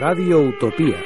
Radio 0.00 0.40
Utopía 0.40 0.96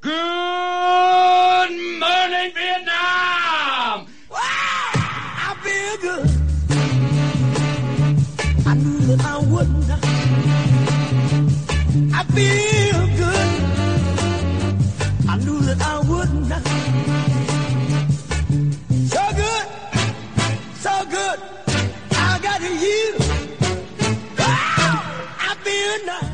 Good 0.01 0.13
morning, 1.99 2.53
Vietnam! 2.55 4.05
Wow! 4.29 4.37
I 4.39 5.55
feel 5.61 5.97
good. 6.23 6.32
Feel 12.35 13.07
good. 13.21 13.49
I 15.29 15.37
knew 15.37 15.59
that 15.67 15.79
I 15.81 15.99
wouldn't. 16.09 16.51
So 19.13 19.21
good, 19.41 19.65
so 20.85 20.93
good. 21.15 21.39
I 22.11 22.39
got 22.41 22.61
you. 22.61 23.15
I 24.39 25.55
feel. 25.63 26.32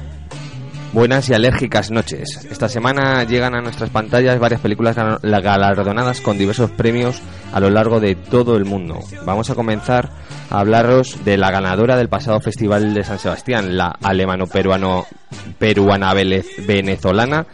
Buenas 0.91 1.29
y 1.29 1.33
alérgicas 1.35 1.91
noches. 1.91 2.47
Esta 2.49 2.67
semana 2.67 3.23
llegan 3.23 3.53
a 3.53 3.61
nuestras 3.61 3.91
pantallas 3.91 4.39
varias 4.39 4.59
películas 4.59 4.95
galardonadas 4.95 6.19
con 6.19 6.37
diversos 6.37 6.71
premios 6.71 7.21
a 7.53 7.59
lo 7.59 7.69
largo 7.69 7.99
de 7.99 8.15
todo 8.15 8.57
el 8.57 8.65
mundo. 8.65 8.99
Vamos 9.23 9.51
a 9.51 9.55
comenzar 9.55 10.09
a 10.49 10.59
hablaros 10.59 11.23
de 11.23 11.37
la 11.37 11.51
ganadora 11.51 11.95
del 11.95 12.09
pasado 12.09 12.41
Festival 12.41 12.95
de 12.95 13.03
San 13.03 13.19
Sebastián, 13.19 13.77
la 13.77 13.95
alemano-peruano 14.01 15.05
peruana 15.59 16.13
vele- 16.15 16.43
venezolana 16.65 17.45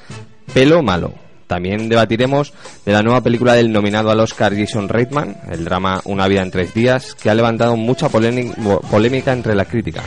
Pelo 0.53 0.81
Malo. 0.81 1.13
También 1.47 1.89
debatiremos 1.89 2.53
de 2.85 2.93
la 2.93 3.03
nueva 3.03 3.21
película 3.21 3.53
del 3.53 3.71
nominado 3.71 4.09
al 4.11 4.19
Oscar 4.21 4.55
Jason 4.55 4.87
Reitman, 4.87 5.35
el 5.51 5.65
drama 5.65 6.01
Una 6.05 6.27
vida 6.29 6.41
en 6.41 6.51
tres 6.51 6.73
días, 6.73 7.13
que 7.15 7.29
ha 7.29 7.35
levantado 7.35 7.75
mucha 7.75 8.07
polémic- 8.09 8.55
polémica 8.89 9.33
entre 9.33 9.53
la 9.55 9.65
crítica. 9.65 10.01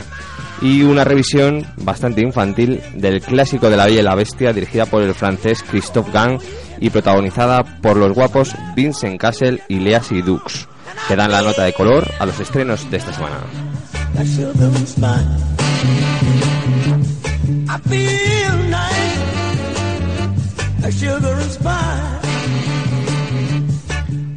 Y 0.61 0.83
una 0.83 1.03
revisión 1.03 1.65
bastante 1.77 2.21
infantil 2.21 2.81
del 2.95 3.21
clásico 3.21 3.69
de 3.69 3.77
la 3.77 3.85
Bella 3.85 4.01
y 4.01 4.03
la 4.03 4.15
Bestia, 4.15 4.51
dirigida 4.51 4.85
por 4.85 5.01
el 5.01 5.13
francés 5.13 5.63
Christophe 5.63 6.11
Gans 6.11 6.43
y 6.79 6.89
protagonizada 6.89 7.63
por 7.81 7.97
los 7.97 8.13
guapos 8.13 8.53
Vincent 8.75 9.19
Cassel 9.19 9.61
y 9.69 9.79
Lea 9.79 10.01
Seydoux, 10.01 10.67
que 11.07 11.15
dan 11.15 11.31
la 11.31 11.41
nota 11.41 11.63
de 11.63 11.73
color 11.73 12.05
a 12.19 12.25
los 12.25 12.39
estrenos 12.39 12.89
de 12.91 12.97
esta 12.97 13.13
semana. 13.13 13.37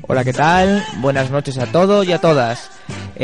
Hola, 0.03 0.25
¿qué 0.25 0.33
tal? 0.33 0.85
Buenas 0.99 1.31
noches 1.31 1.59
a 1.59 1.67
todos 1.67 2.07
y 2.07 2.13
a 2.13 2.21
todas. 2.21 2.71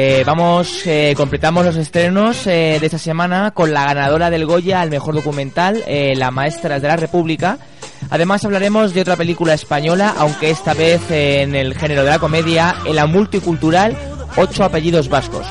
Eh, 0.00 0.22
vamos, 0.24 0.86
eh, 0.86 1.12
completamos 1.16 1.64
los 1.64 1.74
estrenos 1.74 2.46
eh, 2.46 2.76
de 2.78 2.86
esta 2.86 2.98
semana 2.98 3.50
con 3.50 3.72
la 3.72 3.84
ganadora 3.84 4.30
del 4.30 4.46
Goya 4.46 4.80
al 4.80 4.90
mejor 4.90 5.16
documental, 5.16 5.82
La 6.14 6.30
Maestras 6.30 6.80
de 6.80 6.86
la 6.86 6.96
República. 6.96 7.58
Además 8.08 8.44
hablaremos 8.44 8.94
de 8.94 9.00
otra 9.00 9.16
película 9.16 9.54
española, 9.54 10.14
aunque 10.16 10.50
esta 10.50 10.72
vez 10.72 11.00
en 11.10 11.56
el 11.56 11.74
género 11.74 12.04
de 12.04 12.10
la 12.10 12.20
comedia, 12.20 12.76
en 12.86 12.94
la 12.94 13.06
multicultural 13.06 13.96
Ocho 14.36 14.62
apellidos 14.62 15.08
vascos. 15.08 15.44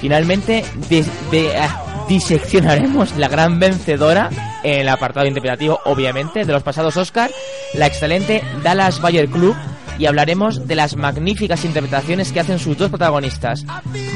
Finalmente, 0.00 0.64
de- 0.88 1.04
de- 1.30 1.54
ah, 1.58 1.84
diseccionaremos 2.08 3.16
la 3.16 3.28
gran 3.28 3.58
vencedora 3.58 4.30
en 4.62 4.80
el 4.80 4.88
apartado 4.88 5.26
interpretativo, 5.26 5.80
obviamente, 5.84 6.44
de 6.44 6.52
los 6.52 6.62
pasados 6.62 6.96
Oscar, 6.96 7.30
la 7.74 7.86
excelente 7.86 8.42
Dallas 8.62 9.00
Bayer 9.00 9.28
Club, 9.28 9.56
y 9.98 10.06
hablaremos 10.06 10.66
de 10.66 10.74
las 10.74 10.96
magníficas 10.96 11.64
interpretaciones 11.64 12.32
que 12.32 12.40
hacen 12.40 12.58
sus 12.58 12.76
dos 12.76 12.90
protagonistas, 12.90 13.64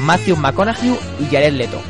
Matthew 0.01 0.35
McConaughey 0.35 0.97
y 1.19 1.25
Jared 1.25 1.53
Leto. 1.53 1.81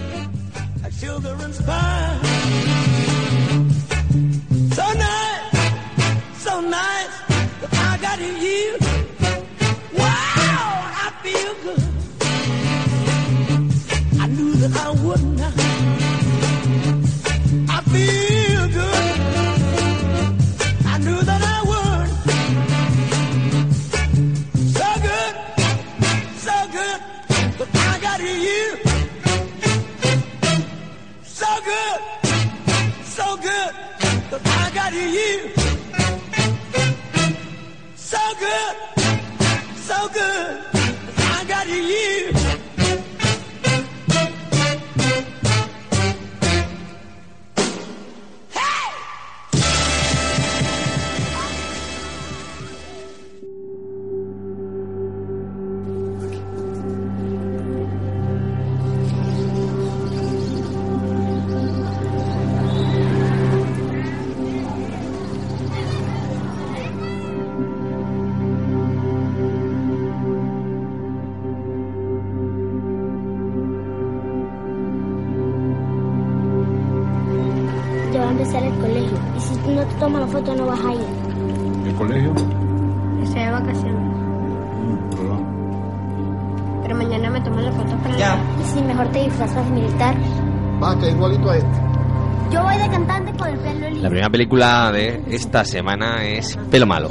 Película 94.43 94.89
de 94.93 95.21
esta 95.31 95.65
semana 95.65 96.25
es 96.25 96.57
Pelo 96.71 96.85
Malo. 96.85 97.09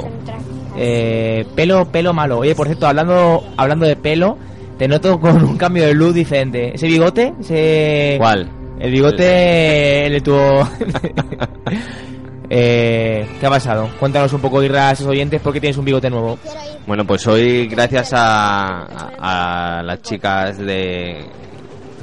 Eh, 0.75 1.45
pelo, 1.55 1.85
pelo 1.91 2.11
malo. 2.11 2.39
Oye, 2.39 2.55
por 2.55 2.65
cierto, 2.65 2.87
hablando, 2.87 3.43
hablando 3.55 3.85
de 3.85 3.95
pelo, 3.95 4.35
te 4.79 4.87
noto 4.87 5.19
con 5.19 5.43
un 5.43 5.55
cambio 5.55 5.85
de 5.85 5.93
luz 5.93 6.15
diferente. 6.15 6.73
¿Ese 6.73 6.87
bigote? 6.87 7.35
Ese... 7.39 8.15
¿Cuál? 8.17 8.49
El 8.79 8.91
bigote 8.91 10.07
el 10.07 10.13
de 10.13 10.21
tu... 10.21 10.33
eh, 12.49 13.27
¿Qué 13.39 13.45
ha 13.45 13.49
pasado? 13.49 13.89
Cuéntanos 13.99 14.33
un 14.33 14.41
poco, 14.41 14.63
Irra, 14.63 14.89
a 14.89 14.91
esos 14.93 15.05
oyentes, 15.05 15.39
por 15.39 15.53
qué 15.53 15.59
tienes 15.61 15.77
un 15.77 15.85
bigote 15.85 16.09
nuevo. 16.09 16.39
Bueno, 16.87 17.05
pues 17.05 17.27
hoy, 17.27 17.67
gracias 17.67 18.11
a, 18.13 18.87
a- 19.19 19.79
a 19.79 19.83
las 19.83 20.01
chicas 20.01 20.57
de 20.57 21.25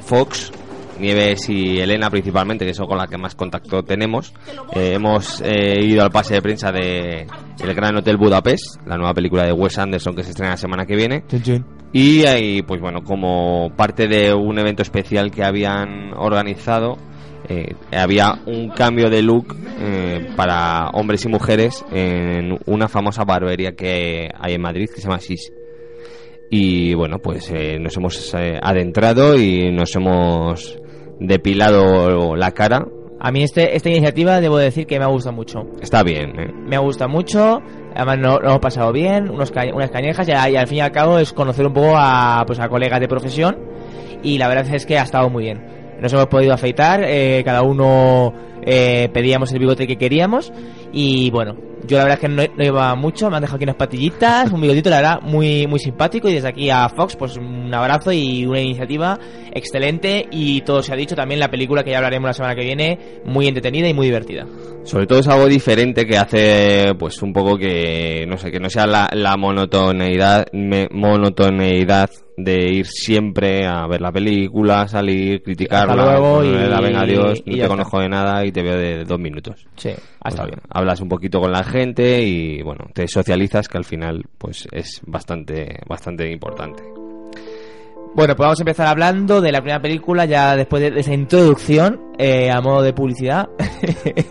Fox, 0.05 0.53
Nieves 0.99 1.49
y 1.49 1.79
Elena 1.79 2.09
principalmente, 2.09 2.65
que 2.65 2.73
son 2.73 2.87
con 2.87 2.97
las 2.97 3.09
que 3.09 3.17
más 3.17 3.35
contacto 3.35 3.83
tenemos, 3.83 4.33
eh, 4.73 4.93
hemos 4.93 5.41
eh, 5.41 5.79
ido 5.81 6.03
al 6.03 6.11
pase 6.11 6.35
de 6.35 6.41
prensa 6.41 6.71
de 6.71 7.27
El 7.59 7.73
Gran 7.73 7.95
Hotel 7.97 8.17
Budapest, 8.17 8.81
la 8.85 8.97
nueva 8.97 9.13
película 9.13 9.45
de 9.45 9.51
Wes 9.51 9.77
Anderson 9.77 10.15
que 10.15 10.23
se 10.23 10.29
estrena 10.31 10.51
la 10.51 10.57
semana 10.57 10.85
que 10.85 10.95
viene. 10.95 11.23
Y 11.93 12.25
ahí, 12.25 12.61
pues 12.61 12.81
bueno, 12.81 13.01
como 13.03 13.71
parte 13.75 14.07
de 14.07 14.33
un 14.33 14.59
evento 14.59 14.81
especial 14.81 15.31
que 15.31 15.43
habían 15.43 16.13
organizado, 16.15 16.97
eh, 17.49 17.75
había 17.91 18.41
un 18.45 18.69
cambio 18.69 19.09
de 19.09 19.21
look 19.21 19.55
eh, 19.79 20.27
para 20.35 20.89
hombres 20.89 21.23
y 21.23 21.29
mujeres 21.29 21.85
en 21.91 22.57
una 22.65 22.89
famosa 22.89 23.23
barbería 23.23 23.71
que 23.71 24.29
hay 24.37 24.55
en 24.55 24.61
Madrid 24.61 24.89
que 24.93 24.99
se 24.99 25.07
llama 25.07 25.19
SIS. 25.19 25.53
Y 26.49 26.93
bueno, 26.93 27.19
pues 27.19 27.49
eh, 27.51 27.77
nos 27.79 27.95
hemos 27.95 28.33
adentrado 28.33 29.37
y 29.37 29.71
nos 29.71 29.95
hemos 29.95 30.77
depilado 31.19 32.35
la 32.35 32.51
cara. 32.51 32.85
A 33.19 33.31
mí 33.31 33.41
este, 33.43 33.75
esta 33.75 33.89
iniciativa 33.89 34.39
debo 34.41 34.57
decir 34.57 34.85
que 34.85 34.99
me 34.99 35.05
ha 35.05 35.07
gustado 35.07 35.35
mucho. 35.35 35.65
Está 35.81 36.03
bien, 36.03 36.39
¿eh? 36.39 36.51
Me 36.53 36.75
ha 36.75 36.79
gustado 36.79 37.09
mucho, 37.09 37.61
además 37.95 38.19
no- 38.19 38.39
lo 38.39 38.49
hemos 38.49 38.59
pasado 38.59 38.91
bien, 38.91 39.29
unos 39.29 39.49
ca- 39.51 39.65
unas 39.73 39.89
cañejas 39.89 40.27
y, 40.27 40.31
y 40.31 40.55
al 40.55 40.67
fin 40.67 40.77
y 40.77 40.81
al 40.81 40.91
cabo 40.91 41.17
es 41.17 41.33
conocer 41.33 41.65
un 41.65 41.73
poco 41.73 41.93
a, 41.95 42.43
pues, 42.45 42.59
a 42.59 42.69
colegas 42.69 42.99
de 42.99 43.07
profesión 43.07 43.57
y 44.21 44.37
la 44.37 44.47
verdad 44.47 44.67
es 44.73 44.85
que 44.85 44.99
ha 44.99 45.03
estado 45.03 45.29
muy 45.29 45.45
bien. 45.45 45.76
Nos 46.01 46.13
hemos 46.13 46.27
podido 46.27 46.53
afeitar, 46.53 47.03
eh, 47.03 47.41
cada 47.43 47.61
uno 47.63 48.33
eh, 48.63 49.09
pedíamos 49.13 49.51
el 49.53 49.59
bigote 49.59 49.87
que 49.87 49.97
queríamos 49.97 50.51
y 50.93 51.29
bueno, 51.31 51.55
yo 51.87 51.97
la 51.97 52.03
verdad 52.03 52.19
es 52.21 52.21
que 52.21 52.27
no, 52.27 52.43
no 52.57 52.63
llevaba 52.63 52.95
mucho, 52.95 53.29
me 53.29 53.37
han 53.37 53.41
dejado 53.41 53.55
aquí 53.57 53.63
unas 53.63 53.75
patillitas, 53.77 54.51
un 54.51 54.61
bigotito 54.61 54.89
la 54.89 54.97
verdad 54.97 55.19
muy, 55.21 55.67
muy 55.67 55.79
simpático 55.79 56.27
y 56.29 56.33
desde 56.33 56.47
aquí 56.49 56.69
a 56.69 56.87
Fox 56.89 57.15
pues 57.15 57.37
un 57.37 57.73
abrazo 57.73 58.11
y 58.11 58.45
una 58.45 58.59
iniciativa 58.59 59.17
excelente 59.53 60.27
y 60.31 60.61
todo 60.61 60.81
se 60.83 60.93
ha 60.93 60.95
dicho 60.95 61.15
también 61.15 61.39
la 61.39 61.49
película 61.49 61.83
que 61.83 61.91
ya 61.91 61.97
hablaremos 61.97 62.27
la 62.27 62.33
semana 62.33 62.55
que 62.55 62.63
viene, 62.63 62.99
muy 63.25 63.47
entretenida 63.47 63.87
y 63.87 63.93
muy 63.93 64.07
divertida. 64.07 64.45
Sobre 64.83 65.05
todo 65.07 65.19
es 65.19 65.27
algo 65.27 65.47
diferente 65.47 66.05
que 66.05 66.17
hace, 66.17 66.93
pues 66.97 67.21
un 67.21 67.33
poco 67.33 67.57
que, 67.57 68.25
no 68.27 68.37
sé, 68.37 68.51
que 68.51 68.59
no 68.59 68.69
sea 68.69 68.85
la, 68.87 69.09
la 69.13 69.35
monotoneidad, 69.37 70.45
me- 70.53 70.87
monotoneidad 70.91 72.09
de 72.37 72.71
ir 72.71 72.85
siempre 72.85 73.65
a 73.65 73.87
ver 73.87 73.99
la 73.99 74.11
película, 74.11 74.87
salir, 74.87 75.41
criticarla, 75.41 75.93
Hasta 75.93 76.19
luego 76.19 76.43
y- 76.43 76.47
ponerla, 76.51 76.81
venga 76.81 77.01
adiós, 77.01 77.41
y 77.45 77.51
no 77.55 77.57
te 77.63 77.67
conozco 77.67 77.99
de 77.99 78.09
nada 78.09 78.45
y 78.45 78.51
te 78.51 78.61
veo 78.61 78.77
de 78.77 79.03
dos 79.05 79.19
minutos. 79.19 79.65
Sí, 79.75 79.89
ha 79.89 80.29
estado 80.29 80.49
Pues, 80.49 80.59
bien. 80.61 80.67
Hablas 80.69 81.01
un 81.01 81.09
poquito 81.09 81.39
con 81.41 81.51
la 81.51 81.63
gente 81.63 82.21
y 82.23 82.61
bueno, 82.61 82.85
te 82.93 83.07
socializas 83.07 83.67
que 83.67 83.77
al 83.79 83.85
final 83.85 84.23
pues 84.37 84.67
es 84.71 85.01
bastante, 85.05 85.79
bastante 85.87 86.31
importante. 86.31 86.83
Bueno, 88.15 88.35
pues 88.35 88.45
vamos 88.45 88.59
a 88.59 88.63
empezar 88.63 88.87
hablando 88.87 89.41
de 89.41 89.51
la 89.51 89.59
primera 89.61 89.79
película, 89.79 90.25
ya 90.25 90.55
después 90.55 90.81
de, 90.81 90.89
de 90.89 91.01
esa 91.01 91.13
introducción, 91.13 92.01
eh, 92.17 92.49
a 92.49 92.61
modo 92.61 92.81
de 92.81 92.93
publicidad. 92.93 93.47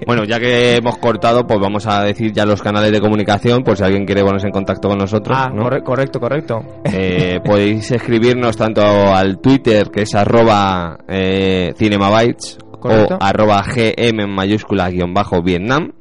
Bueno, 0.07 0.25
ya 0.25 0.39
que 0.39 0.77
hemos 0.77 0.99
cortado, 0.99 1.47
pues 1.47 1.59
vamos 1.61 1.87
a 1.87 2.03
decir 2.05 2.33
ya 2.33 2.45
los 2.47 2.63
canales 2.63 2.93
de 2.93 3.01
comunicación, 3.01 3.63
por 3.65 3.77
si 3.77 3.83
alguien 3.85 4.05
quiere 4.07 4.23
ponerse 4.23 4.47
en 4.47 4.53
contacto 4.53 4.89
con 4.89 4.99
nosotros. 4.99 5.37
ah, 5.39 5.49
¿no? 5.53 5.63
corre- 5.65 5.83
correcto, 5.83 6.21
correcto. 6.21 6.59
Eh, 6.85 7.41
podéis 7.45 7.91
escribirnos 7.91 8.57
tanto 8.57 8.83
al 8.83 9.39
Twitter, 9.41 9.89
que 9.91 10.03
es 10.03 10.15
arroba 10.15 10.99
eh, 11.09 11.73
cinemabytes, 11.77 12.59
Correcto. 12.81 13.17
o 13.17 13.19
arroba 13.21 13.63
gm 13.63 14.21
en 14.21 14.31
mayúscula 14.31 14.89
guion 14.91 15.13
bajo 15.15 15.43
Vietnam, 15.43 15.93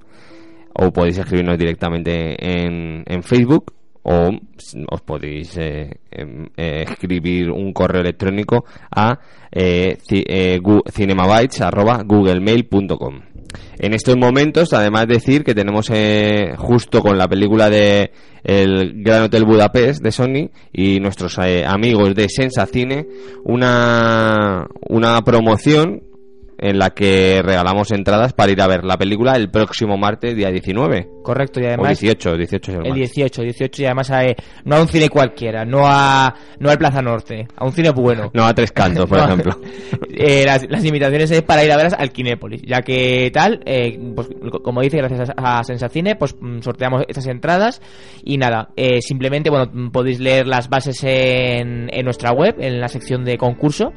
o 0.73 0.91
podéis 0.91 1.17
escribirnos 1.19 1.57
directamente 1.57 2.35
en, 2.39 3.03
en 3.07 3.23
Facebook, 3.23 3.73
o 4.07 4.29
os 4.91 5.01
podéis 5.01 5.57
eh, 5.57 5.89
em, 6.11 6.45
eh, 6.55 6.85
escribir 6.87 7.49
un 7.51 7.73
correo 7.73 8.01
electrónico 8.01 8.65
a 8.95 9.19
eh, 9.51 9.97
eh, 10.11 10.59
gu- 10.61 10.83
cinemabytes 10.91 11.61
arroba 11.61 12.03
googlemail.com. 12.05 13.21
En 13.79 13.93
estos 13.93 14.15
momentos, 14.17 14.73
además 14.73 15.07
decir 15.07 15.43
que 15.43 15.53
tenemos 15.55 15.89
eh, 15.91 16.53
justo 16.57 17.01
con 17.01 17.17
la 17.17 17.27
película 17.27 17.69
de 17.69 18.11
El 18.43 19.01
Gran 19.03 19.23
Hotel 19.23 19.45
Budapest 19.45 20.03
de 20.03 20.11
Sony 20.11 20.49
y 20.73 20.99
nuestros 20.99 21.37
eh, 21.39 21.63
amigos 21.65 22.13
de 22.15 22.27
Sensacine 22.29 23.05
una, 23.45 24.67
una 24.89 25.21
promoción 25.21 26.03
en 26.57 26.79
la 26.79 26.91
que 26.91 27.41
regalamos 27.43 27.91
entradas 27.91 28.33
para 28.33 28.51
ir 28.51 28.61
a 28.61 28.67
ver 28.67 28.83
la 28.83 28.97
película 28.97 29.35
el 29.35 29.49
próximo 29.49 29.97
martes, 29.97 30.35
día 30.35 30.49
19. 30.49 31.09
Correcto, 31.23 31.59
y 31.59 31.63
O 31.63 31.67
además... 31.67 31.99
18, 31.99 32.37
18 32.37 32.71
es 32.71 32.77
el 32.77 32.85
El 32.85 32.89
martes. 32.91 33.13
18, 33.13 33.41
18 33.41 33.81
y 33.81 33.85
además 33.85 34.09
eh, 34.11 34.35
no 34.63 34.75
a 34.75 34.81
un 34.81 34.87
cine 34.87 35.09
cualquiera, 35.09 35.65
no 35.65 35.81
a 35.85 36.33
no 36.59 36.69
al 36.69 36.77
Plaza 36.77 37.01
Norte, 37.01 37.47
a 37.55 37.65
un 37.65 37.71
cine 37.71 37.91
bueno. 37.91 38.31
No, 38.33 38.45
a 38.45 38.53
tres 38.53 38.71
cantos, 38.71 39.07
por 39.09 39.17
No, 39.25 39.25
ejemplo. 39.25 39.59
eh, 40.13 40.43
las, 40.45 40.69
las 40.69 40.83
invitaciones 40.85 41.31
es 41.31 41.41
para 41.41 41.63
ir 41.63 41.71
a 41.71 41.77
verlas 41.77 41.95
al 41.97 42.11
Kinépolis, 42.11 42.61
ya 42.61 42.81
que 42.81 43.31
tal, 43.33 43.61
eh, 43.65 43.99
pues, 44.15 44.27
como 44.63 44.81
dice, 44.81 44.97
gracias 44.97 45.31
a, 45.35 45.59
a 45.59 45.63
Sensacine, 45.63 46.15
pues 46.15 46.35
mm, 46.39 46.59
sorteamos 46.61 47.03
estas 47.07 47.27
entradas 47.27 47.81
y 48.23 48.37
nada, 48.37 48.69
eh, 48.75 49.01
simplemente, 49.01 49.49
bueno, 49.49 49.69
mm, 49.71 49.89
podéis 49.89 50.19
leer 50.19 50.47
las 50.47 50.69
bases 50.69 51.03
en, 51.03 51.89
en 51.91 52.05
nuestra 52.05 52.31
web, 52.31 52.55
en 52.59 52.79
la 52.79 52.87
sección 52.87 53.25
de 53.25 53.37
concurso 53.37 53.93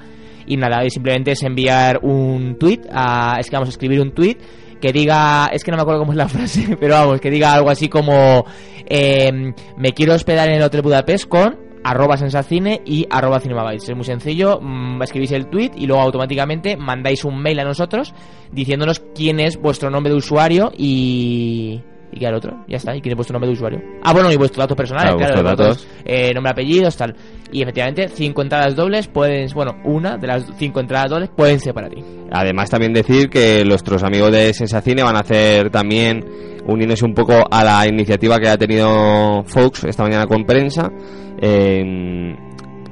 y 0.49 0.56
nada, 0.56 0.85
y 0.85 0.91
simplemente 0.91 1.33
es 1.33 1.43
enviar 1.43 2.00
un 2.03 2.56
tweet, 2.59 2.81
a, 2.91 3.37
es 3.39 3.49
que 3.49 3.56
vamos 3.56 3.69
a 3.69 3.73
escribir 3.73 4.00
un 4.00 4.12
tweet 4.12 4.37
que 4.81 4.93
diga, 4.93 5.50
es 5.53 5.65
que 5.65 5.71
no 5.71 5.77
me 5.77 5.83
acuerdo 5.83 6.00
cómo 6.00 6.12
es 6.12 6.19
la 6.19 6.29
frase, 6.29 6.77
pero 6.81 6.95
vamos, 6.95 7.21
que 7.21 7.31
diga 7.31 7.53
algo 7.53 7.71
así 7.71 7.89
como 7.89 8.45
eh, 8.89 9.53
me 9.77 9.93
quiero 9.93 10.15
hospedar 10.15 10.49
en 10.49 10.56
el 10.56 10.62
Hotel 10.62 10.83
Budapest 10.83 11.29
con 11.29 11.69
arroba 11.85 12.17
sensacine 12.17 12.83
y 12.85 13.06
arroba 13.11 13.41
cinemabytes. 13.41 13.89
Es 13.89 13.97
muy 13.97 14.05
sencillo, 14.05 14.61
mm, 14.61 15.03
escribís 15.03 15.33
el 15.33 15.49
tweet 15.49 15.71
y 15.77 15.87
luego 15.87 16.03
automáticamente 16.03 16.77
mandáis 16.77 17.25
un 17.25 17.41
mail 17.41 17.61
a 17.61 17.65
nosotros 17.65 18.15
diciéndonos 18.53 19.00
quién 19.15 19.41
es 19.41 19.56
vuestro 19.56 19.91
nombre 19.91 20.12
de 20.12 20.19
usuario 20.19 20.73
y... 20.77 21.81
¿Y 22.12 22.19
qué 22.20 22.26
al 22.26 22.34
otro? 22.34 22.64
Ya 22.69 22.76
está. 22.78 22.96
¿Y 22.96 23.00
es 23.05 23.14
vuestro 23.14 23.34
nombre 23.34 23.49
de 23.49 23.55
usuario? 23.55 23.81
Ah, 24.02 24.12
bueno, 24.12 24.32
y 24.32 24.37
vuestros 24.37 24.62
datos 24.64 24.76
personales, 24.76 25.14
Claro, 25.16 25.32
claro. 25.43 25.49
datos. 25.56 25.87
eh, 26.05 26.32
nombre, 26.32 26.52
apellidos, 26.52 26.96
tal. 26.96 27.14
Y 27.52 27.62
efectivamente, 27.62 28.08
cinco 28.08 28.43
entradas 28.43 28.75
dobles 28.75 29.08
pueden... 29.08 29.49
Bueno, 29.55 29.76
una 29.84 30.16
de 30.16 30.26
las 30.26 30.46
cinco 30.56 30.81
entradas 30.81 31.10
dobles 31.10 31.31
pueden 31.37 31.60
ser 31.60 31.75
para 31.75 31.88
ti. 31.88 32.02
Además 32.31 32.70
también 32.70 32.93
decir 32.93 33.28
que 33.28 33.64
nuestros 33.64 34.02
amigos 34.02 34.32
de 34.32 34.52
Sensacine 34.55 35.02
van 35.02 35.16
a 35.16 35.20
hacer 35.20 35.70
también 35.70 36.25
uniéndose 36.66 37.05
un 37.05 37.14
poco 37.14 37.34
a 37.50 37.64
la 37.64 37.87
iniciativa 37.87 38.38
que 38.38 38.49
ha 38.49 38.56
tenido 38.58 39.43
Fox 39.46 39.84
esta 39.84 40.02
mañana 40.02 40.26
con 40.26 40.44
prensa. 40.44 40.90
en- 41.40 42.37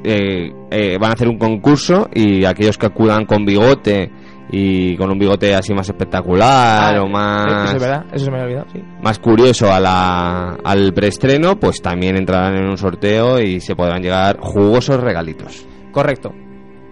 eh, 0.04 0.52
eh, 0.70 0.96
van 1.00 1.10
a 1.10 1.14
hacer 1.14 1.28
un 1.28 1.36
concurso 1.38 2.08
y 2.14 2.44
aquellos 2.44 2.78
que 2.78 2.86
acudan 2.86 3.24
con 3.26 3.44
bigote 3.44 4.10
y 4.50 4.96
con 4.96 5.10
un 5.10 5.18
bigote 5.18 5.54
así 5.54 5.74
más 5.74 5.88
espectacular 5.88 6.96
Ah, 6.96 7.02
o 7.02 7.08
más 7.08 7.64
Eso 7.64 7.76
es 7.76 7.82
verdad, 7.82 8.04
eso 8.12 8.24
se 8.24 8.30
me 8.30 8.36
había 8.40 8.46
olvidado, 8.62 8.66
sí. 8.72 8.82
más 9.02 9.18
curioso 9.18 9.72
a 9.72 9.80
la, 9.80 10.56
al 10.62 10.92
preestreno, 10.92 11.58
pues 11.58 11.80
también 11.82 12.16
entrarán 12.16 12.56
en 12.56 12.68
un 12.68 12.76
sorteo 12.76 13.40
y 13.40 13.60
se 13.60 13.74
podrán 13.74 14.02
llegar 14.02 14.38
jugosos 14.40 15.00
regalitos. 15.00 15.66
Correcto. 15.92 16.32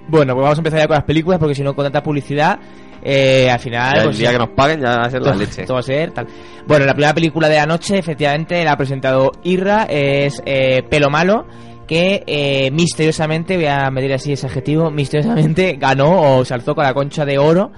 Bueno, 0.08 0.34
pues 0.34 0.42
vamos 0.42 0.58
a 0.58 0.60
empezar 0.60 0.80
ya 0.80 0.86
con 0.86 0.96
las 0.96 1.04
películas 1.04 1.38
porque 1.38 1.54
si 1.54 1.62
no 1.62 1.74
con 1.74 1.84
tanta 1.84 2.02
publicidad, 2.02 2.58
eh, 3.02 3.50
al 3.50 3.58
final... 3.58 3.98
El 3.98 4.04
pues, 4.04 4.18
día 4.18 4.32
que 4.32 4.38
nos 4.38 4.50
paguen 4.50 4.80
ya 4.80 4.96
va 4.96 5.06
a 5.06 5.10
ser 5.10 5.22
la 5.22 5.34
leche. 5.34 5.64
todo 5.64 5.74
va 5.74 5.80
a 5.80 5.82
ser 5.82 6.12
tal. 6.12 6.26
Bueno, 6.66 6.84
la 6.84 6.92
primera 6.92 7.14
película 7.14 7.48
de 7.48 7.56
la 7.56 7.66
noche, 7.66 7.98
efectivamente, 7.98 8.62
la 8.64 8.72
ha 8.72 8.76
presentado 8.76 9.30
Irra, 9.42 9.84
es 9.84 10.42
eh, 10.44 10.82
Pelo 10.88 11.10
Malo, 11.10 11.46
que 11.86 12.22
eh, 12.26 12.70
misteriosamente, 12.70 13.56
voy 13.56 13.66
a 13.66 13.90
medir 13.90 14.12
así 14.12 14.32
ese 14.32 14.46
adjetivo, 14.46 14.90
misteriosamente 14.90 15.76
ganó 15.78 16.38
o 16.38 16.44
se 16.44 16.54
alzó 16.54 16.74
con 16.74 16.84
la 16.84 16.94
concha 16.94 17.24
de 17.24 17.38
oro 17.38 17.72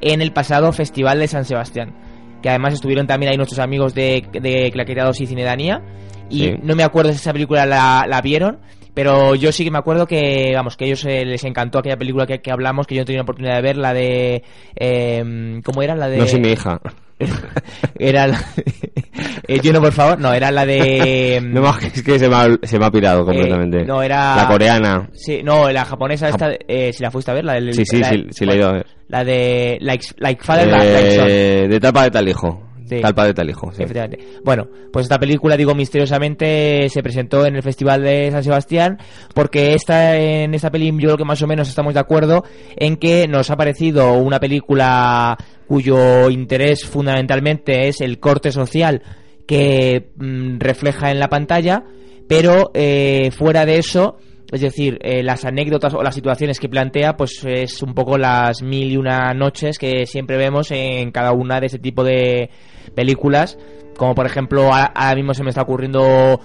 en 0.00 0.20
el 0.22 0.32
pasado 0.32 0.72
Festival 0.72 1.18
de 1.20 1.28
San 1.28 1.44
Sebastián. 1.44 1.94
Que 2.42 2.48
además 2.48 2.74
estuvieron 2.74 3.06
también 3.06 3.30
ahí 3.30 3.36
nuestros 3.36 3.60
amigos 3.60 3.94
de, 3.94 4.24
de 4.32 4.70
Claquetados 4.72 5.20
y 5.20 5.26
Cinedanía. 5.26 5.80
Y 6.28 6.38
Sí. 6.40 6.54
no 6.62 6.74
me 6.74 6.82
acuerdo 6.82 7.10
si 7.12 7.16
esa 7.18 7.32
película 7.32 7.66
la, 7.66 8.04
la 8.08 8.20
vieron, 8.20 8.58
pero 8.94 9.34
yo 9.36 9.52
sí 9.52 9.64
que 9.64 9.70
me 9.70 9.78
acuerdo 9.78 10.06
que, 10.06 10.50
vamos, 10.54 10.76
que 10.76 10.84
a 10.84 10.86
ellos 10.88 11.04
eh, 11.04 11.24
les 11.24 11.44
encantó 11.44 11.78
aquella 11.78 11.96
película 11.96 12.26
que, 12.26 12.40
que 12.40 12.50
hablamos, 12.50 12.86
que 12.86 12.94
yo 12.96 13.02
no 13.02 13.04
tenía 13.04 13.22
oportunidad 13.22 13.56
de 13.56 13.62
ver, 13.62 13.76
la 13.76 13.94
de... 13.94 14.42
eh, 14.74 15.60
¿Cómo 15.64 15.82
era? 15.82 15.94
La 15.94 16.08
de... 16.08 16.16
No 16.18 16.26
soy 16.26 16.40
mi 16.40 16.48
hija. 16.52 16.80
Era 17.98 18.26
la 18.26 18.38
eh, 19.48 19.58
Gino, 19.60 19.80
por 19.80 19.92
favor. 19.92 20.18
No, 20.18 20.32
era 20.32 20.50
la 20.50 20.64
de... 20.66 21.40
No, 21.52 21.60
más, 21.62 21.82
es 21.84 22.02
que 22.02 22.18
se 22.18 22.28
me 22.28 22.34
ha, 22.36 22.48
se 22.62 22.78
me 22.78 22.86
ha 22.86 22.90
pirado 22.90 23.24
completamente. 23.24 23.80
Eh, 23.80 23.84
no, 23.84 24.02
era... 24.02 24.36
La 24.36 24.48
coreana. 24.48 25.08
Sí, 25.12 25.42
no, 25.42 25.70
la 25.70 25.84
japonesa 25.84 26.28
esta... 26.28 26.50
eh, 26.68 26.92
si 26.92 27.02
la 27.02 27.10
fuiste 27.10 27.30
a 27.30 27.34
ver, 27.34 27.44
la 27.44 27.54
del... 27.54 27.74
Sí, 27.74 27.84
sí, 27.84 27.98
la, 27.98 28.08
sí, 28.10 28.26
sí 28.30 28.44
la 28.46 28.52
he 28.54 28.56
ido 28.56 28.68
a 28.68 28.72
ver. 28.72 28.86
La 29.08 29.24
de... 29.24 29.78
Like, 29.80 30.06
like 30.18 30.42
Father, 30.44 30.66
Like- 30.68 30.92
Like 30.92 31.16
Son. 31.16 31.26
Eh, 31.28 31.66
de 31.68 31.80
tal 31.80 31.92
padre 31.92 32.10
tal 32.10 32.28
hijo. 32.28 32.71
Sí. 32.86 33.00
Tal 33.00 33.14
padre 33.14 33.34
tal 33.34 33.50
hijo. 33.50 33.72
sí. 33.72 33.82
Efectivamente. 33.82 34.24
Bueno, 34.44 34.68
pues 34.92 35.06
esta 35.06 35.18
película, 35.18 35.56
digo, 35.56 35.74
misteriosamente 35.74 36.88
se 36.88 37.02
presentó 37.02 37.46
en 37.46 37.56
el 37.56 37.62
Festival 37.62 38.02
de 38.02 38.30
San 38.30 38.44
Sebastián 38.44 38.98
porque 39.34 39.74
esta, 39.74 40.16
en 40.16 40.54
esta 40.54 40.70
peli 40.70 40.90
yo 40.92 41.08
creo 41.08 41.16
que 41.16 41.24
más 41.24 41.42
o 41.42 41.46
menos 41.46 41.68
estamos 41.68 41.94
de 41.94 42.00
acuerdo 42.00 42.44
en 42.76 42.96
que 42.96 43.26
nos 43.28 43.50
ha 43.50 43.56
parecido 43.56 44.14
una 44.14 44.40
película 44.40 45.36
cuyo 45.66 46.28
interés 46.30 46.84
fundamentalmente 46.84 47.88
es 47.88 48.00
el 48.00 48.18
corte 48.18 48.52
social 48.52 49.02
que 49.46 50.10
mm, 50.16 50.58
refleja 50.58 51.10
en 51.10 51.18
la 51.18 51.28
pantalla, 51.28 51.84
pero 52.28 52.70
eh, 52.74 53.30
fuera 53.32 53.64
de 53.66 53.78
eso... 53.78 54.16
Es 54.52 54.60
decir, 54.60 54.98
eh, 55.00 55.22
las 55.22 55.46
anécdotas 55.46 55.94
o 55.94 56.02
las 56.02 56.14
situaciones 56.14 56.60
que 56.60 56.68
plantea, 56.68 57.16
pues 57.16 57.42
es 57.44 57.82
un 57.82 57.94
poco 57.94 58.18
las 58.18 58.62
mil 58.62 58.92
y 58.92 58.98
una 58.98 59.32
noches 59.32 59.78
que 59.78 60.04
siempre 60.04 60.36
vemos 60.36 60.70
en 60.70 61.10
cada 61.10 61.32
una 61.32 61.58
de 61.58 61.66
ese 61.66 61.78
tipo 61.78 62.04
de 62.04 62.50
películas 62.94 63.58
como 63.96 64.14
por 64.14 64.26
ejemplo 64.26 64.70
ahora 64.72 65.14
mismo 65.14 65.34
se 65.34 65.42
me 65.44 65.50
está 65.50 65.62
ocurriendo 65.62 66.40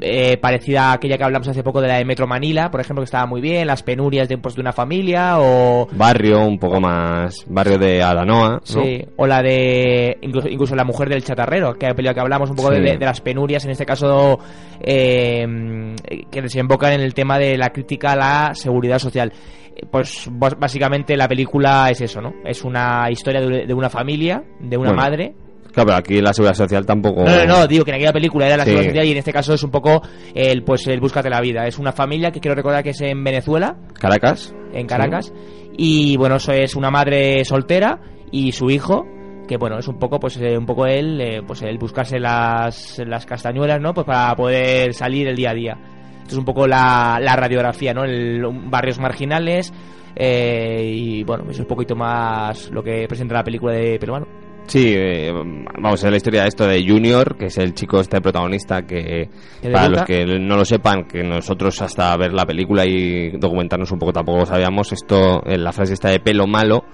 eh, 0.00 0.36
parecida 0.36 0.90
a 0.90 0.92
aquella 0.94 1.18
que 1.18 1.24
hablamos 1.24 1.48
hace 1.48 1.62
poco 1.64 1.80
de 1.80 1.88
la 1.88 1.96
de 1.96 2.04
Metro 2.04 2.26
Manila, 2.26 2.70
por 2.70 2.80
ejemplo, 2.80 3.02
que 3.02 3.06
estaba 3.06 3.26
muy 3.26 3.40
bien, 3.40 3.66
las 3.66 3.82
penurias 3.82 4.28
de, 4.28 4.38
pues, 4.38 4.54
de 4.54 4.60
una 4.60 4.72
familia 4.72 5.38
o... 5.40 5.88
Barrio, 5.92 6.40
un 6.46 6.58
poco 6.58 6.80
más. 6.80 7.44
Barrio 7.48 7.78
de 7.78 8.02
Adanoa. 8.02 8.50
¿no? 8.50 8.60
Sí, 8.62 9.04
o 9.16 9.26
la 9.26 9.42
de 9.42 10.18
incluso, 10.22 10.48
incluso 10.48 10.76
la 10.76 10.84
mujer 10.84 11.08
del 11.08 11.24
chatarrero, 11.24 11.74
que 11.74 11.86
película 11.88 12.14
que 12.14 12.20
hablamos 12.20 12.50
un 12.50 12.56
poco 12.56 12.68
Sí. 12.72 12.80
de, 12.80 12.96
de- 12.96 13.04
las 13.04 13.20
penurias, 13.20 13.64
en 13.64 13.72
este 13.72 13.84
caso 13.84 14.38
eh, 14.80 15.94
que 16.30 16.42
desembocan 16.42 16.92
en 16.92 17.00
el 17.00 17.14
tema 17.14 17.38
de 17.38 17.56
la 17.56 17.70
crítica 17.70 18.12
a 18.12 18.16
la 18.16 18.54
seguridad 18.54 18.98
social. 18.98 19.32
Eh, 19.74 19.86
Pues 19.90 20.28
básicamente 20.30 21.16
la 21.16 21.26
película 21.28 21.88
es 21.90 22.00
eso, 22.00 22.20
¿no? 22.20 22.34
Es 22.44 22.62
una 22.62 23.06
historia 23.10 23.40
de, 23.40 23.66
de 23.66 23.74
una 23.74 23.88
familia, 23.90 24.42
de 24.60 24.76
una 24.76 24.90
Bueno, 24.90 25.02
madre. 25.02 25.34
Claro, 25.72 25.86
pero 25.86 25.96
aquí 25.96 26.20
la 26.20 26.32
seguridad 26.34 26.54
social 26.54 26.84
tampoco. 26.86 27.24
No, 27.24 27.36
no, 27.36 27.46
no, 27.46 27.66
digo 27.66 27.84
que 27.84 27.90
en 27.90 27.96
aquella 27.96 28.12
película 28.12 28.46
era 28.46 28.56
la 28.58 28.64
Sí. 28.64 28.70
seguridad 28.70 28.90
social 28.90 29.06
y 29.06 29.10
en 29.12 29.16
este 29.18 29.32
caso 29.32 29.54
es 29.54 29.62
un 29.62 29.70
poco 29.70 30.02
el 30.34 30.62
pues 30.64 30.86
el 30.86 31.00
búscate 31.00 31.30
la 31.30 31.40
vida. 31.40 31.66
Es 31.66 31.78
una 31.78 31.92
familia 31.92 32.30
que 32.30 32.40
quiero 32.40 32.54
recordar 32.54 32.82
que 32.84 32.90
es 32.90 33.00
en 33.00 33.24
Venezuela, 33.24 33.76
Caracas. 33.98 34.54
en 34.72 34.86
Caracas 34.86 35.32
y 35.76 36.16
bueno 36.18 36.36
eso 36.36 36.52
es 36.52 36.76
una 36.76 36.90
madre 36.90 37.44
soltera 37.46 37.98
y 38.30 38.52
su 38.52 38.70
hijo 38.70 39.06
que 39.48 39.56
bueno 39.56 39.78
es 39.78 39.88
un 39.88 39.98
poco 39.98 40.20
pues 40.20 40.36
eh, 40.36 40.56
un 40.58 40.66
poco 40.66 40.84
él 40.86 41.18
eh, 41.20 41.40
pues 41.46 41.62
el 41.62 41.78
buscarse 41.78 42.20
las, 42.20 43.00
las 43.06 43.24
castañuelas 43.24 43.80
no 43.80 43.94
pues 43.94 44.06
para 44.06 44.36
poder 44.36 44.92
salir 44.92 45.26
el 45.28 45.36
día 45.36 45.50
a 45.50 45.54
día 45.54 45.78
esto 46.22 46.34
es 46.34 46.38
un 46.38 46.44
poco 46.44 46.66
la, 46.66 47.18
la 47.22 47.34
radiografía 47.36 47.94
no 47.94 48.04
el, 48.04 48.42
barrios 48.70 48.98
marginales 49.00 49.72
eh, 50.14 50.90
y 50.94 51.24
bueno 51.24 51.44
es 51.50 51.58
un 51.58 51.64
poquito 51.66 51.96
más 51.96 52.70
lo 52.70 52.82
que 52.82 53.06
presenta 53.08 53.34
la 53.34 53.44
película 53.44 53.72
de 53.72 53.98
peruano 53.98 54.26
Sí, 54.66 54.94
eh, 54.96 55.30
vamos 55.32 56.02
a 56.02 56.06
ver 56.06 56.12
la 56.12 56.16
historia 56.16 56.42
de 56.42 56.48
esto 56.48 56.66
de 56.66 56.82
Junior, 56.86 57.36
que 57.36 57.46
es 57.46 57.58
el 57.58 57.74
chico 57.74 58.00
este 58.00 58.20
protagonista 58.20 58.82
que, 58.82 59.28
para 59.72 59.88
los 59.88 60.02
que 60.04 60.24
no 60.24 60.56
lo 60.56 60.64
sepan, 60.64 61.04
que 61.04 61.22
nosotros 61.22 61.82
hasta 61.82 62.16
ver 62.16 62.32
la 62.32 62.46
película 62.46 62.86
y 62.86 63.30
documentarnos 63.38 63.90
un 63.92 63.98
poco 63.98 64.12
tampoco 64.12 64.38
lo 64.40 64.46
sabíamos, 64.46 64.92
esto, 64.92 65.42
eh, 65.44 65.58
la 65.58 65.72
frase 65.72 65.92
esta 65.94 66.08
de 66.08 66.20
pelo 66.20 66.46
malo, 66.46 66.84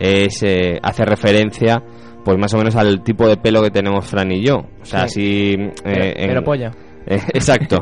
es 0.00 0.42
eh, 0.42 0.78
hace 0.82 1.04
referencia 1.04 1.82
pues 2.24 2.36
más 2.38 2.52
o 2.54 2.58
menos 2.58 2.74
al 2.76 3.02
tipo 3.02 3.28
de 3.28 3.36
pelo 3.36 3.62
que 3.62 3.70
tenemos 3.70 4.04
Fran 4.06 4.30
y 4.32 4.42
yo. 4.44 4.56
O 4.82 4.84
sea, 4.84 5.02
así... 5.04 5.54
eh, 5.54 5.72
pero, 5.84 6.04
en- 6.04 6.14
pero 6.28 6.42
polla 6.44 6.70
Eh, 7.10 7.20
exacto. 7.32 7.78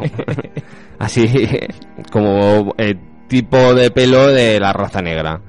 Así 1.00 1.26
como 2.12 2.74
el 2.78 2.96
tipo 3.28 3.74
de 3.74 3.90
pelo 3.90 4.28
de 4.28 4.60
la 4.60 4.72
raza 4.72 5.00
negra, 5.02 5.40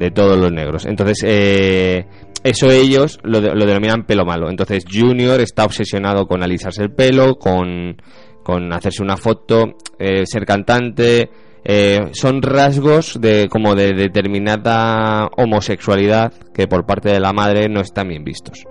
de 0.00 0.10
todos 0.10 0.36
los 0.36 0.50
negros. 0.50 0.84
Entonces, 0.86 1.22
eh, 1.24 2.06
eso 2.42 2.70
ellos 2.70 3.20
lo, 3.22 3.40
de- 3.40 3.54
lo 3.54 3.66
denominan 3.66 4.04
pelo 4.06 4.24
malo. 4.24 4.50
Entonces, 4.50 4.84
Junior 4.90 5.40
está 5.40 5.64
obsesionado 5.64 6.26
con 6.26 6.42
alisarse 6.42 6.82
el 6.82 6.90
pelo, 6.92 7.36
con, 7.36 7.96
con 8.42 8.72
hacerse 8.72 9.02
una 9.02 9.16
foto, 9.16 9.74
eh, 9.98 10.26
ser 10.26 10.44
cantante. 10.44 11.30
eh, 11.62 12.00
son 12.12 12.40
rasgos 12.40 13.20
de 13.20 13.46
como 13.50 13.74
de 13.74 13.92
determinada 13.92 15.28
homosexualidad 15.36 16.32
que 16.54 16.66
por 16.66 16.86
parte 16.86 17.10
de 17.10 17.20
la 17.20 17.34
madre 17.34 17.68
no 17.68 17.80
están 17.82 18.08
bien 18.08 18.24
vistos. 18.24 18.64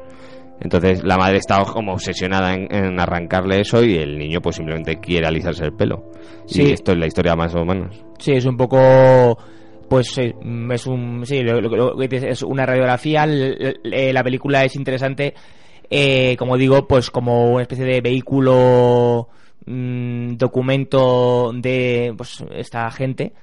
Entonces 0.61 1.03
la 1.03 1.15
madre 1.17 1.37
está 1.37 1.63
como 1.63 1.93
obsesionada 1.93 2.53
en, 2.55 2.67
en 2.73 2.99
arrancarle 2.99 3.61
eso 3.61 3.83
y 3.83 3.95
el 3.95 4.17
niño 4.17 4.41
pues 4.41 4.55
simplemente 4.57 4.99
quiere 4.99 5.27
alisarse 5.27 5.63
el 5.65 5.73
pelo. 5.73 6.11
Sí. 6.47 6.63
Y 6.63 6.71
esto 6.71 6.91
es 6.93 6.97
la 6.97 7.05
historia 7.07 7.35
más 7.35 7.53
o 7.55 7.63
menos. 7.63 8.03
Sí, 8.17 8.31
es 8.33 8.45
un 8.45 8.57
poco. 8.57 9.37
Pues 9.89 10.17
eh, 10.19 10.35
es 10.71 10.87
un. 10.87 11.25
Sí, 11.25 11.41
lo- 11.41 11.59
lo- 11.61 12.01
es 12.01 12.43
una 12.43 12.65
radiografía. 12.65 13.23
l- 13.23 14.13
la 14.13 14.23
película 14.23 14.63
es 14.63 14.75
interesante, 14.75 15.33
eh, 15.89 16.35
como 16.37 16.57
digo, 16.57 16.87
pues 16.87 17.09
como 17.09 17.51
una 17.53 17.63
especie 17.63 17.85
de 17.85 18.01
vehículo, 18.01 19.27
mm, 19.65 20.35
documento 20.37 21.51
de 21.53 22.13
pues 22.15 22.43
esta 22.55 22.89
gente. 22.91 23.33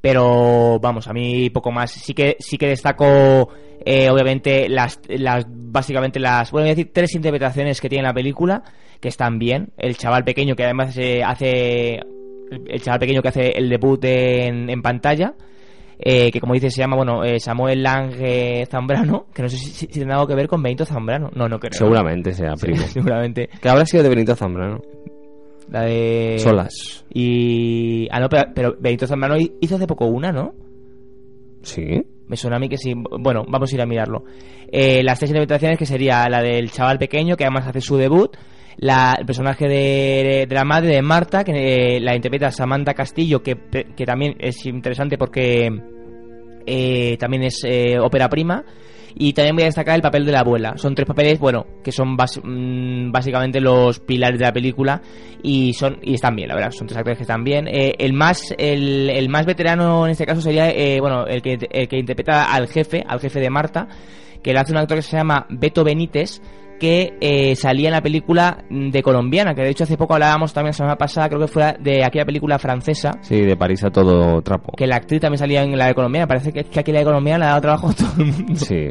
Pero 0.00 0.78
vamos, 0.80 1.08
a 1.08 1.12
mí 1.12 1.50
poco 1.50 1.72
más. 1.72 1.90
Sí 1.90 2.12
que 2.14 2.36
sí 2.38 2.58
que 2.58 2.68
destaco, 2.68 3.48
eh, 3.84 4.08
obviamente, 4.10 4.68
las, 4.68 5.00
las 5.08 5.46
básicamente 5.48 6.20
las. 6.20 6.50
Bueno, 6.52 6.64
voy 6.66 6.72
a 6.72 6.74
decir 6.76 6.92
tres 6.92 7.14
interpretaciones 7.14 7.80
que 7.80 7.88
tiene 7.88 8.04
la 8.06 8.12
película 8.14 8.62
que 9.00 9.08
están 9.08 9.38
bien. 9.38 9.70
El 9.78 9.96
chaval 9.96 10.22
pequeño 10.24 10.54
que 10.54 10.64
además 10.64 10.96
eh, 10.98 11.22
hace 11.24 12.00
el 12.68 12.80
chaval 12.82 13.00
pequeño 13.00 13.22
que 13.22 13.28
hace 13.28 13.48
el 13.58 13.68
debut 13.68 14.04
en, 14.04 14.70
en 14.70 14.80
pantalla, 14.82 15.34
eh, 15.98 16.30
que 16.30 16.40
como 16.40 16.54
dice 16.54 16.70
se 16.70 16.80
llama, 16.80 16.96
bueno, 16.96 17.24
eh, 17.24 17.40
Samuel 17.40 17.82
Lange 17.82 18.66
Zambrano, 18.66 19.26
que 19.34 19.42
no 19.42 19.48
sé 19.48 19.56
si, 19.56 19.70
si 19.70 19.86
tiene 19.86 20.12
algo 20.12 20.26
que 20.26 20.34
ver 20.34 20.48
con 20.48 20.62
Benito 20.62 20.84
Zambrano. 20.84 21.30
No, 21.34 21.48
no 21.48 21.58
creo. 21.58 21.72
Seguramente 21.72 22.32
sea 22.32 22.56
Sí, 22.56 22.66
primo. 22.66 22.82
seguramente. 22.88 23.48
Que 23.60 23.68
habrá 23.68 23.86
sido 23.86 24.02
de 24.02 24.08
Benito 24.10 24.34
Zambrano. 24.36 24.80
La 25.70 25.82
de... 25.82 26.36
Solas. 26.38 27.04
Y... 27.12 28.06
Ah, 28.10 28.20
no, 28.20 28.28
pero, 28.28 28.44
pero 28.54 28.76
Benito 28.78 29.06
Zambrano 29.06 29.36
hizo 29.60 29.76
hace 29.76 29.86
poco 29.86 30.06
una, 30.06 30.30
¿no? 30.30 30.54
Sí. 31.62 32.02
Me 32.28 32.36
suena 32.36 32.56
a 32.56 32.60
mí 32.60 32.68
que 32.68 32.76
sí. 32.78 32.92
Bueno, 32.94 33.44
vamos 33.48 33.72
a 33.72 33.74
ir 33.74 33.82
a 33.82 33.86
mirarlo. 33.86 34.24
Eh, 34.70 35.02
las 35.02 35.18
tres 35.18 35.30
interpretaciones 35.30 35.78
que 35.78 35.86
sería 35.86 36.28
la 36.28 36.40
del 36.42 36.70
chaval 36.70 36.98
pequeño, 36.98 37.36
que 37.36 37.44
además 37.44 37.66
hace 37.66 37.80
su 37.80 37.96
debut. 37.96 38.36
La, 38.78 39.16
el 39.18 39.24
personaje 39.24 39.66
de, 39.66 40.46
de 40.46 40.54
la 40.54 40.64
madre 40.64 40.94
de 40.94 41.02
Marta, 41.02 41.44
que 41.44 41.96
eh, 41.96 42.00
la 42.00 42.14
interpreta 42.14 42.50
Samantha 42.50 42.92
Castillo, 42.92 43.42
que, 43.42 43.56
que 43.96 44.04
también 44.04 44.36
es 44.38 44.66
interesante 44.66 45.16
porque 45.16 45.70
eh, 46.66 47.16
también 47.18 47.44
es 47.44 47.62
eh, 47.64 47.98
ópera 47.98 48.28
prima. 48.28 48.64
Y 49.18 49.32
también 49.32 49.56
voy 49.56 49.62
a 49.62 49.66
destacar 49.66 49.94
el 49.94 50.02
papel 50.02 50.26
de 50.26 50.32
la 50.32 50.40
abuela. 50.40 50.74
Son 50.76 50.94
tres 50.94 51.08
papeles, 51.08 51.38
bueno, 51.38 51.66
que 51.82 51.90
son 51.90 52.16
mm, 52.16 53.10
básicamente 53.10 53.62
los 53.62 53.98
pilares 54.00 54.38
de 54.38 54.44
la 54.44 54.52
película 54.52 55.00
y 55.42 55.72
son 55.72 55.98
y 56.02 56.14
están 56.14 56.36
bien, 56.36 56.48
la 56.48 56.54
verdad. 56.54 56.70
Son 56.72 56.86
tres 56.86 56.98
actores 56.98 57.16
que 57.16 57.22
están 57.22 57.42
bien. 57.42 57.66
Eh, 57.66 57.94
el 57.98 58.12
más 58.12 58.54
el, 58.58 59.08
el 59.08 59.30
más 59.30 59.46
veterano 59.46 60.04
en 60.04 60.12
este 60.12 60.26
caso 60.26 60.42
sería, 60.42 60.68
eh, 60.68 61.00
bueno, 61.00 61.26
el 61.26 61.40
que, 61.40 61.56
el 61.70 61.88
que 61.88 61.98
interpreta 61.98 62.52
al 62.52 62.68
jefe, 62.68 63.02
al 63.08 63.18
jefe 63.18 63.40
de 63.40 63.48
Marta, 63.48 63.88
que 64.42 64.52
le 64.52 64.58
hace 64.58 64.72
un 64.72 64.78
actor 64.78 64.98
que 64.98 65.02
se 65.02 65.16
llama 65.16 65.46
Beto 65.48 65.82
Benítez, 65.82 66.42
que 66.78 67.14
eh, 67.20 67.54
salía 67.56 67.88
en 67.88 67.92
la 67.94 68.00
película 68.02 68.64
de 68.70 69.02
colombiana, 69.02 69.54
que 69.54 69.62
de 69.62 69.70
hecho 69.70 69.84
hace 69.84 69.96
poco 69.96 70.14
hablábamos 70.14 70.52
también 70.52 70.68
la 70.70 70.72
semana 70.74 70.96
pasada, 70.96 71.28
creo 71.28 71.40
que 71.40 71.48
fue 71.48 71.76
de 71.80 72.04
aquella 72.04 72.24
película 72.24 72.58
francesa, 72.58 73.12
Sí, 73.22 73.40
de 73.40 73.56
París 73.56 73.82
a 73.84 73.90
todo 73.90 74.40
trapo. 74.42 74.72
que 74.76 74.86
la 74.86 74.96
actriz 74.96 75.20
también 75.20 75.38
salía 75.38 75.62
en 75.62 75.76
la 75.76 75.86
de 75.86 75.94
colombiana. 75.94 76.26
Parece 76.26 76.52
que, 76.52 76.64
que 76.64 76.80
aquí 76.80 76.92
la 76.92 76.98
de 77.00 77.04
colombiana 77.04 77.38
le 77.38 77.44
ha 77.44 77.48
dado 77.48 77.60
trabajo 77.60 77.88
a 77.90 77.92
todo 77.94 78.08
el 78.22 78.26
mundo. 78.32 78.54
Sí. 78.56 78.88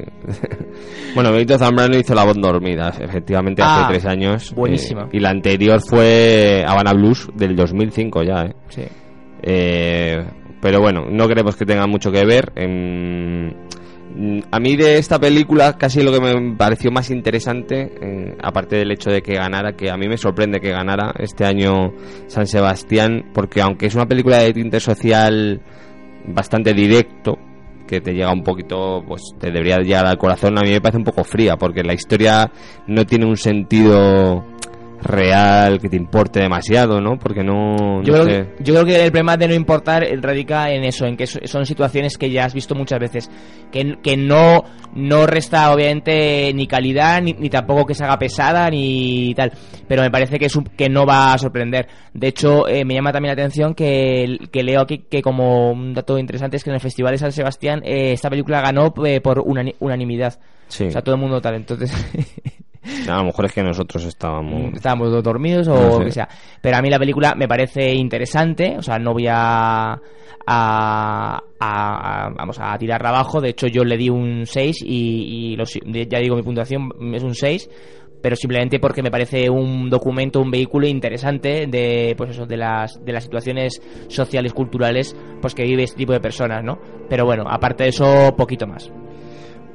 bueno, 1.16 1.32
Benito 1.32 1.58
Zambrano 1.58 1.98
hizo 1.98 2.14
La 2.16 2.24
voz 2.26 2.36
dormida, 2.40 2.90
efectivamente, 3.00 3.62
Ah, 3.64 3.86
hace 3.86 3.94
tres 3.94 4.06
años. 4.06 4.54
buenísima. 4.56 5.04
Eh, 5.04 5.10
y 5.14 5.20
la 5.20 5.30
anterior 5.30 5.80
fue 5.82 6.64
Habana 6.68 6.94
Blues 6.94 7.30
del 7.36 7.56
2005 7.56 8.24
ya, 8.24 8.46
¿eh? 8.46 8.54
Sí. 8.70 8.84
Eh, 9.44 10.24
pero 10.62 10.82
bueno, 10.82 11.06
no 11.10 11.28
creemos 11.28 11.56
que 11.56 11.66
tenga 11.66 11.86
mucho 11.88 12.12
que 12.12 12.26
ver. 12.26 12.52
Mm, 12.56 13.52
a 14.52 14.60
mí 14.60 14.76
de 14.78 14.98
esta 14.98 15.20
película 15.20 15.78
casi 15.78 16.02
lo 16.02 16.12
que 16.12 16.22
me 16.22 16.56
pareció 16.56 16.92
más 16.92 17.10
interesante, 17.12 17.92
eh, 18.02 18.38
aparte 18.42 18.78
del 18.78 18.92
hecho 18.92 19.10
de 19.10 19.22
que 19.22 19.36
ganara, 19.36 19.74
que 19.74 19.90
a 19.90 19.98
mí 19.98 20.08
me 20.08 20.18
sorprende 20.18 20.62
que 20.62 20.72
ganara 20.72 21.14
este 21.20 21.46
año 21.46 21.94
San 22.28 22.48
Sebastián, 22.48 23.32
porque 23.34 23.62
aunque 23.62 23.88
es 23.88 23.96
una 23.96 24.06
película 24.06 24.40
de 24.40 24.54
tinte 24.54 24.80
social 24.80 25.62
bastante 26.28 26.74
directo, 26.74 27.38
que 27.88 28.02
te 28.02 28.14
llega 28.14 28.32
un 28.32 28.44
poquito, 28.44 29.04
pues 29.06 29.22
te 29.40 29.52
debería 29.52 29.80
llegar 29.80 30.06
al 30.06 30.18
corazón, 30.18 30.58
a 30.58 30.62
mí 30.62 30.72
me 30.72 30.82
parece 30.82 30.98
un 30.98 31.04
poco 31.04 31.24
fría, 31.24 31.58
porque 31.58 31.84
la 31.84 31.94
historia 31.94 32.52
no 32.88 33.06
tiene 33.06 33.26
un 33.26 33.38
sentido 33.38 34.44
real 35.06 35.80
que 35.80 35.88
te 35.90 35.96
importe 35.96 36.40
demasiado, 36.42 37.00
¿no? 37.00 37.18
Porque 37.18 37.44
no, 37.44 38.02
Yo, 38.04 38.14
creo 38.14 38.26
sé. 38.26 38.30
que, 38.58 38.64
yo 38.64 38.74
creo 38.74 38.86
que 38.86 39.04
el 39.06 39.12
problema 39.12 39.38
de 39.38 39.48
no 39.48 39.54
importar 39.54 40.06
radica 40.22 40.72
en 40.72 40.84
eso, 40.84 41.06
en 41.06 41.16
que 41.16 41.28
so- 41.28 41.40
son 41.46 41.66
situaciones 41.66 42.18
que 42.18 42.30
ya 42.32 42.46
has 42.46 42.54
visto 42.54 42.76
muchas 42.76 43.00
veces, 43.00 43.30
que, 43.72 43.98
que 44.02 44.18
no, 44.18 44.64
no 44.96 45.26
resta 45.28 45.72
obviamente 45.74 46.52
ni 46.54 46.68
calidad, 46.68 47.22
ni, 47.22 47.34
ni 47.34 47.50
tampoco 47.50 47.86
que 47.86 47.94
se 47.96 48.04
haga 48.04 48.18
pesada, 48.20 48.70
ni 48.70 49.34
tal, 49.36 49.52
pero 49.88 50.02
me 50.02 50.12
parece 50.12 50.38
que, 50.40 50.46
es 50.48 50.56
un- 50.56 50.66
que 50.66 50.90
no 50.90 51.06
va 51.06 51.34
a 51.34 51.38
sorprender. 51.38 51.88
De 52.14 52.28
hecho, 52.28 52.68
eh, 52.68 52.84
me 52.84 52.94
llama 52.96 53.12
también 53.14 53.36
la 53.36 53.42
atención 53.42 53.76
que, 53.76 54.38
que 54.52 54.64
leo 54.64 54.82
aquí 54.82 55.06
que 55.10 55.22
como 55.22 55.72
un 55.72 55.94
dato 55.94 56.18
interesante 56.18 56.58
es 56.58 56.64
que 56.64 56.70
en 56.72 56.76
el 56.76 56.82
Festival 56.82 57.12
de 57.14 57.18
San 57.20 57.32
Sebastián 57.32 57.82
eh, 57.86 58.12
esta 58.14 58.30
película 58.30 58.62
ganó 58.62 58.94
eh, 59.06 59.22
por 59.22 59.40
unani- 59.40 59.76
unanimidad. 59.80 60.40
Sí. 60.68 60.86
O 60.86 60.92
sea, 60.92 61.02
todo 61.04 61.16
el 61.16 61.22
mundo 61.22 61.40
tal, 61.42 61.56
entonces... 61.56 61.92
A 63.10 63.18
lo 63.18 63.24
mejor 63.26 63.46
es 63.46 63.54
que 63.54 63.64
nosotros 63.64 64.04
estábamos. 64.06 64.74
estábamos 64.74 65.10
todos 65.10 65.24
dormidos 65.24 65.68
o 65.68 65.74
No 65.76 65.98
sé. 66.00 66.06
que 66.06 66.12
sea. 66.12 66.30
Pero 66.62 66.78
a 66.78 66.82
mí 66.82 66.90
la 66.90 67.00
película 67.00 67.34
me 67.36 67.48
parece 67.48 67.94
interesante, 67.94 68.76
o 68.78 68.82
sea, 68.82 68.98
no 69.00 69.14
voy 69.14 69.28
a, 69.28 69.94
a, 69.94 70.00
a- 70.48 71.40
a- 71.60 72.30
vamos 72.30 72.58
a 72.60 72.78
tirarla 72.78 73.10
abajo, 73.10 73.42
de 73.42 73.50
hecho 73.50 73.68
yo 73.68 73.84
le 73.84 73.98
di 73.98 74.10
un 74.10 74.46
6 74.46 74.82
y, 74.84 75.52
y 75.52 75.56
lo 75.56 75.66
si- 75.66 75.80
ya 76.10 76.20
digo 76.20 76.36
mi 76.36 76.44
puntuación 76.44 76.90
es 77.14 77.24
un 77.24 77.34
6 77.36 77.70
pero 78.22 78.36
simplemente 78.36 78.80
porque 78.80 79.04
me 79.04 79.12
parece 79.12 79.48
un 79.52 79.88
documento, 79.88 80.42
un 80.42 80.50
vehículo 80.50 80.88
interesante 80.88 81.68
de 81.68 82.16
pues 82.18 82.32
eso, 82.32 82.48
de 82.48 82.58
las 82.58 83.00
de 83.06 83.14
las 83.14 83.24
situaciones 83.24 83.80
sociales 84.08 84.52
culturales 84.52 85.16
pues 85.42 85.54
que 85.54 85.62
vive 85.64 85.84
este 85.84 85.98
tipo 85.98 86.12
de 86.14 86.20
personas, 86.20 86.64
¿no? 86.64 86.80
Pero 87.08 87.26
bueno, 87.26 87.44
aparte 87.48 87.84
de 87.84 87.90
eso 87.90 88.34
poquito 88.36 88.66
más. 88.66 88.92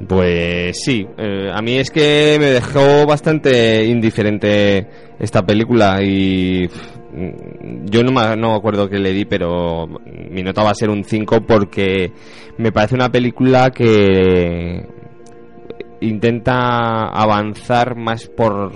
Pues 0.08 0.82
sí, 0.82 1.06
eh, 1.18 1.50
a 1.52 1.60
mí 1.60 1.76
es 1.76 1.90
que 1.90 2.36
me 2.40 2.46
dejó 2.46 3.06
bastante 3.06 3.84
indiferente 3.84 4.86
esta 5.18 5.42
película 5.42 6.02
y 6.02 6.66
mm, 7.12 7.84
yo 7.84 8.02
no 8.02 8.10
me, 8.12 8.54
acuerdo 8.54 8.88
qué 8.88 8.98
le 8.98 9.12
di, 9.12 9.26
pero 9.26 9.86
mi 10.30 10.42
nota 10.42 10.62
va 10.62 10.70
a 10.70 10.74
ser 10.74 10.88
un 10.88 11.04
5 11.04 11.42
porque 11.42 12.12
me 12.56 12.72
parece 12.72 12.94
una 12.94 13.10
película 13.10 13.70
que 13.70 14.86
intenta 16.00 17.08
avanzar 17.08 17.94
más 17.94 18.26
por 18.26 18.72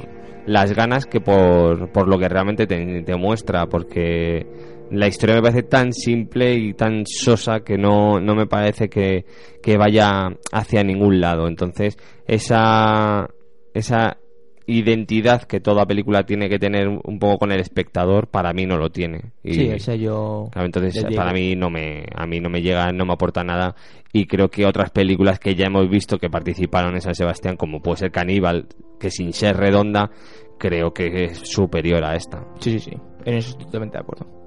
las 0.47 0.75
ganas 0.75 1.07
que 1.07 1.21
por, 1.21 1.90
por 1.90 2.07
lo 2.07 2.19
que 2.19 2.28
realmente 2.28 2.66
te, 2.66 3.02
te 3.02 3.16
muestra, 3.16 3.66
porque 3.66 4.47
la 4.95 5.07
historia 5.09 5.37
me 5.37 5.43
parece 5.43 5.63
tan 5.65 5.93
simple 5.93 6.55
y 6.55 6.75
tan 6.75 7.05
sosa 7.07 7.61
que 7.61 7.77
no, 7.77 8.21
no 8.21 8.35
me 8.35 8.47
parece 8.47 8.89
que, 8.89 9.25
que 9.63 9.77
vaya 9.77 10.37
hacia 10.53 10.83
ningún 10.83 11.21
lado. 11.21 11.49
Entonces, 11.49 11.97
esa, 12.27 13.29
esa 13.73 14.19
identidad 14.67 15.43
que 15.43 15.61
toda 15.61 15.87
película 15.87 16.25
tiene 16.25 16.49
que 16.49 16.59
tener 16.59 16.89
un 16.89 17.19
poco 17.19 17.39
con 17.39 17.53
el 17.53 17.61
espectador, 17.61 18.29
para 18.29 18.53
mí 18.53 18.67
no 18.67 18.79
lo 18.79 18.91
tiene. 18.91 19.33
Y, 19.43 19.55
Sí, 19.55 19.69
el 19.69 19.81
sello. 19.81 20.49
Claro, 20.51 20.67
entonces 20.67 21.05
para 21.15 21.33
mí 21.33 21.55
no 21.55 21.71
me 21.71 22.07
a 22.15 22.27
mí 22.27 22.41
no 22.41 22.49
me 22.49 22.63
llega 22.63 22.91
no 22.93 23.05
me 23.05 23.13
aporta 23.13 23.45
nada 23.45 23.75
y 24.13 24.27
creo 24.27 24.49
que 24.49 24.65
otras 24.65 24.91
películas 24.91 25.39
que 25.39 25.55
ya 25.55 25.67
hemos 25.67 25.89
visto 25.91 26.19
que 26.19 26.31
participaron 26.31 26.95
en 26.95 27.03
San 27.03 27.15
Sebastián 27.15 27.57
como 27.57 27.81
puede 27.81 27.99
ser 27.99 28.11
Caníbal 28.11 28.69
que 28.99 29.11
sin 29.11 29.33
ser 29.33 29.57
redonda 29.57 30.11
creo 30.59 30.93
que 30.95 31.25
es 31.25 31.39
superior 31.39 32.03
a 32.05 32.17
esta 32.17 32.47
Sí, 32.61 32.79
sí, 32.79 32.91
sí. 32.91 32.97
En 33.25 33.35
eso 33.35 33.51
estoy 33.51 33.67
totalmente 33.67 33.99
de 33.99 34.03
acuerdo. 34.03 34.44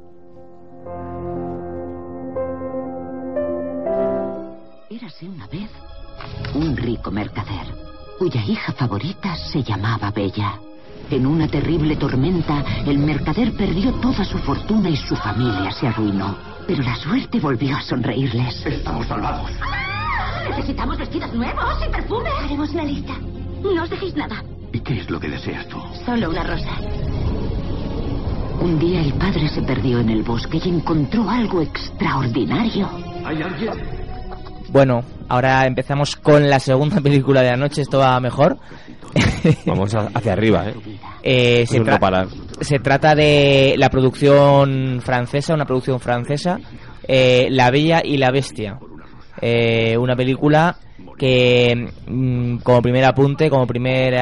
Érase 4.89 5.27
una 5.27 5.46
vez 5.48 5.70
un 6.56 6.77
rico 6.77 7.12
mercader, 7.12 7.67
cuya 8.17 8.41
hija 8.46 8.72
favorita 8.72 9.36
se 9.36 9.62
llamaba 9.62 10.12
Bella. 10.12 10.60
En 11.12 11.25
una 11.25 11.46
terrible 11.50 11.98
tormenta, 11.98 12.63
el 12.86 12.98
mercader 12.98 13.51
perdió 13.58 13.91
toda 13.96 14.24
su 14.24 14.38
fortuna 14.39 14.89
y 14.89 14.96
su 14.96 15.13
familia 15.17 15.72
se 15.72 15.88
arruinó. 15.88 16.38
Pero 16.65 16.84
la 16.84 16.96
suerte 16.96 17.38
volvió 17.41 17.75
a 17.75 17.82
sonreírles. 17.82 18.65
Estamos 18.65 19.08
salvados. 19.08 19.51
Necesitamos 20.50 20.98
vestidos 20.98 21.34
nuevos 21.34 21.86
y 21.86 21.91
perfumes. 21.91 22.34
Haremos 22.46 22.70
una 22.70 22.84
lista. 22.86 23.13
No 23.62 23.84
os 23.84 23.89
dejéis 23.89 24.15
nada. 24.15 24.41
¿Y 24.72 24.79
qué 24.79 25.01
es 25.01 25.10
lo 25.10 25.20
que 25.20 25.27
deseas 25.27 25.67
tú? 25.67 25.77
Solo 26.06 26.29
una 26.29 26.44
rosa. 26.44 26.72
Un 28.62 28.79
día 28.79 29.01
el 29.01 29.13
padre 29.13 29.50
se 29.50 29.62
perdió 29.63 30.00
en 30.00 30.10
el 30.12 30.24
bosque 30.24 30.62
y 30.63 30.70
encontró 30.70 31.29
algo 31.29 31.62
extraordinario. 31.62 32.89
¿Hay 33.25 33.41
alguien? 33.41 34.06
Bueno, 34.69 35.03
ahora 35.29 35.65
empezamos 35.65 36.15
con 36.15 36.50
la 36.50 36.59
segunda 36.59 37.00
película 37.01 37.41
de 37.41 37.51
la 37.51 37.57
noche. 37.57 37.81
Esto 37.81 38.00
va 38.00 38.19
mejor. 38.19 38.57
vamos 39.65 39.93
hacia 39.95 40.33
arriba 40.33 40.67
¿eh? 40.69 40.74
Eh, 41.24 41.65
se, 41.65 41.77
Eso 41.77 41.83
no 41.86 41.91
tra- 41.93 42.00
parar. 42.00 42.27
se 42.62 42.79
trata 42.79 43.15
de 43.15 43.75
la 43.77 43.89
producción 43.89 45.00
francesa, 45.01 45.53
una 45.53 45.65
producción 45.65 46.00
francesa, 46.00 46.59
eh, 47.07 47.47
La 47.50 47.71
Bella 47.71 48.01
y 48.03 48.17
la 48.17 48.31
Bestia. 48.31 48.77
Eh, 49.41 49.97
una 49.97 50.15
película 50.15 50.75
que, 51.17 51.89
mm, 52.07 52.57
como 52.57 52.81
primer 52.81 53.05
apunte, 53.05 53.50
como 53.50 53.65
primer 53.65 54.15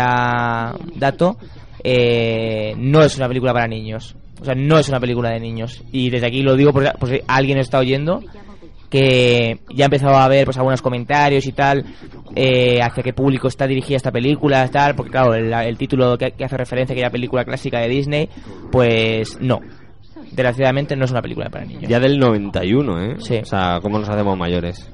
dato, 0.95 1.37
eh, 1.83 2.73
no 2.77 3.03
es 3.03 3.17
una 3.17 3.27
película 3.27 3.53
para 3.53 3.67
niños. 3.67 4.15
O 4.41 4.45
sea, 4.45 4.53
no 4.55 4.77
es 4.77 4.87
una 4.89 4.99
película 4.99 5.29
de 5.31 5.39
niños. 5.39 5.83
Y 5.91 6.09
desde 6.09 6.27
aquí 6.27 6.41
lo 6.41 6.55
digo 6.55 6.71
por, 6.73 6.91
por 6.97 7.09
si 7.09 7.19
alguien 7.27 7.57
está 7.57 7.79
oyendo 7.79 8.21
que 8.95 9.59
ya 9.73 9.83
he 9.83 9.87
empezado 9.87 10.15
a 10.15 10.25
ver 10.29 10.45
pues 10.45 10.55
algunos 10.55 10.81
comentarios 10.81 11.45
y 11.45 11.51
tal 11.51 11.83
eh, 12.33 12.79
hacia 12.81 13.03
qué 13.03 13.11
público 13.11 13.49
está 13.49 13.67
dirigida 13.67 13.97
esta 13.97 14.11
película 14.11 14.65
tal 14.69 14.95
porque 14.95 15.11
claro 15.11 15.33
el, 15.33 15.51
el 15.51 15.77
título 15.77 16.17
que, 16.17 16.31
que 16.31 16.45
hace 16.45 16.55
referencia 16.55 16.93
a 16.93 16.95
aquella 16.95 17.09
película 17.09 17.43
clásica 17.43 17.81
de 17.81 17.89
Disney 17.89 18.29
pues 18.71 19.37
no 19.41 19.59
desgraciadamente 20.31 20.95
no 20.95 21.03
es 21.03 21.11
una 21.11 21.21
película 21.21 21.49
para 21.49 21.65
niños 21.65 21.89
ya 21.89 21.99
del 21.99 22.17
91 22.17 23.01
¿eh? 23.01 23.15
Sí. 23.19 23.35
o 23.41 23.45
sea 23.45 23.79
cómo 23.81 23.99
nos 23.99 24.07
hacemos 24.07 24.37
mayores 24.37 24.89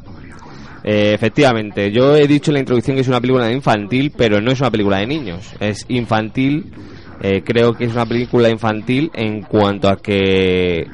Eh, 0.84 1.14
efectivamente, 1.14 1.92
yo 1.92 2.16
he 2.16 2.26
dicho 2.26 2.50
en 2.50 2.56
la 2.56 2.60
introducción 2.62 2.96
que 2.96 3.02
es 3.02 3.08
una 3.08 3.22
película 3.22 3.52
infantil, 3.52 4.12
pero 4.18 4.42
no 4.42 4.50
es 4.52 4.60
una 4.62 4.72
película 4.72 4.98
de 4.98 5.06
niños. 5.06 5.54
Es 5.60 5.86
infantil, 5.90 6.74
eh, 7.22 7.44
creo 7.46 7.74
que 7.76 7.86
es 7.86 7.92
una 7.94 8.08
película 8.08 8.50
infantil 8.50 9.12
en 9.14 9.44
cuanto 9.44 9.88
a 9.88 9.98
que 9.98 10.88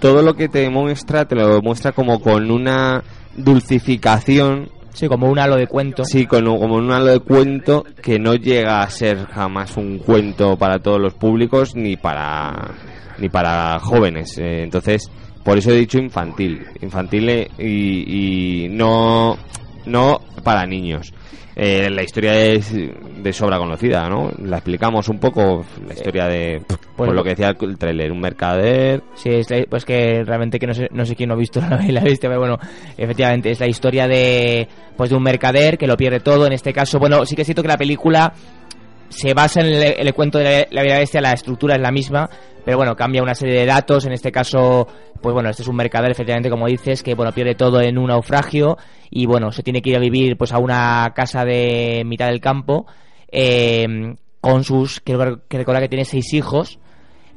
todo 0.00 0.22
lo 0.22 0.34
que 0.34 0.48
te 0.48 0.68
muestra 0.70 1.26
te 1.26 1.34
lo 1.34 1.60
muestra 1.62 1.92
como 1.92 2.20
con 2.20 2.50
una 2.50 3.02
dulcificación 3.36 4.68
sí 4.92 5.06
como 5.08 5.28
un 5.30 5.38
halo 5.38 5.56
de 5.56 5.66
cuento 5.66 6.04
Sí, 6.04 6.26
con 6.26 6.48
un- 6.48 6.58
como 6.58 6.76
un 6.76 6.90
halo 6.90 7.06
de 7.06 7.20
cuento 7.20 7.84
que 8.02 8.18
no 8.18 8.34
llega 8.34 8.82
a 8.82 8.90
ser 8.90 9.26
jamás 9.26 9.76
un 9.76 9.98
cuento 9.98 10.56
para 10.56 10.78
todos 10.80 11.00
los 11.00 11.14
públicos 11.14 11.74
ni 11.76 11.96
para 11.96 12.72
ni 13.18 13.28
para 13.28 13.80
jóvenes. 13.80 14.38
Eh, 14.38 14.62
entonces, 14.62 15.10
por 15.44 15.58
eso 15.58 15.72
he 15.72 15.76
dicho 15.76 15.98
infantil, 15.98 16.64
infantil 16.80 17.28
eh, 17.30 17.50
y, 17.58 18.64
y 18.64 18.68
no 18.68 19.36
no 19.86 20.20
para 20.44 20.66
niños. 20.66 21.12
Eh, 21.60 21.90
la 21.90 22.04
historia 22.04 22.36
es 22.40 22.72
de 22.72 23.32
sobra 23.32 23.58
conocida, 23.58 24.08
¿no? 24.08 24.30
La 24.44 24.58
explicamos 24.58 25.08
un 25.08 25.18
poco, 25.18 25.64
la 25.84 25.92
historia 25.92 26.26
de, 26.28 26.62
por 26.96 27.12
lo 27.12 27.24
que 27.24 27.30
decía 27.30 27.52
el, 27.60 27.76
tráiler, 27.76 28.12
un 28.12 28.20
mercader, 28.20 29.02
Sí, 29.16 29.30
es 29.30 29.50
la- 29.50 29.64
pues 29.68 29.84
que 29.84 30.22
realmente 30.24 30.60
que 30.60 30.68
no 30.68 30.72
sé, 30.74 30.86
no 30.92 31.04
sé 31.04 31.16
quién 31.16 31.30
no 31.30 31.34
ha 31.34 31.38
visto 31.38 31.60
la 31.68 31.82
la 31.88 32.00
Bestia, 32.02 32.28
pero 32.30 32.38
bueno, 32.38 32.58
efectivamente 32.96 33.50
es 33.50 33.58
la 33.58 33.66
historia 33.66 34.06
de 34.06 34.68
pues 34.96 35.10
de 35.10 35.16
un 35.16 35.22
mercader 35.24 35.76
que 35.78 35.88
lo 35.88 35.96
pierde 35.96 36.20
todo. 36.20 36.46
En 36.46 36.52
este 36.52 36.72
caso, 36.72 37.00
bueno, 37.00 37.26
sí 37.26 37.34
que 37.34 37.42
es 37.42 37.46
cierto 37.46 37.62
que 37.62 37.68
la 37.68 37.76
película 37.76 38.32
se 39.08 39.34
basa 39.34 39.60
en 39.60 39.66
el, 39.66 39.82
en 39.82 40.06
el 40.06 40.14
cuento 40.14 40.38
de 40.38 40.44
la, 40.44 40.66
la 40.70 40.82
Bella 40.82 40.98
Bestia, 40.98 41.20
la 41.20 41.32
estructura 41.32 41.74
es 41.76 41.80
la 41.80 41.90
misma, 41.90 42.28
pero 42.64 42.76
bueno, 42.76 42.94
cambia 42.96 43.22
una 43.22 43.34
serie 43.34 43.58
de 43.60 43.66
datos. 43.66 44.04
En 44.06 44.12
este 44.12 44.30
caso, 44.30 44.86
pues 45.22 45.32
bueno, 45.34 45.48
este 45.50 45.62
es 45.62 45.68
un 45.68 45.76
mercader, 45.76 46.10
efectivamente, 46.10 46.50
como 46.50 46.66
dices, 46.66 47.02
que 47.02 47.14
bueno, 47.14 47.32
pierde 47.32 47.54
todo 47.54 47.80
en 47.80 47.98
un 47.98 48.08
naufragio 48.08 48.76
y 49.10 49.26
bueno, 49.26 49.50
se 49.52 49.62
tiene 49.62 49.80
que 49.82 49.90
ir 49.90 49.96
a 49.96 50.00
vivir 50.00 50.36
pues 50.36 50.52
a 50.52 50.58
una 50.58 51.12
casa 51.14 51.44
de 51.44 52.02
mitad 52.04 52.26
del 52.26 52.40
campo 52.40 52.86
eh, 53.32 54.14
con 54.40 54.64
sus, 54.64 55.00
creo 55.00 55.40
que 55.48 55.58
recordar 55.58 55.82
que 55.82 55.88
tiene 55.88 56.04
seis 56.04 56.32
hijos. 56.34 56.78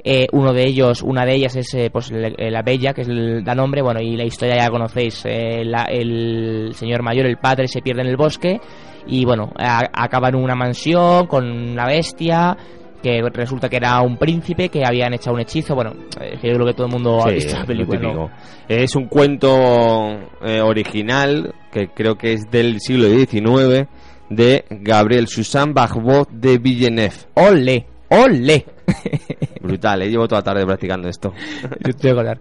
Eh, 0.04 0.26
uno 0.32 0.52
de 0.52 0.66
ellos, 0.66 1.00
una 1.02 1.24
de 1.24 1.34
ellas 1.36 1.54
es 1.54 1.72
eh, 1.74 1.88
pues 1.92 2.10
le- 2.10 2.34
la 2.50 2.62
Bella, 2.62 2.92
que 2.92 3.02
es 3.02 3.08
el 3.08 3.44
da 3.44 3.54
nombre, 3.54 3.82
bueno, 3.82 4.00
y 4.00 4.16
la 4.16 4.24
historia 4.24 4.56
ya 4.56 4.64
la 4.64 4.70
conocéis. 4.70 5.22
eh, 5.26 5.64
la- 5.64 5.84
el 5.84 6.72
señor 6.74 7.02
mayor, 7.02 7.26
el 7.26 7.36
padre, 7.38 7.68
se 7.68 7.82
pierde 7.82 8.02
en 8.02 8.08
el 8.08 8.16
bosque 8.16 8.60
y 9.06 9.24
bueno, 9.24 9.52
acaba 9.56 10.28
en 10.28 10.36
una 10.36 10.54
mansión 10.54 11.26
con 11.26 11.74
la 11.74 11.86
bestia 11.86 12.56
que 13.02 13.20
resulta 13.32 13.68
que 13.68 13.76
era 13.76 14.00
un 14.00 14.16
príncipe 14.16 14.68
que 14.68 14.82
habían 14.86 15.12
echado 15.12 15.34
un 15.34 15.40
hechizo. 15.40 15.74
Bueno, 15.74 15.92
que 16.18 16.48
yo 16.48 16.54
creo 16.54 16.66
que 16.66 16.74
todo 16.74 16.86
el 16.86 16.92
mundo 16.92 17.20
ha 17.26 17.30
visto 17.30 17.58
la 17.58 17.64
película. 17.64 18.30
Es 18.68 18.94
un 18.94 19.06
cuento 19.06 20.12
eh, 20.44 20.60
original 20.60 21.52
que 21.72 21.88
creo 21.88 22.16
que 22.16 22.34
es 22.34 22.50
del 22.50 22.80
siglo 22.80 23.08
XIX 23.08 23.88
de 24.30 24.64
Gabriel 24.70 25.26
Susan 25.26 25.74
Barbeau 25.74 26.26
de 26.30 26.58
Villeneuve. 26.58 27.14
¡Ole! 27.34 27.86
¡Ole! 28.08 28.64
Brutal, 29.62 30.02
¿eh? 30.02 30.10
llevo 30.10 30.26
toda 30.28 30.40
la 30.40 30.44
tarde 30.44 30.66
practicando 30.66 31.08
esto. 31.08 31.32
Estoy 31.88 32.10
acordar. 32.10 32.40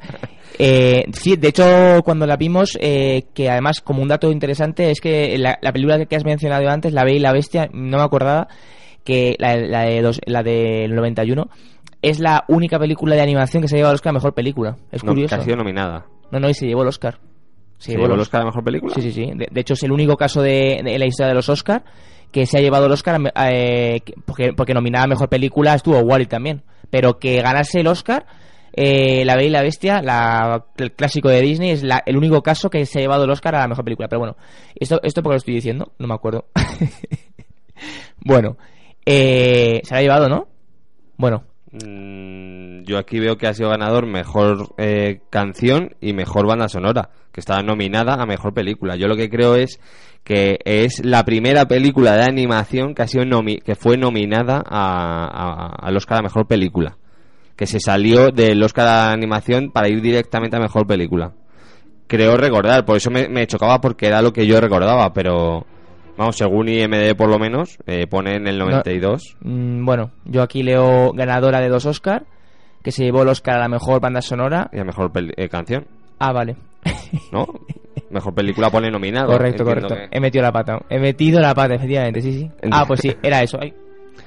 Eh, 0.60 1.06
sí, 1.14 1.36
de 1.38 1.48
hecho, 1.48 2.02
cuando 2.04 2.26
la 2.28 2.36
vimos, 2.38 2.78
eh, 2.82 3.24
que 3.34 3.50
además, 3.50 3.82
como 3.82 4.02
un 4.02 4.08
dato 4.08 4.32
interesante, 4.32 4.92
es 4.92 5.00
que 5.02 5.38
la, 5.38 5.58
la 5.62 5.72
película 5.72 6.06
que 6.06 6.16
has 6.16 6.26
mencionado 6.26 6.68
antes, 6.70 6.94
La 6.94 7.04
Bella 7.04 7.18
y 7.18 7.20
la 7.22 7.34
Bestia, 7.34 7.70
no 7.74 7.98
me 7.98 8.04
acordaba 8.04 8.48
que 9.04 9.36
la, 9.40 9.56
la 9.56 9.82
de 9.84 10.02
dos, 10.02 10.20
la 10.26 10.44
del 10.44 10.94
91 10.94 11.50
es 12.04 12.20
la 12.20 12.44
única 12.48 12.78
película 12.80 13.16
de 13.16 13.22
animación 13.22 13.62
que 13.62 13.68
se 13.68 13.76
ha 13.76 13.78
llevado 13.78 13.92
al 13.92 13.96
Oscar 13.96 14.12
a 14.12 14.14
mejor 14.14 14.34
película. 14.34 14.78
Es 14.92 15.04
No, 15.04 15.12
curioso. 15.12 15.36
que 15.36 15.42
ha 15.42 15.44
sido 15.46 15.58
nominada. 15.58 16.06
No, 16.32 16.40
no, 16.40 16.50
y 16.50 16.54
se 16.54 16.66
llevó 16.68 16.82
el 16.82 16.88
Oscar. 16.90 17.18
¿Se 17.78 17.92
llevó 17.94 18.06
el 18.06 18.20
Oscar 18.20 18.42
a 18.42 18.46
mejor 18.46 18.64
película? 18.64 18.94
Sí, 18.96 19.02
sí, 19.02 19.12
sí. 19.12 19.26
De, 19.36 19.48
de 19.52 19.62
hecho, 19.62 19.74
es 19.74 19.84
el 19.84 19.92
único 19.92 20.16
caso 20.18 20.42
de, 20.42 20.82
de 20.84 21.00
la 21.00 21.06
historia 21.06 21.30
de 21.30 21.36
los 21.36 21.50
Oscar 21.50 21.84
que 22.32 22.46
se 22.46 22.58
ha 22.58 22.62
llevado 22.62 22.86
el 22.86 22.92
Oscar 22.92 23.20
eh, 23.52 24.00
que- 24.06 24.14
porque, 24.26 24.54
porque 24.54 24.74
nominada 24.74 25.06
a 25.06 25.08
mejor 25.08 25.28
película 25.30 25.74
estuvo 25.76 26.00
Wally 26.00 26.28
también. 26.28 26.62
Pero 26.92 27.18
que 27.18 27.42
ganase 27.42 27.80
el 27.80 27.88
Oscar, 27.88 28.28
eh, 28.74 29.26
La 29.26 29.36
Bella 29.36 29.48
y 29.48 29.52
la 29.52 29.62
Bestia, 29.64 30.02
la- 30.04 30.66
el 30.78 30.92
clásico 30.94 31.30
de 31.30 31.42
Disney, 31.42 31.72
es 31.72 31.82
la- 31.84 32.04
el 32.06 32.16
único 32.18 32.44
caso 32.44 32.70
que 32.70 32.86
se 32.86 33.00
ha 33.00 33.02
llevado 33.02 33.24
el 33.24 33.32
Oscar 33.32 33.56
a 33.56 33.62
la 33.62 33.68
mejor 33.68 33.84
película. 33.84 34.08
Pero 34.08 34.20
bueno, 34.20 34.38
esto, 34.76 35.00
esto 35.02 35.24
porque 35.24 35.34
lo 35.34 35.38
estoy 35.40 35.56
diciendo, 35.56 35.92
no 35.98 36.08
me 36.08 36.14
acuerdo. 36.14 36.46
bueno, 38.24 38.58
eh, 39.06 39.82
se 39.84 39.94
la 39.94 40.00
ha 40.00 40.02
llevado, 40.04 40.30
¿no? 40.30 40.48
Bueno, 41.18 41.46
Mm, 41.74 42.84
yo 42.84 42.98
aquí 42.98 43.18
veo 43.22 43.38
que 43.38 43.48
ha 43.48 43.54
sido 43.54 43.70
ganador 43.70 44.06
mejor 44.06 44.76
eh, 44.78 45.22
canción 45.30 45.96
y 46.02 46.12
mejor 46.12 46.46
banda 46.46 46.68
sonora, 46.68 47.12
que 47.32 47.40
está 47.40 47.62
nominada 47.64 48.16
a 48.16 48.26
mejor 48.26 48.54
película. 48.54 48.98
Yo 48.98 49.08
lo 49.08 49.16
que 49.16 49.30
creo 49.30 49.56
es 49.56 49.80
que 50.24 50.60
es 50.66 51.04
la 51.04 51.24
primera 51.26 51.66
película 51.68 52.14
de 52.16 52.24
animación 52.24 52.94
que 52.94 53.02
ha 53.02 53.08
sido 53.08 53.24
nomi- 53.26 53.62
que 53.62 53.76
fue 53.76 53.98
nominada 53.98 54.64
a, 54.66 55.26
a- 55.26 55.76
al 55.88 55.98
Oscar 55.98 56.20
a 56.20 56.22
mejor 56.24 56.48
película, 56.48 56.98
que 57.56 57.66
se 57.68 57.80
salió 57.80 58.30
del 58.30 58.62
Oscar 58.64 58.88
a 58.88 59.12
animación 59.12 59.72
para 59.72 59.90
ir 59.90 60.02
directamente 60.02 60.56
a 60.56 60.60
mejor 60.60 60.86
película. 60.88 61.34
Creo 62.08 62.36
recordar, 62.38 62.84
por 62.86 62.98
eso 62.98 63.10
me, 63.10 63.30
me 63.30 63.48
chocaba 63.48 63.80
porque 63.82 64.08
era 64.08 64.22
lo 64.22 64.32
que 64.34 64.46
yo 64.46 64.60
recordaba, 64.62 65.14
pero 65.14 65.66
Vamos, 66.18 66.36
según 66.36 66.68
IMD 66.68 67.16
por 67.16 67.30
lo 67.30 67.40
menos, 67.40 67.78
eh, 67.88 68.06
pone 68.06 68.36
en 68.36 68.46
el 68.46 68.60
92. 68.60 69.38
Mm, 69.42 69.86
bueno, 69.86 70.12
yo 70.26 70.44
aquí 70.44 70.62
leo 70.62 71.14
ganadora 71.14 71.62
de 71.62 71.70
dos 71.70 71.86
Oscar, 71.86 72.26
que 72.84 72.92
se 72.92 73.04
llevó 73.06 73.24
el 73.24 73.30
Oscar 73.30 73.56
a 73.56 73.60
la 73.62 73.70
mejor 73.70 74.02
banda 74.02 74.22
sonora. 74.22 74.70
Y 74.74 74.80
a 74.80 74.84
mejor 74.84 75.12
eh, 75.16 75.48
canción, 75.50 75.88
Ah, 76.20 76.34
vale. 76.34 76.58
¿no? 77.32 77.48
mejor 78.12 78.34
película 78.34 78.70
pone 78.70 78.90
nominado. 78.92 79.28
correcto, 79.28 79.64
correcto. 79.64 79.96
que- 79.96 80.08
He 80.12 80.20
metido 80.20 80.44
la 80.44 80.52
pata. 80.52 80.80
He 80.90 81.00
metido 81.00 81.40
la 81.40 81.54
pata, 81.54 81.76
efectivamente, 81.76 82.22
sí, 82.22 82.32
sí. 82.34 82.50
Ah, 82.72 82.86
pues 82.88 83.00
sí, 83.02 83.12
era 83.24 83.42
eso. 83.42 83.58
ay. 83.62 83.74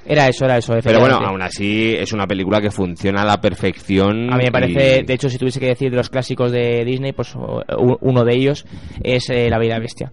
Era 0.07 0.27
eso, 0.27 0.45
era 0.45 0.57
eso, 0.57 0.73
Pero 0.83 0.99
bueno, 0.99 1.15
aún 1.17 1.41
así 1.41 1.95
es 1.97 2.11
una 2.13 2.27
película 2.27 2.61
que 2.61 2.69
funciona 2.69 3.21
a 3.23 3.25
la 3.25 3.41
perfección. 3.41 4.31
A 4.31 4.37
mí 4.37 4.43
me 4.45 4.51
parece, 4.51 4.99
y- 4.99 5.03
de 5.03 5.13
hecho, 5.13 5.29
si 5.29 5.37
tuviese 5.39 5.59
que 5.59 5.67
decir 5.67 5.89
de 5.89 5.97
los 5.97 6.09
clásicos 6.11 6.51
de 6.51 6.83
Disney, 6.85 7.11
pues 7.13 7.33
uno 7.35 8.23
de 8.23 8.35
ellos 8.35 8.65
es 9.01 9.29
eh, 9.31 9.49
La 9.49 9.57
Bella 9.57 9.75
la 9.75 9.79
Bestia. 9.79 10.11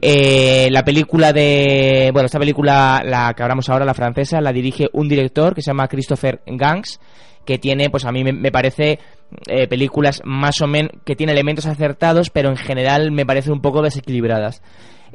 Eh, 0.00 0.68
la 0.70 0.84
película 0.84 1.32
de. 1.32 2.10
Bueno, 2.12 2.26
esta 2.26 2.38
película, 2.38 3.02
la 3.04 3.32
que 3.34 3.42
hablamos 3.42 3.68
ahora, 3.68 3.84
la 3.84 3.94
francesa, 3.94 4.40
la 4.40 4.52
dirige 4.52 4.88
un 4.92 5.08
director 5.08 5.54
que 5.54 5.62
se 5.62 5.70
llama 5.70 5.86
Christopher 5.88 6.40
Gans, 6.46 6.98
que 7.44 7.58
tiene, 7.58 7.90
pues 7.90 8.04
a 8.04 8.12
mí 8.12 8.24
me, 8.24 8.52
parece, 8.52 8.98
eh, 9.46 9.66
películas 9.66 10.22
más 10.24 10.60
o 10.60 10.66
menos. 10.66 10.92
que 11.04 11.16
tiene 11.16 11.32
elementos 11.32 11.66
acertados, 11.66 12.30
pero 12.30 12.50
en 12.50 12.56
general 12.56 13.10
me 13.12 13.26
parece 13.26 13.50
un 13.50 13.60
poco 13.60 13.82
desequilibradas. 13.82 14.62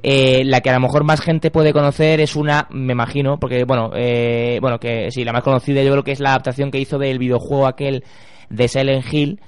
Eh, 0.04 0.44
la 0.46 0.62
que 0.62 0.70
a 0.70 0.74
lo 0.74 0.82
mejor 0.82 1.04
más 1.04 1.22
gente 1.22 1.50
puede 1.50 1.74
conocer 1.74 2.22
es 2.22 2.36
una, 2.36 2.68
me 2.70 2.94
imagino, 2.94 3.40
porque 3.40 3.64
bueno, 3.64 3.92
eh, 3.96 4.60
bueno 4.62 4.80
que 4.80 5.10
sí, 5.10 5.24
la 5.24 5.34
más 5.34 5.44
conocida 5.44 5.82
yo 5.82 5.92
creo 5.92 6.04
que 6.04 6.12
es 6.12 6.20
la 6.20 6.30
adaptación 6.30 6.70
que 6.70 6.80
hizo 6.80 7.00
del 7.00 7.18
videojuego 7.18 7.68
aquel 7.68 8.04
de 8.50 8.68
Silent 8.68 9.12
Hill, 9.12 9.42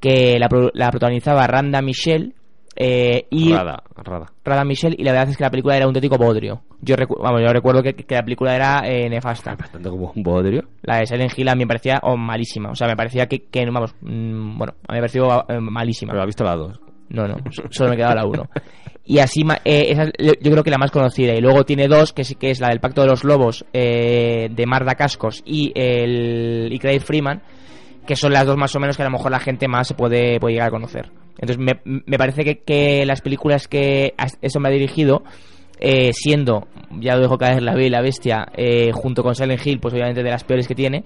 que 0.00 0.38
la, 0.38 0.48
la 0.74 0.90
protagonizaba 0.90 1.46
Randa 1.46 1.80
Michelle 1.80 2.34
eh, 2.76 3.26
y 3.30 3.52
Rada, 3.52 3.82
rada. 4.44 4.64
Michelle 4.64 4.96
y 4.98 5.04
la 5.04 5.12
verdad 5.12 5.30
es 5.30 5.36
que 5.36 5.44
la 5.44 5.50
película 5.50 5.76
era 5.76 5.86
un 5.86 5.90
auténtico 5.90 6.16
bodrio. 6.18 6.62
Yo, 6.80 6.96
recu- 6.96 7.20
vamos, 7.22 7.40
yo 7.40 7.52
recuerdo 7.52 7.82
que, 7.82 7.94
que 7.94 8.14
la 8.14 8.22
película 8.22 8.54
era 8.54 8.82
eh, 8.84 9.08
nefasta. 9.08 9.56
Tanto 9.56 9.90
como 9.90 10.12
un 10.14 10.22
bodrio. 10.22 10.64
La 10.82 10.98
de 10.98 11.06
Silent 11.06 11.32
Hill 11.36 11.48
a 11.48 11.54
mí 11.54 11.60
me 11.64 11.68
parecía 11.68 12.00
oh, 12.02 12.16
malísima. 12.16 12.70
O 12.70 12.74
sea, 12.74 12.88
me 12.88 12.96
parecía 12.96 13.26
que, 13.26 13.44
que, 13.44 13.64
vamos, 13.66 13.94
mm, 14.00 14.58
bueno, 14.58 14.74
a 14.88 14.92
mí 14.92 14.96
me 14.96 15.00
pareció 15.00 15.44
eh, 15.48 15.60
malísima. 15.60 16.12
Pero 16.12 16.22
ha 16.22 16.26
visto 16.26 16.44
la 16.44 16.56
dos. 16.56 16.80
No, 17.08 17.28
no, 17.28 17.36
solo 17.70 17.90
me 17.90 17.96
quedaba 17.96 18.14
la 18.14 18.26
1. 18.26 18.44
Y 19.04 19.18
así, 19.18 19.42
eh, 19.64 19.86
esa 19.90 20.04
es, 20.04 20.12
yo 20.40 20.50
creo 20.50 20.64
que 20.64 20.70
la 20.70 20.78
más 20.78 20.90
conocida. 20.90 21.34
Y 21.34 21.40
luego 21.40 21.64
tiene 21.64 21.86
dos, 21.86 22.12
que 22.12 22.24
sí 22.24 22.34
que 22.34 22.50
es 22.50 22.60
la 22.60 22.68
del 22.68 22.80
Pacto 22.80 23.02
de 23.02 23.08
los 23.08 23.22
Lobos, 23.24 23.64
eh, 23.72 24.48
de 24.50 24.66
Marda 24.66 24.94
Cascos 24.94 25.42
y, 25.44 25.72
el, 25.74 26.72
y 26.72 26.78
Craig 26.78 27.00
Freeman, 27.00 27.42
que 28.06 28.16
son 28.16 28.32
las 28.32 28.46
dos 28.46 28.56
más 28.56 28.74
o 28.74 28.80
menos 28.80 28.96
que 28.96 29.02
a 29.02 29.06
lo 29.06 29.12
mejor 29.12 29.30
la 29.30 29.40
gente 29.40 29.68
más 29.68 29.88
se 29.88 29.94
puede, 29.94 30.40
puede 30.40 30.54
llegar 30.54 30.68
a 30.68 30.72
conocer. 30.72 31.10
Entonces, 31.38 31.58
me, 31.58 31.80
me 31.84 32.18
parece 32.18 32.44
que, 32.44 32.58
que 32.58 33.04
las 33.06 33.20
películas 33.20 33.68
que 33.68 34.14
eso 34.40 34.60
me 34.60 34.68
ha 34.68 34.72
dirigido, 34.72 35.24
eh, 35.80 36.12
siendo, 36.12 36.68
ya 37.00 37.16
lo 37.16 37.22
dejo 37.22 37.38
caer, 37.38 37.62
La 37.62 37.74
Bella 37.74 37.86
y 37.86 37.90
la 37.90 38.02
Bestia, 38.02 38.46
eh, 38.56 38.92
junto 38.92 39.22
con 39.22 39.34
Silent 39.34 39.66
Hill, 39.66 39.80
pues 39.80 39.94
obviamente 39.94 40.22
de 40.22 40.30
las 40.30 40.44
peores 40.44 40.68
que 40.68 40.74
tiene, 40.74 41.04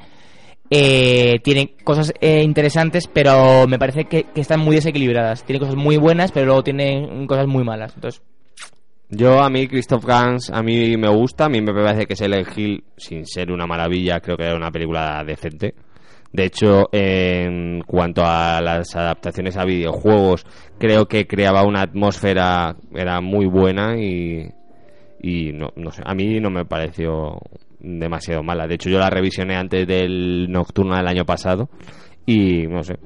eh, 0.71 1.41
cosas 1.83 2.13
eh, 2.21 2.43
interesantes, 2.43 3.09
pero 3.11 3.67
me 3.67 3.79
parece 3.79 4.05
que, 4.05 4.25
que 4.25 4.41
están 4.41 4.61
muy 4.61 4.77
desequilibradas. 4.77 5.45
Tiene 5.45 5.61
cosas 5.61 5.77
muy 5.77 5.97
buenas, 5.97 6.31
pero 6.33 6.47
luego 6.47 6.63
tiene 6.63 7.27
cosas 7.27 7.47
muy 7.47 7.65
malas. 7.65 7.95
Entonces, 7.95 8.23
Yo, 9.09 9.41
a 9.43 9.49
mí, 9.49 9.67
Christoph 9.67 10.05
Gans, 10.05 10.51
a 10.51 10.63
mí 10.63 10.97
me 10.99 11.09
gusta. 11.09 11.47
A 11.47 11.49
mí 11.49 11.63
me 11.63 11.73
parece 11.73 12.07
que 12.07 12.17
Silent 12.17 12.49
Hill, 12.57 12.85
sin 12.97 13.25
ser 13.27 13.51
una 13.51 13.67
maravilla, 13.67 14.21
creo 14.21 14.37
que 14.37 14.45
era 14.45 14.57
una 14.57 14.71
película 14.71 15.25
decente. 15.25 15.75
De 16.33 16.45
hecho, 16.45 16.89
en 16.93 17.83
cuanto 17.87 18.23
a 18.25 18.61
las 18.61 18.95
adaptaciones 18.95 19.57
a 19.57 19.65
videojuegos, 19.65 20.45
creo 20.79 21.07
que 21.07 21.27
creaba 21.27 21.65
una 21.65 21.83
atmósfera, 21.83 22.77
era 22.95 23.21
muy 23.21 23.47
buena 23.47 23.99
y, 23.99 24.47
y 25.23 25.53
no, 25.53 25.69
no 25.77 25.91
sé, 25.91 26.03
a 26.05 26.15
mí 26.15 26.39
no 26.39 26.51
me 26.51 26.67
pareció 26.67 27.41
demasiado 27.81 28.43
mala. 28.43 28.67
De 28.67 28.75
hecho, 28.75 28.91
yo 28.91 28.99
la 28.99 29.11
revisioné 29.11 29.57
antes 29.57 29.87
del 29.87 30.51
Nocturna 30.51 30.99
del 30.99 31.09
año 31.09 31.25
pasado 31.25 31.71
y 32.29 32.67
no 32.67 32.83
sé, 32.83 32.99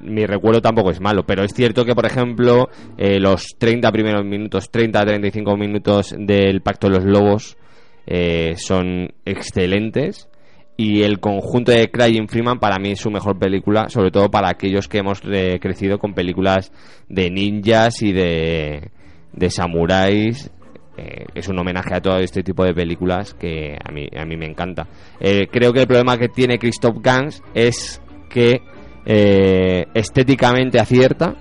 mi 0.00 0.24
recuerdo 0.24 0.62
tampoco 0.62 0.90
es 0.90 1.02
malo, 1.02 1.26
pero 1.26 1.44
es 1.44 1.52
cierto 1.52 1.84
que, 1.84 1.94
por 1.94 2.06
ejemplo, 2.06 2.70
eh, 2.96 3.20
los 3.20 3.56
30 3.58 3.92
primeros 3.92 4.24
minutos, 4.24 4.70
30 4.70 5.00
a 5.00 5.04
35 5.04 5.56
minutos 5.58 6.14
del 6.18 6.62
Pacto 6.62 6.88
de 6.88 6.94
los 6.94 7.04
Lobos 7.04 7.58
eh, 8.06 8.54
son 8.56 9.12
excelentes 9.26 10.29
y 10.76 11.02
el 11.02 11.20
conjunto 11.20 11.72
de 11.72 11.90
Crying 11.90 12.26
Freeman 12.26 12.58
para 12.58 12.78
mí 12.78 12.92
es 12.92 13.00
su 13.00 13.10
mejor 13.10 13.38
película, 13.38 13.88
sobre 13.88 14.10
todo 14.10 14.30
para 14.30 14.48
aquellos 14.48 14.88
que 14.88 14.98
hemos 14.98 15.20
eh, 15.30 15.58
crecido 15.60 15.98
con 15.98 16.14
películas 16.14 16.72
de 17.08 17.30
ninjas 17.30 18.00
y 18.02 18.12
de, 18.12 18.90
de 19.32 19.50
samuráis. 19.50 20.50
Eh, 20.96 21.26
es 21.34 21.48
un 21.48 21.58
homenaje 21.58 21.94
a 21.94 22.00
todo 22.00 22.18
este 22.18 22.42
tipo 22.42 22.64
de 22.64 22.74
películas 22.74 23.34
que 23.34 23.76
a 23.82 23.92
mí, 23.92 24.08
a 24.16 24.24
mí 24.24 24.36
me 24.36 24.46
encanta. 24.46 24.86
Eh, 25.20 25.48
creo 25.50 25.72
que 25.72 25.80
el 25.80 25.86
problema 25.86 26.16
que 26.16 26.28
tiene 26.28 26.58
Christoph 26.58 26.96
Gans 27.00 27.42
es 27.54 28.02
que 28.30 28.62
eh, 29.04 29.86
estéticamente 29.94 30.80
acierta. 30.80 31.34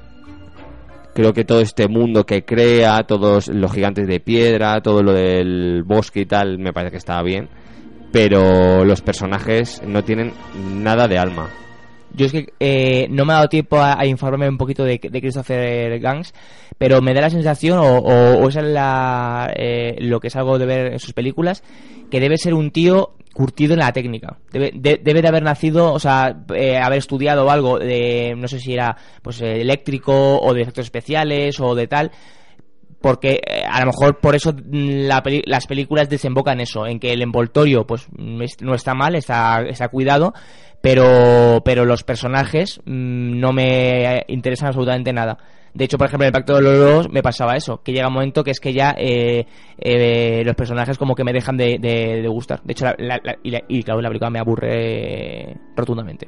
Creo 1.13 1.33
que 1.33 1.43
todo 1.43 1.59
este 1.59 1.87
mundo 1.87 2.25
que 2.25 2.43
crea, 2.43 3.03
todos 3.03 3.47
los 3.47 3.71
gigantes 3.73 4.07
de 4.07 4.19
piedra, 4.19 4.81
todo 4.81 5.01
lo 5.01 5.13
del 5.13 5.83
bosque 5.83 6.21
y 6.21 6.25
tal, 6.25 6.59
me 6.59 6.71
parece 6.71 6.91
que 6.91 6.97
está 6.97 7.21
bien 7.23 7.49
pero 8.11 8.83
los 8.85 9.01
personajes 9.01 9.81
no 9.85 10.03
tienen 10.03 10.33
nada 10.73 11.07
de 11.07 11.17
alma. 11.17 11.49
yo 12.13 12.25
es 12.25 12.31
que 12.31 12.53
eh, 12.59 13.07
no 13.09 13.25
me 13.25 13.33
ha 13.33 13.37
dado 13.37 13.49
tiempo 13.49 13.79
a, 13.79 14.05
informarme 14.05 14.49
un 14.49 14.57
poquito 14.57 14.83
de, 14.83 14.99
de 15.01 15.21
Christopher 15.21 15.99
Gans, 15.99 16.33
pero 16.77 17.01
me 17.01 17.13
da 17.13 17.21
la 17.21 17.29
sensación, 17.29 17.77
o, 17.79 17.97
o, 17.97 18.49
es 18.49 18.55
la, 18.55 19.51
eh, 19.55 19.97
lo 19.99 20.19
que 20.19 20.29
salgo 20.29 20.57
de 20.57 20.65
ver 20.65 20.93
en 20.93 20.99
sus 20.99 21.13
películas, 21.13 21.63
que 22.09 22.19
debe 22.19 22.37
ser 22.37 22.53
un 22.53 22.71
tío 22.71 23.11
curtido 23.33 23.73
en 23.73 23.79
la 23.79 23.93
técnica. 23.93 24.37
Debe 24.51 24.71
de, 24.73 24.99
debe 25.03 25.21
de 25.21 25.27
haber 25.27 25.43
nacido, 25.43 25.93
o 25.93 25.99
sea, 25.99 26.43
eh, 26.55 26.77
haber 26.77 26.97
estudiado 26.97 27.49
algo 27.49 27.79
de, 27.79 28.33
no 28.35 28.47
sé 28.47 28.59
si 28.59 28.73
era 28.73 28.97
pues 29.21 29.41
eléctrico 29.41 30.39
o 30.39 30.53
de 30.53 30.61
efectos 30.63 30.85
especiales 30.85 31.59
o 31.59 31.75
de 31.75 31.87
tal, 31.87 32.11
porque 33.01 33.41
eh, 33.45 33.63
a 33.69 33.79
lo 33.81 33.87
mejor 33.87 34.19
por 34.19 34.35
eso 34.35 34.51
mm, 34.53 35.07
la 35.07 35.23
las 35.45 35.67
películas 35.67 36.09
desembocan 36.09 36.55
en 36.55 36.61
eso, 36.61 36.85
en 36.87 36.99
que 36.99 37.13
el 37.13 37.21
envoltorio 37.21 37.85
pues 37.87 38.07
mm, 38.11 38.41
no 38.61 38.73
está 38.75 38.93
mal, 38.93 39.15
está, 39.15 39.61
está 39.61 39.87
cuidado, 39.89 40.33
pero, 40.81 41.61
pero 41.63 41.85
los 41.85 42.03
personajes 42.03 42.79
mm, 42.85 43.39
no 43.39 43.53
me 43.53 44.23
interesan 44.27 44.67
absolutamente 44.67 45.13
nada. 45.13 45.37
De 45.73 45.85
hecho, 45.85 45.99
por 45.99 46.07
ejemplo, 46.07 46.25
en 46.25 46.29
el 46.29 46.33
Pacto 46.33 46.55
de 46.55 46.61
los 46.63 46.77
Lobos 46.79 47.09
me 47.11 47.21
pasaba 47.21 47.55
eso, 47.55 47.81
que 47.83 47.91
llega 47.93 48.07
un 48.07 48.13
momento 48.15 48.43
que 48.43 48.49
es 48.51 48.59
que 48.59 48.73
ya 48.73 48.95
eh, 48.97 49.45
eh, 49.77 50.41
los 50.43 50.55
personajes 50.55 50.97
como 50.97 51.13
que 51.13 51.23
me 51.23 51.31
dejan 51.31 51.57
de, 51.57 51.77
de- 51.79 52.21
de 52.23 52.27
gustar. 52.27 52.61
De 52.63 52.71
hecho, 52.71 52.85
la, 52.85 52.95
la- 52.97 53.37
la- 53.43 53.61
y 53.67 53.83
claro, 53.83 54.01
la 54.01 54.09
película 54.09 54.31
me 54.31 54.39
aburre 54.39 55.55
rotundamente. 55.75 56.27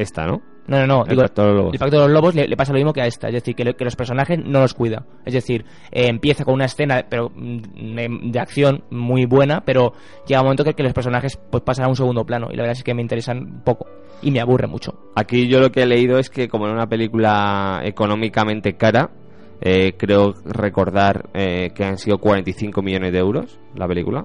Esta, 0.00 0.26
¿no? 0.26 0.40
No, 0.66 0.78
no, 0.78 0.86
no. 0.86 1.02
El 1.02 1.10
digo, 1.10 1.22
Pacto 1.22 1.42
de 1.42 1.48
los 1.48 1.56
Lobos. 1.56 1.72
el 1.74 1.78
Pacto 1.78 1.96
de 1.96 2.02
los 2.04 2.10
Lobos 2.12 2.34
le, 2.34 2.46
le 2.48 2.56
pasa 2.56 2.72
lo 2.72 2.78
mismo 2.78 2.92
que 2.92 3.02
a 3.02 3.06
esta. 3.06 3.26
Es 3.28 3.34
decir, 3.34 3.54
que, 3.54 3.64
lo- 3.64 3.74
que 3.76 3.84
los 3.84 3.96
personajes 3.96 4.38
no 4.42 4.60
los 4.60 4.72
cuida. 4.72 5.04
Es 5.26 5.34
decir, 5.34 5.64
eh, 5.90 6.06
empieza 6.08 6.44
con 6.44 6.54
una 6.54 6.66
escena 6.66 7.04
pero 7.08 7.30
mm, 7.34 7.94
de, 7.96 8.18
de 8.30 8.38
acción 8.40 8.84
muy 8.90 9.26
buena, 9.26 9.62
pero 9.64 9.92
llega 10.26 10.40
un 10.40 10.46
momento 10.46 10.64
que, 10.64 10.74
que 10.74 10.82
los 10.84 10.92
personajes 10.92 11.36
pues 11.50 11.62
pasan 11.64 11.86
a 11.86 11.88
un 11.88 11.96
segundo 11.96 12.24
plano. 12.24 12.48
Y 12.52 12.56
la 12.56 12.62
verdad 12.62 12.76
es 12.78 12.84
que 12.84 12.94
me 12.94 13.02
interesan 13.02 13.62
poco. 13.64 13.86
Y 14.22 14.30
me 14.30 14.40
aburre 14.40 14.66
mucho. 14.68 14.94
Aquí 15.16 15.48
yo 15.48 15.60
lo 15.60 15.70
que 15.72 15.82
he 15.82 15.86
leído 15.86 16.18
es 16.18 16.30
que 16.30 16.48
como 16.48 16.66
era 16.66 16.74
una 16.74 16.86
película 16.88 17.80
económicamente 17.84 18.74
cara, 18.76 19.10
eh, 19.60 19.94
creo 19.98 20.34
recordar 20.44 21.28
eh, 21.34 21.70
que 21.74 21.84
han 21.84 21.98
sido 21.98 22.18
45 22.18 22.80
millones 22.80 23.12
de 23.12 23.18
euros 23.18 23.58
la 23.74 23.86
película. 23.88 24.24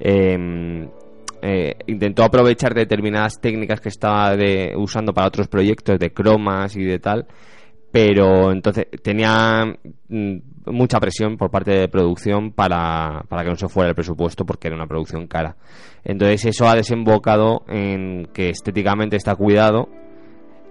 Eh, 0.00 0.88
eh, 1.42 1.74
intentó 1.86 2.24
aprovechar 2.24 2.74
determinadas 2.74 3.40
técnicas 3.40 3.80
que 3.80 3.88
estaba 3.88 4.36
de- 4.36 4.74
usando 4.76 5.12
para 5.12 5.28
otros 5.28 5.48
proyectos 5.48 5.98
de 5.98 6.12
cromas 6.12 6.76
y 6.76 6.84
de 6.84 6.98
tal, 6.98 7.26
pero 7.90 8.52
entonces 8.52 8.86
tenía 9.02 9.64
mm, 10.08 10.36
mucha 10.66 11.00
presión 11.00 11.36
por 11.36 11.50
parte 11.50 11.70
de 11.72 11.88
producción 11.88 12.52
para, 12.52 13.22
para 13.28 13.42
que 13.44 13.50
no 13.50 13.56
se 13.56 13.68
fuera 13.68 13.88
el 13.90 13.94
presupuesto 13.94 14.44
porque 14.44 14.68
era 14.68 14.76
una 14.76 14.86
producción 14.86 15.26
cara. 15.26 15.56
Entonces 16.04 16.44
eso 16.44 16.68
ha 16.68 16.74
desembocado 16.74 17.64
en 17.68 18.26
que 18.34 18.50
estéticamente 18.50 19.16
está 19.16 19.34
cuidado 19.36 19.88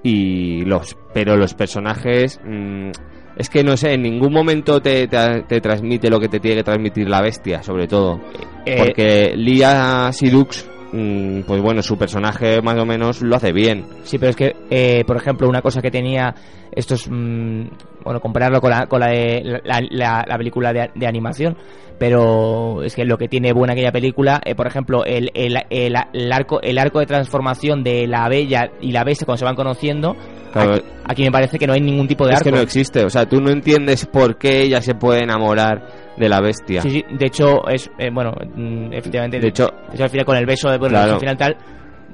y 0.04 0.62
los 0.66 0.96
pero 1.14 1.36
los 1.36 1.56
personajes 1.56 2.40
mm, 2.46 2.92
es 3.38 3.50
que 3.50 3.64
no 3.64 3.78
sé 3.78 3.94
en 3.94 4.02
ningún 4.02 4.34
momento 4.34 4.82
te, 4.82 5.08
te, 5.08 5.44
te 5.48 5.62
transmite 5.62 6.10
lo 6.10 6.20
que 6.20 6.28
te 6.28 6.40
tiene 6.40 6.58
que 6.58 6.64
transmitir 6.64 7.08
la 7.10 7.22
bestia 7.22 7.62
sobre 7.64 7.88
todo 7.88 8.20
Eh, 8.66 8.76
porque 8.78 9.34
Lia 9.36 10.10
Sidux 10.12 10.68
mm, 10.92 11.42
pues 11.42 11.62
bueno 11.62 11.82
su 11.82 11.98
personaje 11.98 12.62
más 12.62 12.78
o 12.80 12.86
menos 12.86 13.22
lo 13.22 13.36
hace 13.36 13.52
bien 13.54 13.86
Sí, 14.04 14.18
pero 14.18 14.30
es 14.32 14.36
que, 14.36 14.56
eh, 14.70 15.04
por 15.06 15.18
ejemplo, 15.18 15.48
una 15.50 15.62
cosa 15.62 15.82
que 15.82 15.92
tenía 15.92 16.34
estos. 16.72 17.08
mm, 17.10 17.64
bueno, 18.04 18.20
compararlo 18.22 18.62
con 18.62 18.72
la, 18.72 18.86
con 18.88 19.00
la, 19.02 19.08
de, 19.08 19.60
la, 19.66 19.82
la- 19.90 20.26
la 20.28 20.38
película 20.38 20.72
de, 20.72 20.90
de 20.96 21.08
animación, 21.08 21.58
pero 22.00 22.84
es 22.84 22.96
que 22.96 23.06
lo 23.06 23.18
que 23.18 23.28
tiene 23.28 23.54
buena 23.54 23.74
aquella 23.74 23.92
película, 23.92 24.40
eh, 24.46 24.56
por 24.56 24.68
ejemplo, 24.68 25.04
el, 25.06 25.32
el, 25.34 25.58
el, 25.70 25.96
el 26.14 26.32
arco, 26.32 26.62
el 26.62 26.78
arco 26.78 27.00
de 27.00 27.06
transformación 27.06 27.84
de 27.84 28.08
la 28.08 28.28
bella 28.30 28.70
y 28.82 28.92
la 28.92 29.04
bestia 29.04 29.26
cuando 29.26 29.40
se 29.40 29.46
van 29.46 29.56
conociendo, 29.56 30.16
Claro, 30.54 30.74
aquí, 30.76 30.84
aquí 31.06 31.24
me 31.24 31.32
parece 31.32 31.60
que 31.60 31.68
no 31.68 31.74
hay 31.74 31.82
ningún 31.82 32.08
tipo 32.08 32.26
de 32.26 32.32
es 32.34 32.38
arco. 32.38 32.46
que 32.50 32.56
no 32.56 32.62
existe 32.62 33.04
o 33.04 33.10
sea 33.10 33.26
tú 33.28 33.42
no 33.42 33.50
entiendes 33.52 34.06
por 34.06 34.38
qué 34.38 34.62
ella 34.62 34.82
se 34.82 34.96
puede 34.96 35.24
enamorar 35.24 36.14
de 36.18 36.30
la 36.30 36.42
bestia. 36.42 36.82
Sí, 36.82 36.90
sí, 36.90 37.06
de 37.12 37.26
hecho, 37.28 37.68
es, 37.70 37.92
eh, 38.00 38.10
bueno, 38.12 38.32
mm, 38.56 38.92
efectivamente. 38.94 39.40
De 39.40 39.50
hecho- 39.50 39.70
eso 39.94 40.04
al 40.04 40.10
final 40.10 40.26
con 40.26 40.36
el 40.38 40.48
beso 40.48 40.68
de 40.72 40.78
bueno, 40.80 40.94
Claro. 40.96 41.14
al 41.14 41.20
final 41.20 41.38
tal. 41.38 41.58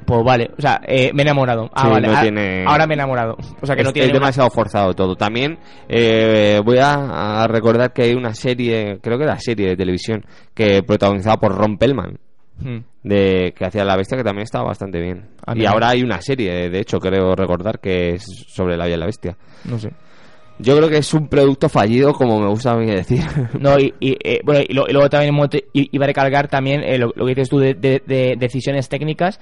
Pues 0.06 0.24
vale, 0.24 0.50
o 0.58 0.62
sea, 0.62 0.82
eh, 0.88 1.12
me 1.14 1.22
he 1.22 1.26
enamorado. 1.26 1.70
Ah, 1.74 1.84
Sí, 1.86 1.90
vale. 1.92 2.08
no 2.08 2.14
ah, 2.18 2.22
tiene- 2.22 2.66
Ahora 2.68 2.88
me 2.88 2.94
he 2.94 2.98
enamorado. 2.98 3.38
O 3.62 3.66
sea, 3.66 3.76
que 3.76 3.82
es, 3.82 3.88
no 3.88 3.94
tiene. 3.94 4.08
es 4.08 4.14
demasiado 4.14 4.50
forzado 4.50 4.94
todo. 4.94 5.16
También 5.16 5.58
eh, 5.90 6.60
voy 6.64 6.78
a, 6.80 7.42
a 7.44 7.48
recordar 7.48 7.94
que 7.94 8.04
hay 8.04 8.14
una 8.14 8.34
serie, 8.34 9.00
creo 9.02 9.18
que 9.18 9.24
era 9.26 9.40
serie 9.40 9.70
de 9.70 9.76
televisión, 9.78 10.24
que 10.54 10.84
protagonizada 10.84 11.38
por 11.38 11.56
Ron 11.56 11.78
Pellman, 11.78 12.18
Hmm. 12.60 12.82
de 13.02 13.52
que 13.58 13.66
hacía 13.66 13.84
La 13.84 13.98
Bestia, 13.98 14.16
que 14.16 14.24
también 14.24 14.44
estaba 14.44 14.66
bastante 14.66 15.00
bien. 15.02 15.26
Ah, 15.46 15.54
y 15.56 15.60
mira. 15.60 15.72
ahora 15.72 15.90
hay 15.90 16.04
una 16.04 16.22
serie, 16.22 16.70
de 16.70 16.80
hecho, 16.80 17.00
creo 17.00 17.36
recordar, 17.36 17.80
que 17.80 18.12
es 18.12 18.24
sobre 18.48 18.78
La 18.78 18.84
Bella 18.84 18.96
y 18.96 19.00
la 19.00 19.06
Bestia. 19.08 19.36
No 19.66 19.80
sé. 19.80 19.90
Yo 20.60 20.78
creo 20.78 20.88
que 20.88 20.98
es 21.00 21.14
un 21.16 21.28
producto 21.28 21.68
fallido, 21.68 22.14
como 22.14 22.40
me 22.40 22.48
gusta 22.48 22.74
a 22.74 22.76
mí 22.78 22.86
decir. 22.86 23.22
No, 23.60 23.80
y, 23.80 23.92
y, 24.00 24.12
eh, 24.24 24.40
bueno, 24.46 24.62
y, 24.70 24.72
lo- 24.72 24.88
y 24.88 24.94
luego 24.94 25.10
también 25.10 25.34
iba 25.74 26.06
a 26.06 26.08
recalcar 26.08 26.48
también 26.48 26.84
eh, 26.84 27.00
lo, 27.00 27.12
lo 27.16 27.26
que 27.26 27.32
dices 27.32 27.50
tú 27.50 27.58
de, 27.58 27.74
de- 27.74 28.04
de 28.06 28.36
decisiones 28.38 28.88
técnicas. 28.88 29.40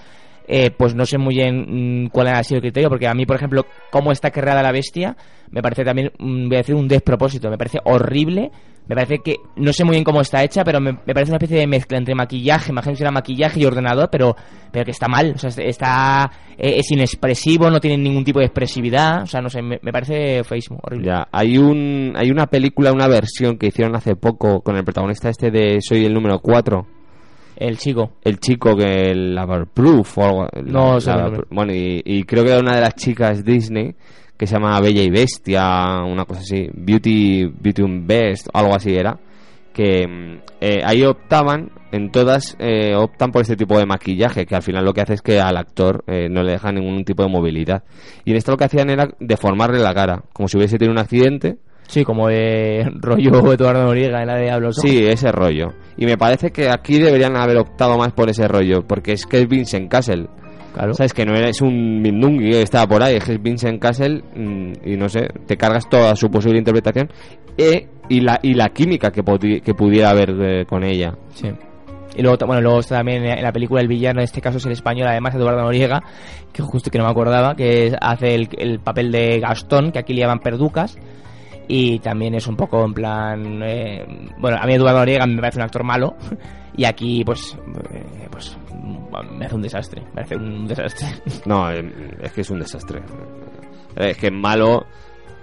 Eh, 0.53 0.69
pues 0.69 0.93
no 0.93 1.05
sé 1.05 1.17
muy 1.17 1.35
bien 1.35 2.03
mm, 2.03 2.09
cuál 2.09 2.27
ha 2.27 2.43
sido 2.43 2.57
el 2.57 2.63
criterio, 2.63 2.89
porque 2.89 3.07
a 3.07 3.13
mí, 3.13 3.25
por 3.25 3.37
ejemplo, 3.37 3.65
cómo 3.89 4.11
está 4.11 4.31
creada 4.31 4.61
la 4.61 4.73
bestia, 4.73 5.15
me 5.49 5.61
parece 5.61 5.85
también, 5.85 6.11
mm, 6.19 6.49
voy 6.49 6.55
a 6.55 6.59
decir, 6.59 6.75
un 6.75 6.89
despropósito. 6.89 7.49
Me 7.49 7.57
parece 7.57 7.79
horrible. 7.85 8.51
Me 8.87 8.95
parece 8.95 9.19
que, 9.19 9.35
no 9.55 9.71
sé 9.71 9.85
muy 9.85 9.93
bien 9.93 10.03
cómo 10.03 10.19
está 10.19 10.43
hecha, 10.43 10.65
pero 10.65 10.81
me, 10.81 10.95
parece 10.95 11.31
una 11.31 11.37
especie 11.37 11.59
de 11.59 11.67
mezcla 11.67 11.97
entre 11.97 12.15
maquillaje, 12.15 12.71
imagino 12.71 12.91
que 12.91 12.97
será 12.97 13.11
maquillaje 13.11 13.61
y 13.61 13.65
ordenador, 13.65 14.09
pero, 14.11 14.35
pero 14.71 14.83
que 14.83 14.91
está 14.91 15.07
mal. 15.07 15.33
O 15.35 15.37
sea, 15.37 15.51
está, 15.63 16.29
eh, 16.57 16.79
es 16.79 16.91
inexpresivo, 16.91 17.69
no 17.69 17.79
tiene 17.79 17.97
ningún 17.97 18.25
tipo 18.25 18.39
de 18.39 18.45
expresividad. 18.45 19.23
O 19.23 19.27
sea, 19.27 19.39
no 19.39 19.49
sé, 19.49 19.61
me, 19.61 19.77
parece 19.79 20.43
feísimo, 20.43 20.79
horrible. 20.83 21.07
Ya, 21.07 21.27
hay 21.31 21.57
un 21.57 22.13
hay 22.17 22.29
una 22.29 22.47
película, 22.47 22.91
una 22.91 23.07
versión 23.07 23.57
que 23.57 23.67
hicieron 23.67 23.95
hace 23.95 24.17
poco 24.17 24.59
con 24.59 24.75
el 24.75 24.83
protagonista 24.83 25.29
este 25.29 25.51
de 25.51 25.77
Soy 25.79 26.03
el 26.03 26.13
número 26.13 26.39
4. 26.39 27.00
El 27.67 27.77
chico. 27.77 28.13
El 28.23 28.39
chico 28.39 28.75
que 28.75 29.11
el 29.11 29.35
Loverproof 29.35 30.17
o 30.17 30.23
algo. 30.23 30.47
No 30.63 30.99
la- 31.11 31.29
la-. 31.29 31.43
Bueno, 31.51 31.73
y, 31.73 32.01
y 32.03 32.23
creo 32.23 32.43
que 32.43 32.51
era 32.51 32.59
una 32.59 32.75
de 32.75 32.81
las 32.81 32.95
chicas 32.95 33.43
Disney 33.45 33.93
que 34.37 34.47
se 34.47 34.55
llama 34.55 34.79
Bella 34.81 35.03
y 35.03 35.11
Bestia, 35.11 35.99
una 36.03 36.25
cosa 36.25 36.41
así, 36.41 36.67
Beauty, 36.73 37.45
Beauty 37.45 37.83
and 37.83 38.07
Best, 38.07 38.47
algo 38.53 38.73
así 38.73 38.95
era. 38.95 39.19
Que 39.71 40.07
mm, 40.07 40.39
eh, 40.59 40.81
ahí 40.83 41.03
optaban, 41.03 41.69
en 41.91 42.09
todas 42.11 42.57
eh, 42.59 42.95
optan 42.95 43.31
por 43.31 43.43
este 43.43 43.55
tipo 43.55 43.77
de 43.77 43.85
maquillaje, 43.85 44.47
que 44.47 44.55
al 44.55 44.63
final 44.63 44.83
lo 44.83 44.93
que 44.93 45.01
hace 45.01 45.13
es 45.13 45.21
que 45.21 45.39
al 45.39 45.55
actor 45.57 46.03
eh, 46.07 46.27
no 46.29 46.41
le 46.41 46.53
deja 46.53 46.71
ningún 46.71 47.05
tipo 47.05 47.21
de 47.21 47.29
movilidad. 47.29 47.83
Y 48.25 48.31
en 48.31 48.37
esto 48.37 48.51
lo 48.51 48.57
que 48.57 48.65
hacían 48.65 48.89
era 48.89 49.09
deformarle 49.19 49.77
la 49.77 49.93
cara, 49.93 50.23
como 50.33 50.47
si 50.47 50.57
hubiese 50.57 50.79
tenido 50.79 50.93
un 50.93 50.99
accidente. 50.99 51.57
Sí, 51.91 52.05
como 52.05 52.29
de 52.29 52.89
rollo 53.01 53.51
Eduardo 53.51 53.83
Noriega 53.83 54.21
en 54.21 54.27
la 54.27 54.35
de 54.35 54.43
Diablos. 54.43 54.77
Sí, 54.81 55.05
ese 55.05 55.29
rollo. 55.29 55.73
Y 55.97 56.05
me 56.05 56.17
parece 56.17 56.49
que 56.51 56.69
aquí 56.69 56.99
deberían 56.99 57.35
haber 57.35 57.57
optado 57.57 57.97
más 57.97 58.13
por 58.13 58.29
ese 58.29 58.47
rollo, 58.47 58.87
porque 58.87 59.11
es 59.11 59.25
que 59.25 59.41
es 59.41 59.47
Vincent 59.49 59.91
Castle. 59.91 60.27
Claro. 60.73 60.93
¿Sabes? 60.93 61.13
Que 61.13 61.25
no 61.25 61.35
es 61.35 61.59
un 61.61 62.01
Mindungi 62.01 62.51
que 62.51 62.61
estaba 62.61 62.87
por 62.87 63.03
ahí, 63.03 63.17
es 63.17 63.25
que 63.25 63.33
es 63.33 63.43
Vincent 63.43 63.81
Castle 63.81 64.23
mm, 64.33 64.71
y 64.85 64.95
no 64.95 65.09
sé, 65.09 65.27
te 65.45 65.57
cargas 65.57 65.89
toda 65.89 66.15
su 66.15 66.31
posible 66.31 66.59
interpretación 66.59 67.09
e- 67.57 67.89
y, 68.07 68.21
la, 68.21 68.39
y 68.41 68.53
la 68.53 68.69
química 68.69 69.11
que, 69.11 69.21
que 69.61 69.73
pudiera 69.73 70.11
haber 70.11 70.29
eh, 70.41 70.65
con 70.65 70.85
ella. 70.85 71.13
Sí. 71.33 71.49
Y 72.15 72.21
luego, 72.21 72.37
bueno, 72.47 72.61
luego 72.61 72.79
está 72.79 72.99
también 72.99 73.25
en 73.25 73.43
la 73.43 73.51
película 73.51 73.81
el 73.81 73.89
villano, 73.89 74.21
en 74.21 74.23
este 74.23 74.39
caso 74.39 74.59
es 74.59 74.65
el 74.65 74.71
español, 74.71 75.09
además 75.09 75.35
Eduardo 75.35 75.61
Noriega, 75.61 76.01
que 76.53 76.63
justo 76.63 76.89
que 76.89 76.97
no 76.99 77.03
me 77.03 77.11
acordaba, 77.11 77.53
que 77.53 77.93
hace 77.99 78.33
el, 78.33 78.47
el 78.57 78.79
papel 78.79 79.11
de 79.11 79.41
Gastón, 79.41 79.91
que 79.91 79.99
aquí 79.99 80.13
le 80.13 80.21
llaman 80.21 80.39
Perducas. 80.39 80.97
Y 81.67 81.99
también 81.99 82.35
es 82.35 82.47
un 82.47 82.55
poco 82.55 82.83
en 82.83 82.93
plan. 82.93 83.61
eh, 83.63 84.05
bueno, 84.37 84.57
a 84.61 84.65
mí 84.65 84.73
Eduardo 84.73 84.99
Noriega 84.99 85.25
me 85.25 85.39
parece 85.39 85.59
un 85.59 85.63
actor 85.65 85.83
malo. 85.83 86.15
Y 86.73 86.85
aquí, 86.85 87.21
pues. 87.25 87.57
eh, 87.93 88.27
pues 88.31 88.57
me 89.37 89.45
hace 89.45 89.55
un 89.55 89.61
desastre. 89.61 90.01
Me 90.15 90.21
hace 90.21 90.37
un 90.37 90.65
desastre. 90.65 91.07
No, 91.45 91.69
eh, 91.69 91.83
es 92.21 92.31
que 92.31 92.41
es 92.41 92.49
un 92.49 92.59
desastre. 92.59 93.01
Es 93.97 94.15
que 94.17 94.27
es 94.27 94.33
malo, 94.33 94.85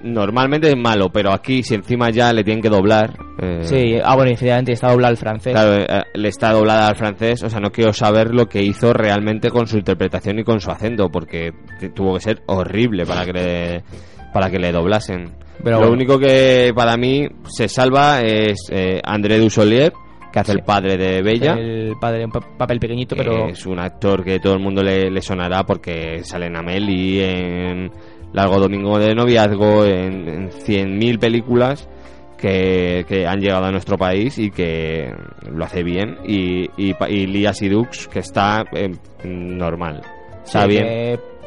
normalmente 0.02 0.70
es 0.70 0.76
malo, 0.76 1.10
pero 1.12 1.30
aquí 1.32 1.62
si 1.62 1.74
encima 1.74 2.08
ya 2.08 2.32
le 2.32 2.44
tienen 2.44 2.62
que 2.62 2.70
doblar... 2.70 3.12
eh, 3.42 3.60
Sí, 3.62 3.98
ah, 4.02 4.14
bueno, 4.16 4.30
efectivamente 4.30 4.72
está 4.72 4.90
doblado 4.90 5.10
al 5.10 5.16
francés. 5.18 5.52
Claro, 5.52 5.74
eh, 5.74 6.02
le 6.14 6.28
está 6.28 6.50
doblada 6.52 6.88
al 6.88 6.96
francés, 6.96 7.42
o 7.42 7.50
sea, 7.50 7.60
no 7.60 7.70
quiero 7.70 7.92
saber 7.92 8.34
lo 8.34 8.46
que 8.46 8.62
hizo 8.62 8.94
realmente 8.94 9.50
con 9.50 9.66
su 9.66 9.76
interpretación 9.76 10.38
y 10.38 10.44
con 10.44 10.60
su 10.60 10.70
acento, 10.70 11.10
porque 11.10 11.52
tuvo 11.94 12.14
que 12.14 12.20
ser 12.20 12.42
horrible 12.46 13.04
para 13.04 13.26
que 13.26 13.32
le, 13.34 13.84
para 14.32 14.48
que 14.50 14.58
le 14.58 14.72
doblasen. 14.72 15.30
Pero 15.62 15.76
lo 15.76 15.78
bueno. 15.88 15.92
único 15.94 16.18
que 16.18 16.72
para 16.74 16.96
mí 16.96 17.26
se 17.44 17.68
salva 17.68 18.20
es 18.22 18.58
eh, 18.70 19.00
André 19.04 19.38
Dussolier, 19.38 19.92
que 20.32 20.38
hace 20.38 20.52
Sí. 20.52 20.58
el 20.58 20.64
padre 20.64 20.96
de 20.96 21.22
Bella. 21.22 21.54
El 21.54 21.94
padre, 22.00 22.24
un 22.24 22.30
pa- 22.30 22.40
papel 22.56 22.78
pequeñito, 22.78 23.16
que 23.16 23.22
pero. 23.22 23.48
es 23.48 23.66
un 23.66 23.78
actor 23.78 24.24
que 24.24 24.38
todo 24.38 24.54
el 24.54 24.60
mundo 24.60 24.82
le, 24.82 25.10
le 25.10 25.20
sonará 25.22 25.64
porque 25.64 26.22
sale 26.22 26.46
en 26.46 26.56
Amelie, 26.56 27.70
en 27.70 27.90
Largo 28.32 28.60
Domingo 28.60 28.98
de 28.98 29.14
Noviazgo, 29.14 29.84
en, 29.84 30.28
en 30.28 30.50
100.000 30.50 31.18
películas 31.18 31.88
que, 32.36 33.04
que 33.08 33.26
han 33.26 33.40
llegado 33.40 33.64
a 33.64 33.72
nuestro 33.72 33.96
país 33.96 34.38
y 34.38 34.50
que 34.50 35.10
lo 35.50 35.64
hace 35.64 35.82
bien. 35.82 36.18
Y, 36.26 36.66
y, 36.76 36.94
y 37.08 37.26
Lia 37.26 37.52
Sidux, 37.52 38.06
que 38.06 38.20
está 38.20 38.64
eh, 38.74 38.90
normal. 39.24 40.02
Está 40.44 40.62
sí, 40.62 40.68
bien. 40.68 40.86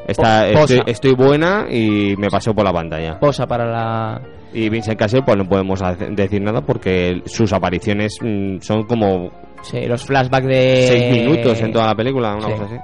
Está, 0.07 0.47
estoy, 0.85 1.13
buena 1.13 1.67
y 1.69 2.15
me 2.17 2.29
pasó 2.29 2.53
por 2.53 2.65
la 2.65 2.73
pantalla. 2.73 3.19
posa 3.19 3.45
para 3.45 3.65
la. 3.65 4.21
Y 4.53 4.69
Vincent 4.69 4.99
Cassel, 4.99 5.23
pues 5.25 5.37
no 5.37 5.45
podemos 5.45 5.79
decir 6.09 6.41
nada 6.41 6.61
porque 6.61 7.21
sus 7.25 7.53
apariciones 7.53 8.17
mm, 8.21 8.57
son 8.59 8.83
como 8.83 9.31
Sí, 9.61 9.85
los 9.85 10.03
flashbacks 10.03 10.47
de. 10.47 10.85
6 10.87 11.11
minutos 11.11 11.61
en 11.61 11.71
toda 11.71 11.87
la 11.87 11.95
película, 11.95 12.35
una 12.35 12.47
sí. 12.47 12.51
cosa 12.51 12.65
así. 12.65 12.75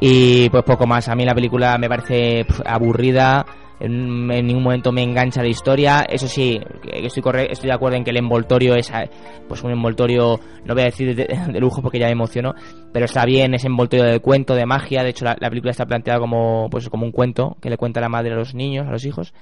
Y 0.00 0.48
pues 0.50 0.64
poco 0.64 0.86
más. 0.86 1.08
A 1.08 1.14
mí 1.14 1.24
la 1.24 1.34
película 1.34 1.76
me 1.78 1.88
parece 1.88 2.46
aburrida. 2.64 3.44
En, 3.80 4.26
ningún 4.26 4.62
momento 4.62 4.90
me 4.92 5.02
engancha 5.02 5.42
la 5.42 5.48
historia. 5.48 6.00
Eso 6.08 6.26
sí, 6.26 6.58
estoy, 6.92 7.22
corre- 7.22 7.50
estoy 7.50 7.68
de 7.68 7.74
acuerdo 7.74 7.96
en 7.96 8.04
que 8.04 8.10
el 8.10 8.16
envoltorio 8.16 8.74
es 8.74 8.90
eh, 8.90 9.08
pues 9.48 9.62
un 9.62 9.70
envoltorio, 9.70 10.40
no 10.64 10.74
voy 10.74 10.82
a 10.82 10.86
decir 10.86 11.14
de, 11.14 11.24
de 11.52 11.60
lujo 11.60 11.80
porque 11.82 11.98
ya 11.98 12.06
me 12.06 12.12
emociono, 12.12 12.54
pero 12.92 13.04
está 13.04 13.24
bien, 13.24 13.54
ese 13.54 13.68
envoltorio 13.68 14.04
de 14.06 14.20
cuento, 14.20 14.54
de 14.54 14.66
magia. 14.66 15.02
De 15.02 15.10
hecho, 15.10 15.24
la, 15.24 15.36
la 15.38 15.48
película 15.48 15.70
está 15.70 15.86
planteada 15.86 16.18
como, 16.20 16.68
pues, 16.70 16.88
como 16.88 17.04
un 17.06 17.12
cuento 17.12 17.56
que 17.60 17.70
le 17.70 17.76
cuenta 17.76 18.00
la 18.00 18.08
madre 18.08 18.32
a 18.32 18.36
los 18.36 18.54
niños, 18.54 18.86
a 18.86 18.90
los 18.90 19.04
hijos. 19.04 19.32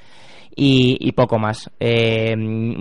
Y, 0.55 0.97
y 1.01 1.13
poco 1.13 1.39
más. 1.39 1.71
Eh, 1.81 2.35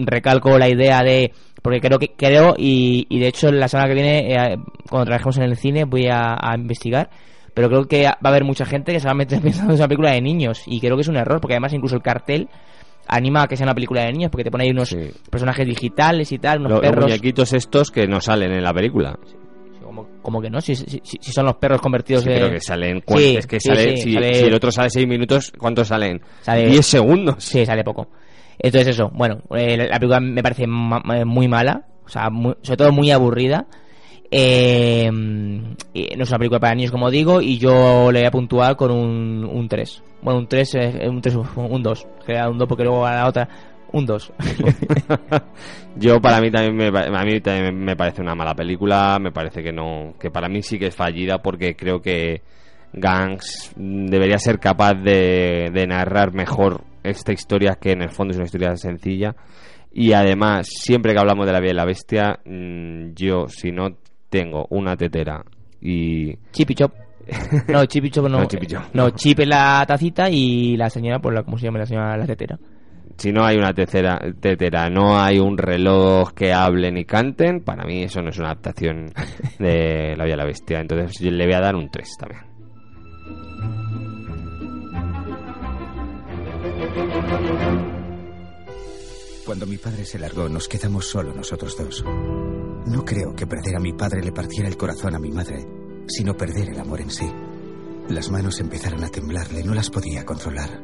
recalco 0.06 0.58
la 0.58 0.70
idea 0.70 1.02
de. 1.04 1.32
Porque 1.62 1.82
creo 1.82 1.98
que 2.00 2.10
creo, 2.16 2.54
y, 2.58 3.06
y 3.10 3.20
de 3.20 3.28
hecho 3.28 3.52
la 3.52 3.68
semana 3.68 3.90
que 3.90 3.96
viene, 3.96 4.34
eh, 4.34 4.58
cuando 4.90 5.06
trabajemos 5.06 5.38
en 5.38 5.44
el 5.44 5.58
cine, 5.58 5.84
voy 5.84 6.08
a 6.10 6.38
investigar. 6.56 7.10
Pero 7.56 7.70
creo 7.70 7.88
que 7.88 8.04
va 8.04 8.18
a 8.22 8.28
haber 8.30 8.44
mucha 8.44 8.66
gente 8.66 8.92
que 8.94 9.00
se 9.00 9.06
va 9.08 9.12
a 9.14 9.16
meter 9.16 9.42
pensando 9.42 9.70
que 9.70 9.74
es 9.76 9.80
una 9.80 9.88
película 9.88 10.12
de 10.12 10.22
niños. 10.22 10.62
Y 10.68 10.80
creo 10.80 10.96
que 10.96 11.02
es 11.02 11.08
un 11.08 11.18
error, 11.18 11.42
porque 11.42 11.56
además 11.56 11.74
incluso 11.74 11.96
el 11.96 12.04
cartel 12.04 12.48
anima 13.08 13.42
a 13.44 13.48
que 13.48 13.56
sea 13.58 13.66
una 13.66 13.74
película 13.74 14.04
de 14.04 14.12
niños, 14.12 14.30
porque 14.30 14.44
te 14.44 14.52
pone 14.52 14.66
ahí 14.66 14.72
unos 14.72 14.90
Sí. 14.90 15.10
personajes 15.32 15.66
digitales 15.66 16.32
y 16.32 16.38
tal, 16.38 16.60
unos 16.60 16.70
Lo- 16.72 16.76
los 16.82 16.90
perros. 16.90 17.06
muñequitos 17.06 17.54
estos 17.54 17.90
que 17.92 18.08
no 18.08 18.22
salen 18.22 18.52
en 18.52 18.64
la 18.64 18.74
película. 18.74 19.18
Como, 19.84 20.08
como 20.22 20.42
que 20.42 20.50
no, 20.50 20.60
si, 20.60 20.76
si, 20.76 21.02
son 21.32 21.46
los 21.46 21.56
perros 21.56 21.80
convertidos 21.80 22.24
Sí, 22.24 22.30
en. 22.30 22.36
pero 22.36 22.50
que 22.52 22.60
salen 22.60 23.04
Sí, 23.08 23.38
es 23.38 23.48
que 23.48 23.60
sí, 23.60 23.70
sale, 23.70 23.96
sí, 23.98 24.04
si, 24.04 24.14
sale- 24.16 24.34
si 24.34 24.44
el 24.46 24.54
otro 24.54 24.72
sale 24.72 24.90
6 24.90 25.08
minutos, 25.08 25.54
¿cuántos 25.58 25.88
salen? 25.88 26.20
Sale- 26.42 26.66
10 26.68 26.86
segundos. 26.86 27.36
Sí, 27.44 27.66
sale 27.66 27.84
poco. 27.84 28.10
Entonces 28.58 28.90
eso, 28.96 29.10
bueno, 29.14 29.38
eh, 29.56 29.78
la 29.78 30.00
película 30.00 30.20
me 30.20 30.42
parece 30.42 30.66
ma- 30.68 31.02
muy 31.26 31.48
mala, 31.48 31.86
o 32.06 32.10
sea, 32.10 32.30
muy- 32.32 32.56
sobre 32.64 32.78
todo 32.78 32.92
muy 32.92 33.12
aburrida. 33.12 33.68
Eh, 34.38 35.10
no 35.10 36.24
es 36.24 36.30
una 36.30 36.38
película 36.38 36.60
para 36.60 36.76
niños, 36.76 36.92
como 36.92 37.10
digo, 37.10 37.40
y 37.40 37.58
yo 37.58 38.12
le 38.12 38.20
voy 38.20 38.28
a 38.28 38.32
puntuar 38.32 38.76
con 38.76 38.92
un, 38.92 39.46
un 39.46 39.70
3. 39.70 40.04
Bueno, 40.22 40.40
un 40.40 40.48
3, 40.48 40.76
eh, 40.76 41.08
un 41.08 41.22
3, 41.22 41.38
un 41.56 41.82
2. 41.82 42.08
Que 42.26 42.34
era 42.34 42.50
un 42.50 42.58
2 42.58 42.68
porque 42.68 42.84
luego 42.84 43.06
a 43.06 43.16
la 43.16 43.28
otra, 43.30 43.48
un 43.94 44.06
2. 44.06 44.34
Yo 45.96 46.20
para 46.20 46.42
mí 46.42 46.52
también 46.52 46.76
me, 46.76 46.88
a 46.88 47.24
mí 47.24 47.40
también 47.40 47.78
me 47.78 47.96
parece 47.96 48.22
una 48.22 48.36
mala 48.36 48.54
película, 48.54 49.18
me 49.22 49.32
parece 49.32 49.64
que 49.64 49.72
no, 49.72 50.16
que 50.20 50.30
para 50.30 50.50
mí 50.50 50.62
sí 50.62 50.78
que 50.78 50.88
es 50.88 50.96
fallida 50.96 51.42
porque 51.42 51.78
creo 51.78 52.02
que 52.02 52.42
Gangs 52.92 53.72
debería 53.78 54.38
ser 54.38 54.60
capaz 54.60 54.96
de, 54.96 55.70
de 55.74 55.88
narrar 55.88 56.34
mejor 56.34 56.84
esta 57.04 57.32
historia 57.32 57.78
que 57.80 57.92
en 57.92 58.02
el 58.02 58.10
fondo 58.10 58.32
es 58.32 58.38
una 58.38 58.48
historia 58.48 58.76
sencilla 58.76 59.34
y 59.94 60.12
además 60.12 60.68
siempre 60.68 61.14
que 61.14 61.20
hablamos 61.20 61.46
de 61.46 61.54
la 61.54 61.62
Bella 61.62 61.72
y 61.72 61.76
la 61.78 61.86
Bestia 61.86 62.40
mm, 62.44 63.14
yo 63.14 63.48
si 63.48 63.72
no 63.72 63.96
tengo 64.30 64.68
una 64.70 64.96
tetera 64.96 65.44
y 65.82 66.36
Chip 66.52 66.72
y 66.72 66.76
Chop. 66.76 66.94
No, 67.68 67.86
Chip 67.86 68.06
y 68.06 68.12
Chop 68.12 68.28
no. 68.28 68.40
No, 68.40 68.46
Chip 68.46 68.64
y 68.64 68.68
Chop. 68.68 68.84
No, 68.94 69.10
Chip 69.12 69.40
es 69.40 69.48
la 69.48 69.84
tacita 69.88 70.30
y 70.30 70.78
la 70.78 70.90
señora, 70.90 71.20
pues 71.20 71.36
la, 71.36 71.44
¿cómo 71.44 71.58
se 71.58 71.66
llama 71.66 71.80
la 71.80 71.86
señora? 71.86 72.18
La 72.18 72.26
tetera. 72.26 72.58
si 73.18 73.32
no 73.32 73.46
hay 73.46 73.58
una 73.58 73.74
tercera 73.74 74.20
tetera, 74.40 74.90
no 74.90 75.18
hay 75.20 75.40
un 75.40 75.58
reloj 75.58 76.34
que 76.34 76.54
hablen 76.54 76.98
y 76.98 77.06
canten, 77.06 77.62
para 77.62 77.86
mí 77.86 78.04
eso 78.04 78.22
no 78.22 78.30
es 78.30 78.38
una 78.38 78.50
adaptación 78.50 79.12
de 79.60 80.16
La 80.16 80.24
Bella 80.24 80.36
y 80.36 80.38
la 80.38 80.46
Bestia. 80.46 80.80
Entonces 80.80 81.20
yo 81.20 81.32
le 81.32 81.46
voy 81.46 81.56
a 81.56 81.62
dar 81.62 81.76
un 81.76 81.90
3 81.90 82.18
también. 82.20 82.56
Cuando 89.56 89.68
mi 89.72 89.78
padre 89.78 90.04
se 90.04 90.20
largó, 90.20 90.50
nos 90.50 90.68
quedamos 90.68 91.06
solo 91.06 91.34
nosotros 91.34 91.78
dos. 91.78 92.04
No 92.04 93.06
creo 93.06 93.34
que 93.34 93.48
perder 93.48 93.78
a 93.78 93.80
mi 93.80 93.94
padre 93.94 94.22
le 94.22 94.34
partiera 94.34 94.68
el 94.68 94.76
corazón 94.76 95.16
a 95.16 95.18
mi 95.20 95.32
madre, 95.32 95.66
sino 96.10 96.36
perder 96.36 96.72
el 96.72 96.80
amor 96.82 97.00
en 97.00 97.10
sí. 97.10 97.26
Las 98.10 98.30
manos 98.30 98.60
empezaron 98.60 99.02
a 99.06 99.08
temblarle, 99.08 99.64
no 99.64 99.74
las 99.74 99.90
podía 99.90 100.26
controlar. 100.26 100.84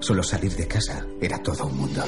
Solo 0.00 0.22
salir 0.22 0.56
de 0.56 0.66
casa 0.66 1.06
era 1.20 1.42
todo 1.42 1.66
un 1.66 1.76
mundo. 1.76 2.02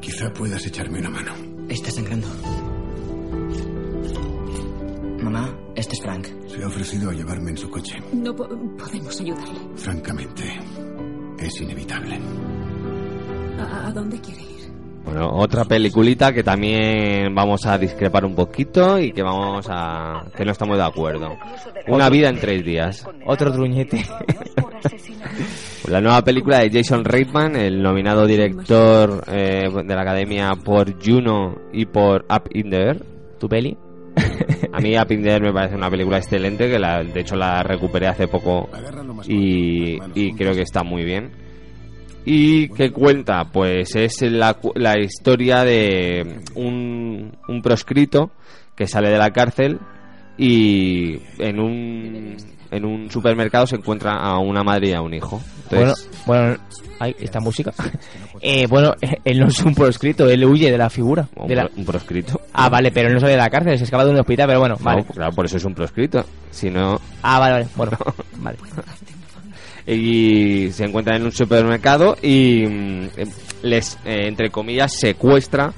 Quizá 0.00 0.32
puedas 0.32 0.66
echarme 0.66 0.98
una 0.98 1.10
mano. 1.10 1.32
Está 1.68 1.92
sangrando. 1.92 2.26
Mamá, 5.22 5.56
este 5.76 5.94
es 5.94 6.02
Frank. 6.02 6.26
Se 6.48 6.64
ha 6.64 6.66
ofrecido 6.66 7.10
a 7.10 7.12
llevarme 7.12 7.52
en 7.52 7.56
su 7.58 7.70
coche. 7.70 7.94
No 8.12 8.34
po- 8.34 8.48
podemos 8.76 9.20
ayudarle. 9.20 9.60
Francamente, 9.76 10.58
es 11.38 11.60
inevitable. 11.60 12.18
¿A, 13.60 13.88
a 13.88 13.92
dónde 13.92 14.20
quiere 14.20 14.42
ir? 14.42 14.50
Bueno, 15.04 15.30
otra 15.32 15.64
peliculita 15.64 16.32
que 16.32 16.42
también 16.42 17.34
vamos 17.34 17.64
a 17.66 17.78
discrepar 17.78 18.24
un 18.24 18.34
poquito 18.34 18.98
y 18.98 19.12
que 19.12 19.22
vamos 19.22 19.66
a... 19.68 20.24
que 20.36 20.44
no 20.44 20.52
estamos 20.52 20.76
de 20.76 20.84
acuerdo. 20.84 21.36
Una 21.88 22.08
vida 22.10 22.28
en 22.28 22.38
tres 22.38 22.64
días. 22.64 23.06
Otro 23.26 23.50
truñete. 23.50 24.04
La 25.88 26.00
nueva 26.00 26.22
película 26.22 26.58
de 26.58 26.70
Jason 26.70 27.04
Reitman, 27.04 27.56
el 27.56 27.82
nominado 27.82 28.26
director 28.26 29.24
eh, 29.26 29.68
de 29.84 29.94
la 29.94 30.02
Academia 30.02 30.52
por 30.62 31.02
Juno 31.04 31.56
y 31.72 31.86
por 31.86 32.26
Up 32.30 32.48
in 32.52 32.70
the 32.70 32.76
Air. 32.76 33.02
¿Tu 33.38 33.48
peli? 33.48 33.76
A 34.72 34.80
mí 34.80 34.96
Up 34.98 35.10
in 35.10 35.22
the 35.22 35.30
Air 35.30 35.42
me 35.42 35.52
parece 35.52 35.74
una 35.74 35.90
película 35.90 36.18
excelente, 36.18 36.70
que 36.70 36.78
la, 36.78 37.02
de 37.02 37.20
hecho 37.20 37.36
la 37.36 37.62
recuperé 37.62 38.06
hace 38.06 38.28
poco 38.28 38.68
y, 39.26 39.98
y 40.14 40.32
creo 40.34 40.52
que 40.54 40.62
está 40.62 40.82
muy 40.84 41.04
bien. 41.04 41.32
¿Y 42.24 42.68
qué 42.68 42.90
cuenta? 42.92 43.44
Pues 43.50 43.96
es 43.96 44.20
la, 44.22 44.56
la 44.74 44.98
historia 44.98 45.64
de 45.64 46.40
un, 46.54 47.32
un 47.48 47.62
proscrito 47.62 48.30
que 48.76 48.86
sale 48.86 49.10
de 49.10 49.18
la 49.18 49.30
cárcel 49.30 49.78
y 50.38 51.18
en 51.38 51.58
un, 51.60 52.36
en 52.70 52.84
un 52.84 53.10
supermercado 53.10 53.66
se 53.66 53.76
encuentra 53.76 54.16
a 54.16 54.38
una 54.38 54.62
madre 54.62 54.88
y 54.88 54.92
a 54.92 55.02
un 55.02 55.14
hijo. 55.14 55.40
Entonces, 55.70 56.08
Bueno, 56.26 56.46
bueno, 56.48 56.56
hay 56.98 57.14
esta 57.20 57.40
música. 57.40 57.72
Eh, 58.42 58.66
bueno, 58.66 58.94
él 59.24 59.38
no 59.38 59.48
es 59.48 59.60
un 59.62 59.74
proscrito, 59.74 60.26
él 60.26 60.42
huye 60.46 60.70
de 60.70 60.78
la 60.78 60.88
figura. 60.88 61.28
un, 61.36 61.46
de 61.46 61.54
la- 61.56 61.66
pro- 61.66 61.74
un 61.76 61.84
proscrito. 61.84 62.40
Ah, 62.54 62.70
vale, 62.70 62.90
pero 62.90 63.08
él 63.08 63.14
no 63.14 63.20
sale 63.20 63.32
de 63.32 63.36
la 63.38 63.50
cárcel, 63.50 63.76
se 63.76 63.84
escapa 63.84 64.02
de 64.06 64.12
un 64.12 64.18
hospital, 64.18 64.46
pero 64.46 64.60
bueno, 64.60 64.76
No, 64.78 64.84
vale. 64.84 65.04
claro, 65.04 65.30
por 65.32 65.44
eso 65.44 65.58
es 65.58 65.64
un 65.66 65.74
proscrito. 65.74 66.24
Si 66.50 66.70
no, 66.70 66.98
Ah, 67.22 67.38
vale, 67.38 67.52
vale, 67.52 67.68
bueno, 67.76 67.92
vale. 68.38 68.56
Y 69.86 70.70
se 70.72 70.84
encuentra 70.84 71.16
en 71.16 71.24
un 71.24 71.32
supermercado 71.32 72.16
y 72.22 72.66
mm, 72.66 73.08
les, 73.62 73.96
eh, 74.04 74.26
entre 74.26 74.50
comillas, 74.50 74.92
secuestra 74.92 75.72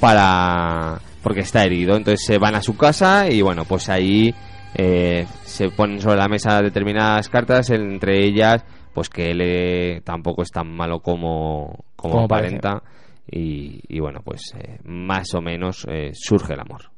para 0.00 1.00
porque 1.22 1.40
está 1.40 1.64
herido. 1.64 1.96
Entonces 1.96 2.24
se 2.24 2.38
van 2.38 2.54
a 2.54 2.62
su 2.62 2.76
casa 2.76 3.30
y 3.30 3.42
bueno, 3.42 3.64
pues 3.64 3.88
ahí 3.88 4.34
eh, 4.74 5.26
se 5.44 5.70
ponen 5.70 6.00
sobre 6.00 6.16
la 6.16 6.28
mesa 6.28 6.60
determinadas 6.62 7.28
cartas, 7.28 7.70
entre 7.70 8.24
ellas, 8.24 8.64
pues 8.92 9.08
que 9.08 9.30
él 9.30 9.40
eh, 9.42 10.00
tampoco 10.04 10.42
es 10.42 10.50
tan 10.50 10.68
malo 10.68 11.00
como, 11.00 11.84
como, 11.96 12.24
aparenta. 12.24 12.82
Y, 13.30 13.80
y 13.88 14.00
bueno, 14.00 14.20
pues 14.24 14.54
eh, 14.58 14.78
más 14.84 15.32
o 15.34 15.40
menos 15.40 15.86
eh, 15.88 16.10
surge 16.12 16.54
el 16.54 16.60
amor. 16.60 16.91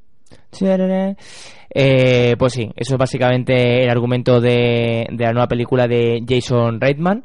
Eh, 1.76 2.36
pues 2.38 2.52
sí, 2.52 2.70
eso 2.76 2.94
es 2.94 2.98
básicamente 2.98 3.82
el 3.82 3.90
argumento 3.90 4.40
de, 4.40 5.06
de 5.10 5.24
la 5.24 5.32
nueva 5.32 5.48
película 5.48 5.86
de 5.88 6.22
Jason 6.28 6.80
Reitman. 6.80 7.24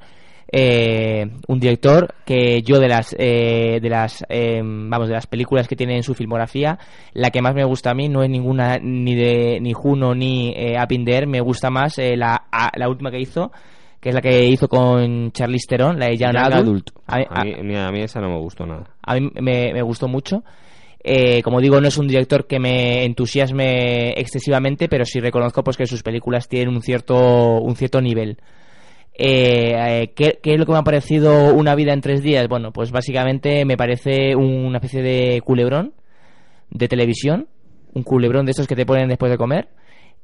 Eh, 0.52 1.28
un 1.48 1.60
director 1.60 2.16
que 2.26 2.64
yo 2.64 2.80
de 2.80 2.88
las 2.88 3.16
eh, 3.20 3.78
de 3.80 3.88
las 3.90 4.26
eh, 4.30 4.60
vamos 4.64 5.08
de 5.08 5.14
las 5.14 5.28
películas 5.28 5.68
que 5.68 5.76
tiene 5.76 5.96
en 5.96 6.02
su 6.02 6.16
filmografía 6.16 6.80
la 7.14 7.30
que 7.30 7.40
más 7.40 7.54
me 7.54 7.64
gusta 7.66 7.92
a 7.92 7.94
mí 7.94 8.10
no 8.10 8.24
es 8.24 8.32
ninguna 8.32 8.80
ni 8.82 9.14
de 9.14 9.60
ni 9.62 9.74
Juno 9.74 10.16
ni 10.16 10.52
eh, 10.58 10.74
Up 10.84 10.92
in 10.92 11.06
the 11.06 11.14
Air, 11.16 11.28
me 11.28 11.40
gusta 11.40 11.70
más 11.70 12.00
eh, 12.00 12.18
la, 12.18 12.48
a- 12.52 12.72
la 12.76 12.90
última 12.90 13.12
que 13.12 13.20
hizo 13.20 13.52
que 14.00 14.10
es 14.10 14.16
la 14.16 14.22
que 14.22 14.44
hizo 14.46 14.68
con 14.68 15.32
Charlize 15.34 15.68
Theron 15.70 16.00
la 16.00 16.08
de 16.08 16.18
Young 16.18 16.34
Young 16.34 16.44
Adult. 16.54 16.58
Adult. 16.66 16.90
A 17.06 17.18
mí- 17.20 17.26
A 17.60 17.64
mí, 17.64 17.76
a 17.76 17.92
mí 17.92 18.02
esa 18.02 18.20
no 18.20 18.30
me 18.30 18.40
gustó 18.40 18.66
nada. 18.66 18.86
a 19.04 19.14
mí 19.14 19.30
me, 19.40 19.72
me 19.72 19.82
gustó 19.84 20.08
mucho. 20.08 20.44
Eh, 21.02 21.42
como 21.44 21.62
digo, 21.62 21.80
no 21.80 21.88
es 21.88 21.98
un 21.98 22.08
director 22.08 22.46
que 22.46 22.60
me 22.60 23.06
entusiasme 23.06 24.12
excesivamente, 24.20 24.90
pero 24.90 25.06
sí 25.06 25.20
reconozco 25.20 25.64
pues 25.64 25.78
que 25.78 25.86
sus 25.86 26.04
películas 26.04 26.50
tienen 26.50 26.76
un 26.76 26.82
cierto, 26.82 27.60
un 27.62 27.76
cierto 27.76 28.02
nivel. 28.02 28.38
Eh, 29.14 29.74
eh, 29.76 30.14
¿qué, 30.16 30.40
qué 30.42 30.54
es 30.54 30.60
lo 30.60 30.66
que 30.66 30.72
me 30.72 30.78
ha 30.78 30.84
parecido 30.84 31.54
una 31.54 31.76
vida 31.76 31.94
en 31.94 32.02
tres 32.02 32.22
días? 32.22 32.48
Bueno, 32.48 32.72
pues 32.72 32.92
básicamente 32.92 33.66
me 33.66 33.78
parece 33.78 34.36
una 34.36 34.78
especie 34.78 35.02
de 35.02 35.42
culebrón 35.42 35.94
de 36.70 36.88
televisión, 36.88 37.48
un 37.94 38.04
culebrón 38.04 38.46
de 38.46 38.52
estos 38.52 38.68
que 38.68 38.76
te 38.76 38.86
ponen 38.86 39.10
después 39.10 39.32
de 39.32 39.38
comer. 39.38 39.70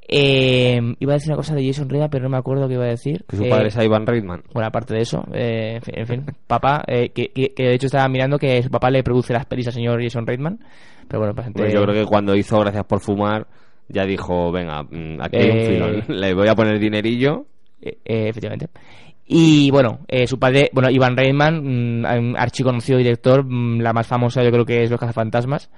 Eh, 0.08 0.80
iba 1.00 1.14
a 1.14 1.16
decir 1.16 1.30
una 1.32 1.38
cosa 1.38 1.56
de 1.56 1.66
Jason 1.66 1.90
Reitman, 1.90 2.10
pero 2.12 2.24
no 2.26 2.30
me 2.30 2.38
acuerdo 2.38 2.68
qué 2.68 2.76
iba 2.76 2.84
a 2.84 2.90
decir. 2.90 3.26
Que 3.28 3.38
su 3.38 3.44
Eh, 3.44 3.50
padre 3.50 3.70
es 3.70 3.76
Ivan 3.78 4.06
Reitman. 4.06 4.44
bueno, 4.54 4.68
aparte 4.68 4.94
de 4.94 5.02
eso, 5.02 5.24
eh, 5.34 5.80
en 5.88 6.06
fin, 6.08 6.26
papá, 6.46 6.84
eh, 6.88 7.10
que, 7.10 7.30
que- 7.30 7.54
que 7.56 7.64
de 7.64 7.74
hecho 7.74 7.88
estaba 7.88 8.08
mirando 8.08 8.38
que 8.38 8.62
su 8.62 8.70
papá 8.70 8.92
le 8.92 9.02
produce 9.04 9.34
las 9.34 9.46
pelis 9.48 9.66
al 9.68 9.74
señor 9.74 10.02
Jason 10.04 10.28
Reitman, 10.28 10.60
pero 11.08 11.22
bueno. 11.22 11.34
Pues 11.54 11.74
yo 11.74 11.82
creo 11.82 11.94
que 11.96 12.06
cuando 12.06 12.36
hizo 12.36 12.60
Gracias 12.60 12.86
por 12.86 13.00
Fumar, 13.00 13.48
ya 13.90 14.06
dijo, 14.06 14.52
venga, 14.52 14.84
mm, 14.84 15.22
aquí 15.22 15.38
hay 15.38 15.50
un 15.50 15.58
Eh, 15.58 15.66
filón, 15.68 16.04
le 16.20 16.34
voy 16.36 16.48
a 16.50 16.56
poner 16.56 16.80
dinerillo. 16.80 17.46
Eh, 17.82 17.98
eh, 18.06 18.28
efectivamente. 18.30 18.68
Y 19.28 19.72
bueno, 19.72 20.02
eh, 20.08 20.28
su 20.28 20.38
padre, 20.38 20.70
bueno, 20.72 20.92
Ivan 20.92 21.18
Reitman, 21.18 21.64
mm, 21.64 22.06
un 22.06 22.36
archiconocido 22.38 23.00
director, 23.00 23.44
mm, 23.44 23.80
la 23.82 23.92
más 23.92 24.06
famosa 24.06 24.44
yo 24.44 24.52
creo 24.52 24.66
que 24.66 24.84
es 24.84 24.92
Los 24.92 25.00
Cazafantasmas. 25.00 25.72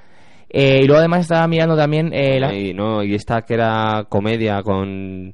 Eh, 0.49 0.79
y 0.83 0.85
luego 0.85 0.99
además 0.99 1.21
estaba 1.21 1.47
mirando 1.47 1.75
también 1.75 2.11
eh, 2.13 2.39
la- 2.39 2.53
Y, 2.53 2.73
no, 2.73 3.03
y 3.03 3.13
esta 3.15 3.41
que 3.41 3.53
era 3.55 4.05
comedia 4.07 4.61
con, 4.63 5.33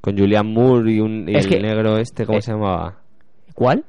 con 0.00 0.16
Julian 0.16 0.46
Moore 0.52 0.92
y, 0.92 1.00
un, 1.00 1.28
y 1.28 1.36
Es 1.36 1.44
el 1.44 1.50
que- 1.52 1.60
negro 1.60 1.98
este, 1.98 2.24
¿cómo 2.24 2.38
eh, 2.38 2.42
se 2.42 2.52
llamaba? 2.52 2.96
¿Cuál? 3.54 3.84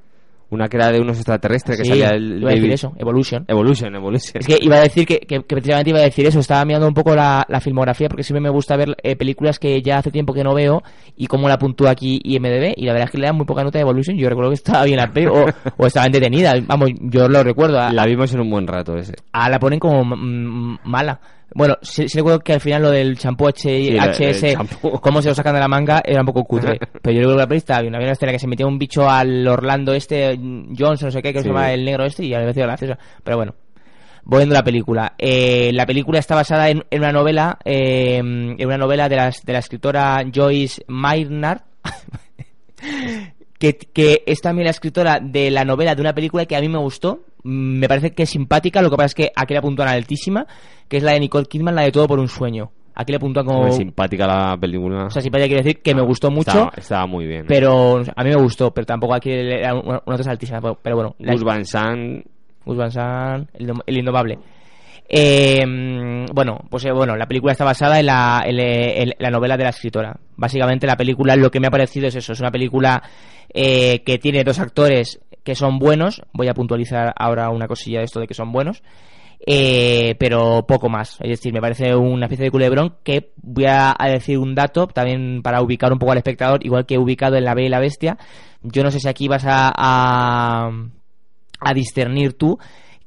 Una 0.49 0.69
que 0.69 0.77
era 0.77 0.91
de 0.91 1.01
unos 1.01 1.17
extraterrestres 1.17 1.77
que 1.77 1.85
salía 1.85 2.09
el 2.09 2.39
iba 2.39 2.51
a 2.51 2.53
decir 2.53 2.71
eso, 2.71 2.93
Evolution. 2.97 3.43
Evolution, 3.47 3.93
Evolution. 3.95 4.33
Es 4.39 4.47
que 4.47 4.57
iba 4.61 4.77
a 4.77 4.81
decir 4.81 5.05
que, 5.05 5.19
que, 5.19 5.39
que 5.39 5.43
precisamente 5.43 5.89
iba 5.89 5.99
a 5.99 6.03
decir 6.03 6.25
eso, 6.25 6.39
estaba 6.39 6.63
mirando 6.63 6.87
un 6.87 6.93
poco 6.93 7.13
la, 7.15 7.45
la 7.49 7.59
filmografía 7.59 8.07
porque 8.07 8.23
siempre 8.23 8.41
me 8.41 8.49
gusta 8.49 8.77
ver 8.77 8.95
eh, 9.03 9.17
películas 9.17 9.59
que 9.59 9.81
ya 9.81 9.97
hace 9.97 10.09
tiempo 10.09 10.33
que 10.33 10.43
no 10.45 10.53
veo 10.55 10.83
y 11.17 11.27
cómo 11.27 11.49
la 11.49 11.57
puntúa 11.57 11.91
aquí 11.91 12.21
IMDB 12.23 12.73
y 12.77 12.85
la 12.85 12.93
verdad 12.93 13.07
es 13.07 13.11
que 13.11 13.17
le 13.17 13.27
dan 13.27 13.35
muy 13.35 13.45
poca 13.45 13.63
nota 13.63 13.77
de 13.77 13.81
Evolution, 13.83 14.15
yo 14.17 14.29
recuerdo 14.29 14.51
que 14.51 14.55
estaba 14.55 14.85
bien 14.85 14.97
la 14.97 15.11
peli 15.11 15.27
o, 15.27 15.45
o 15.77 15.85
estaba 15.85 16.05
entretenida, 16.05 16.53
vamos, 16.65 16.91
yo 17.01 17.27
lo 17.27 17.43
recuerdo. 17.43 17.79
A, 17.79 17.91
La 17.91 18.05
vimos 18.05 18.33
en 18.33 18.39
un 18.39 18.49
buen 18.49 18.67
rato 18.67 18.95
ese. 18.95 19.15
a 19.33 19.49
la 19.49 19.59
ponen 19.59 19.79
como 19.79 20.03
mala. 20.83 21.19
Bueno, 21.55 21.75
sí, 21.81 22.07
sí 22.09 22.17
recuerdo 22.17 22.39
que 22.39 22.53
al 22.53 22.59
final 22.59 22.81
lo 22.83 22.91
del 22.91 23.17
champú 23.17 23.47
HS, 23.47 24.55
cómo 25.01 25.21
se 25.21 25.29
lo 25.29 25.35
sacan 25.35 25.53
de 25.55 25.59
la 25.61 25.67
manga, 25.67 26.01
era 26.05 26.19
un 26.21 26.25
poco 26.27 26.43
cutre. 26.43 26.77
Pero 27.01 27.13
yo 27.13 27.19
recuerdo 27.21 27.35
que 27.37 27.41
la 27.43 27.47
peli 27.47 27.57
estaba 27.57 27.81
bien. 27.81 27.95
Había 27.95 28.07
una 28.07 28.13
escena 28.13 28.31
que 28.31 28.39
se 28.39 28.47
metía 28.47 28.67
un 28.67 28.77
bicho 28.77 29.09
al 29.09 29.47
Orlando 29.47 29.93
este, 29.93 30.37
Johnson, 30.77 31.07
no 31.07 31.11
sé 31.11 31.21
qué, 31.21 31.31
que 31.33 31.39
se 31.39 31.43
Sí. 31.43 31.49
llama 31.49 31.71
el 31.71 31.83
negro 31.85 32.05
este, 32.05 32.25
y 32.25 32.33
a 32.33 32.37
me 32.39 32.43
pareció 32.43 32.63
graciosa. 32.63 32.97
Pero 33.23 33.37
bueno, 33.37 33.55
volviendo 34.23 34.55
a 34.55 34.59
la 34.59 34.63
película. 34.63 35.13
Eh, 35.17 35.71
la 35.73 35.85
película 35.85 36.19
está 36.19 36.35
basada 36.35 36.69
en, 36.69 36.83
en 36.91 36.99
una 36.99 37.11
novela, 37.13 37.57
eh, 37.65 38.17
en 38.17 38.65
una 38.65 38.77
novela 38.77 39.07
de 39.09 39.15
la, 39.15 39.31
de 39.43 39.53
la 39.53 39.59
escritora 39.59 40.23
Joyce 40.33 40.83
Maynard. 40.87 41.61
que, 43.57 43.77
que 43.77 44.23
es 44.25 44.39
también 44.41 44.65
la 44.65 44.71
escritora 44.71 45.19
de 45.21 45.49
la 45.51 45.65
novela 45.65 45.95
de 45.95 46.01
una 46.01 46.13
película 46.13 46.45
que 46.45 46.55
a 46.55 46.61
mí 46.61 46.69
me 46.69 46.77
gustó. 46.77 47.21
Mm, 47.43 47.79
Me 47.79 47.87
parece 47.87 48.11
que 48.11 48.23
es 48.23 48.29
simpática, 48.29 48.81
lo 48.81 48.89
que 48.89 48.97
pasa 48.97 49.05
es 49.07 49.15
que 49.15 49.31
aquí 49.35 49.53
la 49.53 49.61
puntúan 49.61 49.89
altísima, 49.89 50.45
que 50.87 50.97
es 50.97 51.03
la 51.03 51.13
de 51.13 51.19
Nicole 51.21 51.45
Kidman, 51.45 51.75
la 51.75 51.81
de 51.83 51.91
Todo 51.91 52.07
por 52.07 52.19
un 52.19 52.27
sueño. 52.27 52.71
Aquí 52.99 53.11
le 53.11 53.19
puntúan 53.19 53.45
como... 53.45 53.61
Muy 53.63 53.71
simpática 53.73 54.25
la 54.25 54.57
película. 54.59 55.05
O 55.05 55.09
sea, 55.11 55.21
simpática 55.21 55.47
quiere 55.47 55.61
decir 55.63 55.81
que 55.83 55.93
me 55.93 56.01
gustó 56.01 56.31
mucho, 56.31 56.71
Estaba, 56.75 57.05
muy 57.05 57.27
bien. 57.27 57.45
pero 57.47 57.97
a 58.15 58.23
mí 58.23 58.29
me 58.31 58.35
gustó, 58.41 58.71
pero 58.73 58.85
tampoco 58.87 59.13
aquí 59.13 59.29
le 59.29 59.59
era 59.59 59.75
una, 59.75 60.01
una 60.03 60.15
altísima. 60.15 60.59
Pero, 60.81 60.95
bueno, 60.95 61.15
la- 61.19 61.33
Gus 61.33 61.43
Van 61.43 61.63
Sant, 61.63 62.25
Gus 62.65 62.75
Van 62.75 62.91
Sant, 62.91 63.49
el, 63.53 63.71
el 63.85 63.97
indomable. 63.99 64.39
Eh, 65.09 65.63
bueno, 66.33 66.59
pues 66.69 66.85
eh, 66.85 66.91
bueno, 66.91 67.15
la 67.15 67.27
película 67.27 67.53
está 67.53 67.63
basada 67.63 67.99
en 67.99 68.05
la, 68.07 68.43
le- 68.49 69.03
en 69.03 69.13
la 69.19 69.29
novela 69.31 69.57
de 69.57 69.63
la 69.63 69.69
escritora. 69.69 70.17
Básicamente 70.35 70.85
la 70.87 70.97
película 70.97 71.35
lo 71.35 71.49
que 71.49 71.59
me 71.59 71.67
ha 71.67 71.71
parecido 71.71 72.07
es 72.07 72.15
eso, 72.15 72.33
es 72.33 72.39
una 72.39 72.51
película 72.51 73.01
eh, 73.53 74.03
que 74.03 74.17
tiene 74.17 74.43
dos 74.43 74.59
actores 74.59 75.19
que 75.43 75.55
son 75.55 75.79
buenos. 75.79 76.21
Voy 76.33 76.49
a 76.49 76.53
puntualizar 76.53 77.13
ahora 77.17 77.49
una 77.49 77.67
cosilla 77.67 77.99
de 77.99 78.05
esto 78.05 78.19
de 78.19 78.27
que 78.27 78.33
son 78.33 78.51
buenos. 78.51 78.83
eh, 79.45 80.15
pero 80.19 80.65
poco 80.67 80.89
más. 80.89 81.17
Es 81.21 81.29
decir, 81.29 81.53
me 81.53 81.61
parece 81.61 81.95
una 81.95 82.25
especie 82.25 82.45
de 82.45 82.51
culebrón 82.51 82.95
que 83.03 83.31
voy 83.37 83.65
a, 83.65 83.95
a 83.97 84.09
decir 84.09 84.37
un 84.39 84.55
dato 84.55 84.87
también 84.87 85.41
para 85.43 85.61
ubicar 85.61 85.93
un 85.93 85.99
poco 85.99 86.11
al 86.11 86.17
espectador, 86.17 86.65
igual 86.65 86.85
que 86.85 86.95
he 86.95 86.97
ubicado 86.97 87.35
en 87.37 87.45
La 87.45 87.53
Bella 87.53 87.67
y 87.67 87.69
la 87.71 87.79
Bestia. 87.79 88.17
Yo 88.63 88.83
no 88.83 88.91
sé 88.91 88.99
si 88.99 89.07
aquí 89.07 89.27
vas 89.27 89.45
a, 89.45 89.71
a, 89.75 90.71
a 91.61 91.73
discernir 91.73 92.33
tú 92.33 92.57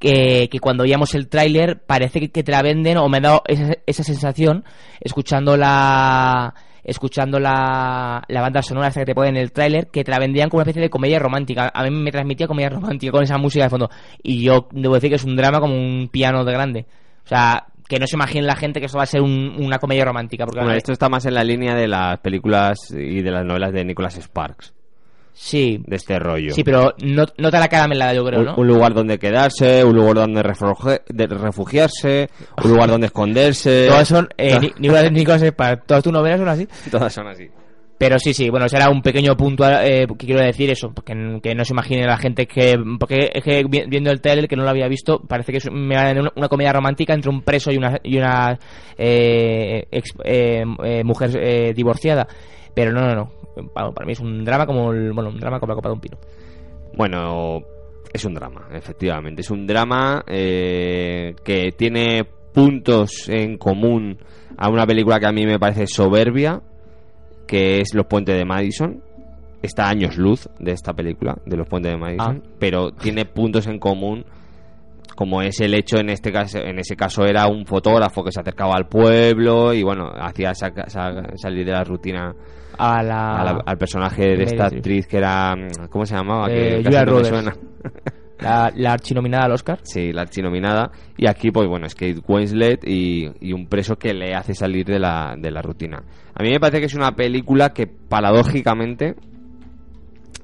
que, 0.01 0.49
que 0.51 0.59
cuando 0.59 0.83
veíamos 0.83 1.15
el 1.15 1.29
tráiler 1.29 1.81
parece 1.87 2.19
que, 2.19 2.31
que 2.31 2.43
te 2.43 2.51
la 2.51 2.63
venden 2.63 2.97
o 2.99 3.09
me 3.09 3.19
ha 3.19 3.21
dado 3.21 3.43
esa, 3.47 3.75
esa 3.87 4.03
sensación 4.03 4.65
escuchando 5.01 5.57
la 5.57 6.53
escuchando 6.83 7.39
la, 7.39 8.23
la 8.27 8.41
banda 8.41 8.63
sonora 8.63 8.89
esta 8.89 9.01
que 9.01 9.07
te 9.07 9.15
ponen 9.15 9.37
en 9.37 9.43
el 9.43 9.53
tráiler, 9.53 9.89
que 9.89 10.03
te 10.03 10.11
la 10.11 10.19
vendían 10.19 10.49
como 10.49 10.59
una 10.61 10.63
especie 10.65 10.81
de 10.83 10.89
comedia 10.91 11.19
romántica. 11.19 11.71
A 11.73 11.85
mí 11.85 11.91
me 11.91 12.11
transmitía 12.11 12.47
comedia 12.49 12.71
romántica 12.71 13.13
con 13.13 13.23
esa 13.23 13.37
música 13.37 13.65
de 13.65 13.71
fondo. 13.71 13.91
Y 14.23 14.43
yo 14.43 14.67
debo 14.73 14.95
decir 14.95 15.11
que 15.11 15.17
es 15.17 15.25
un 15.25 15.37
drama 15.37 15.61
como 15.61 15.75
un 15.75 16.09
piano 16.11 16.43
de 16.43 16.53
grande. 16.53 16.87
O 17.25 17.29
sea, 17.29 17.67
que 17.87 17.99
no 17.99 18.07
se 18.07 18.17
imagine 18.17 18.47
la 18.47 18.57
gente 18.57 18.81
que 18.81 18.87
eso 18.87 18.97
va 18.97 19.03
a 19.05 19.07
ser 19.07 19.21
un- 19.21 19.57
una 19.59 19.79
comedia 19.79 20.07
romántica. 20.07 20.47
Porque 20.47 20.61
Bueno, 20.61 20.75
esto 20.75 20.93
está 20.93 21.11
más 21.11 21.27
en 21.27 21.35
la 21.35 21.45
línea 21.45 21.75
de 21.75 21.87
las 21.87 22.19
películas 22.21 22.79
y 22.91 23.21
de 23.21 23.31
las 23.31 23.45
novelas 23.45 23.73
de 23.75 23.85
Nicholas 23.85 24.17
Sparks. 24.19 24.73
Sí. 25.33 25.83
De 25.87 25.97
este 25.97 26.19
rollo. 26.19 26.53
Sí, 26.53 26.63
pero 26.63 26.95
no, 27.03 27.25
no 27.39 27.51
te 27.51 27.59
la 27.59 27.69
caramelada, 27.69 28.13
yo 28.15 28.25
creo, 28.25 28.41
un, 28.41 28.47
¿no? 28.47 28.55
un 28.57 28.67
lugar 28.67 28.93
donde 28.93 29.19
quedarse, 29.19 29.83
un 29.85 29.97
lugar 29.97 30.15
donde 30.17 30.43
refugi- 30.43 31.01
de- 31.09 31.27
refugiarse, 31.27 32.29
un 32.63 32.71
lugar 32.71 32.91
donde 32.91 33.07
esconderse. 33.07 33.87
Todas 33.89 34.09
son, 34.09 34.29
eh, 34.37 34.59
ni, 34.61 34.73
Nicolás, 34.79 35.11
Nicolás 35.13 35.43
Sparks, 35.43 35.87
todas 35.87 36.03
tus 36.03 36.13
novelas 36.13 36.39
son 36.41 36.49
así. 36.49 36.69
Todas 36.91 37.13
son 37.13 37.27
así. 37.29 37.49
Pero 37.97 38.19
sí, 38.19 38.33
sí, 38.33 38.49
bueno, 38.49 38.65
ese 38.65 38.77
era 38.79 38.89
un 38.89 39.03
pequeño 39.03 39.37
punto 39.37 39.63
eh, 39.69 40.07
que 40.19 40.27
quiero 40.27 40.41
decir 40.41 40.71
eso, 40.71 40.91
porque 40.91 41.13
que 41.43 41.55
no 41.55 41.65
se 41.67 41.75
imagine 41.75 42.07
la 42.07 42.17
gente 42.17 42.47
que... 42.47 42.75
Porque 42.99 43.31
es 43.35 43.45
que 43.45 43.63
vi- 43.69 43.85
viendo 43.89 44.11
el 44.11 44.23
trailer, 44.23 44.49
que 44.49 44.57
no 44.57 44.63
lo 44.65 44.71
había 44.71 44.89
visto, 44.89 45.21
parece 45.21 45.53
que 45.53 45.59
es 45.59 45.71
me 45.71 45.97
va 45.97 46.01
a 46.03 46.05
dar 46.07 46.21
una, 46.21 46.33
una 46.35 46.49
comedia 46.49 46.73
romántica 46.73 47.13
entre 47.13 47.31
un 47.31 47.43
preso 47.43 47.71
y 47.71 47.77
una, 47.77 47.99
y 48.03 48.17
una 48.17 48.59
eh, 48.97 49.87
ex- 49.91 50.15
eh, 50.25 50.63
eh, 50.85 51.05
mujer 51.05 51.31
eh, 51.39 51.73
divorciada. 51.75 52.27
Pero 52.75 52.93
no, 52.93 53.01
no, 53.03 53.15
no. 53.15 53.33
Para, 53.73 53.91
para 53.93 54.07
mí 54.07 54.13
es 54.13 54.21
un 54.21 54.45
drama 54.45 54.67
como 54.67 54.93
el, 54.93 55.13
bueno, 55.13 55.31
un 55.31 55.39
drama 55.39 55.59
como 55.61 55.71
la 55.71 55.77
copa 55.77 55.89
de 55.89 55.95
un 55.95 56.01
pino. 56.01 56.19
Bueno, 56.97 57.63
es 58.13 58.25
un 58.25 58.35
drama, 58.35 58.69
efectivamente. 58.73 59.43
Es 59.43 59.51
un 59.51 59.67
drama 59.67 60.25
eh, 60.27 61.35
que 61.45 61.73
tiene 61.73 62.25
puntos 62.53 63.29
en 63.29 63.57
común 63.59 64.19
a 64.57 64.69
una 64.69 64.87
película 64.87 65.21
que 65.21 65.27
a 65.27 65.33
mí 65.33 65.47
me 65.47 65.59
parece 65.59 65.87
soberbia, 65.87 66.61
que 67.47 67.81
es 67.81 67.95
Los 67.95 68.07
Puentes 68.07 68.37
de 68.37 68.45
Madison. 68.45 69.03
Está 69.63 69.87
a 69.87 69.91
años 69.91 70.17
luz 70.17 70.49
de 70.59 70.73
esta 70.73 70.95
película, 70.95 71.37
de 71.45 71.57
Los 71.57 71.69
Puentes 71.69 71.93
de 71.93 71.99
Madison, 71.99 72.43
pero 72.59 72.93
tiene 72.93 73.27
puntos 73.27 73.67
en 73.67 73.79
común 73.79 74.25
como 75.17 75.43
es 75.43 75.61
el 75.61 75.75
hecho 75.75 75.99
en 75.99 76.09
este 76.09 76.33
caso 76.33 76.61
en 76.61 76.79
ese 76.79 76.97
caso 76.97 77.27
era 77.27 77.47
un 77.47 77.67
fotógrafo 77.67 78.25
que 78.25 78.33
se 78.33 78.41
acercaba 78.41 78.75
al 78.75 78.89
pueblo 78.89 79.75
y 79.75 79.83
bueno 79.83 80.11
hacía 80.19 80.55
salir 80.55 81.67
de 81.67 81.73
la 81.73 81.85
rutina 81.85 82.35
A 82.81 83.03
la... 83.03 83.41
a 83.41 83.45
la- 83.45 83.63
al 83.67 83.79
personaje 83.79 84.23
de 84.23 84.43
esta 84.45 84.67
actriz 84.77 85.07
que 85.07 85.17
era 85.19 85.55
¿cómo 85.91 86.07
se 86.07 86.15
llamaba? 86.15 86.47
Eh, 86.51 86.79
que 86.79 86.85
Julia 86.85 87.05
no 87.05 87.25
suena. 87.29 87.53
La, 88.41 88.73
la 88.75 88.93
archinominada 88.95 89.45
al 89.45 89.53
Oscar. 89.53 89.81
Sí, 89.83 90.15
la 90.15 90.23
archinominada. 90.23 90.91
Y 91.19 91.29
aquí, 91.29 91.51
pues 91.51 91.69
bueno, 91.69 91.85
es 91.85 91.95
Kate 91.95 92.23
Winslet 92.27 92.83
y, 92.89 93.31
y 93.39 93.53
un 93.53 93.67
preso 93.67 93.97
que 93.97 94.15
le 94.15 94.35
hace 94.35 94.55
salir 94.55 94.87
de 94.87 94.99
la, 94.99 95.35
de 95.39 95.51
la 95.51 95.61
rutina. 95.61 96.03
A 96.35 96.43
mí 96.43 96.49
me 96.49 96.59
parece 96.59 96.81
que 96.81 96.87
es 96.87 96.95
una 96.95 97.13
película 97.15 97.75
que, 97.75 97.87
paradójicamente, 97.87 99.15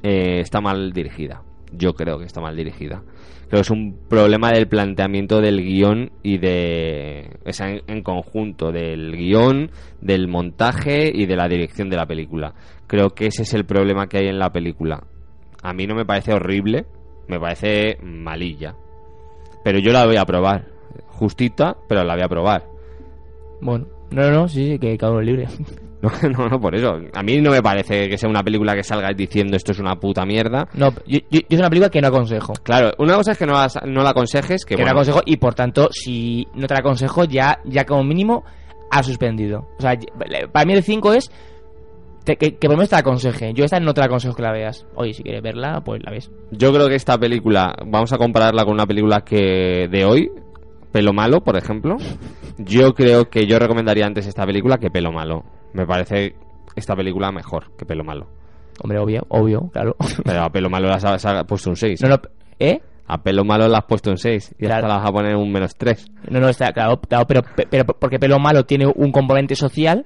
eh, 0.02 0.40
está 0.40 0.60
mal 0.60 0.92
dirigida. 0.92 1.42
Yo 1.72 1.94
creo 1.94 2.18
que 2.18 2.26
está 2.26 2.42
mal 2.42 2.54
dirigida. 2.54 3.02
Creo 3.48 3.58
que 3.58 3.62
es 3.62 3.70
un 3.70 3.96
problema 4.08 4.50
del 4.50 4.66
planteamiento 4.66 5.40
del 5.40 5.62
guion 5.62 6.10
y 6.22 6.38
de. 6.38 7.38
Sea, 7.50 7.68
en, 7.86 8.02
conjunto, 8.02 8.72
del 8.72 9.16
guion, 9.16 9.70
del 10.00 10.26
montaje 10.26 11.12
y 11.14 11.26
de 11.26 11.36
la 11.36 11.46
dirección 11.46 11.88
de 11.88 11.96
la 11.96 12.06
película. 12.06 12.54
Creo 12.88 13.10
que 13.10 13.26
ese 13.26 13.42
es 13.42 13.54
el 13.54 13.64
problema 13.64 14.08
que 14.08 14.18
hay 14.18 14.26
en 14.26 14.40
la 14.40 14.50
película. 14.50 15.04
A 15.62 15.72
mí 15.72 15.86
no 15.86 15.94
me 15.94 16.04
parece 16.04 16.32
horrible, 16.32 16.86
me 17.28 17.38
parece 17.38 17.98
malilla. 18.02 18.74
Pero 19.62 19.78
yo 19.78 19.92
la 19.92 20.06
voy 20.06 20.16
a 20.16 20.24
probar. 20.24 20.66
Justita, 21.06 21.76
pero 21.88 22.02
la 22.02 22.14
voy 22.14 22.24
a 22.24 22.28
probar. 22.28 22.64
Bueno, 23.60 23.86
no, 24.10 24.30
no, 24.30 24.48
sí, 24.48 24.72
sí, 24.72 24.78
que 24.80 24.98
cada 24.98 25.12
uno 25.12 25.20
es 25.20 25.26
libre. 25.26 25.46
No, 26.22 26.28
no, 26.38 26.48
no, 26.48 26.60
por 26.60 26.74
eso. 26.74 26.98
A 27.14 27.22
mí 27.22 27.40
no 27.40 27.50
me 27.50 27.62
parece 27.62 28.08
que 28.08 28.16
sea 28.18 28.28
una 28.28 28.42
película 28.42 28.74
que 28.74 28.82
salgas 28.82 29.16
diciendo 29.16 29.56
esto 29.56 29.72
es 29.72 29.78
una 29.78 29.96
puta 29.96 30.24
mierda. 30.24 30.68
No, 30.74 30.90
yo, 31.06 31.18
yo- 31.30 31.40
es 31.48 31.58
una 31.58 31.68
película 31.68 31.90
que 31.90 32.00
no 32.00 32.08
aconsejo. 32.08 32.52
Claro, 32.62 32.92
una 32.98 33.14
cosa 33.16 33.32
es 33.32 33.38
que 33.38 33.46
no 33.46 33.52
la, 33.54 33.68
no 33.86 34.02
la 34.02 34.10
aconsejes, 34.10 34.64
que, 34.64 34.74
que 34.74 34.82
bueno, 34.82 34.94
no 34.94 35.00
aconsejo 35.00 35.20
y 35.26 35.36
por 35.36 35.54
tanto 35.54 35.88
si 35.92 36.46
no 36.54 36.66
te 36.66 36.74
la 36.74 36.80
aconsejo 36.80 37.24
ya 37.24 37.60
ya 37.64 37.84
como 37.84 38.04
mínimo 38.04 38.44
ha 38.90 39.02
suspendido 39.02 39.66
o 39.78 39.82
sea 39.82 39.94
para 40.52 40.64
mí 40.64 40.72
el 40.74 40.82
5 40.82 41.12
es 41.14 41.30
te- 42.24 42.36
que, 42.36 42.52
que 42.56 42.68
por 42.68 42.72
lo 42.72 42.76
menos 42.78 42.88
te 42.90 42.94
la 42.96 43.00
aconseje 43.00 43.52
yo 43.52 43.64
esta 43.64 43.80
no 43.80 43.92
te 43.94 44.00
la 44.00 44.06
aconsejo 44.06 44.34
que 44.36 44.42
la 44.42 44.52
veas 44.52 44.86
oye 44.94 45.12
si 45.12 45.22
quieres 45.24 45.42
verla 45.42 45.80
pues 45.84 46.00
la 46.04 46.12
ves 46.12 46.30
yo 46.52 46.72
creo 46.72 46.88
que 46.88 46.94
esta 46.94 47.18
película, 47.18 47.74
vamos 47.86 48.12
a 48.12 48.18
compararla 48.18 48.64
con 48.64 48.74
una 48.74 48.86
película 48.86 49.22
que 49.22 49.88
de 49.90 50.04
hoy, 50.04 50.30
Pelo 50.92 51.12
Malo, 51.12 51.40
por 51.42 51.56
ejemplo. 51.56 51.96
Yo 52.58 52.94
creo 52.94 53.28
que 53.28 53.46
yo 53.46 53.58
recomendaría 53.58 54.06
antes 54.06 54.26
esta 54.26 54.46
película 54.46 54.78
que 54.78 54.88
Pelo 54.90 55.12
Malo. 55.12 55.42
Me 55.76 55.86
parece 55.86 56.34
esta 56.74 56.94
película 56.96 57.30
mejor 57.32 57.76
que 57.76 57.84
Pelo 57.86 58.04
Malo. 58.04 58.26
hombre 58.82 58.98
obvio 58.98 59.24
obvio 59.28 59.70
claro 59.72 59.96
Pero 60.24 60.42
a 60.42 60.50
Pelo 60.50 60.68
Malo 60.70 60.88
las 60.88 61.04
has, 61.04 61.24
has 61.24 61.44
puesto 61.44 61.70
un 61.70 61.76
6. 61.76 62.02
no 62.02 62.08
no 62.08 62.20
¿eh? 62.58 62.80
A 63.08 63.22
Pelo 63.22 63.44
Malo 63.44 63.68
la 63.68 63.78
has 63.78 63.84
puesto 63.84 64.10
un 64.10 64.18
6 64.18 64.54
y 64.58 64.64
hasta 64.66 64.88
la 64.88 64.96
vas 64.98 65.08
a 65.08 65.12
poner 65.12 65.36
un 65.36 65.50
menos 65.52 65.76
3. 65.76 66.06
no 66.30 66.40
no 66.40 66.48
está 66.48 66.72
claro, 66.72 67.00
claro, 67.00 67.24
pero, 67.26 67.42
pero 67.70 67.84
porque 67.84 68.18
pelo 68.18 68.38
malo 68.38 68.64
tiene 68.64 68.86
un 68.86 69.12
componente 69.12 69.54
social 69.54 70.04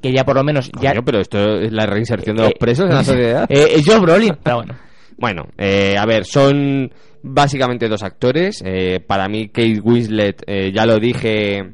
que 0.00 0.12
ya 0.12 0.24
por 0.24 0.36
lo 0.36 0.44
menos 0.44 0.70
ya 0.80 0.92
pero 1.04 1.20
esto 1.20 1.38
es 1.60 1.72
la 1.72 1.86
reinserción 1.86 2.36
de 2.36 2.42
los 2.42 2.52
Eh, 2.52 2.56
presos 2.58 2.86
en 2.88 2.94
la 2.94 3.04
sociedad. 3.04 3.46
eh, 3.50 3.82
Josh 3.84 4.00
Brolin 4.00 4.36
pero 4.42 4.56
bueno 4.56 4.74
Bueno, 5.18 5.46
eh, 5.58 5.96
a 5.98 6.04
ver, 6.06 6.24
son 6.26 6.92
básicamente 7.22 7.88
dos 7.88 8.02
actores. 8.02 8.62
Eh, 8.64 9.00
para 9.00 9.28
mí, 9.28 9.48
Kate 9.48 9.80
Winslet, 9.82 10.42
eh, 10.46 10.70
ya 10.72 10.84
lo 10.84 10.98
dije 10.98 11.72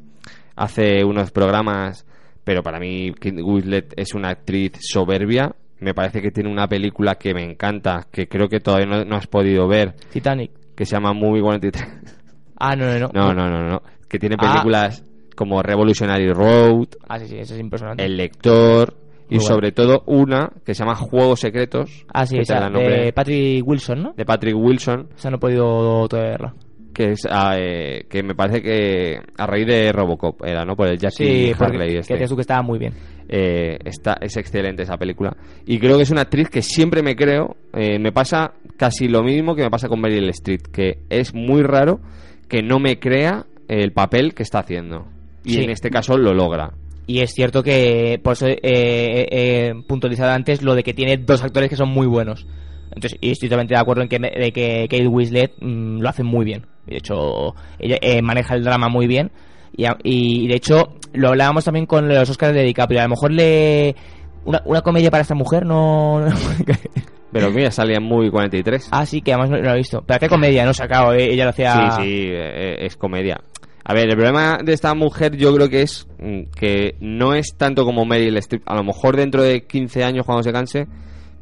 hace 0.54 1.04
unos 1.04 1.32
programas, 1.32 2.06
pero 2.44 2.62
para 2.62 2.78
mí 2.78 3.12
Kate 3.12 3.42
Winslet 3.42 3.94
es 3.96 4.14
una 4.14 4.30
actriz 4.30 4.72
soberbia. 4.80 5.54
Me 5.80 5.94
parece 5.94 6.22
que 6.22 6.30
tiene 6.30 6.48
una 6.50 6.68
película 6.68 7.16
que 7.16 7.34
me 7.34 7.42
encanta, 7.44 8.06
que 8.10 8.28
creo 8.28 8.48
que 8.48 8.60
todavía 8.60 8.86
no, 8.86 9.04
no 9.04 9.16
has 9.16 9.26
podido 9.26 9.66
ver, 9.66 9.94
Titanic 10.12 10.50
que 10.76 10.84
se 10.86 10.92
llama 10.96 11.12
Movie 11.12 11.42
43. 11.42 11.84
ah 12.58 12.76
no 12.76 12.86
no 12.86 12.98
no 12.98 13.08
No, 13.12 13.34
no, 13.34 13.48
no, 13.50 13.68
no. 13.68 13.82
Que 14.08 14.18
tiene 14.18 14.36
Ah. 14.38 14.52
películas 14.52 15.04
como 15.34 15.62
Revolutionary 15.62 16.32
Road, 16.32 16.86
ah 17.08 17.18
sí 17.18 17.26
sí 17.26 17.38
eso 17.38 17.54
es 17.54 17.60
impresionante 17.60 18.04
El 18.04 18.16
Lector 18.16 18.94
y 19.28 19.36
bueno. 19.36 19.48
sobre 19.48 19.72
todo 19.72 20.02
una 20.06 20.50
que 20.64 20.74
se 20.74 20.84
llama 20.84 20.94
Juegos 20.94 21.40
Secretos. 21.40 22.04
ah 22.12 22.26
sí 22.26 22.38
esa, 22.38 22.68
de 22.70 23.12
Patrick 23.14 23.66
Wilson 23.66 24.02
¿no? 24.02 24.12
de 24.16 24.24
Patrick 24.24 24.54
Wilson. 24.56 25.08
esa 25.16 25.30
no 25.30 25.36
he 25.36 25.40
podido 25.40 26.06
todavía 26.08 26.30
verla 26.32 26.54
que 26.92 27.12
es 27.12 27.26
ah, 27.30 27.56
eh, 27.58 28.04
que 28.08 28.22
me 28.22 28.34
parece 28.34 28.62
que 28.62 29.18
a 29.36 29.46
raíz 29.46 29.66
de 29.66 29.92
Robocop 29.92 30.44
era 30.44 30.64
no 30.64 30.76
por 30.76 30.88
el 30.88 30.98
Jackie 30.98 31.24
Sí, 31.48 31.52
Harley 31.58 31.88
que 31.92 31.98
este. 31.98 32.26
tú 32.26 32.36
que 32.36 32.42
estaba 32.42 32.62
muy 32.62 32.78
bien. 32.78 32.92
Eh, 33.28 33.78
está 33.84 34.18
es 34.20 34.36
excelente 34.36 34.82
esa 34.82 34.96
película 34.98 35.34
y 35.64 35.78
creo 35.78 35.96
que 35.96 36.02
es 36.02 36.10
una 36.10 36.22
actriz 36.22 36.48
que 36.50 36.60
siempre 36.62 37.02
me 37.02 37.16
creo 37.16 37.56
eh, 37.72 37.98
me 37.98 38.12
pasa 38.12 38.52
casi 38.76 39.08
lo 39.08 39.22
mismo 39.22 39.54
que 39.54 39.62
me 39.62 39.70
pasa 39.70 39.88
con 39.88 40.00
Meryl 40.00 40.28
Streep 40.30 40.66
que 40.72 40.98
es 41.08 41.32
muy 41.34 41.62
raro 41.62 42.00
que 42.48 42.62
no 42.62 42.78
me 42.78 42.98
crea 42.98 43.46
el 43.68 43.92
papel 43.92 44.34
que 44.34 44.42
está 44.42 44.58
haciendo 44.58 45.06
y 45.44 45.54
Sí. 45.54 45.64
en 45.64 45.70
este 45.70 45.88
caso 45.88 46.18
lo 46.18 46.34
logra 46.34 46.72
Y 47.06 47.20
es 47.20 47.32
cierto 47.32 47.62
que, 47.62 48.20
por 48.22 48.34
eso 48.34 48.46
he 48.48 48.52
eh, 48.62 49.26
eh, 49.30 49.74
puntualizado 49.88 50.32
antes 50.32 50.62
lo 50.62 50.74
de 50.74 50.82
que 50.82 50.92
tiene 50.94 51.16
dos 51.16 51.42
actores 51.42 51.68
que 51.70 51.76
son 51.76 51.88
muy 51.88 52.06
buenos. 52.06 52.46
Entonces, 52.94 53.18
y 53.20 53.30
estoy 53.30 53.48
totalmente 53.48 53.74
de 53.74 53.80
acuerdo 53.80 54.02
en 54.02 54.08
que, 54.08 54.18
de 54.18 54.52
que 54.52 54.86
Kate 54.90 55.06
Winslet 55.08 55.52
mm, 55.60 56.00
lo 56.00 56.08
hace 56.08 56.22
muy 56.22 56.44
bien. 56.44 56.66
De 56.86 56.96
hecho, 56.96 57.54
ella 57.78 57.96
eh, 58.00 58.22
maneja 58.22 58.54
el 58.54 58.64
drama 58.64 58.88
muy 58.88 59.06
bien. 59.06 59.30
Y, 59.76 59.84
a- 59.86 59.96
y 60.02 60.48
de 60.48 60.56
hecho, 60.56 60.94
lo 61.12 61.28
hablábamos 61.28 61.64
también 61.64 61.86
con 61.86 62.08
los 62.08 62.28
Oscars 62.28 62.54
de 62.54 62.62
DiCaprio. 62.62 63.00
A 63.00 63.04
lo 63.04 63.10
mejor 63.10 63.32
le. 63.32 63.94
Una, 64.44 64.60
una 64.64 64.80
comedia 64.82 65.10
para 65.10 65.22
esta 65.22 65.34
mujer 65.36 65.64
no. 65.64 66.26
pero 67.32 67.50
mira 67.50 67.70
salía 67.70 68.00
Movie 68.00 68.30
43 68.30 68.88
ah, 68.90 69.06
sí, 69.06 69.22
que 69.22 69.32
además 69.32 69.50
no, 69.50 69.56
no 69.58 69.62
lo 69.62 69.74
he 69.74 69.78
visto. 69.78 70.02
Pero 70.06 70.20
qué 70.20 70.28
comedia, 70.28 70.64
¿no? 70.66 70.74
Sacado, 70.74 71.12
eh, 71.14 71.32
ella 71.32 71.44
lo 71.44 71.50
hacía. 71.50 71.92
Sí, 71.92 72.02
sí, 72.02 72.26
eh, 72.30 72.76
es 72.84 72.96
comedia. 72.96 73.40
A 73.84 73.94
ver, 73.94 74.08
el 74.08 74.16
problema 74.16 74.58
de 74.62 74.72
esta 74.72 74.94
mujer 74.94 75.36
yo 75.36 75.54
creo 75.54 75.68
que 75.68 75.82
es 75.82 76.06
mm, 76.18 76.42
que 76.58 76.96
no 77.00 77.34
es 77.34 77.54
tanto 77.56 77.84
como 77.84 78.04
Meryl 78.04 78.36
Streep. 78.38 78.62
A 78.66 78.74
lo 78.76 78.84
mejor 78.84 79.16
dentro 79.16 79.42
de 79.42 79.64
15 79.64 80.04
años 80.04 80.26
cuando 80.26 80.42
se 80.42 80.52
canse, 80.52 80.86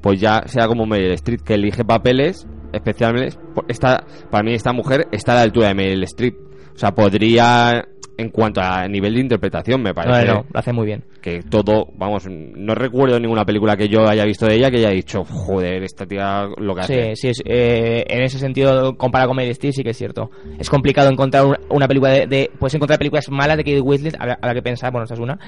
pues 0.00 0.20
ya 0.20 0.42
sea 0.46 0.66
como 0.66 0.86
Meryl 0.86 1.12
Streep, 1.12 1.42
que 1.42 1.54
elige 1.54 1.84
papeles 1.84 2.46
especiales. 2.72 3.38
Por- 3.54 3.64
Esta, 3.68 4.04
para 4.30 4.42
mí 4.44 4.54
esta 4.54 4.72
mujer 4.72 5.08
está 5.12 5.32
a 5.32 5.36
la 5.36 5.42
altura 5.42 5.68
de 5.68 5.74
Meryl 5.74 6.02
Streep. 6.04 6.34
O 6.74 6.78
sea, 6.78 6.92
podría, 6.94 7.84
en 8.20 8.30
cuanto 8.30 8.60
a 8.60 8.86
nivel 8.86 9.14
de 9.14 9.20
interpretación, 9.20 9.82
me 9.82 9.94
parece 9.94 10.26
no, 10.26 10.44
lo 10.52 10.58
hace 10.58 10.72
muy 10.72 10.86
bien. 10.86 11.02
que 11.22 11.42
todo, 11.42 11.88
vamos, 11.96 12.26
no 12.28 12.74
recuerdo 12.74 13.18
ninguna 13.18 13.44
película 13.44 13.76
que 13.76 13.88
yo 13.88 14.06
haya 14.08 14.24
visto 14.24 14.46
de 14.46 14.56
ella 14.56 14.70
que 14.70 14.78
haya 14.78 14.90
dicho, 14.90 15.24
joder, 15.24 15.82
esta 15.82 16.06
tía 16.06 16.46
lo 16.58 16.74
que 16.74 16.80
hace. 16.80 17.16
Sí, 17.16 17.34
sí, 17.34 17.42
eh, 17.46 18.04
en 18.08 18.22
ese 18.22 18.38
sentido, 18.38 18.96
comparado 18.96 19.28
con 19.28 19.36
Meryl 19.36 19.52
Streep, 19.52 19.72
sí 19.74 19.82
que 19.82 19.90
es 19.90 19.96
cierto. 19.96 20.30
Es 20.58 20.68
complicado 20.68 21.10
encontrar 21.10 21.44
una, 21.46 21.58
una 21.70 21.88
película 21.88 22.12
de, 22.12 22.26
de- 22.26 22.50
Puedes 22.58 22.74
encontrar 22.74 22.98
películas 22.98 23.28
malas 23.30 23.56
de 23.56 23.64
Kate 23.64 23.80
Winslet, 23.80 24.16
a 24.18 24.26
la, 24.26 24.32
a 24.40 24.46
la 24.48 24.54
que 24.54 24.62
pensar, 24.62 24.92
bueno, 24.92 25.04
esta 25.04 25.14
es 25.14 25.20
una. 25.20 25.38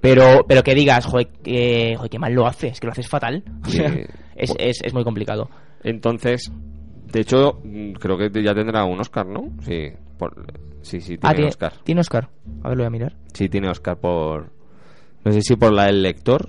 Pero, 0.00 0.44
pero 0.46 0.62
que 0.62 0.74
digas, 0.74 1.04
joder, 1.06 1.28
que, 1.42 1.94
joder, 1.96 2.10
qué 2.10 2.18
mal 2.18 2.32
lo 2.32 2.46
haces, 2.46 2.78
que 2.80 2.86
lo 2.86 2.92
haces 2.92 3.08
fatal. 3.08 3.42
Sí. 3.66 3.82
es, 4.36 4.54
es, 4.58 4.80
es 4.82 4.94
muy 4.94 5.04
complicado. 5.04 5.48
Entonces, 5.84 6.50
de 7.12 7.20
hecho, 7.20 7.60
creo 8.00 8.16
que 8.16 8.30
ya 8.42 8.54
tendrá 8.54 8.84
un 8.84 9.00
Oscar, 9.00 9.26
¿no? 9.26 9.50
Sí, 9.62 9.88
por, 10.30 10.46
sí, 10.82 11.00
sí, 11.00 11.16
tiene 11.18 11.20
ah, 11.22 11.34
tiene 11.34 11.48
Oscar. 11.48 11.72
tiene 11.82 12.00
Oscar. 12.00 12.28
A 12.62 12.68
ver, 12.68 12.76
lo 12.76 12.82
voy 12.84 12.86
a 12.86 12.90
mirar. 12.90 13.16
Sí, 13.32 13.48
tiene 13.48 13.68
Oscar 13.68 13.98
por, 13.98 14.50
No 15.24 15.32
sé 15.32 15.42
si 15.42 15.56
por 15.56 15.72
la 15.72 15.86
del 15.86 16.02
lector. 16.02 16.48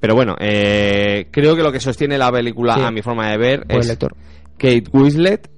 Pero 0.00 0.14
bueno, 0.14 0.34
eh, 0.40 1.28
creo 1.30 1.54
que 1.54 1.62
lo 1.62 1.70
que 1.72 1.80
sostiene 1.80 2.16
la 2.16 2.32
película, 2.32 2.74
Sí. 2.76 2.80
a 2.82 2.90
mi 2.90 3.02
forma 3.02 3.30
de 3.30 3.36
ver, 3.38 3.60
Por 3.66 3.72
el 3.72 3.80
es 3.80 3.88
lector. 3.88 4.16
Kate 4.56 4.84
Winslet, 4.92 5.50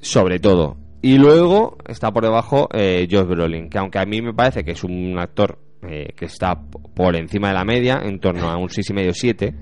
sobre 0.00 0.38
todo. 0.38 0.76
Y 1.02 1.16
luego 1.16 1.78
está 1.86 2.12
por 2.12 2.22
debajo 2.24 2.68
eh, 2.74 3.08
Josh 3.10 3.26
Brolin, 3.26 3.70
que 3.70 3.78
aunque 3.78 3.98
a 3.98 4.04
mí 4.04 4.20
me 4.20 4.34
parece 4.34 4.64
que 4.64 4.72
es 4.72 4.84
un 4.84 5.18
actor 5.18 5.58
eh, 5.82 6.12
que 6.14 6.26
está 6.26 6.60
por 6.94 7.16
encima 7.16 7.48
de 7.48 7.54
la 7.54 7.64
media, 7.64 8.00
en 8.04 8.20
torno 8.20 8.50
a 8.50 8.58
un 8.58 8.68
6,5-7 8.68 9.54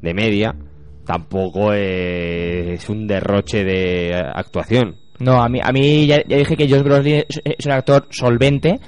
de 0.00 0.14
media, 0.14 0.54
tampoco 1.04 1.72
eh, 1.72 2.74
es 2.74 2.88
un 2.88 3.08
derroche 3.08 3.64
de 3.64 4.14
actuación. 4.14 4.96
No, 5.20 5.42
a 5.42 5.48
mí, 5.48 5.60
a 5.62 5.70
mí 5.72 6.06
ya, 6.06 6.22
ya 6.26 6.36
dije 6.36 6.56
que 6.56 6.68
Josh 6.68 6.82
Brolin 6.82 7.24
es, 7.28 7.40
es 7.44 7.66
un 7.66 7.72
actor 7.72 8.06
solvente. 8.10 8.78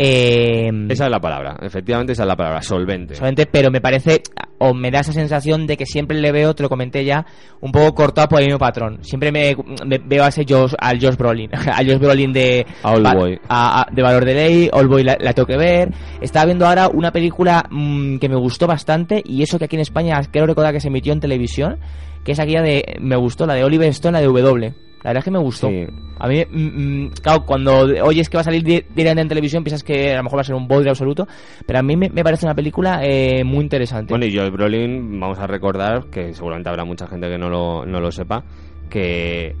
Eh, 0.00 0.70
Esa 0.90 1.06
es 1.06 1.10
la 1.10 1.18
palabra, 1.18 1.56
efectivamente 1.60 2.12
esa 2.12 2.22
es 2.22 2.28
la 2.28 2.36
palabra, 2.36 2.62
solvente. 2.62 3.16
solvente, 3.16 3.46
pero 3.46 3.68
me 3.70 3.80
parece, 3.80 4.22
o 4.58 4.72
me 4.72 4.92
da 4.92 5.00
esa 5.00 5.12
sensación 5.12 5.66
de 5.66 5.76
que 5.76 5.86
siempre 5.86 6.20
le 6.20 6.30
veo, 6.30 6.54
te 6.54 6.62
lo 6.62 6.68
comenté 6.68 7.04
ya, 7.04 7.26
un 7.60 7.72
poco 7.72 7.94
cortado 7.96 8.28
por 8.28 8.38
el 8.40 8.46
mismo 8.46 8.60
patrón. 8.60 8.98
Siempre 9.02 9.32
me, 9.32 9.56
me 9.86 9.98
veo 9.98 10.22
a 10.22 10.28
ese 10.28 10.44
Josh, 10.48 10.74
al 10.78 11.00
Josh 11.00 11.16
Brolin, 11.16 11.50
al 11.74 11.84
Josh 11.86 11.98
Brolin 11.98 12.32
de, 12.32 12.64
A 12.84 12.92
Oldboy. 12.92 13.40
a- 13.48 13.80
a- 13.82 13.86
de 13.92 14.02
Valor 14.02 14.24
de 14.24 14.34
Ley, 14.34 14.70
Oldboy 14.72 15.02
la, 15.02 15.16
la 15.18 15.32
tengo 15.32 15.46
que 15.46 15.56
ver. 15.56 15.90
Estaba 16.20 16.44
viendo 16.46 16.66
ahora 16.66 16.88
una 16.92 17.10
película 17.10 17.64
mm, 17.68 18.18
que 18.18 18.28
me 18.28 18.36
gustó 18.36 18.68
bastante, 18.68 19.20
y 19.24 19.42
eso 19.42 19.58
que 19.58 19.64
aquí 19.64 19.74
en 19.76 19.82
España 19.82 20.20
creo 20.30 20.46
recordar 20.46 20.72
que 20.72 20.80
se 20.80 20.88
emitió 20.88 21.12
en 21.12 21.18
televisión, 21.20 21.78
que 22.24 22.32
es 22.32 22.38
aquella 22.40 22.62
de, 22.62 22.96
me 23.00 23.16
gustó, 23.16 23.46
la 23.46 23.54
de 23.54 23.64
Oliver 23.64 23.88
Stone, 23.88 24.12
la 24.12 24.20
de 24.20 24.26
W. 24.26 24.74
La 25.04 25.10
verdad 25.10 25.18
es 25.20 25.24
que 25.24 25.30
me 25.30 25.38
gustó. 25.38 25.68
Sí. 25.68 25.86
A 26.18 26.26
mí, 26.26 26.44
mm, 26.50 27.04
mm, 27.04 27.10
claro, 27.22 27.44
cuando 27.46 27.82
oyes 28.02 28.28
que 28.28 28.36
va 28.36 28.40
a 28.40 28.44
salir 28.44 28.64
di- 28.64 28.82
directamente 28.94 29.20
en 29.22 29.28
televisión, 29.28 29.62
piensas 29.62 29.84
que 29.84 30.12
a 30.12 30.16
lo 30.16 30.24
mejor 30.24 30.38
va 30.38 30.40
a 30.40 30.44
ser 30.44 30.56
un 30.56 30.66
bodrio 30.66 30.90
absoluto, 30.90 31.28
pero 31.64 31.78
a 31.78 31.82
mí 31.82 31.96
me, 31.96 32.10
me 32.10 32.24
parece 32.24 32.44
una 32.46 32.54
película 32.56 33.00
eh, 33.04 33.44
muy 33.44 33.60
interesante. 33.62 34.12
Bueno, 34.12 34.26
y 34.26 34.36
Josh 34.36 34.50
Brolin, 34.50 35.20
vamos 35.20 35.38
a 35.38 35.46
recordar, 35.46 36.06
que 36.10 36.34
seguramente 36.34 36.68
habrá 36.68 36.84
mucha 36.84 37.06
gente 37.06 37.28
que 37.28 37.38
no 37.38 37.48
lo, 37.48 37.86
no 37.86 38.00
lo 38.00 38.10
sepa, 38.10 38.42
que, 38.90 39.54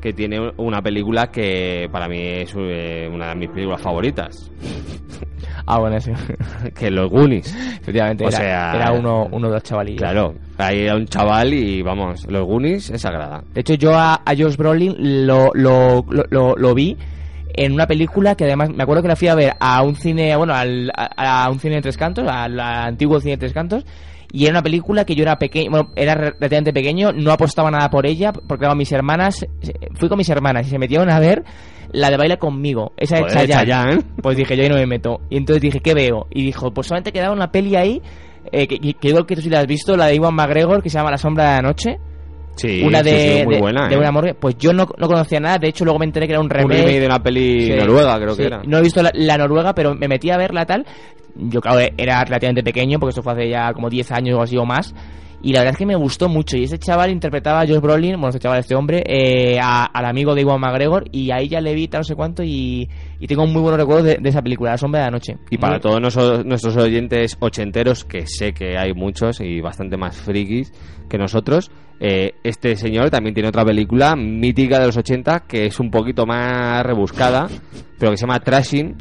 que 0.00 0.12
tiene 0.12 0.38
una 0.58 0.80
película 0.80 1.26
que 1.32 1.88
para 1.90 2.06
mí 2.06 2.20
es 2.20 2.54
eh, 2.56 3.10
una 3.12 3.30
de 3.30 3.34
mis 3.34 3.48
películas 3.50 3.82
favoritas, 3.82 4.48
ah, 5.66 5.78
bueno, 5.78 6.00
sí. 6.00 6.12
que 6.78 6.90
Los 6.90 7.10
Goonies. 7.10 7.54
Efectivamente, 7.80 8.24
O 8.24 8.28
era, 8.28 8.36
sea, 8.38 8.72
era 8.74 8.92
uno, 8.92 9.28
uno 9.30 9.48
de 9.48 9.54
los 9.54 9.62
chavalillos. 9.62 9.98
Claro, 10.00 10.34
ahí 10.58 10.80
era 10.82 10.96
un 10.96 11.06
chaval 11.06 11.52
y 11.54 11.82
vamos, 11.82 12.26
Los 12.28 12.44
Goonies 12.46 12.90
es 12.90 13.02
sagrada. 13.02 13.42
De 13.52 13.60
hecho, 13.60 13.74
yo 13.74 13.94
a, 13.94 14.14
a 14.24 14.36
Josh 14.36 14.56
Brolin 14.56 15.26
lo, 15.26 15.50
lo, 15.54 16.04
lo, 16.08 16.24
lo- 16.30 16.56
lo 16.56 16.74
vi 16.74 16.96
en 17.56 17.72
una 17.72 17.86
película 17.86 18.34
que 18.34 18.44
además 18.44 18.70
me 18.70 18.82
acuerdo 18.82 19.02
que 19.02 19.08
la 19.08 19.16
fui 19.16 19.28
a 19.28 19.34
ver 19.36 19.52
a 19.60 19.80
un 19.82 19.94
cine, 19.94 20.34
bueno, 20.36 20.54
al, 20.54 20.90
a, 20.96 21.44
a 21.44 21.50
un 21.50 21.60
cine 21.60 21.76
de 21.76 21.82
tres 21.82 21.96
cantos, 21.96 22.26
al, 22.28 22.58
al 22.58 22.84
antiguo 22.88 23.20
cine 23.20 23.32
de 23.32 23.38
tres 23.38 23.52
cantos. 23.52 23.84
Y 24.32 24.46
era 24.46 24.54
una 24.54 24.62
película 24.64 25.04
que 25.04 25.14
yo 25.14 25.22
era 25.22 25.38
pequeño, 25.38 25.70
bueno, 25.70 25.90
era 25.94 26.16
re- 26.16 26.30
relativamente 26.32 26.72
pequeño, 26.72 27.12
no 27.12 27.30
apostaba 27.30 27.70
nada 27.70 27.88
por 27.88 28.04
ella, 28.04 28.32
porque 28.32 28.62
claro, 28.62 28.74
mis 28.74 28.90
hermanas, 28.90 29.46
fui 29.94 30.08
con 30.08 30.18
mis 30.18 30.28
hermanas 30.28 30.66
y 30.66 30.70
se 30.70 30.78
metieron 30.80 31.08
a 31.08 31.20
ver 31.20 31.44
la 31.94 32.10
de 32.10 32.16
Baila 32.16 32.36
conmigo, 32.36 32.92
esa 32.96 33.16
de 33.16 33.26
Chayanne. 33.26 33.48
Chayanne. 33.48 34.02
Pues 34.22 34.36
dije, 34.36 34.56
yo 34.56 34.62
ahí 34.64 34.68
no 34.68 34.76
me 34.76 34.86
meto. 34.86 35.20
Y 35.30 35.36
entonces 35.38 35.62
dije, 35.62 35.80
¿qué 35.80 35.94
veo? 35.94 36.26
Y 36.30 36.44
dijo, 36.44 36.70
pues 36.72 36.86
solamente 36.88 37.12
quedaba 37.12 37.32
una 37.34 37.50
peli 37.50 37.74
ahí, 37.76 38.02
eh, 38.52 38.66
que, 38.66 38.78
que, 38.78 38.94
que 38.94 39.08
igual 39.08 39.24
que 39.26 39.36
tú 39.36 39.40
sí 39.42 39.48
la 39.50 39.60
has 39.60 39.66
visto, 39.66 39.96
la 39.96 40.06
de 40.06 40.16
Iwan 40.16 40.34
McGregor, 40.34 40.82
que 40.82 40.90
se 40.90 40.98
llama 40.98 41.10
La 41.10 41.18
Sombra 41.18 41.44
de 41.44 41.50
la 41.56 41.62
Noche 41.62 41.96
Sí, 42.56 42.82
una 42.84 43.02
de, 43.02 43.38
sí, 43.40 43.44
muy 43.46 43.54
de- 43.56 43.60
buena. 43.60 43.88
de 43.88 43.94
¿eh? 43.96 43.98
una 43.98 44.12
morgue. 44.12 44.34
Pues 44.34 44.56
yo 44.58 44.72
no, 44.72 44.86
no 44.96 45.08
conocía 45.08 45.40
nada, 45.40 45.58
de 45.58 45.68
hecho 45.70 45.84
luego 45.84 45.98
me 45.98 46.04
enteré 46.04 46.26
que 46.28 46.34
era 46.34 46.40
un 46.40 46.46
Un 46.46 46.50
remake. 46.50 46.78
remake 46.82 47.00
de 47.00 47.06
una 47.06 47.20
peli 47.20 47.70
noruega, 47.70 48.16
creo 48.20 48.36
que 48.36 48.44
era. 48.46 48.62
No 48.64 48.78
he 48.78 48.82
visto 48.82 49.02
la, 49.02 49.10
la 49.12 49.36
noruega, 49.38 49.74
pero 49.74 49.94
me 49.96 50.06
metí 50.06 50.30
a 50.30 50.36
verla 50.36 50.64
tal. 50.64 50.86
Yo 51.34 51.60
claro, 51.60 51.80
era 51.96 52.22
relativamente 52.24 52.62
pequeño, 52.62 53.00
porque 53.00 53.10
esto 53.10 53.24
fue 53.24 53.32
hace 53.32 53.48
ya 53.48 53.72
como 53.72 53.90
10 53.90 54.12
años 54.12 54.38
o 54.38 54.42
así 54.42 54.56
o 54.56 54.64
más. 54.64 54.94
Y 55.44 55.52
la 55.52 55.60
verdad 55.60 55.72
es 55.74 55.78
que 55.78 55.86
me 55.86 55.94
gustó 55.94 56.28
mucho. 56.28 56.56
Y 56.56 56.64
ese 56.64 56.78
chaval 56.78 57.10
interpretaba 57.10 57.60
a 57.60 57.66
Josh 57.66 57.78
Brolin, 57.80 58.12
bueno, 58.12 58.28
este 58.28 58.40
chaval, 58.40 58.60
este 58.60 58.74
hombre, 58.74 59.04
eh, 59.06 59.58
a- 59.62 59.84
al 59.84 60.06
amigo 60.06 60.34
de 60.34 60.40
Iwan 60.40 60.58
McGregor. 60.60 61.04
Y 61.12 61.30
ahí 61.30 61.48
ya 61.48 61.60
le 61.60 61.74
vi 61.74 61.86
tal 61.86 62.00
no 62.00 62.04
sé 62.04 62.14
cuánto. 62.16 62.42
Y, 62.42 62.88
y 63.20 63.26
tengo 63.26 63.46
muy 63.46 63.60
buenos 63.60 63.78
recuerdos 63.78 64.04
de, 64.06 64.16
de 64.20 64.28
esa 64.30 64.40
película, 64.42 64.70
La 64.72 64.78
Sombra 64.78 65.00
de 65.00 65.06
la 65.06 65.10
Noche. 65.10 65.36
Y 65.50 65.58
para 65.58 65.74
Muy- 65.74 65.80
todos 65.82 66.00
nuestros 66.44 66.76
oyentes 66.76 67.36
ochenteros, 67.40 68.04
que 68.04 68.26
sé 68.26 68.52
que 68.54 68.76
hay 68.78 68.94
muchos 68.94 69.40
y 69.40 69.60
bastante 69.60 69.96
más 69.96 70.16
frikis 70.16 70.72
que 71.08 71.18
nosotros, 71.18 71.70
eh, 72.00 72.32
este 72.42 72.74
señor 72.76 73.10
también 73.10 73.34
tiene 73.34 73.50
otra 73.50 73.64
película 73.64 74.16
mítica 74.16 74.80
de 74.80 74.86
los 74.86 74.96
80 74.96 75.40
que 75.40 75.66
es 75.66 75.78
un 75.78 75.90
poquito 75.90 76.24
más 76.26 76.82
rebuscada, 76.84 77.46
pero 77.98 78.10
que 78.12 78.16
se 78.16 78.22
llama 78.22 78.40
Trashing, 78.40 78.96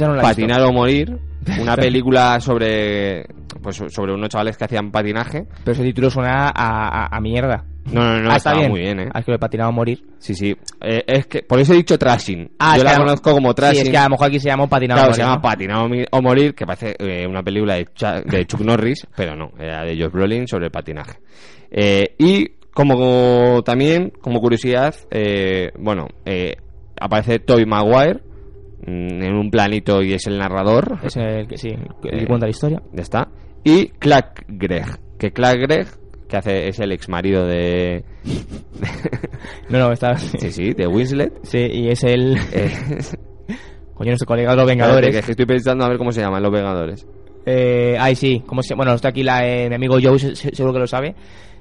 no. 0.00 0.20
Patinar 0.20 0.60
o 0.62 0.72
Morir, 0.72 1.18
una 1.60 1.76
película 1.76 2.40
sobre 2.40 3.26
pues 3.62 3.76
sobre 3.88 4.12
unos 4.14 4.28
chavales 4.28 4.56
que 4.56 4.64
hacían 4.64 4.90
patinaje. 4.90 5.46
Pero 5.64 5.72
ese 5.72 5.82
título 5.84 6.10
suena 6.10 6.48
a, 6.48 7.04
a- 7.04 7.16
a 7.16 7.20
mierda. 7.20 7.64
No, 7.92 8.02
no, 8.02 8.20
no, 8.22 8.30
Ah, 8.30 8.36
estaba 8.36 8.66
muy 8.66 8.80
bien, 8.80 8.98
¿eh? 8.98 9.08
Es 9.14 9.24
que 9.26 9.30
lo 9.30 9.36
he 9.36 9.38
patinado 9.38 9.68
a 9.68 9.72
morir. 9.72 10.02
Sí, 10.18 10.34
sí. 10.34 10.56
Eh, 10.80 11.04
es 11.06 11.26
que 11.26 11.42
por 11.42 11.60
eso 11.60 11.74
he 11.74 11.76
dicho 11.76 11.98
Trashing. 11.98 12.52
Ah, 12.58 12.78
Yo 12.78 12.84
la 12.84 12.96
conozco 12.96 13.32
como 13.32 13.54
Trashing. 13.54 13.76
Sí, 13.82 13.86
es 13.88 13.90
que 13.90 13.98
a 13.98 14.04
lo 14.04 14.10
mejor 14.10 14.26
aquí 14.28 14.38
se 14.40 14.48
llama 14.48 14.66
patinado 14.66 15.00
Claro, 15.00 15.10
a 15.10 15.14
se 15.14 15.20
morir, 15.20 15.26
llama 15.28 15.36
¿no? 15.36 15.42
Patinar 15.42 16.06
o 16.12 16.22
Morir, 16.22 16.54
que 16.54 16.64
parece 16.66 16.96
eh, 16.98 17.26
una 17.28 17.42
película 17.42 17.74
de, 17.74 17.86
Chuck 18.46 18.60
Norris, 18.60 19.06
pero 19.14 19.36
no, 19.36 19.50
era 19.58 19.84
de 19.84 19.96
Josh 20.00 20.12
Brolin 20.12 20.48
sobre 20.48 20.66
el 20.66 20.70
patinaje. 20.70 21.18
Eh, 21.70 22.14
y 22.18 22.48
como 22.72 23.62
también, 23.62 24.12
como 24.20 24.40
curiosidad, 24.40 24.94
eh, 25.10 25.70
bueno, 25.78 26.08
eh, 26.24 26.56
aparece 26.98 27.38
Toby 27.38 27.66
Maguire 27.66 28.20
en 28.86 29.34
un 29.34 29.50
planito 29.50 30.02
y 30.02 30.12
es 30.14 30.26
el 30.26 30.38
narrador. 30.38 30.98
Es 31.02 31.16
el 31.16 31.46
que 31.48 31.56
sí, 31.56 31.68
el 31.68 31.88
que 32.02 32.22
Eh, 32.22 32.26
cuenta 32.26 32.46
la 32.46 32.50
historia. 32.50 32.82
Ya 32.92 33.02
está. 33.02 33.28
Y 33.64 33.88
Clark 33.88 34.44
Gregg, 34.48 34.98
que 35.18 35.32
Clark 35.32 35.58
Gregg, 35.60 35.86
que 36.28 36.36
hace, 36.36 36.68
es 36.68 36.78
el 36.80 36.92
ex 36.92 37.08
marido 37.08 37.46
de... 37.46 38.04
No, 39.68 39.78
no, 39.78 39.92
está. 39.92 40.14
Sí, 40.16 40.50
sí, 40.50 40.72
de 40.72 40.86
Winslet. 40.86 41.32
Sí, 41.44 41.58
y 41.58 41.88
es 41.88 42.02
el. 42.04 42.36
Eh, 42.52 42.70
Coño, 43.94 44.10
nuestro 44.10 44.26
colega 44.26 44.50
de 44.50 44.56
los 44.56 44.66
Vengadores. 44.66 45.10
que 45.10 45.18
es 45.18 45.24
que 45.24 45.30
estoy 45.32 45.46
pensando 45.46 45.84
a 45.84 45.88
ver 45.88 45.98
cómo 45.98 46.10
se 46.12 46.20
llaman 46.20 46.42
los 46.42 46.52
Vengadores. 46.52 47.06
Eh, 47.46 47.96
ay, 47.98 48.14
sí. 48.16 48.42
¿cómo 48.46 48.62
se... 48.62 48.74
Bueno, 48.74 48.94
está 48.94 49.08
aquí 49.08 49.22
la, 49.22 49.46
eh, 49.46 49.68
mi 49.68 49.74
amigo 49.74 49.96
Joe, 50.02 50.18
se- 50.18 50.34
se- 50.36 50.54
seguro 50.54 50.72
que 50.74 50.80
lo 50.80 50.86
sabe. 50.86 51.14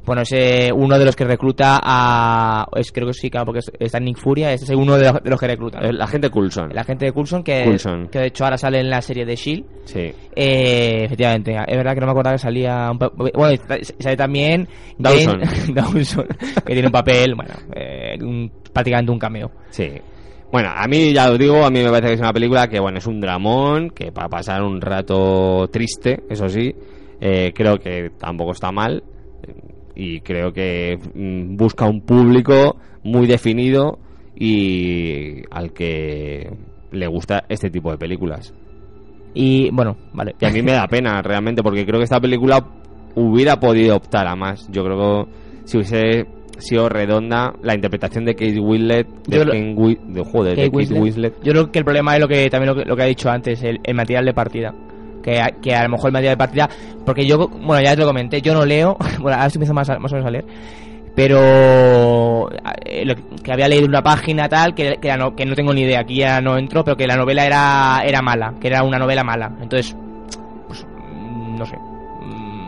Bueno, 0.06 0.24
es 0.24 0.32
eh, 0.34 0.70
uno 0.76 1.00
de 1.00 1.06
los 1.06 1.16
que 1.16 1.24
recluta 1.24 1.80
a. 1.82 2.68
Es, 2.76 2.92
creo 2.92 3.08
que 3.08 3.14
sí, 3.14 3.30
claro, 3.30 3.46
porque 3.46 3.60
es- 3.60 3.72
está 3.80 4.02
Nick 4.02 4.18
Furia. 4.18 4.52
Es 4.52 4.70
uno 4.70 4.98
de 4.98 5.06
los, 5.10 5.24
de 5.24 5.30
los 5.30 5.40
que 5.40 5.48
recluta. 5.48 5.80
El 5.80 6.02
agente 6.02 6.30
Coulson. 6.30 6.72
El 6.72 6.78
agente 6.78 7.06
de 7.06 7.14
Coulson, 7.14 7.42
que, 7.42 7.64
Coulson. 7.64 8.08
que 8.10 8.20
de 8.20 8.26
hecho 8.28 8.44
ahora 8.44 8.58
sale 8.58 8.80
en 8.82 8.90
la 8.90 9.02
serie 9.02 9.26
de 9.26 9.36
Shield. 9.38 9.64
Sí. 9.86 10.12
Eh, 10.36 11.04
efectivamente, 11.06 11.56
es 11.68 11.78
verdad 11.78 11.94
que 11.94 12.00
no 12.02 12.08
me 12.08 12.12
acordaba 12.12 12.36
que 12.36 12.42
salía 12.42 12.92
un 12.92 12.98
bueno, 12.98 13.56
sale 13.98 14.18
también 14.18 14.68
Dawson. 14.98 15.40
Jane 15.42 15.74
Dawson, 15.74 16.28
que 16.66 16.74
tiene 16.74 16.88
un 16.88 16.92
papel, 16.92 17.36
bueno, 17.36 17.54
eh, 17.74 18.18
un- 18.22 18.52
prácticamente 18.74 19.10
un 19.10 19.20
cameo. 19.20 19.52
Sí. 19.70 19.90
Bueno, 20.54 20.70
a 20.72 20.88
mí 20.88 21.12
ya 21.12 21.32
os 21.32 21.39
digo, 21.39 21.66
a 21.66 21.72
mí 21.72 21.82
me 21.82 21.89
parece 21.89 22.10
que 22.10 22.14
es 22.14 22.20
una 22.20 22.32
película 22.32 22.68
que, 22.68 22.80
bueno, 22.80 22.99
es 22.99 23.08
un 23.08 23.20
dramón, 23.20 23.89
que 23.89 24.12
para 24.12 24.30
pasar 24.30 24.62
un 24.62 24.82
rato 24.82 25.68
triste, 25.72 26.22
eso 26.30 26.47
sí, 26.47 26.76
eh, 27.20 27.51
creo 27.56 27.80
que 27.80 28.12
tampoco 28.20 28.51
está 28.51 28.72
mal 28.72 29.04
y 29.95 30.20
creo 30.20 30.54
que 30.54 30.99
mm, 31.16 31.58
busca 31.58 31.88
un 31.88 32.01
público 32.01 32.78
muy 33.01 33.26
definido 33.26 33.97
y 34.36 35.41
al 35.49 35.74
que 35.74 36.56
le 36.91 37.08
gusta 37.08 37.45
este 37.49 37.72
tipo 37.72 37.89
de 37.89 37.97
películas. 37.97 38.54
Y 39.34 39.72
bueno, 39.72 39.97
vale. 40.14 40.36
Y 40.39 40.45
a 40.45 40.51
mí 40.51 40.62
me 40.62 40.74
da 40.74 40.88
pena 40.88 41.20
realmente 41.24 41.64
porque 41.64 41.84
creo 41.84 41.99
que 41.99 42.04
esta 42.04 42.22
película 42.22 42.64
hubiera 43.16 43.60
podido 43.60 43.95
optar 43.95 44.28
a 44.28 44.36
más. 44.36 44.70
Yo 44.72 44.84
creo 44.84 45.26
que 45.26 45.32
si 45.66 45.78
hubiese 45.78 46.28
sido 46.60 46.88
redonda 46.89 47.54
la 47.62 47.74
interpretación 47.76 48.26
de 48.26 48.36
Kate 48.36 48.60
Winslet, 48.60 49.08
de, 49.28 49.38
Yo 49.38 49.45
lo- 49.45 49.54
Wi- 49.54 49.99
de, 50.08 50.24
joder, 50.24 50.56
de 50.56 50.70
Kate 50.72 50.99
Winslet. 51.01 51.34
Yo 51.43 51.51
creo 51.51 51.72
que 51.72 51.80
el 51.80 51.86
problema 51.86 52.16
es 52.16 52.22
lo 52.22 52.28
que 52.28 52.49
también 52.49 52.76
lo 52.76 52.82
que, 52.82 52.88
lo 52.88 52.95
que 52.95 53.04
ha 53.04 53.08
dicho 53.08 53.30
antes, 53.30 53.62
el, 53.64 53.80
el 53.84 53.95
material 53.95 54.26
de 54.26 54.34
partida. 54.34 54.74
Que 55.24 55.39
a, 55.39 55.47
que 55.51 55.74
a 55.74 55.84
lo 55.84 55.89
mejor 55.89 56.08
el 56.10 56.14
material 56.14 56.34
de 56.34 56.38
partida, 56.38 56.70
porque 57.06 57.26
yo, 57.26 57.47
bueno, 57.47 57.82
ya 57.82 57.91
te 57.95 58.01
lo 58.01 58.08
comenté, 58.08 58.41
yo 58.41 58.54
no 58.54 58.66
leo, 58.66 58.97
bueno, 59.20 59.36
ahora 59.38 59.45
estoy 59.47 59.60
empezando 59.60 59.76
más, 59.80 59.89
a- 59.89 59.99
más 59.99 60.12
o 60.12 60.16
menos 60.16 60.28
a 60.28 60.32
leer, 60.32 60.45
pero 61.16 62.49
eh, 62.86 63.06
lo 63.06 63.16
que 63.41 63.51
había 63.54 63.68
leído 63.68 63.86
una 63.88 64.01
página 64.01 64.49
tal, 64.49 64.74
que, 64.76 64.97
que, 65.01 65.16
no, 65.18 65.36
que 65.36 65.45
no 65.45 65.56
tengo 65.56 65.74
ni 65.74 65.82
idea, 65.82 66.01
aquí 66.01 66.18
ya 66.18 66.41
no 66.41 66.58
entro, 66.58 66.84
pero 66.84 66.97
que 66.97 67.08
la 67.08 67.16
novela 67.16 67.45
era, 67.45 68.01
era 68.06 68.22
mala, 68.22 68.54
que 68.60 68.68
era 68.68 68.84
una 68.84 68.99
novela 68.99 69.24
mala. 69.24 69.51
Entonces, 69.62 69.95
pues, 70.68 70.86
mm, 70.86 71.58
no 71.58 71.66
sé. 71.66 71.76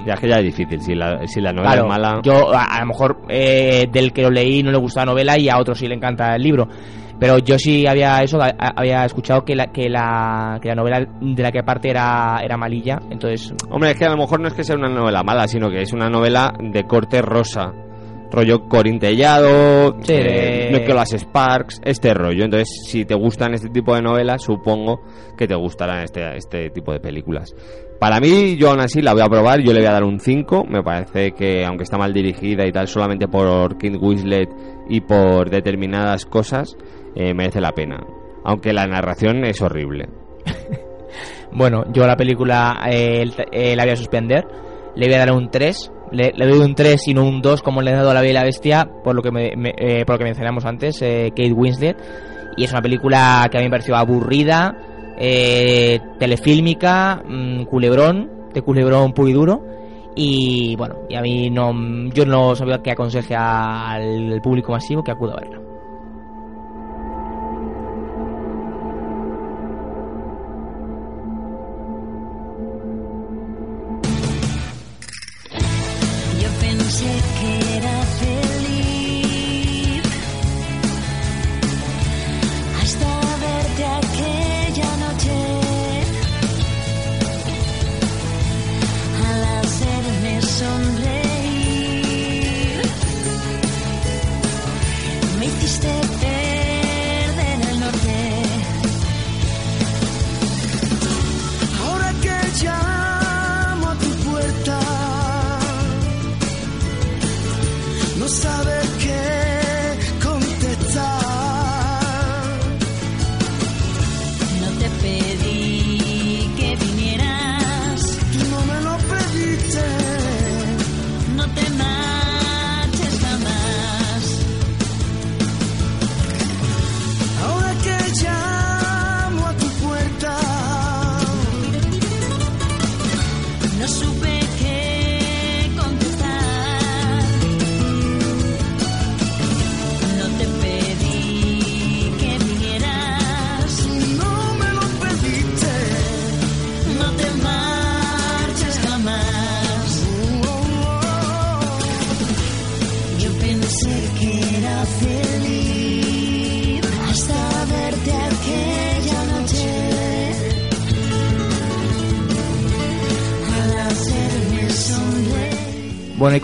Ya 0.06 0.14
es 0.14 0.20
que 0.20 0.28
ya 0.30 0.36
es 0.38 0.44
difícil, 0.44 0.80
si 0.82 0.94
la, 0.96 1.20
si 1.28 1.42
la 1.42 1.52
novela 1.52 1.72
Claro, 1.74 1.84
es 1.88 1.90
mala... 1.90 2.20
Yo, 2.24 2.54
a, 2.54 2.64
a 2.64 2.80
lo 2.82 2.86
mejor 2.88 3.22
eh, 3.30 3.88
del 3.92 4.14
que 4.14 4.22
lo 4.22 4.30
leí 4.30 4.62
no 4.62 4.72
le 4.72 4.78
gustaba 4.78 5.06
la 5.08 5.12
novela 5.14 5.40
y 5.40 5.50
a 5.50 5.58
otro 5.58 5.74
sí 5.74 5.88
le 5.88 5.96
encanta 5.96 6.36
el 6.36 6.44
libro. 6.44 6.68
Pero 7.20 7.38
yo 7.40 7.58
sí 7.58 7.88
había 7.88 8.22
eso, 8.22 8.40
a- 8.42 8.54
había 8.76 9.06
escuchado 9.06 9.44
que 9.46 9.56
la, 9.56 9.68
que 9.68 9.90
la, 9.90 10.60
que 10.62 10.68
la 10.70 10.76
novela 10.76 11.00
de 11.22 11.42
la 11.44 11.52
que 11.52 11.60
aparte 11.60 11.90
era, 11.90 12.40
era 12.44 12.58
malilla. 12.58 13.00
Entonces, 13.10 13.54
Hombre, 13.70 13.92
es 13.92 13.98
que 13.98 14.06
a 14.06 14.10
lo 14.10 14.18
mejor 14.18 14.42
no 14.42 14.48
es 14.50 14.54
que 14.54 14.64
sea 14.66 14.76
una 14.76 14.90
novela 14.90 15.24
mala, 15.24 15.48
sino 15.48 15.70
que 15.70 15.82
es 15.82 15.94
una 15.94 16.10
novela 16.10 16.54
de 16.60 16.84
corte 16.84 17.22
rosa. 17.22 17.72
rollo 18.32 18.68
corintellado, 18.68 19.96
Sí, 20.04 20.14
eh, 20.14 20.70
de- 20.72 20.80
Nicholas 20.80 21.14
Sparks, 21.14 21.82
este 21.86 22.14
rollo. 22.14 22.44
Entonces, 22.44 22.68
si 22.88 23.06
te 23.06 23.16
gustan 23.16 23.54
este 23.54 23.70
tipo 23.70 23.96
de 23.96 24.02
novelas, 24.02 24.42
supongo 24.44 25.02
que 25.38 25.48
te 25.48 25.56
gustarán 25.56 26.04
este, 26.04 26.36
este 26.36 26.70
tipo 26.70 26.92
de 26.92 27.00
películas. 27.00 27.56
Para 28.00 28.20
mí, 28.20 28.56
yo 28.58 28.70
aún 28.70 28.82
así 28.82 29.02
la 29.02 29.14
voy 29.14 29.22
a 29.22 29.28
probar, 29.30 29.62
yo 29.62 29.72
le 29.74 29.80
voy 29.80 29.88
a 29.88 29.94
dar 29.94 30.04
un 30.04 30.20
5. 30.20 30.66
Me 30.70 30.84
parece 30.84 31.32
que, 31.32 31.66
aunque 31.66 31.84
está 31.84 31.98
mal 31.98 32.14
dirigida 32.14 32.66
y 32.68 32.72
tal, 32.72 32.88
solamente 32.88 33.28
por 33.28 33.74
Kate 33.78 33.98
Winslet 33.98 34.50
y 34.90 35.02
por 35.02 35.50
determinadas 35.50 36.26
cosas, 36.26 36.76
eh, 37.16 37.34
merece 37.34 37.62
la 37.62 37.72
pena. 37.72 38.06
Aunque 38.44 38.74
la 38.74 38.86
narración 38.86 39.46
es 39.46 39.62
horrible. 39.62 40.10
Bueno, 41.52 41.86
yo 41.94 42.06
la 42.06 42.18
película 42.18 42.82
eh, 42.92 43.24
eh, 43.52 43.76
la 43.78 43.84
voy 43.84 43.94
a 43.94 43.96
suspender. 43.96 44.46
Le 44.96 45.06
voy 45.06 45.16
a 45.16 45.20
dar 45.20 45.32
un 45.32 45.50
3. 45.50 45.92
Le, 46.12 46.34
le 46.36 46.46
doy 46.48 46.60
un 46.60 46.76
3 46.76 47.08
y 47.08 47.14
no 47.14 47.24
un 47.24 47.42
2 47.42 47.62
como 47.62 47.82
le 47.82 47.92
he 47.92 47.94
dado 47.94 48.12
a 48.12 48.14
La 48.14 48.20
Bella 48.20 48.32
y 48.32 48.34
la 48.34 48.44
Bestia, 48.44 48.90
por 49.04 49.16
lo 49.16 49.22
que, 49.22 49.32
me- 49.32 49.54
me- 49.56 49.74
eh, 49.78 50.04
por 50.06 50.16
lo 50.16 50.20
que 50.20 50.26
mencionamos 50.26 50.66
antes, 50.66 51.02
eh, 51.02 51.30
Kate 51.30 51.54
Winslet. 51.54 51.96
Y 52.58 52.66
es 52.66 52.72
una 52.72 52.82
película 52.82 53.48
que 53.50 53.58
a 53.58 53.62
mí 53.62 53.68
me 53.68 53.72
pareció 53.72 53.96
aburrida, 53.96 54.76
eh, 55.18 56.00
telefílmica, 56.20 57.22
mm, 57.28 57.64
culebrón, 57.66 58.30
de 58.54 58.62
culebrón 58.62 59.14
puro 59.14 59.32
duro. 59.32 59.64
Y 60.16 60.76
bueno, 60.78 60.96
y 61.10 61.16
a 61.16 61.22
mí 61.22 61.50
no, 61.50 61.74
yo 62.14 62.26
no 62.26 62.56
sabía 62.56 62.82
que 62.82 62.92
aconseje 62.92 63.36
al 63.36 64.40
público 64.42 64.72
masivo 64.72 65.04
que 65.04 65.12
acuda 65.12 65.34
a 65.34 65.42
verla. 65.42 65.60
Yo 76.42 76.50
pensé 76.62 77.08
que 77.40 77.78
era 77.78 77.95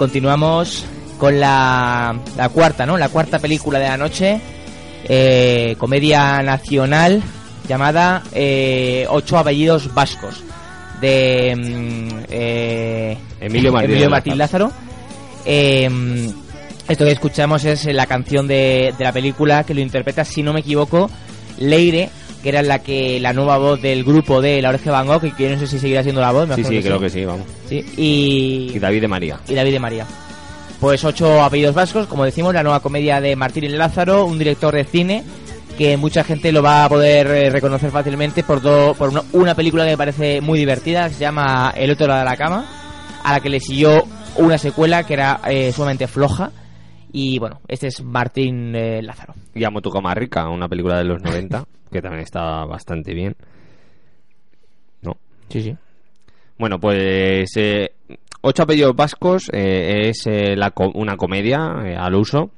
continuamos 0.01 0.83
con 1.19 1.39
la, 1.39 2.19
la 2.35 2.49
cuarta, 2.49 2.87
¿no? 2.87 2.97
La 2.97 3.09
cuarta 3.09 3.37
película 3.37 3.77
de 3.77 3.87
la 3.87 3.97
noche. 3.97 4.41
eh, 5.07 5.75
comedia 5.77 6.41
nacional 6.41 7.21
llamada 7.69 8.23
eh, 8.33 9.05
Ocho 9.09 9.37
apellidos 9.37 9.93
vascos. 9.93 10.43
De 10.99 11.55
mm, 11.55 12.25
eh, 12.31 13.15
Emilio 13.41 13.71
Martínez 13.71 14.09
Martín 14.09 14.39
Lázaro. 14.39 14.71
Eh, 15.45 15.87
esto 16.87 17.05
que 17.05 17.11
escuchamos 17.11 17.63
es 17.65 17.85
la 17.85 18.07
canción 18.07 18.47
de, 18.47 18.95
de 18.97 19.03
la 19.03 19.11
película 19.11 19.63
que 19.65 19.75
lo 19.75 19.81
interpreta, 19.81 20.25
si 20.25 20.41
no 20.41 20.51
me 20.51 20.61
equivoco, 20.61 21.11
Leire, 21.59 22.09
que 22.41 22.49
era 22.49 22.61
la 22.61 22.79
que 22.79 23.19
la 23.19 23.33
nueva 23.33 23.57
voz 23.57 23.81
del 23.81 24.03
grupo 24.03 24.41
de 24.41 24.61
La 24.61 24.69
Oreja 24.69 24.85
de 24.85 24.91
Van 24.91 25.07
Gogh, 25.07 25.23
y 25.25 25.31
que 25.31 25.49
no 25.49 25.59
sé 25.59 25.67
si 25.67 25.79
seguirá 25.79 26.03
siendo 26.03 26.21
la 26.21 26.31
voz. 26.31 26.47
me 26.47 26.55
Sí, 26.55 26.63
sí, 26.63 26.81
creo 26.81 26.99
que 26.99 27.09
sí, 27.09 27.23
vamos. 27.25 27.45
Sí, 27.67 27.83
y, 27.97 28.71
Y 28.75 28.79
David 28.79 29.01
de 29.01 29.07
María. 29.07 29.39
y 29.47 29.53
David 29.53 29.73
de 29.73 29.79
María. 29.79 30.05
Pues 30.79 31.03
ocho 31.03 31.43
apellidos 31.43 31.75
vascos, 31.75 32.07
como 32.07 32.25
decimos, 32.25 32.53
la 32.53 32.63
nueva 32.63 32.79
comedia 32.79 33.21
de 33.21 33.35
Martín 33.35 33.77
Lázaro, 33.77 34.25
un 34.25 34.39
director 34.39 34.73
de 34.73 34.83
cine 34.83 35.23
que 35.77 35.95
mucha 35.95 36.23
gente 36.23 36.51
lo 36.51 36.61
va 36.61 36.83
a 36.85 36.89
poder 36.89 37.27
eh, 37.27 37.49
reconocer 37.49 37.91
fácilmente 37.91 38.43
por, 38.43 38.61
do- 38.61 38.93
por 38.95 39.09
una, 39.09 39.21
una 39.31 39.55
película 39.55 39.83
que 39.85 39.91
me 39.91 39.97
parece 39.97 40.41
muy 40.41 40.59
divertida, 40.59 41.07
que 41.07 41.13
se 41.15 41.21
llama 41.21 41.73
El 41.75 41.91
otro 41.91 42.07
lado 42.07 42.19
de 42.19 42.25
la 42.25 42.35
cama, 42.35 42.65
a 43.23 43.33
la 43.33 43.39
que 43.39 43.49
le 43.49 43.59
siguió 43.59 44.03
una 44.37 44.57
secuela 44.57 45.03
que 45.05 45.13
era 45.13 45.39
eh, 45.47 45.71
sumamente 45.71 46.07
floja. 46.07 46.51
Y 47.13 47.39
bueno, 47.39 47.61
este 47.67 47.87
es 47.87 48.01
Martín 48.03 48.75
eh, 48.75 49.01
Lázaro. 49.01 49.33
Llamo 49.53 49.81
tu 49.81 49.89
cama 49.91 50.13
rica, 50.13 50.47
una 50.49 50.67
película 50.67 50.97
de 50.97 51.03
los 51.05 51.21
90, 51.21 51.63
que 51.91 52.01
también 52.01 52.23
está 52.23 52.65
bastante 52.65 53.13
bien. 53.13 53.35
¿No? 55.01 55.17
Sí, 55.49 55.61
sí. 55.61 55.75
Bueno, 56.57 56.79
pues 56.79 57.51
eh, 57.57 57.91
Ocho 58.43 58.63
apellidos 58.63 58.95
vascos 58.95 59.49
eh, 59.53 60.09
es 60.09 60.25
eh, 60.25 60.55
la 60.55 60.71
co- 60.71 60.91
una 60.95 61.15
comedia 61.15 61.73
al 62.03 62.15
uso, 62.15 62.49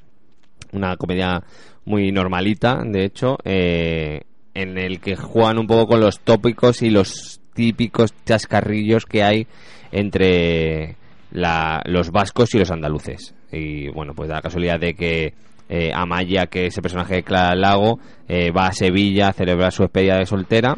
una 0.72 0.96
comedia 0.96 1.44
muy 1.86 2.12
normalita, 2.14 2.82
de 2.86 3.04
hecho, 3.04 3.38
eh, 3.44 4.22
en 4.54 4.78
el 4.78 5.02
que 5.02 5.18
juegan 5.18 5.58
un 5.58 5.68
poco 5.68 5.88
con 5.88 6.00
los 6.00 6.22
tópicos 6.22 6.82
y 6.84 6.90
los 6.90 7.42
típicos 7.54 8.14
chascarrillos 8.26 9.06
que 9.06 9.24
hay 9.24 9.48
entre 9.92 10.96
la- 11.32 11.82
los 11.86 12.12
vascos 12.12 12.54
y 12.56 12.60
los 12.60 12.72
andaluces. 12.72 13.36
Y 13.52 13.90
bueno, 13.90 14.14
pues 14.16 14.30
da 14.30 14.36
la 14.36 14.42
casualidad 14.42 14.80
de 14.80 14.94
que 14.94 15.34
eh, 15.70 15.92
Amaya, 15.94 16.48
que 16.48 16.66
es 16.68 16.78
el 16.78 16.82
personaje 16.84 17.16
de 17.16 17.24
Clara 17.24 17.56
Lago, 17.56 18.00
eh, 18.28 18.52
va 18.52 18.68
a 18.68 18.72
Sevilla 18.74 19.30
a 19.30 19.34
celebrar 19.34 19.72
su 19.72 19.84
despedida 19.84 20.18
de 20.18 20.26
soltera 20.26 20.76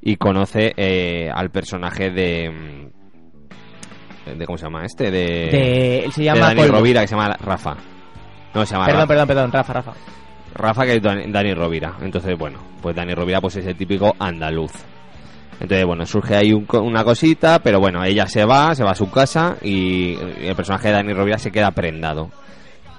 y 0.00 0.16
conoce 0.16 0.72
eh, 0.76 1.28
al 1.34 1.50
personaje 1.50 2.10
de, 2.10 2.50
mm, 2.50 4.38
de 4.38 4.46
cómo 4.46 4.56
se 4.58 4.64
llama 4.64 4.84
este 4.84 5.10
de, 5.10 5.18
De- 5.50 5.98
él 6.04 6.12
se 6.12 6.22
llama 6.24 6.50
de 6.50 6.54
Dani. 6.56 6.68
Rovira 6.68 7.00
que 7.02 7.08
se 7.08 7.14
llama 7.16 7.36
Rafa 7.40 7.76
no 8.54 8.64
se 8.66 8.74
llama 8.74 8.86
Perdón, 8.86 9.00
Rafa. 9.02 9.08
perdón, 9.08 9.26
perdón, 9.28 9.52
Rafa, 9.52 9.72
Rafa. 9.72 9.92
Rafa 10.54 10.84
que 10.86 10.96
es 10.96 11.02
Dani, 11.02 11.30
Dani 11.32 11.54
Rovira 11.54 11.94
entonces 12.02 12.36
bueno 12.38 12.58
pues 12.82 12.94
Dani 12.96 13.14
Rovira 13.14 13.40
pues 13.40 13.56
es 13.56 13.66
el 13.66 13.76
típico 13.76 14.14
andaluz 14.18 14.72
entonces 15.60 15.84
bueno 15.86 16.06
surge 16.06 16.36
ahí 16.36 16.52
un 16.52 16.66
una 16.82 17.04
cosita 17.04 17.58
pero 17.58 17.80
bueno 17.80 18.04
ella 18.04 18.26
se 18.26 18.44
va 18.44 18.74
se 18.74 18.84
va 18.84 18.90
a 18.92 18.94
su 18.94 19.10
casa 19.10 19.56
y 19.62 20.14
el 20.42 20.54
personaje 20.54 20.88
de 20.88 20.94
Dani 20.94 21.12
Rovira 21.12 21.38
se 21.38 21.50
queda 21.50 21.70
prendado 21.72 22.30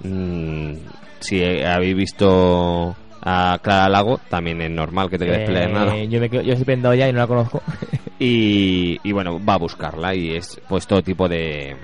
Mm, 0.01 0.73
si 1.19 1.43
habéis 1.63 1.95
visto 1.95 2.95
a 3.21 3.59
Clara 3.61 3.89
Lago 3.89 4.19
también 4.29 4.61
es 4.61 4.71
normal 4.71 5.09
que 5.09 5.17
te 5.17 5.25
quedes 5.25 5.49
Eh, 5.49 5.51
prendado 5.51 5.95
yo, 6.05 6.19
me, 6.21 6.29
yo 6.29 6.39
estoy 6.53 6.63
prendado 6.65 6.95
ya 6.95 7.09
y 7.09 7.13
no 7.13 7.19
la 7.19 7.27
conozco. 7.27 7.61
y, 8.19 8.97
y 9.03 9.11
bueno, 9.11 9.43
va 9.43 9.55
a 9.55 9.57
buscarla 9.57 10.15
y 10.15 10.35
es 10.35 10.59
pues 10.69 10.87
todo 10.87 11.01
tipo 11.01 11.27
de... 11.27 11.75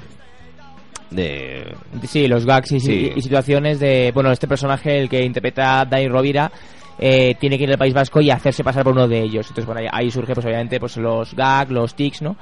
de 1.12 1.76
Sí, 2.08 2.28
los 2.28 2.46
gags 2.46 2.72
y, 2.72 2.80
Sí. 2.80 3.12
y 3.16 3.22
situaciones 3.22 3.80
de... 3.80 4.12
Bueno, 4.14 4.32
este 4.32 4.48
personaje, 4.48 5.00
el 5.00 5.10
que 5.10 5.24
interpreta 5.24 5.86
Dani 5.86 6.08
Rovira, 6.08 6.52
eh, 6.98 7.36
tiene 7.40 7.58
que 7.58 7.66
ir 7.66 7.72
al 7.72 7.78
País 7.78 7.94
Vasco 7.94 8.22
y 8.22 8.30
hacerse 8.32 8.64
pasar 8.64 8.84
por 8.84 8.94
uno 8.94 9.08
de 9.08 9.20
ellos. 9.22 9.48
Entonces, 9.48 9.66
bueno, 9.66 9.82
ahí, 9.82 9.88
ahí 9.92 10.12
surge, 10.12 10.34
pues 10.34 10.46
obviamente, 10.46 10.80
pues 10.80 10.98
los 10.98 11.34
gags, 11.36 11.72
los 11.72 11.94
tics, 11.96 12.22
¿no? 12.22 12.36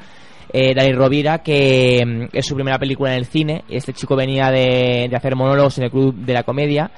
Eh, 0.56 0.74
Dani 0.76 0.94
Rovira, 0.94 1.40
que 1.40 2.04
mm, 2.06 2.36
es 2.38 2.46
su 2.46 2.54
primera 2.56 2.78
película 2.78 3.12
en 3.12 3.18
el 3.18 3.26
cine. 3.26 3.64
Este 3.68 3.92
chico 3.92 4.16
venía 4.16 4.52
de, 4.52 5.08
de 5.10 5.16
hacer 5.16 5.36
monólogos 5.36 5.80
en 5.80 5.86
el 5.86 5.92
Club 5.92 6.14
de 6.16 6.34
la 6.34 6.44
Comedia. 6.44 6.92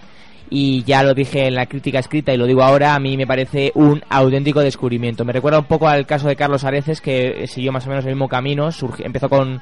Y 0.49 0.83
ya 0.83 1.01
lo 1.01 1.13
dije 1.15 1.47
en 1.47 1.55
la 1.55 1.65
crítica 1.65 1.97
escrita 1.99 2.31
y 2.31 2.37
lo 2.37 2.45
digo 2.45 2.61
ahora, 2.61 2.93
a 2.93 2.99
mí 2.99 3.17
me 3.17 3.25
parece 3.25 3.71
un 3.73 4.03
auténtico 4.09 4.59
descubrimiento. 4.59 5.25
Me 5.25 5.33
recuerda 5.33 5.57
un 5.57 5.65
poco 5.65 5.87
al 5.87 6.05
caso 6.05 6.27
de 6.27 6.35
Carlos 6.35 6.63
Areces, 6.63 7.01
que 7.01 7.47
siguió 7.47 7.71
más 7.71 7.85
o 7.87 7.89
menos 7.89 8.05
el 8.05 8.11
mismo 8.11 8.27
camino. 8.29 8.67
surgi- 8.67 9.03
empezó 9.05 9.27
con 9.29 9.59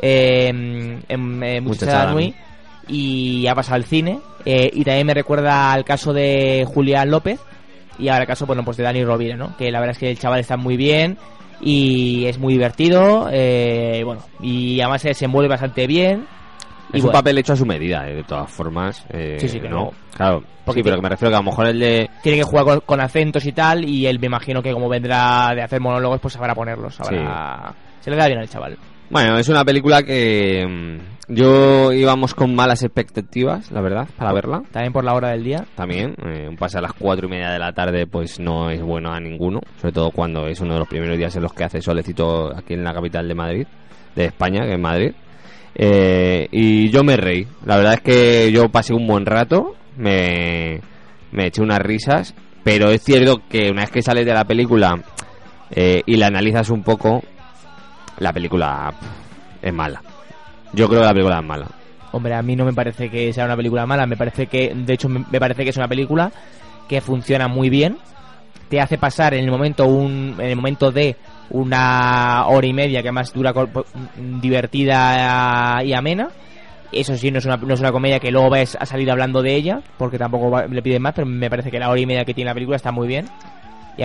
eh, 0.00 0.48
en, 0.48 1.42
eh, 1.42 1.60
Muchacha 1.60 1.60
Muchacha 1.60 2.12
Nui, 2.12 2.34
y 2.88 3.46
ha 3.46 3.54
pasado 3.54 3.76
al 3.76 3.84
cine. 3.84 4.18
eh, 4.44 4.70
y 4.72 4.82
también 4.84 5.06
me 5.06 5.14
recuerda 5.14 5.72
al 5.72 5.84
caso 5.84 6.12
de 6.12 6.64
Julián 6.66 7.10
López 7.10 7.38
y 7.98 8.08
ahora 8.08 8.22
el 8.22 8.26
caso 8.28 8.46
bueno, 8.46 8.64
pues 8.64 8.76
de 8.76 8.84
Dani 8.84 9.04
Rovira, 9.04 9.36
¿no? 9.36 9.56
que 9.56 9.70
la 9.70 9.80
verdad 9.80 9.92
es 9.92 9.98
que 9.98 10.10
el 10.10 10.18
chaval 10.18 10.40
está 10.40 10.56
muy 10.56 10.76
bien 10.76 11.18
y 11.60 12.26
es 12.26 12.38
muy 12.38 12.54
divertido. 12.54 13.28
eh, 13.32 14.02
bueno, 14.04 14.22
y 14.40 14.80
además 14.80 15.02
se 15.02 15.08
desenvuelve 15.08 15.48
bastante 15.48 15.86
bien. 15.86 16.26
Y 16.92 16.96
Es 16.98 17.02
un 17.02 17.08
bueno, 17.08 17.18
papel 17.18 17.38
hecho 17.38 17.52
a 17.52 17.56
su 17.56 17.66
medida, 17.66 18.08
eh, 18.08 18.14
de 18.14 18.24
todas 18.24 18.50
formas. 18.50 19.04
eh, 19.10 19.36
Sí, 19.40 19.48
sí, 19.48 19.60
que 19.60 19.68
no. 19.68 19.90
Claro, 20.16 20.42
Porque 20.64 20.80
sí, 20.80 20.84
pero 20.84 20.96
que- 20.96 21.02
me 21.02 21.08
refiero 21.10 21.30
que 21.30 21.36
a 21.36 21.40
lo 21.40 21.44
mejor 21.44 21.66
el 21.66 21.78
de... 21.78 22.10
tiene 22.22 22.38
que 22.38 22.44
jugar 22.44 22.64
con, 22.64 22.80
con 22.80 23.00
acentos 23.00 23.44
y 23.44 23.52
tal 23.52 23.84
y 23.84 24.06
él 24.06 24.18
me 24.18 24.26
imagino 24.26 24.62
que 24.62 24.72
como 24.72 24.88
vendrá 24.88 25.52
de 25.54 25.62
hacer 25.62 25.80
monólogos 25.80 26.18
pues 26.20 26.34
sabrá 26.34 26.54
ponerlos 26.54 26.94
sabrá... 26.94 27.74
se 28.00 28.10
le 28.10 28.16
da 28.16 28.26
bien 28.26 28.38
al 28.38 28.48
chaval 28.48 28.76
Bueno, 29.10 29.38
es 29.38 29.48
una 29.48 29.64
película 29.64 30.02
que 30.02 30.66
mm, 30.66 31.32
yo 31.34 31.92
íbamos 31.92 32.34
con 32.34 32.54
malas 32.54 32.82
expectativas, 32.82 33.70
la 33.70 33.80
verdad, 33.80 34.06
para 34.18 34.34
verla. 34.34 34.62
también 34.70 34.92
por 34.92 35.02
la 35.02 35.14
hora 35.14 35.30
del 35.30 35.44
día 35.44 35.64
También, 35.74 36.14
eh, 36.26 36.46
un 36.46 36.56
pase 36.56 36.76
a 36.76 36.82
las 36.82 36.92
cuatro 36.92 37.26
y 37.26 37.30
media 37.30 37.50
de 37.50 37.58
la 37.58 37.72
tarde 37.72 38.06
pues 38.06 38.38
no 38.38 38.70
es 38.70 38.82
bueno 38.82 39.10
a 39.10 39.18
ninguno, 39.18 39.60
sobre 39.80 39.94
todo 39.94 40.10
cuando 40.10 40.46
es 40.46 40.60
uno 40.60 40.74
de 40.74 40.80
los 40.80 40.88
primeros 40.88 41.16
días 41.16 41.34
en 41.36 41.42
los 41.42 41.54
que 41.54 41.64
hace 41.64 41.80
solecito 41.80 42.54
aquí 42.54 42.74
en 42.74 42.84
la 42.84 42.92
capital 42.92 43.26
de 43.26 43.34
Madrid, 43.34 43.66
de 44.14 44.26
España, 44.26 44.66
que 44.66 44.74
es 44.74 44.80
Madrid. 44.80 45.12
Eh, 45.74 46.48
y 46.50 46.90
yo 46.90 47.02
me 47.02 47.16
reí, 47.16 47.46
la 47.64 47.76
verdad 47.78 47.94
es 47.94 48.00
que 48.00 48.52
yo 48.52 48.68
pasé 48.68 48.92
un 48.92 49.06
buen 49.06 49.24
rato, 49.24 49.74
me, 49.96 50.80
me 51.32 51.46
eché 51.46 51.62
unas 51.62 51.78
risas, 51.78 52.34
pero 52.62 52.90
es 52.90 53.02
cierto 53.02 53.40
que 53.48 53.70
una 53.70 53.82
vez 53.82 53.90
que 53.90 54.02
sales 54.02 54.26
de 54.26 54.34
la 54.34 54.44
película 54.44 55.02
eh, 55.70 56.02
y 56.04 56.16
la 56.16 56.26
analizas 56.26 56.68
un 56.68 56.82
poco, 56.82 57.22
la 58.18 58.32
película 58.32 58.92
es 59.62 59.72
mala. 59.72 60.02
Yo 60.72 60.88
creo 60.88 61.00
que 61.00 61.06
la 61.06 61.12
película 61.12 61.38
es 61.38 61.44
mala. 61.44 61.66
Hombre, 62.12 62.34
a 62.34 62.42
mí 62.42 62.56
no 62.56 62.64
me 62.64 62.72
parece 62.72 63.10
que 63.10 63.32
sea 63.32 63.44
una 63.44 63.56
película 63.56 63.86
mala, 63.86 64.06
me 64.06 64.16
parece 64.16 64.46
que, 64.46 64.72
de 64.74 64.94
hecho, 64.94 65.08
me 65.08 65.40
parece 65.40 65.64
que 65.64 65.70
es 65.70 65.76
una 65.76 65.88
película 65.88 66.32
que 66.88 67.00
funciona 67.00 67.48
muy 67.48 67.68
bien, 67.68 67.98
te 68.68 68.80
hace 68.80 68.98
pasar 68.98 69.34
en 69.34 69.44
el 69.44 69.50
momento 69.50 69.86
un, 69.86 70.36
en 70.38 70.46
el 70.46 70.56
momento 70.56 70.90
de 70.90 71.16
una 71.50 72.46
hora 72.46 72.66
y 72.66 72.72
media 72.72 73.02
que 73.02 73.12
más 73.12 73.32
dura 73.32 73.52
divertida 74.16 75.82
y 75.82 75.92
amena. 75.94 76.28
Eso 76.90 77.16
sí, 77.16 77.30
no 77.30 77.38
es 77.38 77.44
una, 77.44 77.56
no 77.58 77.74
es 77.74 77.80
una 77.80 77.92
comedia 77.92 78.18
que 78.18 78.30
luego 78.30 78.50
ves 78.50 78.76
a 78.78 78.86
salir 78.86 79.10
hablando 79.10 79.42
de 79.42 79.54
ella, 79.54 79.80
porque 79.98 80.18
tampoco 80.18 80.62
le 80.62 80.82
piden 80.82 81.02
más, 81.02 81.14
pero 81.14 81.26
me 81.26 81.50
parece 81.50 81.70
que 81.70 81.78
la 81.78 81.90
hora 81.90 82.00
y 82.00 82.06
media 82.06 82.24
que 82.24 82.32
tiene 82.32 82.48
la 82.50 82.54
película 82.54 82.76
está 82.76 82.92
muy 82.92 83.06
bien. 83.06 83.26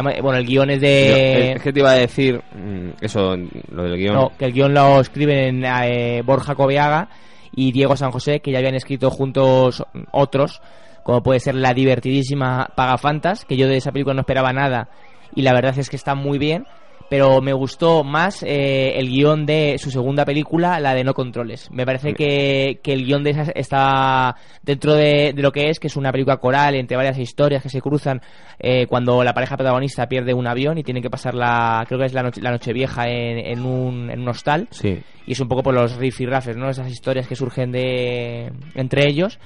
Bueno, 0.02 0.38
el 0.38 0.46
guion 0.46 0.70
es 0.72 0.82
de... 0.82 1.52
Es 1.54 1.62
que 1.62 1.72
te 1.72 1.80
iba 1.80 1.91
a 1.91 1.96
decir 1.96 2.41
mm, 2.56 2.89
eso, 3.02 3.36
lo 3.72 3.84
del 3.84 3.98
guion. 3.98 4.16
No, 4.16 4.32
que 4.38 4.46
el 4.46 4.54
guion 4.54 4.74
lo 4.74 5.00
escriben 5.00 5.64
eh, 5.64 6.22
Borja 6.26 6.56
Coveaga 6.56 7.10
y 7.56 7.72
Diego 7.72 7.96
San 7.96 8.12
José, 8.12 8.39
que 8.39 8.52
ya 8.52 8.58
habían 8.58 8.76
escrito 8.76 9.12
juntos 9.12 9.84
otros, 10.12 10.62
como 11.04 11.22
puede 11.22 11.39
ser 11.39 11.56
la 11.56 11.74
divertidísima 11.74 12.72
Pagafantas, 12.76 13.46
que 13.46 13.56
yo 13.56 13.68
de 13.68 13.78
esa 13.78 13.91
película 13.91 14.16
no 14.16 14.22
esperaba 14.22 14.52
nada 14.52 14.89
y 15.36 15.41
la 15.41 15.54
verdad 15.54 15.78
es 15.78 15.89
que 15.89 15.96
está 15.96 16.16
muy 16.16 16.38
bien, 16.38 16.66
pero 17.10 17.41
me 17.41 17.54
gustó 17.54 18.04
más 18.04 18.43
eh, 18.43 18.93
el 18.97 19.10
guion 19.10 19.45
de 19.45 19.78
su 19.78 19.91
segunda 19.91 20.26
película, 20.26 20.80
la 20.80 20.93
de 20.93 21.04
No 21.04 21.14
Controles. 21.14 21.70
Me 21.72 21.86
parece 21.86 22.14
que, 22.14 22.80
que 22.82 22.93
el 22.93 23.06
guion 23.06 23.24
de 23.24 23.32
esa 23.32 23.51
está 23.54 24.36
dentro 24.64 24.93
de, 24.95 25.34
de 25.34 25.41
lo 25.41 25.51
que 25.51 25.70
es, 25.70 25.80
que 25.80 25.88
es 25.88 25.95
una 25.95 26.12
película 26.12 26.38
coral 26.38 26.76
entre 26.76 26.97
varias 26.97 27.18
historias 27.20 27.62
que 27.62 27.70
se 27.70 27.82
cruzan 27.82 28.22
eh, 28.60 28.88
cuando 28.88 29.24
la 29.24 29.34
pareja 29.34 29.58
protagonista 29.58 30.08
pierde 30.08 30.34
un 30.34 30.47
avión 30.47 30.78
y 30.78 30.84
tiene 30.84 31.01
que 31.01 31.10
pasar 31.10 31.36
la, 31.36 31.84
creo 31.88 31.99
que 31.99 32.06
es 32.06 32.14
la 32.14 32.24
noche, 32.24 32.41
la 32.41 32.51
noche 32.51 32.74
vieja 32.74 33.08
en, 33.08 33.38
en, 33.38 33.66
un, 33.66 34.10
en 34.10 34.22
un 34.22 34.30
hostal. 34.30 34.68
Sí. 34.72 35.01
Y 35.26 35.32
es 35.34 35.39
un 35.39 35.47
poco 35.47 35.64
por 35.64 35.74
los 35.74 35.95
riff 35.97 36.20
y 36.22 36.26
rafes, 36.26 36.58
¿no? 36.58 36.70
Esas 36.70 36.89
historias 36.89 37.28
que 37.28 37.36
surgen 37.36 37.72
de 37.72 38.51
entre 38.76 39.08
ellos. 39.08 39.39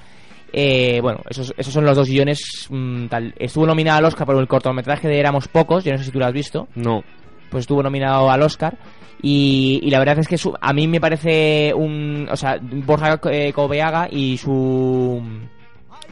Eh, 0.54 1.00
bueno, 1.02 1.20
esos, 1.30 1.54
esos 1.58 1.74
son 1.74 1.86
los 1.86 1.96
dos 1.98 2.10
guiones. 2.10 2.68
mm, 2.70 3.08
tal. 3.08 3.34
Estuvo 3.38 3.66
nominado 3.66 4.00
al 4.00 4.06
Oscar 4.06 4.26
por 4.26 4.38
el 4.38 4.48
cortometraje 4.48 5.08
de 5.08 5.20
Éramos 5.20 5.48
Pocos, 5.48 5.84
yo 5.84 5.92
no 5.92 5.98
sé 5.98 6.06
si 6.06 6.12
tú 6.12 6.20
lo 6.20 6.26
has 6.26 6.34
visto. 6.34 6.68
No. 6.76 7.04
Pues 7.50 7.62
estuvo 7.64 7.82
nominado 7.84 8.30
al 8.30 8.42
Oscar. 8.42 8.78
Y, 9.22 9.82
la 9.90 10.00
verdad 10.00 10.20
es 10.20 10.28
que 10.28 10.38
su- 10.38 10.54
a 10.60 10.74
mí 10.74 10.88
me 10.88 11.00
parece 11.02 11.74
un. 11.74 12.28
O 12.32 12.36
sea, 12.38 12.60
Borja 12.62 13.20
eh, 13.32 13.52
Coveaga 13.54 14.08
y 14.12 14.38
su. 14.38 15.22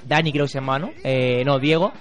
Dani, 0.08 0.32
creo 0.32 0.46
que 0.46 0.52
se 0.52 0.60
llama, 0.60 0.80
¿no? 0.80 0.92
Eh, 1.04 1.44
no, 1.46 1.60
Diego. 1.60 1.92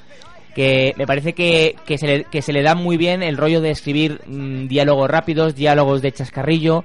Que 0.54 0.94
me 0.96 1.06
parece 1.06 1.32
que, 1.32 1.74
que, 1.84 1.98
se 1.98 2.06
le, 2.06 2.24
que 2.24 2.40
se 2.40 2.52
le 2.52 2.62
da 2.62 2.74
muy 2.76 2.96
bien 2.96 3.22
el 3.22 3.36
rollo 3.36 3.60
de 3.60 3.70
escribir 3.70 4.20
mm, 4.26 4.68
diálogos 4.68 5.10
rápidos, 5.10 5.54
diálogos 5.56 6.00
de 6.00 6.12
chascarrillo. 6.12 6.84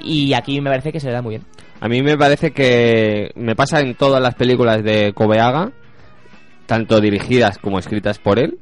Y 0.00 0.32
aquí 0.32 0.60
me 0.60 0.70
parece 0.70 0.92
que 0.92 0.98
se 1.00 1.08
le 1.08 1.12
da 1.12 1.22
muy 1.22 1.36
bien. 1.36 1.42
A 1.80 1.88
mí 1.88 2.00
me 2.02 2.16
parece 2.16 2.52
que 2.52 3.30
me 3.34 3.54
pasa 3.54 3.80
en 3.80 3.94
todas 3.94 4.22
las 4.22 4.34
películas 4.34 4.82
de 4.82 5.12
Kobeaga, 5.12 5.72
tanto 6.66 7.00
dirigidas 7.00 7.58
como 7.58 7.78
escritas 7.78 8.18
por 8.18 8.38
él, 8.38 8.58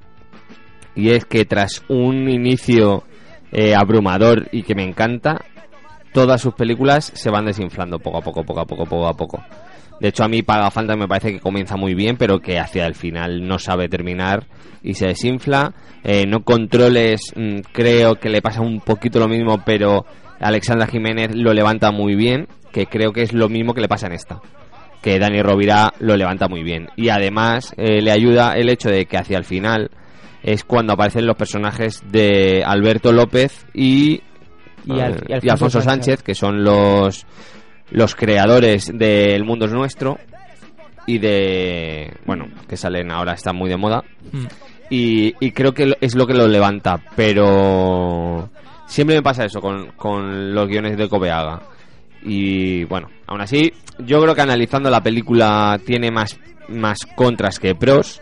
y 0.94 1.10
es 1.10 1.26
que 1.26 1.44
tras 1.44 1.82
un 1.88 2.28
inicio 2.28 3.04
eh, 3.52 3.74
abrumador 3.74 4.48
y 4.52 4.62
que 4.62 4.74
me 4.74 4.84
encanta, 4.84 5.44
todas 6.12 6.40
sus 6.40 6.54
películas 6.54 7.12
se 7.14 7.30
van 7.30 7.46
desinflando 7.46 7.98
poco 7.98 8.18
a 8.18 8.22
poco, 8.22 8.44
poco 8.44 8.60
a 8.60 8.66
poco, 8.66 8.84
poco 8.84 9.06
a 9.06 9.14
poco. 9.14 9.42
De 10.00 10.08
hecho, 10.08 10.24
a 10.24 10.28
mí 10.28 10.42
Paga 10.42 10.70
Fantas 10.70 10.96
me 10.96 11.06
parece 11.06 11.32
que 11.32 11.40
comienza 11.40 11.76
muy 11.76 11.94
bien, 11.94 12.16
pero 12.16 12.40
que 12.40 12.58
hacia 12.58 12.86
el 12.86 12.94
final 12.94 13.46
no 13.46 13.58
sabe 13.58 13.88
terminar 13.88 14.46
y 14.82 14.94
se 14.94 15.08
desinfla. 15.08 15.74
Eh, 16.02 16.24
no 16.26 16.42
controles, 16.42 17.32
mm, 17.36 17.58
creo 17.70 18.14
que 18.14 18.30
le 18.30 18.40
pasa 18.40 18.62
un 18.62 18.80
poquito 18.80 19.18
lo 19.18 19.28
mismo, 19.28 19.62
pero 19.64 20.06
Alexandra 20.40 20.86
Jiménez 20.86 21.34
lo 21.34 21.52
levanta 21.52 21.90
muy 21.92 22.14
bien, 22.14 22.48
que 22.72 22.86
creo 22.86 23.12
que 23.12 23.22
es 23.22 23.34
lo 23.34 23.50
mismo 23.50 23.74
que 23.74 23.82
le 23.82 23.88
pasa 23.88 24.06
en 24.06 24.14
esta. 24.14 24.40
Que 25.02 25.18
Dani 25.18 25.42
Rovira 25.42 25.92
lo 25.98 26.16
levanta 26.16 26.48
muy 26.48 26.62
bien. 26.62 26.88
Y 26.96 27.10
además 27.10 27.74
eh, 27.76 28.00
le 28.00 28.10
ayuda 28.10 28.56
el 28.56 28.70
hecho 28.70 28.88
de 28.88 29.04
que 29.04 29.18
hacia 29.18 29.36
el 29.36 29.44
final 29.44 29.90
es 30.42 30.64
cuando 30.64 30.92
aparecen 30.94 31.26
los 31.26 31.36
personajes 31.36 32.02
de 32.10 32.62
Alberto 32.64 33.12
López 33.12 33.66
y, 33.74 34.22
Y 34.86 34.98
Al- 35.00 35.14
eh, 35.14 35.24
y 35.28 35.32
Alfonso 35.34 35.52
Alfonso 35.52 35.80
Sánchez. 35.82 35.84
Sánchez, 35.84 36.22
que 36.22 36.34
son 36.34 36.64
los 36.64 37.26
los 37.90 38.14
creadores 38.14 38.90
del 38.96 39.44
Mundo 39.44 39.66
es 39.66 39.72
Nuestro 39.72 40.16
y 41.06 41.18
de 41.18 42.12
bueno 42.24 42.46
que 42.68 42.76
salen 42.76 43.10
ahora 43.10 43.32
están 43.32 43.56
muy 43.56 43.68
de 43.68 43.76
moda 43.76 44.02
Mm. 44.32 44.46
y, 44.90 45.50
creo 45.52 45.72
que 45.74 45.94
es 46.00 46.14
lo 46.14 46.26
que 46.26 46.34
lo 46.34 46.46
levanta 46.46 47.00
pero 47.16 48.48
siempre 48.86 49.16
me 49.16 49.22
pasa 49.22 49.44
eso 49.44 49.60
con, 49.60 49.88
con 49.92 50.54
los 50.54 50.68
guiones 50.68 50.96
de 50.96 51.08
Cobeaga 51.08 51.60
y 52.22 52.84
bueno 52.84 53.08
aún 53.26 53.40
así 53.40 53.72
yo 53.98 54.20
creo 54.22 54.34
que 54.34 54.42
analizando 54.42 54.88
la 54.90 55.02
película 55.02 55.80
tiene 55.84 56.10
más 56.12 56.38
más 56.68 56.98
contras 57.16 57.58
que 57.58 57.74
pros 57.74 58.20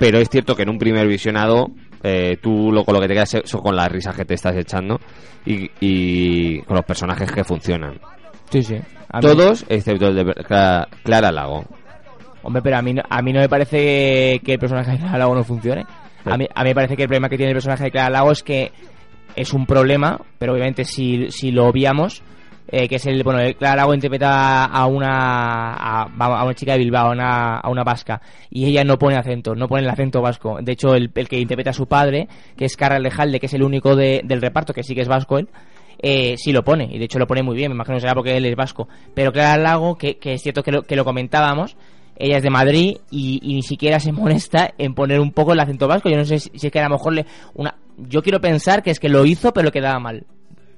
pero 0.00 0.18
es 0.18 0.28
cierto 0.28 0.56
que 0.56 0.62
en 0.64 0.70
un 0.70 0.78
primer 0.78 1.06
visionado 1.06 1.68
eh, 2.02 2.36
tú 2.42 2.72
lo, 2.72 2.84
con 2.84 2.94
lo 2.94 3.00
que 3.00 3.06
te 3.06 3.14
quedas 3.14 3.34
es 3.34 3.52
con 3.52 3.76
las 3.76 3.92
risas 3.92 4.16
que 4.16 4.24
te 4.24 4.34
estás 4.34 4.56
echando 4.56 4.98
y, 5.46 5.70
y 5.80 6.60
con 6.62 6.74
los 6.76 6.84
personajes 6.84 7.30
que 7.30 7.44
funcionan 7.44 8.00
Sí, 8.50 8.64
sí. 8.64 8.76
A 9.10 9.18
mí- 9.18 9.22
todos 9.22 9.64
excepto 9.68 10.08
el 10.08 10.16
de 10.16 10.34
Clara, 10.44 10.88
Clara 11.04 11.30
Lago 11.30 11.64
Hombre, 12.42 12.62
pero 12.62 12.78
a 12.78 12.82
mí, 12.82 12.94
no- 12.94 13.02
a 13.08 13.20
mí 13.22 13.32
no 13.34 13.40
me 13.40 13.48
parece 13.48 14.40
que 14.42 14.54
el 14.54 14.58
personaje 14.58 14.92
de 14.92 14.96
Clara 14.98 15.18
Lago 15.18 15.34
no 15.34 15.44
funcione. 15.44 15.84
A 16.24 16.36
mí, 16.38 16.46
a 16.54 16.62
mí 16.64 16.70
me 16.70 16.74
parece 16.74 16.96
que 16.96 17.02
el 17.02 17.08
problema 17.08 17.28
que 17.28 17.36
tiene 17.36 17.50
el 17.52 17.56
personaje 17.56 17.84
de 17.84 17.90
Clara 17.90 18.08
Lago 18.10 18.32
es 18.32 18.42
que 18.42 18.72
es 19.36 19.52
un 19.52 19.66
problema, 19.66 20.18
pero 20.38 20.54
obviamente 20.54 20.84
si, 20.84 21.30
si 21.30 21.50
lo 21.52 21.66
obviamos, 21.66 22.22
eh, 22.72 22.88
que 22.88 22.96
es 22.96 23.06
el, 23.06 23.22
bueno, 23.22 23.40
el 23.40 23.56
Clara 23.56 23.76
Lago 23.76 23.94
interpreta 23.94 24.64
a 24.66 24.86
una, 24.86 25.72
a, 25.74 26.02
a 26.02 26.44
una 26.44 26.54
chica 26.54 26.72
de 26.72 26.78
Bilbao, 26.78 27.08
a 27.08 27.12
una, 27.12 27.56
a 27.58 27.68
una 27.70 27.82
vasca, 27.84 28.20
y 28.50 28.66
ella 28.66 28.84
no 28.84 28.98
pone 28.98 29.16
acento, 29.16 29.54
no 29.54 29.68
pone 29.68 29.82
el 29.82 29.90
acento 29.90 30.22
vasco. 30.22 30.58
De 30.62 30.72
hecho, 30.72 30.94
el, 30.94 31.10
el 31.14 31.28
que 31.28 31.38
interpreta 31.40 31.70
a 31.70 31.74
su 31.74 31.86
padre, 31.86 32.28
que 32.56 32.64
es 32.64 32.76
Carral 32.76 33.02
Lejalde, 33.02 33.40
que 33.40 33.46
es 33.46 33.54
el 33.54 33.62
único 33.62 33.96
de- 33.96 34.22
del 34.24 34.40
reparto, 34.40 34.72
que 34.72 34.82
sí 34.82 34.94
que 34.94 35.00
es 35.02 35.08
vasco 35.08 35.38
él, 35.38 35.48
eh, 36.02 36.36
sí 36.38 36.52
lo 36.52 36.64
pone, 36.64 36.88
y 36.90 36.98
de 36.98 37.04
hecho 37.04 37.18
lo 37.18 37.26
pone 37.26 37.42
muy 37.42 37.56
bien, 37.56 37.70
me 37.70 37.74
imagino 37.74 37.96
que 37.96 38.00
será 38.00 38.14
porque 38.14 38.36
él 38.36 38.46
es 38.46 38.56
vasco. 38.56 38.88
Pero 39.14 39.32
Clara 39.32 39.60
Lago, 39.60 39.96
que, 39.98 40.16
que 40.18 40.34
es 40.34 40.42
cierto 40.42 40.62
que 40.62 40.72
lo, 40.72 40.82
que 40.82 40.96
lo 40.96 41.04
comentábamos, 41.04 41.76
ella 42.16 42.36
es 42.38 42.42
de 42.42 42.50
Madrid 42.50 42.96
y, 43.10 43.40
ni 43.42 43.62
siquiera 43.62 43.98
se 44.00 44.12
molesta 44.12 44.72
en 44.78 44.94
poner 44.94 45.20
un 45.20 45.32
poco 45.32 45.52
el 45.52 45.60
acento 45.60 45.88
vasco. 45.88 46.08
Yo 46.08 46.16
no 46.16 46.24
sé 46.24 46.38
si, 46.38 46.50
si 46.58 46.66
es 46.68 46.72
que 46.72 46.80
a 46.80 46.84
lo 46.88 46.94
mejor 46.96 47.14
le. 47.14 47.26
una 47.54 47.74
Yo 47.98 48.22
quiero 48.22 48.40
pensar 48.40 48.82
que 48.82 48.90
es 48.90 49.00
que 49.00 49.08
lo 49.08 49.24
hizo, 49.26 49.52
pero 49.52 49.70
quedaba 49.72 49.98
mal. 49.98 50.24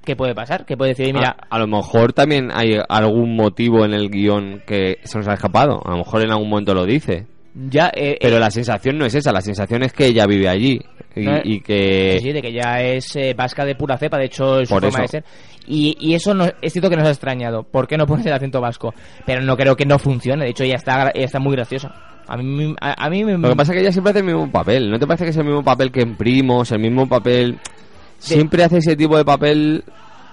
¿Qué 0.05 0.15
puede 0.15 0.35
pasar? 0.35 0.65
Que 0.65 0.75
puede 0.77 0.89
decir, 0.91 1.05
"Oye, 1.05 1.13
mira, 1.13 1.35
a, 1.49 1.55
a 1.55 1.59
lo 1.59 1.67
mejor 1.67 2.13
también 2.13 2.49
hay 2.53 2.77
algún 2.89 3.35
motivo 3.35 3.85
en 3.85 3.93
el 3.93 4.09
guion 4.09 4.61
que 4.65 4.97
se 5.03 5.17
nos 5.17 5.27
ha 5.27 5.33
escapado 5.33 5.81
a 5.85 5.91
lo 5.91 5.97
mejor 5.97 6.23
en 6.23 6.31
algún 6.31 6.49
momento 6.49 6.73
lo 6.73 6.85
dice 6.85 7.25
ya. 7.69 7.91
eh, 7.95 8.17
pero 8.21 8.37
eh, 8.37 8.39
la 8.39 8.51
sensación 8.51 8.97
no 8.97 9.05
es 9.05 9.15
esa 9.15 9.31
la 9.31 9.41
sensación 9.41 9.83
es 9.83 9.93
que 9.93 10.07
ella 10.07 10.25
vive 10.25 10.49
allí 10.49 10.79
y, 11.15 11.21
No, 11.21 11.37
y 11.43 11.61
que 11.61 12.17
Sí, 12.21 12.31
de 12.31 12.41
que 12.41 12.51
ya 12.51 12.81
es 12.81 13.15
eh, 13.15 13.33
vasca 13.37 13.63
de 13.65 13.75
pura 13.75 13.97
cepa, 13.97 14.17
de 14.17 14.25
hecho 14.25 14.59
es 14.61 14.67
su 14.69 14.73
Por 14.73 14.83
forma 14.83 15.05
eso. 15.05 15.17
de 15.17 15.23
ser. 15.23 15.23
Y, 15.67 15.95
y 15.99 16.15
eso 16.15 16.33
no, 16.33 16.45
es 16.61 16.73
cierto 16.73 16.89
que 16.89 16.97
nos 16.97 17.07
ha 17.07 17.11
extrañado. 17.11 17.61
¿Por 17.63 17.87
qué 17.87 17.95
no 17.97 18.05
pones 18.07 18.25
el 18.25 18.33
acento 18.33 18.59
vasco? 18.59 18.93
Pero 19.25 19.41
no 19.43 19.55
creo 19.55 19.75
que 19.75 19.85
no 19.85 19.99
funcione. 19.99 20.43
De 20.45 20.49
hecho, 20.49 20.63
ella 20.63 20.75
está, 20.75 21.11
ella 21.13 21.25
está 21.25 21.39
muy 21.39 21.53
graciosa. 21.55 21.93
A 22.27 22.35
mí, 22.37 22.73
a, 22.81 23.05
a 23.05 23.09
mí 23.11 23.23
me... 23.23 23.37
lo 23.37 23.49
que 23.49 23.55
pasa 23.55 23.71
es 23.71 23.75
que 23.77 23.81
ella 23.81 23.91
siempre 23.91 24.09
hace 24.09 24.19
el 24.19 24.25
mismo 24.25 24.49
papel 24.51 24.89
¿no 24.89 24.97
te 24.97 25.05
parece 25.05 25.25
que 25.25 25.29
es 25.31 25.37
el 25.37 25.43
mismo 25.45 25.61
papel 25.63 25.91
que 25.91 26.01
en 26.01 26.15
Primos 26.15 26.71
el 26.71 26.79
mismo 26.79 27.07
papel 27.07 27.59
siempre 28.27 28.63
hace 28.63 28.77
ese 28.77 28.95
tipo 28.95 29.17
de 29.17 29.25
papel 29.25 29.83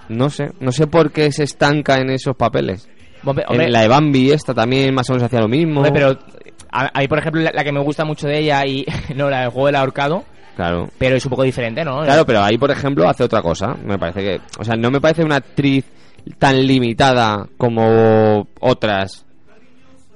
no 0.09 0.29
sé 0.29 0.51
no 0.59 0.71
sé 0.71 0.87
por 0.87 1.11
qué 1.11 1.31
se 1.31 1.43
estanca 1.43 1.97
en 1.97 2.09
esos 2.09 2.35
papeles 2.35 2.87
Hombre, 3.23 3.45
En 3.49 3.71
la 3.71 3.81
de 3.81 3.87
Bambi 3.87 4.31
esta 4.31 4.53
también 4.53 4.93
más 4.95 5.07
o 5.09 5.13
menos 5.13 5.27
hacía 5.27 5.39
lo 5.41 5.47
mismo. 5.47 5.81
hombre, 5.81 5.91
pero 5.93 6.17
a, 6.71 6.89
a 6.91 6.99
mí, 7.01 7.07
por 7.07 7.19
ejemplo, 7.19 7.39
la, 7.41 7.51
la 7.53 7.63
que 7.63 7.71
me 7.71 7.79
gusta 7.79 8.03
mucho 8.03 8.27
de 8.27 8.39
ella 8.39 8.65
y 8.65 8.83
no 9.15 9.29
la 9.29 9.41
del 9.41 9.49
juego 9.51 9.67
del 9.67 9.75
ahorcado, 9.75 10.23
Claro. 10.55 10.89
pero 10.97 11.15
es 11.17 11.25
un 11.25 11.29
poco 11.29 11.43
diferente, 11.43 11.85
¿no? 11.85 12.01
Claro, 12.01 12.25
pero 12.25 12.41
ahí, 12.41 12.57
por 12.57 12.71
ejemplo, 12.71 13.07
hace 13.07 13.23
otra 13.23 13.41
cosa. 13.43 13.75
Me 13.85 13.99
parece 13.99 14.21
que... 14.21 14.41
O 14.59 14.63
sea, 14.63 14.75
no 14.75 14.89
me 14.89 14.99
parece 14.99 15.23
una 15.23 15.35
actriz 15.35 15.85
tan 16.39 16.65
limitada 16.65 17.47
como 17.57 18.47
otras. 18.59 19.23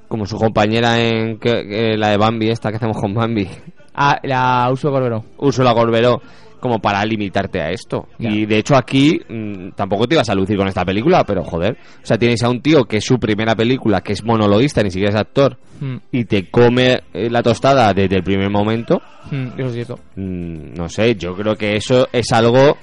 Como 0.07 0.25
su 0.25 0.37
compañera 0.37 0.99
en 0.99 1.37
que- 1.39 1.67
que 1.67 1.97
la 1.97 2.09
de 2.09 2.17
Bambi, 2.17 2.49
esta 2.49 2.69
que 2.71 2.77
hacemos 2.77 2.97
con 2.99 3.13
Bambi. 3.13 3.47
Ah, 3.93 4.17
la 4.23 4.67
Uso 4.71 4.89
Corberó. 4.91 5.23
Úrsula 5.37 5.73
Corberó 5.73 6.21
como 6.59 6.79
para 6.79 7.03
limitarte 7.05 7.61
a 7.61 7.69
esto. 7.71 8.07
Y 8.19 8.45
de 8.45 8.57
hecho 8.57 8.75
aquí 8.75 9.19
mm, 9.29 9.69
tampoco 9.75 10.07
te 10.07 10.15
ibas 10.15 10.29
a 10.29 10.35
lucir 10.35 10.57
con 10.57 10.67
esta 10.67 10.85
película, 10.85 11.23
pero 11.23 11.43
joder. 11.43 11.77
O 12.01 12.05
sea, 12.05 12.17
tienes 12.17 12.43
a 12.43 12.49
un 12.49 12.61
tío 12.61 12.85
que 12.85 12.97
es 12.97 13.05
su 13.05 13.17
primera 13.19 13.55
película, 13.55 14.01
que 14.01 14.13
es 14.13 14.23
monologuista, 14.23 14.81
ni 14.83 14.91
siquiera 14.91 15.13
es 15.13 15.19
actor, 15.19 15.57
Mm, 15.79 15.97
y 16.11 16.25
te 16.25 16.49
come 16.49 17.01
eh, 17.13 17.29
la 17.29 17.43
tostada 17.43 17.93
desde 17.93 18.17
el 18.17 18.23
primer 18.23 18.49
momento. 18.49 19.01
mm, 19.31 19.47
eso 19.57 19.67
es 19.67 19.73
cierto. 19.73 19.99
Mm, 20.15 20.73
no 20.73 20.87
sé, 20.89 21.15
yo 21.15 21.35
creo 21.35 21.55
que 21.55 21.75
eso 21.75 22.07
es 22.11 22.31
algo 22.31 22.77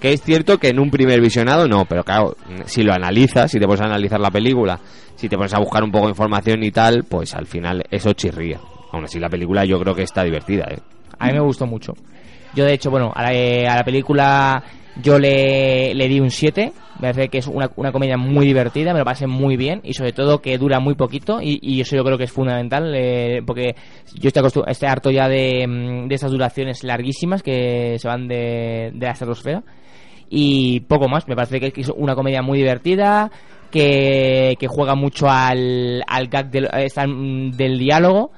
que 0.00 0.12
es 0.12 0.22
cierto 0.22 0.58
que 0.58 0.68
en 0.68 0.78
un 0.78 0.90
primer 0.90 1.20
visionado 1.20 1.66
no, 1.66 1.84
pero 1.84 2.04
claro, 2.04 2.36
mm, 2.48 2.62
si 2.64 2.82
lo 2.82 2.92
analizas, 2.92 3.50
si 3.50 3.58
te 3.58 3.66
pones 3.66 3.80
a 3.80 3.84
analizar 3.84 4.20
la 4.20 4.30
película, 4.30 4.78
si 5.16 5.28
te 5.28 5.36
pones 5.36 5.52
a 5.54 5.58
buscar 5.58 5.82
un 5.82 5.90
poco 5.90 6.06
de 6.06 6.12
información 6.12 6.62
y 6.62 6.70
tal, 6.70 7.04
pues 7.08 7.34
al 7.34 7.46
final 7.46 7.84
eso 7.90 8.12
chirría. 8.12 8.60
Aún 8.92 9.04
así 9.04 9.18
la 9.18 9.28
película 9.28 9.64
yo 9.64 9.78
creo 9.78 9.94
que 9.94 10.02
está 10.04 10.22
divertida, 10.24 10.68
¿eh? 10.70 10.78
A 11.18 11.26
mí 11.26 11.32
me 11.32 11.40
gustó 11.40 11.66
mucho. 11.66 11.92
Yo, 12.54 12.64
de 12.64 12.74
hecho, 12.74 12.90
bueno, 12.90 13.12
a 13.14 13.22
la, 13.22 13.34
eh, 13.34 13.66
a 13.66 13.76
la 13.76 13.84
película 13.84 14.62
yo 15.02 15.18
le, 15.18 15.94
le 15.94 16.08
di 16.08 16.20
un 16.20 16.30
7. 16.30 16.72
Me 16.96 17.12
parece 17.12 17.28
que 17.28 17.38
es 17.38 17.46
una, 17.46 17.70
una 17.76 17.92
comedia 17.92 18.16
muy 18.16 18.44
divertida, 18.46 18.92
me 18.92 18.98
lo 18.98 19.04
pasé 19.04 19.28
muy 19.28 19.56
bien 19.56 19.80
y 19.84 19.94
sobre 19.94 20.12
todo 20.12 20.40
que 20.40 20.58
dura 20.58 20.80
muy 20.80 20.96
poquito 20.96 21.40
y, 21.40 21.60
y 21.62 21.80
eso 21.80 21.94
yo 21.94 22.02
creo 22.02 22.18
que 22.18 22.24
es 22.24 22.32
fundamental 22.32 22.92
eh, 22.96 23.40
porque 23.46 23.76
yo 24.14 24.26
estoy, 24.26 24.64
estoy 24.66 24.88
harto 24.88 25.10
ya 25.12 25.28
de, 25.28 25.64
mm, 25.64 26.08
de 26.08 26.14
esas 26.16 26.32
duraciones 26.32 26.82
larguísimas 26.82 27.44
que 27.44 27.96
se 28.00 28.08
van 28.08 28.26
de, 28.26 28.90
de 28.92 29.06
la 29.06 29.12
estratosfera 29.12 29.62
y 30.28 30.80
poco 30.80 31.08
más. 31.08 31.28
Me 31.28 31.36
parece 31.36 31.60
que 31.60 31.80
es 31.80 31.88
una 31.90 32.14
comedia 32.14 32.42
muy 32.42 32.58
divertida, 32.58 33.30
que, 33.70 34.56
que 34.58 34.66
juega 34.66 34.94
mucho 34.94 35.28
al, 35.28 36.02
al 36.06 36.28
gag 36.28 36.50
del, 36.50 36.68
eh, 36.72 36.88
del 37.56 37.78
diálogo, 37.78 38.32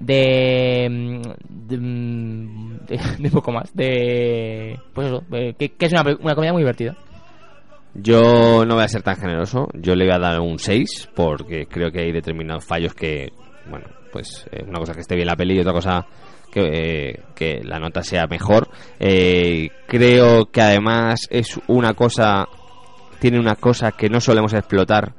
de, 0.00 0.88
mm, 0.90 1.74
mm, 1.74 2.78
de- 3.18 3.30
poco 3.30 3.52
más, 3.52 3.74
de 3.74 4.78
pues 4.94 5.08
eso, 5.08 5.24
que, 5.30 5.72
es 5.78 5.92
una, 5.92 6.02
una 6.20 6.34
comedia 6.34 6.52
muy 6.52 6.62
divertida. 6.62 6.94
Yo 7.94 8.64
no 8.66 8.74
voy 8.74 8.84
a 8.84 8.88
ser 8.88 9.02
tan 9.02 9.16
generoso, 9.16 9.68
yo 9.74 9.94
le 9.94 10.04
voy 10.04 10.14
a 10.14 10.18
dar 10.18 10.40
un 10.40 10.58
6 10.58 11.08
porque 11.14 11.66
creo 11.66 11.90
que 11.90 12.00
hay 12.00 12.12
determinados 12.12 12.64
fallos 12.64 12.92
que, 12.94 13.32
bueno, 13.70 13.86
pues 14.12 14.46
eh, 14.52 14.62
una 14.66 14.78
cosa 14.78 14.92
que 14.92 15.00
esté 15.00 15.14
bien 15.14 15.26
la 15.26 15.36
peli 15.36 15.56
y 15.56 15.60
otra 15.60 15.72
cosa 15.72 16.06
que, 16.52 17.22
eh, 17.40 17.60
la 17.64 17.78
nota 17.78 18.02
sea 18.02 18.26
mejor. 18.26 18.68
Eh, 19.00 19.70
creo 19.86 20.46
que 20.46 20.60
además 20.60 21.20
es 21.30 21.58
una 21.68 21.94
cosa, 21.94 22.46
tiene 23.18 23.38
una 23.38 23.56
cosa 23.56 23.92
que 23.92 24.10
no 24.10 24.20
solemos 24.20 24.52
explotar 24.52 25.14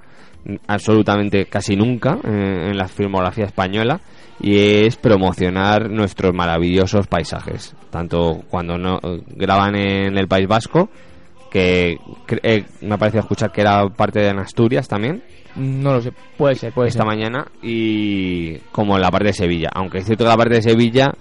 absolutamente 0.67 1.45
casi 1.45 1.75
nunca 1.75 2.19
en 2.23 2.77
la 2.77 2.87
filmografía 2.87 3.45
española 3.45 3.99
y 4.39 4.85
es 4.85 4.97
promocionar 4.97 5.89
nuestros 5.89 6.33
maravillosos 6.33 7.07
paisajes, 7.07 7.75
tanto 7.89 8.43
cuando 8.49 8.77
no 8.77 8.99
graban 9.35 9.75
en 9.75 10.17
el 10.17 10.27
País 10.27 10.47
Vasco 10.47 10.89
que 11.49 11.97
eh, 12.43 12.65
me 12.81 12.95
ha 12.95 12.97
parecido 12.97 13.21
escuchar 13.21 13.51
que 13.51 13.61
era 13.61 13.87
parte 13.89 14.19
de 14.19 14.29
Asturias 14.29 14.87
también. 14.87 15.23
No 15.55 15.93
lo 15.93 16.01
sé, 16.01 16.11
puede 16.37 16.55
ser, 16.55 16.73
puede 16.73 16.89
esta 16.89 17.03
ser. 17.03 17.07
mañana 17.07 17.47
y 17.63 18.57
como 18.71 18.95
en 18.95 19.01
la 19.01 19.09
parte 19.09 19.27
de 19.27 19.33
Sevilla. 19.33 19.69
Aunque 19.73 19.99
es 19.99 20.05
cierto 20.05 20.23
que 20.23 20.29
la 20.29 20.37
parte 20.37 20.55
de 20.55 20.61
Sevilla 20.61 21.13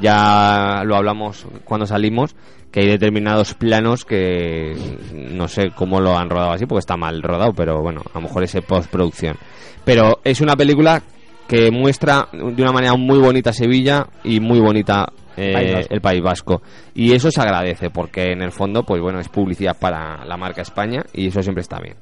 ya 0.00 0.82
lo 0.84 0.96
hablamos 0.96 1.46
cuando 1.64 1.86
salimos 1.86 2.36
que 2.70 2.80
hay 2.80 2.86
determinados 2.86 3.54
planos 3.54 4.04
que 4.04 4.76
no 5.12 5.48
sé 5.48 5.70
cómo 5.74 6.00
lo 6.00 6.16
han 6.16 6.30
rodado 6.30 6.52
así 6.52 6.66
porque 6.66 6.78
está 6.78 6.96
mal 6.96 7.20
rodado 7.20 7.52
pero 7.52 7.82
bueno 7.82 8.02
a 8.14 8.18
lo 8.18 8.22
mejor 8.22 8.44
es 8.44 8.56
postproducción. 8.66 9.36
Pero 9.84 10.20
es 10.22 10.40
una 10.40 10.54
película 10.54 11.02
que 11.50 11.70
muestra 11.72 12.28
de 12.32 12.62
una 12.62 12.72
manera 12.72 12.94
muy 12.94 13.18
bonita 13.18 13.52
Sevilla 13.52 14.06
y 14.22 14.38
muy 14.38 14.60
bonita 14.60 15.12
eh, 15.36 15.52
País 15.52 15.86
el 15.90 16.00
País 16.00 16.22
Vasco 16.22 16.62
y 16.94 17.12
eso 17.12 17.30
se 17.30 17.40
agradece 17.40 17.90
porque 17.90 18.32
en 18.32 18.40
el 18.42 18.52
fondo 18.52 18.84
pues 18.84 19.02
bueno 19.02 19.18
es 19.18 19.28
publicidad 19.28 19.76
para 19.78 20.24
la 20.24 20.36
marca 20.36 20.62
España 20.62 21.04
y 21.12 21.26
eso 21.26 21.42
siempre 21.42 21.62
está 21.62 21.80
bien 21.80 21.96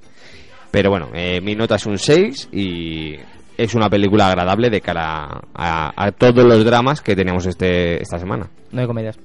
pero 0.70 0.90
bueno, 0.90 1.08
eh, 1.14 1.40
mi 1.40 1.54
nota 1.54 1.76
es 1.76 1.86
un 1.86 1.98
6 1.98 2.50
y 2.52 3.14
es 3.56 3.74
una 3.74 3.88
película 3.88 4.28
agradable 4.28 4.70
de 4.70 4.80
cara 4.80 5.40
a, 5.54 5.92
a 5.96 6.12
todos 6.12 6.44
los 6.44 6.64
dramas 6.64 7.00
que 7.00 7.16
tenemos 7.16 7.46
este, 7.46 8.02
esta 8.02 8.18
semana. 8.18 8.50
No 8.70 8.80
hay 8.80 8.86
comedias. 8.86 9.18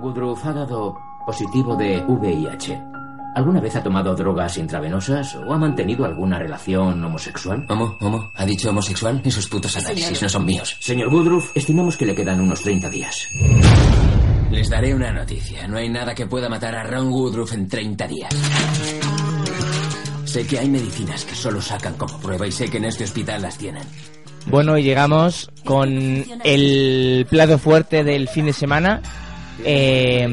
Woodruff 0.00 0.44
ha 0.46 0.52
dado 0.52 0.98
positivo 1.26 1.76
de 1.76 2.02
VIH. 2.08 2.82
¿Alguna 3.34 3.60
vez 3.60 3.76
ha 3.76 3.82
tomado 3.82 4.14
drogas 4.14 4.58
intravenosas 4.58 5.36
o 5.36 5.52
ha 5.52 5.58
mantenido 5.58 6.04
alguna 6.04 6.38
relación 6.38 7.04
homosexual? 7.04 7.64
¿Homo? 7.68 7.96
¿Homo? 8.00 8.30
¿Ha 8.34 8.44
dicho 8.44 8.70
homosexual? 8.70 9.22
Esos 9.24 9.46
putos 9.46 9.76
análisis 9.76 10.20
no 10.20 10.28
son 10.28 10.44
míos. 10.44 10.76
Señor 10.80 11.08
Woodruff, 11.14 11.56
estimamos 11.56 11.96
que 11.96 12.06
le 12.06 12.14
quedan 12.14 12.40
unos 12.40 12.60
30 12.62 12.90
días. 12.90 13.28
Les 14.50 14.68
daré 14.68 14.94
una 14.94 15.12
noticia. 15.12 15.68
No 15.68 15.78
hay 15.78 15.88
nada 15.88 16.14
que 16.14 16.26
pueda 16.26 16.48
matar 16.48 16.74
a 16.74 16.82
Ron 16.82 17.08
Woodruff 17.08 17.52
en 17.52 17.68
30 17.68 18.08
días. 18.08 18.34
Sé 20.24 20.46
que 20.46 20.58
hay 20.58 20.68
medicinas 20.68 21.24
que 21.24 21.34
solo 21.34 21.60
sacan 21.60 21.94
como 21.94 22.18
prueba 22.18 22.46
y 22.46 22.52
sé 22.52 22.68
que 22.68 22.78
en 22.78 22.86
este 22.86 23.04
hospital 23.04 23.42
las 23.42 23.58
tienen. 23.58 23.82
Bueno, 24.46 24.76
y 24.76 24.82
llegamos 24.82 25.50
con 25.64 26.24
el 26.44 27.26
plato 27.28 27.58
fuerte 27.58 28.02
del 28.02 28.28
fin 28.28 28.46
de 28.46 28.52
semana. 28.52 29.02
Eh, 29.64 30.26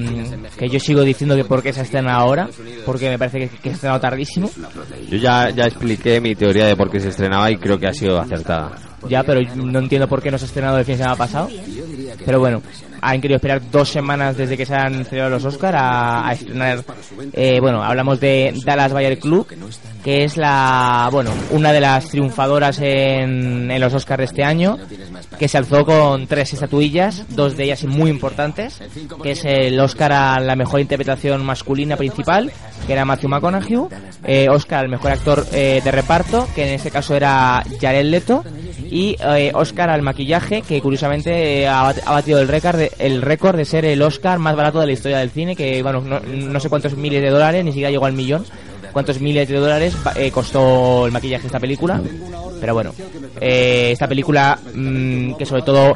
que 0.57 0.69
yo 0.69 0.79
sigo 0.79 1.01
diciendo 1.01 1.35
que 1.35 1.43
por 1.43 1.61
qué 1.61 1.73
se 1.73 1.81
estrena 1.81 2.15
ahora, 2.15 2.49
porque 2.85 3.09
me 3.09 3.17
parece 3.17 3.39
que, 3.39 3.49
que 3.49 3.61
se 3.61 3.69
ha 3.69 3.73
estrenado 3.73 3.99
tardísimo. 3.99 4.49
Yo 5.09 5.17
ya, 5.17 5.49
ya 5.49 5.65
expliqué 5.65 6.19
mi 6.21 6.35
teoría 6.35 6.65
de 6.65 6.75
por 6.75 6.89
qué 6.89 6.99
se 6.99 7.09
estrenaba 7.09 7.51
y 7.51 7.57
creo 7.57 7.79
que 7.79 7.87
ha 7.87 7.93
sido 7.93 8.19
acertada. 8.19 8.75
Ya, 9.07 9.23
pero 9.23 9.41
no 9.55 9.79
entiendo 9.79 10.07
por 10.07 10.21
qué 10.21 10.31
no 10.31 10.37
se 10.37 10.45
ha 10.45 10.47
estrenado 10.47 10.77
el 10.79 10.85
fin 10.85 10.93
de 10.93 10.97
semana 10.99 11.15
pasado. 11.15 11.49
Pero 12.25 12.39
bueno, 12.39 12.61
han 13.01 13.21
querido 13.21 13.37
esperar 13.37 13.61
dos 13.71 13.89
semanas 13.89 14.37
desde 14.37 14.57
que 14.57 14.65
se 14.65 14.75
han 14.75 15.05
celebrado 15.05 15.35
los 15.35 15.45
Oscar 15.45 15.75
a, 15.77 16.31
estrenar. 16.31 16.83
eh, 17.33 17.59
bueno, 17.59 17.83
hablamos 17.83 18.19
de 18.19 18.53
Dallas 18.65 18.93
Bayer 18.93 19.19
Club, 19.19 19.47
que 20.03 20.23
es 20.23 20.37
la, 20.37 21.09
bueno, 21.11 21.31
una 21.51 21.71
de 21.71 21.81
las 21.81 22.09
triunfadoras 22.09 22.79
en, 22.79 23.69
en 23.69 23.81
los 23.81 23.93
Oscars 23.93 24.19
de 24.19 24.25
este 24.25 24.43
año, 24.43 24.77
que 25.37 25.47
se 25.47 25.57
alzó 25.57 25.85
con 25.85 26.27
tres 26.27 26.53
estatuillas, 26.53 27.25
dos 27.29 27.57
de 27.57 27.65
ellas 27.65 27.83
muy 27.85 28.09
importantes, 28.09 28.81
que 29.21 29.31
es 29.31 29.45
el 29.45 29.79
Oscar 29.79 30.11
a 30.11 30.39
la 30.39 30.55
mejor 30.55 30.79
interpretación 30.79 31.45
masculina 31.45 31.97
principal, 31.97 32.51
que 32.85 32.93
era 32.93 33.05
Matthew 33.05 33.29
McConaughey, 33.29 33.77
eh, 34.25 34.47
Oscar 34.49 34.85
al 34.85 34.89
mejor 34.89 35.11
actor 35.11 35.45
eh, 35.51 35.81
de 35.83 35.91
reparto, 35.91 36.47
que 36.55 36.67
en 36.67 36.73
este 36.73 36.91
caso 36.91 37.15
era 37.15 37.63
Jared 37.79 38.05
Leto, 38.05 38.43
y 38.89 39.15
eh, 39.19 39.51
Oscar 39.53 39.89
al 39.89 40.01
maquillaje, 40.01 40.61
que 40.61 40.81
curiosamente 40.81 41.61
eh, 41.61 41.67
ha 41.67 41.93
batido 42.05 42.39
el 42.39 42.47
récord, 42.47 42.77
de, 42.77 42.86
el 42.99 43.21
récord 43.21 43.57
de 43.57 43.65
ser 43.65 43.85
el 43.85 44.01
Oscar 44.01 44.39
más 44.39 44.55
barato 44.55 44.79
de 44.79 44.87
la 44.87 44.91
historia 44.93 45.19
del 45.19 45.31
cine, 45.31 45.55
que 45.55 45.81
bueno, 45.83 46.01
no, 46.01 46.19
no 46.19 46.59
sé 46.59 46.69
cuántos 46.69 46.95
miles 46.95 47.21
de 47.21 47.29
dólares, 47.29 47.63
ni 47.63 47.71
siquiera 47.71 47.91
llegó 47.91 48.05
al 48.05 48.13
millón, 48.13 48.45
cuántos 48.91 49.19
miles 49.19 49.47
de 49.47 49.57
dólares 49.57 49.95
eh, 50.15 50.31
costó 50.31 51.05
el 51.05 51.11
maquillaje 51.11 51.43
de 51.43 51.47
esta 51.47 51.59
película. 51.59 52.01
Pero 52.59 52.73
bueno, 52.73 52.93
eh, 53.39 53.89
esta 53.91 54.07
película 54.07 54.57
mm, 54.73 55.33
que 55.35 55.45
sobre 55.45 55.61
todo 55.61 55.95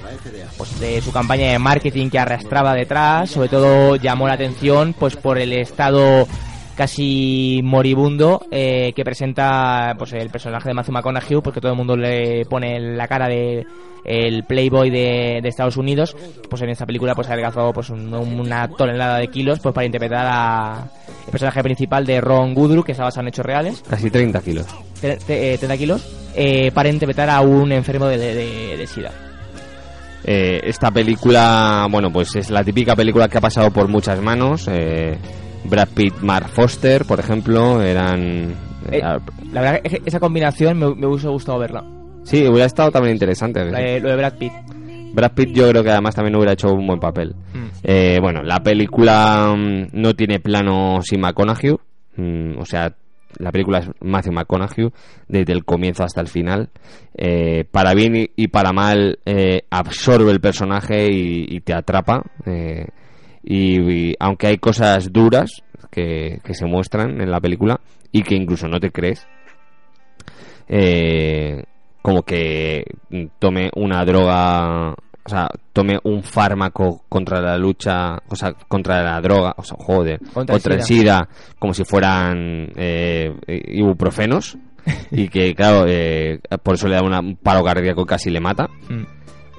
pues 0.58 0.80
de 0.80 1.02
su 1.02 1.12
campaña 1.12 1.52
de 1.52 1.60
marketing 1.60 2.10
que 2.10 2.20
arrastraba 2.20 2.76
detrás, 2.76 3.32
sobre 3.32 3.50
todo 3.50 3.96
llamó 3.96 4.28
la 4.28 4.36
atención 4.36 4.94
pues 4.94 5.16
por 5.16 5.39
el 5.39 5.54
estado 5.54 6.28
casi 6.76 7.62
moribundo 7.64 8.42
eh, 8.52 8.94
que 8.96 9.04
presenta 9.04 9.94
pues 9.98 10.14
el 10.14 10.30
personaje 10.30 10.70
de 10.70 10.74
Matthew 10.74 10.94
McConaughey 10.94 11.42
porque 11.42 11.62
todo 11.62 11.72
el 11.72 11.78
mundo 11.78 11.96
le 11.96 12.46
pone 12.46 12.80
la 12.80 13.08
cara 13.08 13.28
de 13.28 13.66
el 14.04 14.44
playboy 14.46 14.90
de, 14.90 15.40
de 15.44 15.50
Estados 15.50 15.78
Unidos 15.78 16.16
pues 16.50 16.62
en 16.64 16.70
esta 16.70 16.86
película 16.88 17.14
pues 17.14 17.28
ha 17.30 17.34
adelgazado 17.34 17.72
pues 17.72 17.90
un- 17.92 18.14
una 18.14 18.68
tonelada 18.70 19.18
de 19.20 19.28
kilos 19.28 19.60
pues 19.60 19.76
para 19.76 19.86
interpretar 19.86 20.26
a 20.28 20.86
el 21.26 21.32
personaje 21.32 21.62
principal 21.62 22.06
de 22.06 22.20
Ron 22.20 22.58
Woodruff 22.58 22.86
que 22.86 22.94
está 22.94 23.04
basado 23.04 23.22
en 23.22 23.28
hechos 23.28 23.46
reales 23.46 23.84
Casi 23.88 24.10
30 24.10 24.42
kilos. 24.42 24.66
tre- 25.02 25.20
tre- 25.20 25.54
eh, 25.54 25.58
30 25.60 25.78
kilos 25.78 26.08
eh, 26.36 26.72
para 26.74 26.90
interpretar 26.90 27.30
a 27.30 27.42
un 27.42 27.72
enfermo 27.72 28.08
de, 28.08 28.18
de- 28.18 28.34
de- 28.36 28.78
de 28.78 28.88
SIDA 28.88 29.12
Eh, 30.24 30.62
esta 30.66 30.92
película, 30.92 31.88
bueno, 31.90 32.12
pues 32.12 32.36
es 32.36 32.50
la 32.52 32.64
típica 32.64 32.96
película 32.96 33.28
que 33.28 33.40
ha 33.40 33.42
pasado 33.42 33.72
por 33.72 33.88
muchas 33.88 34.22
manos. 34.22 34.68
Eh, 34.72 35.18
Brad 35.66 35.89
Pitt, 35.95 36.16
Mark 36.22 36.49
Foster, 36.49 37.05
por 37.05 37.20
ejemplo, 37.20 37.82
eran... 37.82 38.53
Eh, 38.91 39.01
la 39.51 39.62
verdad 39.62 39.82
que 39.82 40.01
esa 40.05 40.20
combinación 40.20 40.78
me, 40.80 40.93
me 40.95 41.07
hubiese 41.07 41.28
gustado 41.28 41.59
verla. 41.59 41.84
Sí, 42.24 42.47
hubiera 42.47 42.66
estado 42.66 42.91
también 42.91 43.14
interesante. 43.16 43.64
Lo 43.66 44.09
de 44.09 44.16
Brad 44.16 44.38
Pitt. 44.38 44.53
Brad 45.14 45.32
Pitt 45.34 45.49
yo 45.53 45.70
creo 45.70 45.84
que 45.84 45.91
además 45.91 46.16
también 46.16 46.36
hubiera 46.36 46.53
hecho 46.53 46.70
un 46.74 46.88
buen 46.88 46.99
papel. 46.99 47.36
Mm. 47.53 47.68
Eh, 47.84 48.18
bueno, 48.22 48.41
la 48.43 48.59
película 48.64 49.53
mm, 49.55 49.88
no 49.93 50.14
tiene 50.16 50.39
plano 50.39 50.99
sin 51.03 51.20
McConaughey. 51.22 51.76
mm, 52.16 52.57
o 52.59 52.66
sea, 52.66 52.93
la 53.38 53.51
película 53.51 53.80
es 53.80 53.89
Matthew 54.01 54.34
McConaughey 54.34 54.89
desde 55.28 55.53
el 55.53 55.64
comienzo 55.66 56.03
hasta 56.03 56.22
el 56.22 56.28
final. 56.28 56.70
Eh, 57.18 57.66
para 57.70 57.93
bien 57.93 58.16
y, 58.16 58.30
y 58.36 58.47
para 58.47 58.72
mal 58.74 59.20
eh, 59.26 59.62
absorbe 59.70 60.32
el 60.32 60.39
personaje 60.41 61.07
y, 61.12 61.45
y 61.49 61.59
te 61.62 61.74
atrapa. 61.74 62.24
eh, 62.45 62.88
y, 63.44 63.80
y 64.10 64.16
aunque 64.20 64.48
hay 64.48 64.58
cosas 64.58 65.12
duras 65.12 65.64
que, 65.92 66.39
que 66.44 66.54
se 66.54 66.66
muestran 66.66 67.22
en 67.22 67.32
la 67.32 67.39
película 67.39 67.80
y 68.12 68.24
que 68.24 68.36
incluso 68.36 68.68
no 68.68 68.80
te 68.80 68.92
crees, 68.92 69.28
eh, 70.68 71.64
como 72.02 72.24
que 72.24 72.84
tome 73.39 73.70
una 73.76 74.04
droga, 74.06 74.92
o 74.94 75.30
sea, 75.30 75.50
tome 75.74 76.00
un 76.04 76.24
fármaco 76.24 77.04
contra 77.10 77.42
la 77.42 77.58
lucha, 77.58 78.18
o 78.28 78.36
sea, 78.36 78.54
contra 78.54 79.04
la 79.04 79.22
droga, 79.22 79.54
o 79.58 79.64
sea, 79.64 79.78
joder, 79.80 80.20
Contra 80.34 80.56
el 80.56 80.80
el 80.80 80.84
SIDA, 80.84 81.28
como 81.60 81.74
si 81.74 81.84
fueran 81.84 82.70
eh, 82.76 83.34
ibuprofenos, 83.68 84.58
y 85.12 85.28
que, 85.28 85.54
claro, 85.54 85.86
eh, 85.88 86.39
por 86.64 86.74
eso 86.76 86.88
le 86.88 86.96
da 86.96 87.04
una- 87.04 87.20
un 87.20 87.36
paro 87.36 87.64
cardíaco 87.64 88.02
y 88.02 88.06
casi 88.06 88.32
le 88.32 88.39
mata. 88.39 88.68
Mm. 88.89 89.04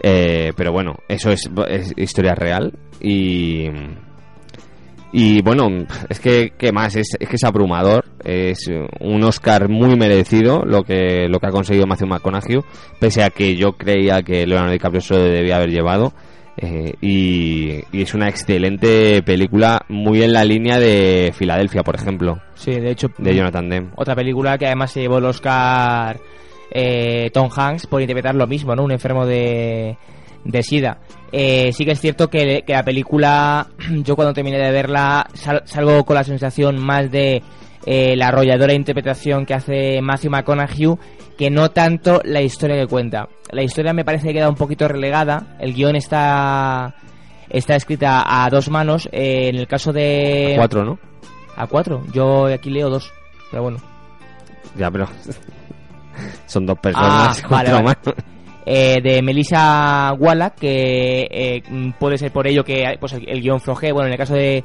Eh, 0.02 0.52
pero 0.56 0.72
bueno, 0.72 0.96
eso 1.08 1.30
es, 1.30 1.48
es 1.68 1.92
historia 1.96 2.34
real 2.34 2.72
y 3.00 3.66
y 5.14 5.42
bueno, 5.42 5.68
es 6.08 6.18
que 6.20 6.54
qué 6.56 6.72
más, 6.72 6.96
es, 6.96 7.16
es 7.20 7.28
que 7.28 7.36
es 7.36 7.44
abrumador, 7.44 8.06
es 8.24 8.70
un 9.00 9.22
Oscar 9.24 9.68
muy 9.68 9.94
merecido 9.94 10.62
lo 10.64 10.82
que 10.84 11.28
lo 11.28 11.38
que 11.38 11.46
ha 11.46 11.50
conseguido 11.50 11.86
Matthew 11.86 12.08
McConaughey, 12.08 12.60
pese 12.98 13.22
a 13.22 13.28
que 13.30 13.54
yo 13.54 13.72
creía 13.74 14.22
que 14.22 14.46
Leonardo 14.46 14.72
DiCaprio 14.72 15.00
se 15.02 15.14
lo 15.14 15.20
debía 15.24 15.56
haber 15.56 15.70
llevado. 15.70 16.12
eh, 16.56 16.94
y, 17.02 17.80
y 17.92 18.02
es 18.02 18.14
una 18.14 18.28
excelente 18.28 19.22
película, 19.22 19.84
muy 19.88 20.22
en 20.22 20.32
la 20.32 20.44
línea 20.44 20.78
de 20.78 21.32
Filadelfia, 21.34 21.82
por 21.82 21.94
ejemplo, 21.96 22.38
Sí, 22.54 22.72
de 22.72 22.90
hecho, 22.90 23.08
de 23.18 23.34
Jonathan 23.34 23.68
Demme. 23.68 23.90
otra 23.96 24.14
película 24.14 24.56
que 24.58 24.66
además 24.66 24.92
se 24.92 25.00
llevó 25.02 25.18
el 25.18 25.26
Oscar 25.26 26.18
eh, 26.72 27.30
Tom 27.32 27.48
Hanks 27.54 27.86
por 27.86 28.00
interpretar 28.00 28.34
lo 28.34 28.46
mismo, 28.46 28.74
¿no? 28.74 28.82
Un 28.84 28.92
enfermo 28.92 29.26
de, 29.26 29.96
de 30.44 30.62
SIDA. 30.62 30.98
Eh, 31.30 31.72
sí 31.72 31.84
que 31.84 31.92
es 31.92 32.00
cierto 32.00 32.28
que, 32.28 32.62
que 32.66 32.72
la 32.72 32.82
película, 32.82 33.66
yo 34.04 34.16
cuando 34.16 34.34
terminé 34.34 34.58
de 34.58 34.70
verla, 34.70 35.26
sal- 35.34 35.62
salgo 35.64 36.04
con 36.04 36.14
la 36.16 36.24
sensación 36.24 36.78
más 36.78 37.10
de 37.10 37.42
eh, 37.86 38.14
la 38.16 38.28
arrolladora 38.28 38.74
interpretación 38.74 39.44
que 39.46 39.54
hace 39.54 40.00
Matthew 40.02 40.30
McConaughey 40.30 40.96
que 41.38 41.50
no 41.50 41.70
tanto 41.70 42.20
la 42.24 42.40
historia 42.42 42.76
que 42.76 42.86
cuenta. 42.86 43.28
La 43.50 43.62
historia 43.62 43.92
me 43.92 44.04
parece 44.04 44.28
que 44.28 44.34
queda 44.34 44.48
un 44.48 44.54
poquito 44.54 44.86
relegada, 44.88 45.56
el 45.60 45.74
guion 45.74 45.96
está 45.96 46.94
está 47.48 47.74
escrita 47.76 48.22
a 48.26 48.48
dos 48.48 48.70
manos, 48.70 49.08
eh, 49.12 49.48
en 49.48 49.56
el 49.56 49.66
caso 49.66 49.92
de... 49.92 50.54
Cuatro, 50.56 50.84
¿no? 50.84 50.98
A 51.56 51.66
cuatro, 51.66 52.02
yo 52.12 52.46
aquí 52.46 52.70
leo 52.70 52.88
dos, 52.88 53.10
pero 53.50 53.64
bueno. 53.64 53.78
Ya, 54.78 54.90
pero 54.90 55.06
son 56.46 56.66
dos 56.66 56.78
personas, 56.78 57.42
Ah, 57.44 57.48
vale. 57.48 57.94
Eh, 58.64 59.00
de 59.02 59.22
Melissa 59.22 60.12
Wallach, 60.18 60.54
que 60.54 61.26
eh, 61.30 61.62
puede 61.98 62.16
ser 62.16 62.30
por 62.32 62.46
ello 62.46 62.62
que 62.64 62.84
pues, 63.00 63.12
el, 63.14 63.28
el 63.28 63.40
guion 63.40 63.60
floje. 63.60 63.90
Bueno, 63.92 64.06
en 64.06 64.12
el 64.12 64.18
caso 64.18 64.34
de 64.34 64.62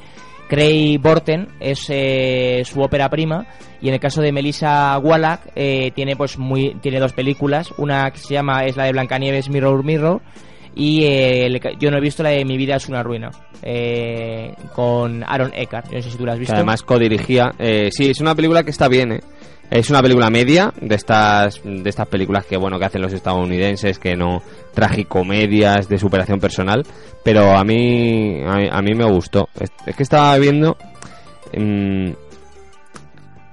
Craig 0.48 0.98
Borten 0.98 1.48
es 1.58 1.84
eh, 1.90 2.62
su 2.64 2.80
ópera 2.80 3.08
prima 3.10 3.46
y 3.80 3.88
en 3.88 3.94
el 3.94 4.00
caso 4.00 4.22
de 4.22 4.30
Melissa 4.32 4.98
Wallach 4.98 5.40
eh, 5.56 5.90
tiene 5.94 6.14
pues 6.16 6.38
muy 6.38 6.76
tiene 6.80 7.00
dos 7.00 7.12
películas, 7.12 7.72
una 7.76 8.10
que 8.12 8.18
se 8.18 8.34
llama 8.34 8.64
es 8.64 8.76
la 8.76 8.84
de 8.84 8.92
Blancanieves 8.92 9.50
Mirror 9.50 9.84
Mirror 9.84 10.22
y 10.74 11.02
eh, 11.04 11.46
el 11.46 11.60
yo 11.80 11.90
no 11.90 11.98
he 11.98 12.00
visto 12.00 12.22
la 12.22 12.30
de 12.30 12.44
Mi 12.44 12.56
vida 12.56 12.76
es 12.76 12.88
una 12.88 13.02
ruina 13.02 13.30
eh, 13.62 14.54
con 14.74 15.24
Aaron 15.24 15.52
Eckhart. 15.54 15.88
Yo 15.90 15.96
no 15.96 16.02
sé 16.02 16.10
si 16.12 16.16
tú 16.16 16.24
la 16.24 16.32
has 16.32 16.36
que 16.36 16.42
visto. 16.42 16.54
además 16.54 16.82
codirigía. 16.82 17.50
Eh, 17.58 17.88
sí, 17.90 18.10
es 18.10 18.20
una 18.20 18.34
película 18.36 18.62
que 18.62 18.70
está 18.70 18.86
bien, 18.88 19.12
¿eh? 19.12 19.20
Es 19.70 19.90
una 19.90 20.00
película 20.00 20.30
media 20.30 20.72
de 20.80 20.94
estas 20.94 21.60
de 21.62 21.88
estas 21.90 22.08
películas 22.08 22.46
que 22.46 22.56
bueno 22.56 22.78
que 22.78 22.86
hacen 22.86 23.02
los 23.02 23.12
estadounidenses 23.12 23.98
que 23.98 24.16
no 24.16 24.42
tragicomedias 24.72 25.88
de 25.88 25.98
superación 25.98 26.40
personal, 26.40 26.84
pero 27.22 27.56
a 27.56 27.64
mí 27.64 28.40
a, 28.46 28.54
mí- 28.56 28.68
a 28.70 28.80
mí 28.80 28.94
me 28.94 29.04
gustó. 29.04 29.48
Es, 29.60 29.70
es 29.84 29.94
que 29.94 30.02
estaba 30.02 30.38
viendo 30.38 30.76
mm, 31.54 32.10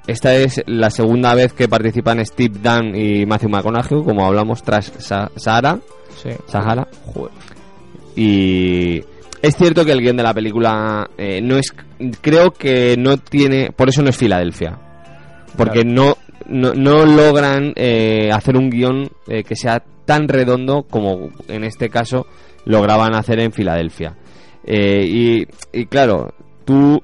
esta 0.08 0.36
es 0.36 0.64
la 0.68 0.90
segunda 0.90 1.34
vez 1.36 1.52
que 1.52 1.68
participan 1.68 2.24
Steve 2.26 2.60
Dunn 2.64 2.96
y 2.96 3.26
Matthew 3.26 3.50
McConaughey, 3.50 4.04
como 4.04 4.26
hablamos 4.26 4.64
tras 4.64 4.94
Sa- 5.00 5.32
Sahara. 5.36 5.80
Sí. 6.22 6.30
Sahara. 6.48 6.88
Y 8.16 9.04
es 9.42 9.56
cierto 9.58 9.84
que 9.84 9.92
el 9.92 10.02
guion 10.02 10.16
de 10.18 10.24
la 10.24 10.34
película 10.34 11.10
eh, 11.18 11.42
no 11.42 11.58
es. 11.58 11.74
Creo 12.22 12.52
que 12.52 12.96
no 12.98 13.18
tiene. 13.18 13.72
Por 13.76 13.90
eso 13.90 14.02
no 14.02 14.10
es 14.10 14.16
Filadelfia. 14.18 14.80
Porque 15.58 15.86
no, 15.86 16.18
no, 16.48 16.74
no 16.74 17.06
logran 17.06 17.74
eh, 17.76 18.30
hacer 18.32 18.58
un 18.58 18.70
guion 18.70 19.10
eh, 19.28 19.44
que 19.44 19.56
sea 19.56 19.84
tan 20.06 20.28
redondo 20.28 20.84
como 20.84 21.30
en 21.48 21.64
este 21.64 21.90
caso 21.90 22.28
lograban 22.66 23.16
hacer 23.16 23.40
en 23.40 23.52
Filadelfia. 23.52 24.16
Eh, 24.66 25.06
y, 25.08 25.48
y 25.80 25.86
claro, 25.86 26.34
tú 26.66 27.02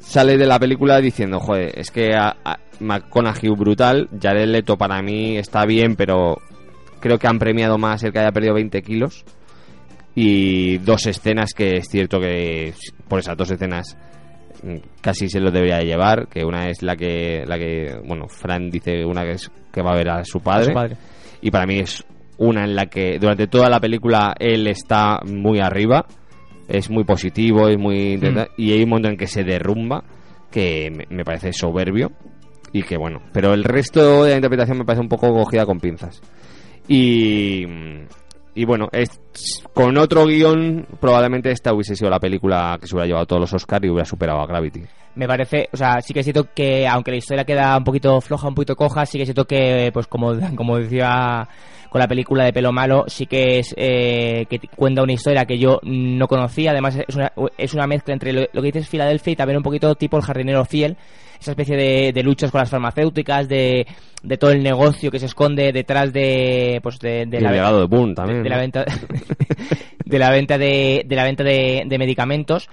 sales 0.00 0.38
de 0.38 0.46
la 0.46 0.58
película 0.58 1.00
diciendo, 1.00 1.40
joder, 1.40 1.78
es 1.78 1.90
que 1.90 2.14
a, 2.14 2.36
a 2.44 2.58
McConaughey 2.80 3.50
brutal, 3.50 4.08
Jared 4.20 4.48
Leto 4.48 4.76
para 4.76 5.00
mí 5.02 5.36
está 5.36 5.64
bien, 5.64 5.96
pero 5.96 6.38
creo 7.00 7.18
que 7.18 7.26
han 7.26 7.38
premiado 7.38 7.78
más 7.78 8.02
el 8.02 8.12
que 8.12 8.18
haya 8.18 8.32
perdido 8.32 8.54
20 8.54 8.82
kilos 8.82 9.24
y 10.14 10.78
dos 10.78 11.06
escenas 11.06 11.52
que 11.54 11.76
es 11.76 11.88
cierto 11.88 12.20
que 12.20 12.72
por 13.08 13.18
esas 13.18 13.36
dos 13.36 13.50
escenas 13.50 13.96
casi 15.00 15.28
se 15.28 15.40
lo 15.40 15.50
debería 15.50 15.78
de 15.78 15.86
llevar 15.86 16.28
que 16.28 16.44
una 16.44 16.68
es 16.68 16.82
la 16.82 16.96
que 16.96 17.44
la 17.46 17.58
que 17.58 17.96
bueno 18.06 18.28
Fran 18.28 18.70
dice 18.70 19.04
una 19.04 19.22
que 19.22 19.32
es 19.32 19.50
que 19.72 19.82
va 19.82 19.92
a 19.92 19.96
ver 19.96 20.08
a 20.08 20.24
su 20.24 20.40
padre, 20.40 20.62
A 20.62 20.66
su 20.66 20.72
padre. 20.72 20.96
y 21.42 21.50
para 21.50 21.66
mí 21.66 21.78
es 21.80 22.04
una 22.38 22.64
en 22.64 22.74
la 22.74 22.86
que 22.86 23.18
durante 23.18 23.46
toda 23.46 23.68
la 23.68 23.78
película 23.80 24.34
él 24.38 24.66
está 24.66 25.20
muy 25.24 25.60
arriba 25.60 26.06
es 26.68 26.88
muy 26.90 27.04
positivo 27.04 27.68
es 27.68 27.78
muy 27.78 28.16
Mm. 28.16 28.38
y 28.56 28.72
hay 28.72 28.82
un 28.82 28.88
momento 28.88 29.08
en 29.08 29.16
que 29.16 29.26
se 29.26 29.44
derrumba 29.44 30.02
que 30.50 30.90
me, 30.90 31.04
me 31.14 31.24
parece 31.24 31.52
soberbio 31.52 32.10
y 32.72 32.82
que 32.82 32.96
bueno 32.96 33.20
pero 33.32 33.52
el 33.54 33.64
resto 33.64 34.24
de 34.24 34.30
la 34.30 34.36
interpretación 34.36 34.78
me 34.78 34.84
parece 34.84 35.02
un 35.02 35.08
poco 35.08 35.32
cogida 35.32 35.66
con 35.66 35.78
pinzas 35.78 36.20
y 36.88 37.66
y 38.54 38.64
bueno, 38.64 38.88
es, 38.92 39.20
con 39.72 39.96
otro 39.98 40.26
guion 40.26 40.86
probablemente 41.00 41.50
esta 41.50 41.72
hubiese 41.74 41.96
sido 41.96 42.10
la 42.10 42.20
película 42.20 42.78
que 42.80 42.86
se 42.86 42.94
hubiera 42.94 43.06
llevado 43.06 43.26
todos 43.26 43.40
los 43.40 43.52
Oscars 43.52 43.84
y 43.84 43.88
hubiera 43.88 44.04
superado 44.04 44.40
a 44.40 44.46
Gravity. 44.46 44.82
me 45.16 45.26
parece, 45.26 45.68
o 45.72 45.76
sea, 45.76 46.00
sí 46.00 46.14
que 46.14 46.20
es 46.20 46.26
cierto 46.26 46.48
que 46.54 46.86
aunque 46.86 47.10
la 47.10 47.16
historia 47.16 47.44
queda 47.44 47.76
un 47.76 47.84
poquito 47.84 48.20
floja, 48.20 48.48
un 48.48 48.54
poquito 48.54 48.76
coja, 48.76 49.06
sí 49.06 49.18
que 49.18 49.22
es 49.22 49.28
cierto 49.28 49.46
que, 49.46 49.90
pues 49.92 50.06
como, 50.06 50.34
como 50.56 50.78
decía 50.78 51.48
con 51.90 52.00
la 52.00 52.08
película 52.08 52.44
de 52.44 52.52
Pelo 52.52 52.72
Malo, 52.72 53.04
sí 53.06 53.26
que 53.26 53.60
es 53.60 53.72
eh, 53.76 54.46
que 54.48 54.58
cuenta 54.74 55.02
una 55.02 55.12
historia 55.12 55.44
que 55.44 55.58
yo 55.58 55.80
no 55.84 56.26
conocía, 56.26 56.72
además 56.72 56.96
es 56.96 57.14
una, 57.14 57.32
es 57.56 57.74
una 57.74 57.86
mezcla 57.86 58.14
entre 58.14 58.32
lo, 58.32 58.40
lo 58.52 58.62
que 58.62 58.72
dices 58.72 58.88
Filadelfia 58.88 59.32
y 59.32 59.36
también 59.36 59.58
un 59.58 59.62
poquito 59.62 59.94
tipo 59.94 60.16
el 60.16 60.24
jardinero 60.24 60.64
fiel, 60.64 60.96
esa 61.44 61.52
especie 61.52 61.76
de, 61.76 62.12
de 62.12 62.22
luchas 62.22 62.50
con 62.50 62.60
las 62.60 62.70
farmacéuticas, 62.70 63.46
de, 63.48 63.86
de 64.22 64.38
todo 64.38 64.50
el 64.50 64.62
negocio 64.62 65.10
que 65.10 65.18
se 65.18 65.26
esconde 65.26 65.72
detrás 65.72 66.12
de, 66.12 66.80
pues 66.82 66.98
de, 66.98 67.26
de 67.26 67.38
y 67.38 67.44
el 67.44 67.52
legado 67.52 67.80
de 67.80 67.86
Boone 67.86 68.14
también. 68.14 68.42
de 68.42 68.48
la 68.48 68.56
¿no? 68.56 68.62
venta 68.62 68.84
de 70.04 70.18
la 70.18 70.30
venta 70.30 70.58
de, 70.58 71.04
de 71.06 71.16
la 71.16 71.24
venta 71.24 71.44
de, 71.44 71.84
de 71.86 71.98
medicamentos 71.98 72.68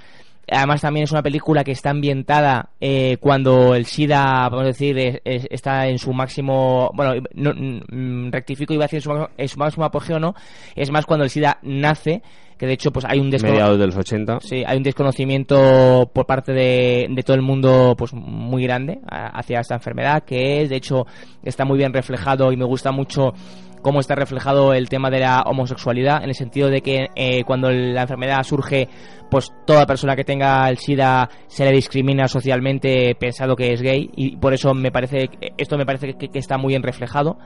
además 0.51 0.81
también 0.81 1.05
es 1.05 1.11
una 1.11 1.23
película 1.23 1.63
que 1.63 1.71
está 1.71 1.89
ambientada 1.91 2.69
eh, 2.79 3.17
cuando 3.19 3.73
el 3.73 3.85
SIDA 3.85 4.47
vamos 4.49 4.61
a 4.63 4.65
decir 4.67 4.97
es- 4.99 5.21
es- 5.25 5.47
está 5.49 5.87
en 5.87 5.97
su 5.97 6.13
máximo 6.13 6.91
bueno 6.93 7.13
no, 7.33 7.51
mm, 7.53 8.31
rectifico 8.31 8.73
iba 8.73 8.83
a 8.83 8.87
decir 8.87 8.97
en 8.97 9.01
su, 9.03 9.09
máximo- 9.09 9.29
en 9.37 9.47
su 9.47 9.57
máximo 9.59 9.85
apogeo 9.85 10.19
no 10.19 10.35
es 10.75 10.91
más 10.91 11.05
cuando 11.05 11.23
el 11.23 11.29
SIDA 11.29 11.57
nace 11.63 12.21
que 12.57 12.67
de 12.67 12.73
hecho 12.73 12.91
pues 12.91 13.05
hay 13.05 13.19
un 13.19 13.31
descono- 13.31 13.53
Mediados 13.53 13.79
de 13.79 13.87
los 13.87 13.97
80. 13.97 14.39
Sí, 14.41 14.63
hay 14.67 14.77
un 14.77 14.83
desconocimiento 14.83 16.09
por 16.13 16.27
parte 16.27 16.53
de, 16.53 17.07
de 17.09 17.23
todo 17.23 17.35
el 17.35 17.41
mundo 17.41 17.95
pues 17.97 18.13
muy 18.13 18.63
grande 18.63 18.99
hacia 19.09 19.61
esta 19.61 19.75
enfermedad 19.75 20.23
que 20.23 20.61
es, 20.61 20.69
de 20.69 20.75
hecho 20.75 21.07
está 21.43 21.65
muy 21.65 21.77
bien 21.79 21.91
reflejado 21.91 22.51
y 22.51 22.57
me 22.57 22.65
gusta 22.65 22.91
mucho 22.91 23.33
cómo 23.81 23.99
está 23.99 24.15
reflejado 24.15 24.73
el 24.73 24.89
tema 24.89 25.09
de 25.09 25.19
la 25.19 25.41
homosexualidad 25.45 26.23
en 26.23 26.29
el 26.29 26.35
sentido 26.35 26.69
de 26.69 26.81
que 26.81 27.07
eh, 27.15 27.43
cuando 27.43 27.69
la 27.71 28.03
enfermedad 28.03 28.43
surge 28.43 28.87
pues 29.29 29.51
toda 29.65 29.85
persona 29.85 30.15
que 30.15 30.23
tenga 30.23 30.67
el 30.69 30.77
SIDA 30.77 31.29
se 31.47 31.65
le 31.65 31.71
discrimina 31.71 32.27
socialmente 32.27 33.15
pensado 33.15 33.55
que 33.55 33.73
es 33.73 33.81
gay 33.81 34.09
y 34.15 34.37
por 34.37 34.53
eso 34.53 34.73
me 34.73 34.91
parece 34.91 35.29
esto 35.57 35.77
me 35.77 35.85
parece 35.85 36.13
que, 36.13 36.29
está 36.33 36.57
muy 36.57 36.69
bien 36.71 36.83
reflejado 36.83 37.37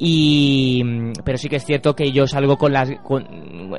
Y, 0.00 0.82
pero 1.24 1.38
sí 1.38 1.48
que 1.48 1.56
es 1.56 1.64
cierto 1.64 1.94
que 1.96 2.12
yo 2.12 2.26
salgo 2.28 2.56
con, 2.56 2.72
las, 2.72 2.88
con, 3.02 3.26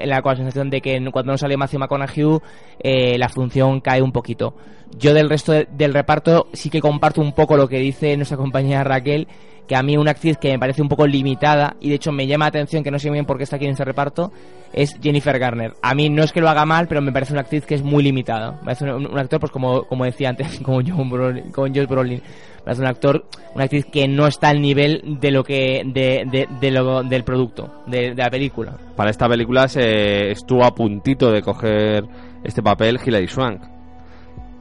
la, 0.03 0.21
con 0.21 0.35
sensación 0.35 0.69
de 0.69 0.81
que 0.81 0.99
cuando 1.13 1.31
no 1.31 1.37
sale 1.37 1.55
Matthew 1.55 1.79
McConaughey 1.79 2.39
eh, 2.79 3.17
la 3.17 3.29
función 3.29 3.79
cae 3.79 4.01
un 4.01 4.11
poquito. 4.11 4.53
Yo 4.97 5.13
del 5.13 5.29
resto 5.29 5.53
de- 5.53 5.67
del 5.71 5.93
reparto 5.93 6.47
sí 6.51 6.69
que 6.69 6.81
comparto 6.81 7.21
un 7.21 7.31
poco 7.31 7.55
lo 7.55 7.69
que 7.69 7.79
dice 7.79 8.17
nuestra 8.17 8.35
compañera 8.37 8.83
Raquel, 8.83 9.27
que 9.69 9.75
a 9.75 9.83
mí 9.83 9.95
una 9.95 10.11
actriz 10.11 10.35
que 10.37 10.49
me 10.49 10.57
parece 10.57 10.81
un 10.81 10.89
poco 10.89 11.05
limitada 11.05 11.75
y 11.79 11.89
de 11.89 11.95
hecho 11.95 12.11
me 12.11 12.25
llama 12.25 12.45
la 12.45 12.49
atención 12.49 12.83
que 12.83 12.89
no 12.89 12.97
sé 12.97 13.07
muy 13.09 13.17
bien 13.17 13.27
por 13.27 13.37
qué 13.37 13.43
está 13.43 13.57
aquí 13.57 13.65
en 13.65 13.73
ese 13.73 13.85
reparto 13.85 14.31
es 14.73 14.97
Jennifer 14.99 15.37
Garner. 15.37 15.73
A 15.83 15.93
mí 15.93 16.09
no 16.09 16.23
es 16.23 16.31
que 16.31 16.41
lo 16.41 16.49
haga 16.49 16.65
mal, 16.65 16.87
pero 16.87 17.01
me 17.01 17.11
parece 17.11 17.33
una 17.33 17.41
actriz 17.41 17.67
que 17.67 17.75
es 17.75 17.83
muy 17.83 18.01
limitada. 18.01 18.53
Me 18.61 18.65
parece 18.65 18.85
un, 18.85 19.05
un 19.05 19.19
actor, 19.19 19.39
pues 19.39 19.51
como, 19.51 19.83
como 19.83 20.05
decía 20.05 20.29
antes, 20.29 20.59
como 20.63 20.81
John 20.85 21.07
Brolin, 21.07 21.51
como 21.51 21.67
Josh 21.67 21.87
Brolin. 21.87 22.19
Me 22.19 22.63
parece 22.63 22.81
un 22.81 22.87
actor, 22.87 23.25
una 23.53 23.65
actriz 23.65 23.85
que 23.85 24.07
no 24.07 24.25
está 24.25 24.49
al 24.49 24.59
nivel 24.59 25.17
de 25.21 25.29
lo 25.29 25.43
que, 25.43 25.83
de, 25.85 26.23
de, 26.25 26.47
de 26.59 26.71
lo, 26.71 27.03
del 27.03 27.23
producto, 27.23 27.83
de, 27.85 28.15
de 28.15 28.23
la 28.23 28.29
película. 28.31 28.75
Para 28.95 29.11
esta 29.11 29.29
película 29.29 29.67
se 29.67 30.31
estuvo 30.31 30.63
a 30.63 30.73
puntito 30.73 31.31
de 31.31 31.43
coger 31.43 32.05
este 32.43 32.63
papel 32.63 32.99
Hilary 33.05 33.27
Swank. 33.27 33.61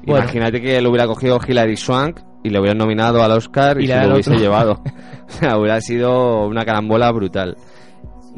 Bueno. 0.04 0.24
Imagínate 0.24 0.60
que 0.60 0.82
lo 0.82 0.90
hubiera 0.90 1.06
cogido 1.06 1.40
Hilary 1.46 1.78
Swank 1.78 2.27
y 2.48 2.50
le 2.50 2.58
hubieran 2.60 2.78
nominado 2.78 3.22
al 3.22 3.30
Oscar 3.32 3.80
y, 3.80 3.84
Y 3.84 3.86
se 3.88 4.06
lo 4.06 4.14
hubiese 4.14 4.30
otro. 4.30 4.42
llevado. 4.42 4.72
o 5.28 5.30
sea, 5.30 5.56
hubiera 5.58 5.80
sido 5.80 6.46
una 6.46 6.64
carambola 6.64 7.10
brutal. 7.12 7.56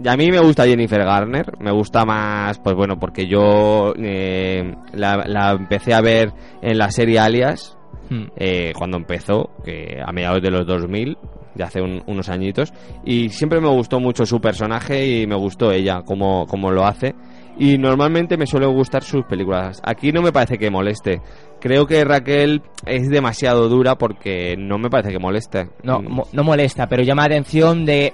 Y 0.02 0.08
a 0.08 0.16
mí 0.16 0.30
me 0.30 0.38
gusta 0.40 0.64
Jennifer 0.66 1.04
Garner, 1.04 1.52
me 1.60 1.70
gusta 1.72 2.04
más, 2.04 2.58
pues 2.58 2.74
bueno, 2.74 2.98
porque 2.98 3.26
yo 3.26 3.92
eh, 3.98 4.74
la, 4.94 5.24
la 5.26 5.50
empecé 5.52 5.92
a 5.94 6.00
ver 6.00 6.32
en 6.62 6.78
la 6.78 6.90
serie 6.90 7.18
Alias, 7.18 7.76
Hmm. 8.08 8.24
eh, 8.36 8.72
cuando 8.76 8.96
empezó, 8.96 9.50
que 9.64 10.00
a 10.04 10.10
mediados 10.10 10.42
de 10.42 10.50
los 10.50 10.66
2000, 10.66 11.16
de 11.54 11.62
hace 11.62 11.80
un- 11.80 12.02
unos 12.08 12.28
añitos, 12.28 12.72
y 13.04 13.28
siempre 13.28 13.60
me 13.60 13.68
gustó 13.68 14.00
mucho 14.00 14.26
su 14.26 14.40
personaje 14.40 15.06
y 15.06 15.28
me 15.28 15.36
gustó 15.36 15.70
ella, 15.70 16.02
como, 16.04 16.44
como 16.48 16.72
lo 16.72 16.84
hace. 16.84 17.14
Y 17.56 17.78
normalmente 17.78 18.36
me 18.36 18.46
suelen 18.46 18.72
gustar 18.74 19.04
sus 19.04 19.24
películas. 19.26 19.80
Aquí 19.84 20.10
no 20.10 20.22
me 20.22 20.32
parece 20.32 20.58
que 20.58 20.70
moleste. 20.70 21.20
Creo 21.60 21.86
que 21.86 22.04
Raquel 22.04 22.62
es 22.86 23.08
demasiado 23.10 23.68
dura 23.68 23.96
porque 23.96 24.56
no 24.58 24.78
me 24.78 24.88
parece 24.90 25.10
que 25.12 25.18
moleste. 25.18 25.68
No, 25.82 26.00
Mm. 26.00 26.08
mo- 26.08 26.28
no 26.32 26.42
molesta, 26.44 26.86
pero 26.86 27.02
llama 27.02 27.22
la 27.22 27.34
atención 27.34 27.84
de 27.84 28.12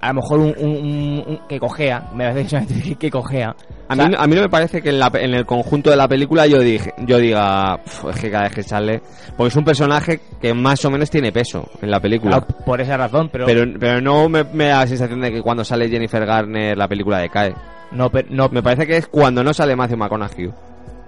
a 0.00 0.08
lo 0.08 0.14
mejor 0.20 0.38
un, 0.40 0.54
un- 0.58 0.76
un- 0.76 1.24
un- 1.26 1.40
que 1.48 1.58
cojea. 1.58 2.10
Me 2.14 2.30
parece 2.30 2.94
que 2.98 3.10
cojea. 3.10 3.56
A 3.88 3.92
O 3.94 3.96
sea, 3.96 4.06
mí, 4.08 4.14
a 4.18 4.26
mí 4.26 4.34
no 4.36 4.42
me 4.42 4.48
parece 4.50 4.82
que 4.82 4.90
en, 4.90 4.98
la- 4.98 5.10
en 5.14 5.34
el 5.34 5.46
conjunto 5.46 5.88
de 5.90 5.96
la 5.96 6.06
película 6.06 6.46
yo, 6.46 6.58
dije, 6.60 6.92
yo 7.06 7.16
diga, 7.18 7.78
"Pf, 7.82 8.10
es 8.10 8.20
que 8.20 8.30
cada 8.30 8.44
vez 8.44 8.54
que 8.54 8.62
sale... 8.62 9.00
Porque 9.36 9.48
es 9.48 9.56
un 9.56 9.64
personaje 9.64 10.20
que 10.40 10.52
más 10.54 10.84
o 10.84 10.90
menos 10.90 11.08
tiene 11.10 11.32
peso 11.32 11.68
en 11.80 11.90
la 11.90 12.00
película. 12.00 12.38
claro, 12.40 12.64
por 12.66 12.80
esa 12.82 12.96
razón, 12.98 13.30
pero, 13.32 13.46
Pero, 13.46 13.64
pero 13.80 14.00
no 14.02 14.28
me, 14.28 14.44
me 14.44 14.66
da 14.66 14.80
la 14.80 14.86
sensación 14.86 15.20
de 15.22 15.32
que 15.32 15.40
cuando 15.42 15.64
sale 15.64 15.88
Jennifer 15.88 16.24
Garner 16.26 16.76
la 16.76 16.86
película 16.86 17.18
decae. 17.18 17.54
no, 17.92 18.10
pero- 18.10 18.28
no, 18.30 18.48
Me 18.50 18.62
parece 18.62 18.86
que 18.86 18.96
es 18.98 19.06
cuando 19.08 19.42
no 19.42 19.54
sale 19.54 19.74
Matthew 19.74 19.96
McConaughey 19.98 20.50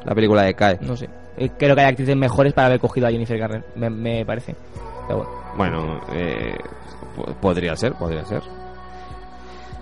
la 0.05 0.14
película 0.14 0.42
decae. 0.42 0.78
no 0.80 0.97
sé. 0.97 1.09
Eh, 1.39 1.51
Creo 1.59 1.74
que 1.74 1.82
hay 1.82 1.89
actrices 1.89 2.16
mejores 2.16 2.53
para 2.53 2.68
haber 2.68 2.80
cogido 2.80 3.07
a 3.07 3.11
Jennifer 3.11 3.39
Garner, 3.39 3.64
me, 3.76 3.91
me 3.91 4.24
parece. 4.24 4.55
Pero 5.07 5.18
bueno. 5.18 5.30
Bueno, 5.57 6.01
eh, 6.12 6.57
po- 7.16 7.34
podría 7.41 7.74
ser, 7.76 7.93
podría 7.95 8.24
ser. 8.24 8.43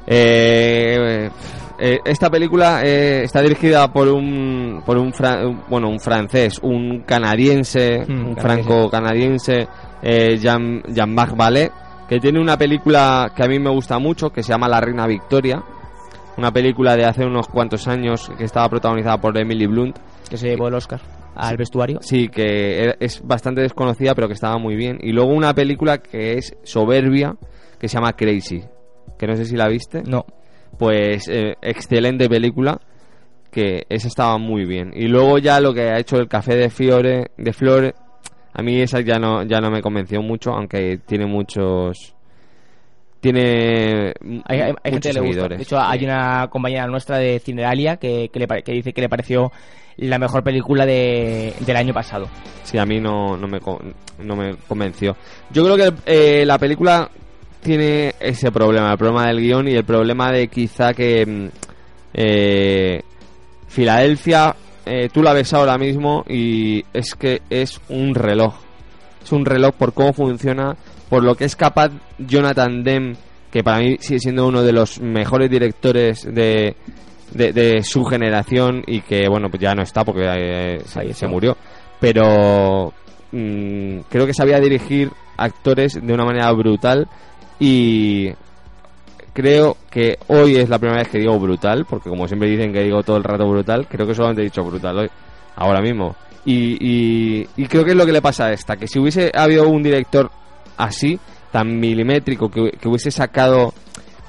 Eh, 0.07 1.31
eh, 1.79 1.99
esta 2.05 2.29
película 2.31 2.83
eh, 2.85 3.23
está 3.25 3.41
dirigida 3.41 3.91
por 3.93 4.09
un 4.09 4.83
por 4.85 4.99
un, 4.99 5.13
bueno 5.69 5.89
un 5.89 5.99
francés, 5.99 6.59
un 6.63 7.01
canadiense, 7.07 8.05
Mm, 8.07 8.11
un 8.29 8.35
canadiense. 8.35 8.41
franco-canadiense, 8.41 9.69
eh, 10.03 10.37
Jean 10.39 10.83
Jean-Marc 10.89 11.35
Vallée, 11.37 11.71
que 12.09 12.21
tiene 12.21 12.41
una 12.41 12.57
película 12.59 13.33
que 13.35 13.43
a 13.45 13.49
mí 13.49 13.59
me 13.59 13.71
gusta 13.71 13.99
mucho, 13.99 14.31
que 14.31 14.43
se 14.43 14.53
llama 14.53 14.69
La 14.69 14.81
Reina 14.81 15.07
Victoria, 15.07 15.63
una 16.37 16.53
película 16.53 16.97
de 16.97 17.07
hace 17.07 17.25
unos 17.25 17.49
cuantos 17.49 17.89
años 17.89 18.31
que 18.37 18.45
estaba 18.45 18.69
protagonizada 18.69 19.19
por 19.19 19.37
Emily 19.39 19.67
Blunt. 19.67 19.99
Que 20.29 20.37
se 20.37 20.49
llevó 20.49 20.69
el 20.69 20.75
Oscar 20.75 21.01
al 21.35 21.57
vestuario. 21.57 21.99
Sí, 22.03 22.29
que 22.29 22.95
es 23.01 23.21
bastante 23.25 23.61
desconocida, 23.61 24.15
pero 24.15 24.29
que 24.29 24.35
estaba 24.35 24.59
muy 24.59 24.77
bien. 24.77 24.99
Y 25.03 25.13
luego 25.13 25.33
una 25.33 25.55
película 25.55 25.99
que 25.99 26.35
es 26.39 26.57
soberbia, 26.63 27.37
que 27.79 27.89
se 27.89 27.95
llama 27.97 28.15
Crazy, 28.15 28.63
que 29.19 29.27
no 29.27 29.37
sé 29.37 29.45
si 29.45 29.57
la 29.57 29.69
viste. 29.69 30.03
No. 30.05 30.25
Pues 30.79 31.29
eh, 31.29 31.55
excelente 31.63 32.29
película, 32.29 32.81
que 33.51 33.85
esa 33.89 34.09
estaba 34.09 34.39
muy 34.39 34.65
bien. 34.65 34.93
Y 34.95 35.07
luego 35.09 35.39
ya 35.39 35.61
lo 35.61 35.73
que 35.73 35.83
ha 35.91 35.99
hecho 35.99 36.17
el 36.17 36.29
Café 36.29 36.57
de 36.57 36.71
Fiore, 36.71 37.31
de 37.37 37.53
Flore, 37.53 37.95
a 38.53 38.63
mí 38.63 38.81
esa 38.81 39.01
ya 39.01 39.19
no, 39.19 39.43
ya 39.45 39.61
no 39.61 39.71
me 39.71 39.81
convenció 39.83 40.21
mucho, 40.23 40.51
aunque 40.53 40.99
tiene 41.07 41.27
muchos... 41.27 42.15
Tiene 43.21 44.13
Hay, 44.45 44.61
hay- 44.61 44.75
hay 44.83 44.93
gente 44.93 45.09
que 45.09 45.15
le 45.15 45.21
gusta. 45.27 45.49
De 45.49 45.63
hecho, 45.63 45.81
hay 45.81 46.05
una 46.05 46.49
compañera 46.51 46.87
nuestra 46.87 47.17
de 47.19 47.39
Cineralia 47.39 47.97
que, 47.97 48.29
que, 48.31 48.39
le 48.39 48.47
que 48.63 48.73
dice 48.73 48.93
que 48.93 49.01
le 49.01 49.09
pareció 49.09 49.51
la 49.99 50.19
mejor 50.19 50.43
película 50.43 50.85
de, 50.87 51.55
del 51.61 51.77
año 51.77 51.95
pasado. 51.95 52.29
Sí, 52.63 52.79
a 52.79 52.87
mí 52.87 53.01
no, 53.01 53.37
no, 53.37 53.47
me, 53.47 53.61
no 54.19 54.37
me 54.37 54.57
convenció. 54.69 55.17
Yo 55.51 55.65
creo 55.65 55.77
que 55.77 55.93
eh, 56.07 56.47
la 56.47 56.59
película 56.59 57.11
tiene 57.63 58.15
ese 58.21 58.51
problema, 58.51 58.93
el 58.93 58.99
problema 58.99 59.27
del 59.27 59.41
guion 59.41 59.69
y 59.69 59.75
el 59.75 59.85
problema 59.85 60.31
de 60.31 60.49
quizá 60.49 60.93
que 60.93 61.25
mm, 61.27 61.49
eh, 62.15 63.03
Filadelfia, 63.69 64.55
eh, 64.87 65.09
tú 65.13 65.23
la 65.23 65.33
ves 65.33 65.53
ahora 65.53 65.79
mismo 65.79 66.25
y 66.29 66.85
es 66.93 67.15
que 67.15 67.43
es 67.51 67.81
un 67.89 68.15
reloj. 68.15 68.55
Es 69.25 69.33
un 69.33 69.45
reloj 69.45 69.75
por 69.75 69.95
cómo 69.95 70.13
funciona, 70.13 70.77
por 71.09 71.25
lo 71.25 71.35
que 71.35 71.45
es 71.45 71.57
capaz 71.57 71.91
Jonathan 72.19 72.85
Demme, 72.85 73.17
que 73.51 73.65
para 73.65 73.79
mí 73.79 73.97
sigue 74.01 74.21
siendo 74.21 74.47
uno 74.47 74.63
de 74.63 74.73
los 74.73 75.01
mejores 75.01 75.51
directores 75.51 76.23
de, 76.25 76.77
de, 77.33 77.53
de 77.53 77.83
su 77.83 78.05
generación 78.05 78.83
y 78.87 79.01
que, 79.01 79.29
bueno, 79.29 79.49
pues 79.49 79.61
ya 79.61 79.75
no 79.75 79.83
está 79.83 80.05
porque 80.05 80.25
eh, 80.25 80.83
se, 80.85 81.27
murió. 81.27 81.57
Pero 82.01 82.93
mm, 83.33 84.01
creo 84.09 84.27
que 84.27 84.35
sabía 84.35 84.61
dirigir 84.61 85.11
actores 85.37 85.95
de 86.01 86.13
una 86.13 86.25
manera 86.25 86.51
brutal 86.53 87.09
y 87.59 88.31
creo 89.33 89.77
que 89.91 90.19
hoy 90.29 90.57
es 90.57 90.69
la 90.69 90.79
primera 90.79 91.01
vez 91.03 91.09
que 91.09 91.19
digo 91.19 91.39
brutal, 91.39 91.85
porque 91.89 92.09
como 92.09 92.27
siempre 92.27 92.49
dicen 92.49 92.73
que 92.73 92.83
digo 92.83 93.03
todo 93.03 93.17
el 93.17 93.25
rato 93.25 93.49
brutal, 93.49 93.87
creo 93.89 94.07
que 94.07 94.15
solamente 94.15 94.43
he 94.43 94.45
dicho 94.45 94.65
brutal 94.65 94.99
hoy, 94.99 95.11
ahora 95.57 95.81
mismo. 95.81 96.15
Y, 96.45 96.77
y, 96.79 97.49
y 97.57 97.67
creo 97.67 97.85
que 97.85 97.93
es 97.93 97.97
lo 97.97 98.07
que 98.07 98.13
le 98.13 98.23
pasa 98.23 98.47
a 98.47 98.53
esta, 98.53 98.77
que 98.77 98.87
si 98.87 98.99
hubiese 98.99 99.33
habido 99.35 99.69
un 99.69 99.83
director 99.83 100.31
así, 100.77 101.19
tan 101.51 101.79
milimétrico, 101.79 102.49
que, 102.49 102.73
que 102.73 102.89
hubiese 102.89 103.11
sacado... 103.11 103.75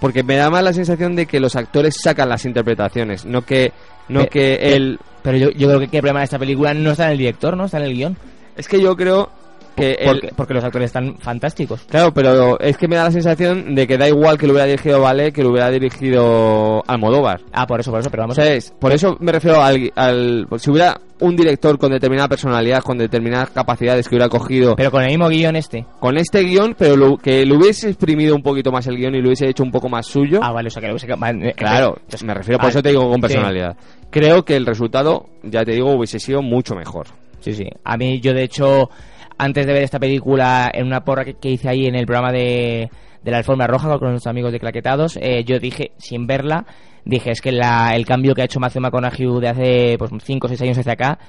Porque 0.06 0.22
me 0.22 0.36
da 0.36 0.52
más 0.52 0.64
la 0.64 0.72
sensación 0.72 1.16
de 1.16 1.26
que 1.26 1.40
los 1.40 1.56
actores 1.56 1.96
sacan 2.00 2.30
las 2.30 2.46
interpretaciones, 2.46 3.26
no 3.26 3.42
que, 3.42 3.72
no 4.08 4.28
que 4.28 4.54
él... 4.76 5.00
Pero 5.24 5.36
yo, 5.38 5.50
yo 5.50 5.68
creo 5.68 5.80
que, 5.80 5.88
que 5.88 5.98
el 5.98 6.02
problema 6.02 6.20
de 6.20 6.26
esta 6.26 6.38
película 6.38 6.76
no 6.76 6.92
está 6.92 7.06
en 7.08 7.14
el 7.14 7.18
director, 7.18 7.58
no 7.58 7.66
está 7.66 7.80
en 7.80 7.86
el 7.86 7.94
guion. 7.96 8.18
Es 8.56 8.68
que 8.68 8.80
yo 8.80 8.96
creo 8.96 9.32
que 9.76 9.98
Porque, 10.06 10.30
porque 10.36 10.54
los 10.54 10.64
actores 10.64 10.86
están 10.86 11.18
fantásticos. 11.18 11.82
Claro, 11.90 12.14
pero 12.14 12.60
es 12.60 12.78
que 12.78 12.88
me 12.88 12.96
da 12.98 13.06
la 13.06 13.12
sensación 13.12 13.74
de 13.74 13.88
que 13.88 13.98
da 13.98 14.08
igual 14.08 14.38
que 14.38 14.46
lo 14.46 14.54
hubiera 14.54 14.68
dirigido 14.68 15.02
Vale 15.02 15.32
que 15.34 15.42
lo 15.42 15.50
hubiera 15.50 15.72
dirigido 15.72 16.84
Almodóvar. 16.88 17.42
Ah, 17.52 17.66
por 17.66 17.80
eso, 17.80 17.90
por 17.90 18.00
eso, 18.02 18.12
pero 18.12 18.24
vamos 18.24 18.36
¿Sabes? 18.36 18.72
Por 18.80 18.94
eso 18.94 19.18
me 19.20 19.32
refiero 19.32 19.62
al, 19.62 19.92
al- 19.96 20.48
Si 20.60 20.70
hubiera 20.70 21.00
un 21.22 21.36
director 21.36 21.78
con 21.78 21.92
determinada 21.92 22.28
personalidad, 22.28 22.82
con 22.84 22.98
determinadas 22.98 23.50
capacidades 23.52 24.08
que 24.10 24.16
hubiera 24.16 24.28
cogido 24.30 24.76
Pero 24.76 24.92
con 24.92 25.02
el 25.02 25.08
mismo 25.10 25.30
guion 25.30 25.56
este. 25.56 25.86
con 26.00 26.18
este 26.18 26.42
guion, 26.42 26.76
pero 26.78 26.96
lo- 26.98 27.18
que 27.18 27.46
lo 27.46 27.56
hubiese 27.56 27.88
exprimido 27.90 28.36
un 28.36 28.42
poquito 28.44 28.72
más 28.72 28.86
el 28.88 28.98
guion 28.98 29.16
y 29.16 29.22
lo 29.22 29.28
hubiese 29.30 29.48
hecho 29.48 29.64
un 29.64 29.72
poco 29.72 29.88
más 29.90 30.06
suyo. 30.08 30.40
Ah, 30.44 30.52
vale, 30.52 30.68
o 30.68 30.70
sea 30.72 30.82
que 30.82 30.88
lo 30.88 30.94
hubiese... 30.94 31.08
eh, 31.08 31.54
Claro, 31.56 31.98
eh, 32.12 32.18
me 32.26 32.34
refiero, 32.34 32.58
por 32.58 32.64
vale, 32.66 32.72
eso 32.72 32.82
te 32.82 32.90
digo 32.90 33.04
con 33.08 33.16
sí. 33.16 33.22
personalidad. 33.22 33.78
Creo 34.10 34.44
que 34.44 34.56
el 34.56 34.66
resultado, 34.66 35.28
ya 35.44 35.64
te 35.64 35.72
digo, 35.72 35.92
hubiese 35.96 36.20
sido 36.20 36.42
mucho 36.42 36.76
mejor. 36.76 37.08
Sí, 37.40 37.54
sí. 37.54 37.66
A 37.84 37.96
mí, 37.98 38.20
yo 38.20 38.34
de 38.34 38.44
hecho, 38.44 38.90
antes 39.38 39.66
de 39.66 39.74
ver 39.74 39.84
esta 39.84 40.00
película, 40.00 40.70
en 40.74 40.86
una 40.88 41.04
porra 41.06 41.24
que, 41.26 41.36
que 41.36 41.50
hice 41.50 41.70
ahí 41.70 41.86
en 41.86 41.96
el 41.96 42.06
programa 42.06 42.32
de, 42.32 42.90
de 43.24 43.32
la 43.32 43.38
Alfombra 43.38 43.68
Roja 43.68 43.88
con 44.00 44.10
nuestros 44.10 44.28
amigos 44.30 44.52
de 44.52 44.60
Claquetados, 44.60 45.18
eh, 45.22 45.44
yo 45.46 45.60
dije, 45.60 45.92
sin 45.98 46.28
verla, 46.28 46.66
dije, 47.06 47.32
es 47.32 47.42
que 47.42 47.52
la- 47.52 47.96
el 47.96 48.06
cambio 48.06 48.34
que 48.36 48.42
ha 48.42 48.46
hecho 48.46 48.60
Matthew 48.60 48.82
McConaughey 48.82 49.40
de 49.40 49.48
hace 49.48 49.96
pues 49.98 50.12
5 50.24 50.48
o 50.48 50.50
6 50.50 50.62
años 50.62 50.78
hacia 50.78 50.94
acá 50.94 51.20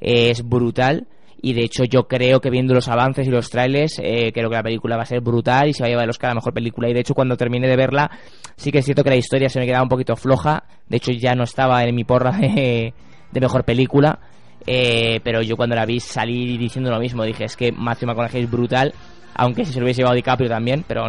es 0.00 0.48
brutal. 0.48 1.06
Y 1.42 1.52
de 1.52 1.60
hecho 1.62 1.84
yo 1.84 2.08
creo 2.08 2.40
que 2.40 2.48
viendo 2.48 2.72
los 2.72 2.88
avances 2.88 3.26
y 3.26 3.30
los 3.30 3.50
trailers, 3.50 3.98
eh, 4.02 4.32
creo 4.32 4.48
que 4.48 4.56
la 4.56 4.62
película 4.62 4.96
va 4.96 5.02
a 5.02 5.06
ser 5.06 5.20
brutal 5.20 5.68
y 5.68 5.74
se 5.74 5.82
va 5.82 5.88
a 5.88 5.90
llevar 5.90 6.04
el 6.04 6.10
Oscar 6.10 6.28
a 6.28 6.30
la 6.30 6.36
mejor 6.36 6.54
película. 6.54 6.88
Y 6.88 6.94
de 6.94 7.00
hecho 7.00 7.12
cuando 7.12 7.36
terminé 7.36 7.68
de 7.68 7.76
verla, 7.76 8.10
sí 8.56 8.72
que 8.72 8.78
es 8.78 8.84
cierto 8.86 9.04
que 9.04 9.10
la 9.10 9.16
historia 9.16 9.50
se 9.50 9.60
me 9.60 9.66
quedaba 9.66 9.82
un 9.82 9.90
poquito 9.90 10.16
floja. 10.16 10.62
De 10.88 10.96
hecho 10.96 11.12
ya 11.12 11.34
no 11.34 11.44
estaba 11.44 11.84
en 11.84 11.94
mi 11.94 12.04
porra 12.04 12.30
de, 12.30 12.94
mejor 13.38 13.64
película. 13.64 14.20
Eh, 14.66 15.20
pero 15.22 15.42
yo 15.42 15.58
cuando 15.58 15.76
la 15.76 15.84
vi 15.84 16.00
salí 16.00 16.56
diciendo 16.56 16.90
lo 16.90 16.98
mismo. 16.98 17.24
Dije, 17.24 17.44
es 17.44 17.56
que 17.56 17.72
Matthew 17.72 18.06
McConaughey 18.08 18.44
es 18.44 18.50
brutal. 18.50 18.94
Aunque 19.34 19.66
si 19.66 19.72
se 19.74 19.80
lo 19.80 19.84
hubiese 19.84 19.98
llevado 20.00 20.14
DiCaprio 20.16 20.48
también. 20.48 20.82
Pero 20.88 21.04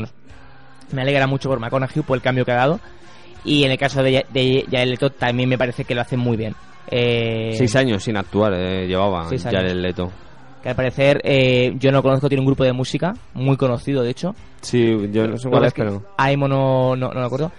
me 0.91 1.02
alegra 1.02 1.27
mucho 1.27 1.47
por 1.47 1.61
McConaughey, 1.61 2.03
por 2.03 2.18
el 2.18 2.22
cambio 2.22 2.43
que 2.43 2.52
ha 2.52 2.56
dado. 2.56 2.81
Y 3.45 3.63
en 3.63 3.72
el 3.72 3.77
caso 3.77 4.01
de, 4.03 4.26
de 4.34 4.65
Jared 4.69 4.89
Leto 4.89 5.09
también 5.11 5.47
me 5.47 5.57
parece 5.57 5.85
que 5.85 5.95
lo 5.95 6.01
hace 6.01 6.17
muy 6.17 6.35
bien. 6.35 6.53
Eh, 6.89 7.51
Seis 7.55 7.76
años 7.76 8.03
sin 8.03 8.17
actuar, 8.17 8.53
eh, 8.55 8.88
llevaba 8.88 9.27
el 9.30 9.81
Leto. 9.81 10.11
que 10.61 10.69
al 10.69 10.76
parecer 10.76 11.22
eh, 11.23 11.73
yo 11.77 11.91
no 11.91 12.01
conozco, 12.03 12.27
tiene 12.27 12.41
un 12.41 12.47
grupo 12.47 12.63
de 12.63 12.73
música 12.73 13.13
muy 13.34 13.55
conocido, 13.57 14.03
de 14.03 14.11
hecho. 14.11 14.35
Sí, 14.61 14.95
yo 15.11 15.27
no 15.27 15.38
sé 15.38 15.49
cuál 15.49 15.65
es, 15.65 15.73
pero... 15.73 16.03
Aimo 16.17 16.47
no, 16.47 16.95
no, 16.95 17.09
no 17.11 17.19
me 17.19 17.26
acuerdo. 17.26 17.51